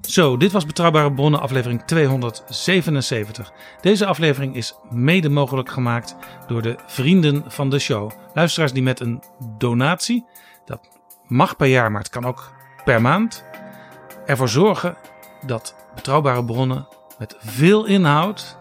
Zo, 0.00 0.36
dit 0.36 0.52
was 0.52 0.66
Betrouwbare 0.66 1.12
Bronnen, 1.12 1.40
aflevering 1.40 1.82
277. 1.82 3.52
Deze 3.80 4.06
aflevering 4.06 4.56
is 4.56 4.74
mede 4.90 5.28
mogelijk 5.28 5.70
gemaakt 5.70 6.16
door 6.46 6.62
de 6.62 6.76
vrienden 6.86 7.44
van 7.46 7.70
de 7.70 7.78
show. 7.78 8.10
Luisteraars 8.34 8.72
die 8.72 8.82
met 8.82 9.00
een 9.00 9.22
donatie, 9.58 10.24
dat 10.64 10.97
mag 11.28 11.56
per 11.56 11.66
jaar, 11.66 11.90
maar 11.90 12.00
het 12.00 12.10
kan 12.10 12.24
ook 12.24 12.52
per 12.84 13.00
maand, 13.00 13.44
ervoor 14.26 14.48
zorgen 14.48 14.96
dat 15.46 15.74
Betrouwbare 15.94 16.44
Bronnen 16.44 16.88
met 17.18 17.36
veel 17.38 17.86
inhoud 17.86 18.56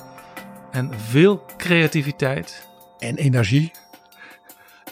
en 0.71 0.91
veel 1.09 1.45
creativiteit 1.57 2.67
En 2.97 3.17
energie. 3.17 3.71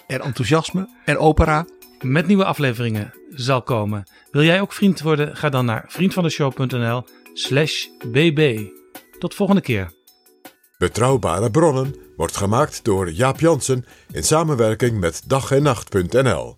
En 0.08 0.22
enthousiasme. 0.22 0.90
En 1.06 1.18
opera. 1.18 1.66
met 2.02 2.28
nieuwe 2.28 2.46
afleveringen 2.46 3.14
zal 3.30 3.62
komen. 3.62 4.04
Wil 4.32 4.44
jij 4.44 4.62
ook 4.62 4.74
vriend 4.74 5.02
worden? 5.02 5.36
Ga 5.36 5.50
dan 5.50 5.66
naar 5.66 5.86
vriendvandeshow.nl 5.88 7.04
slash 7.34 7.86
bb. 8.08 8.70
Tot 9.20 9.34
volgende 9.34 9.62
keer. 9.62 9.92
Betrouwbare 10.78 11.52
bronnen 11.52 11.96
wordt 12.18 12.38
gemaakt 12.38 12.84
door 12.84 13.12
Jaap 13.12 13.40
Jansen 13.40 13.86
in 14.12 14.24
samenwerking 14.24 15.00
met 15.00 15.22
dag 15.26 15.52
en 15.52 15.64
nacht.nl. 15.64 16.56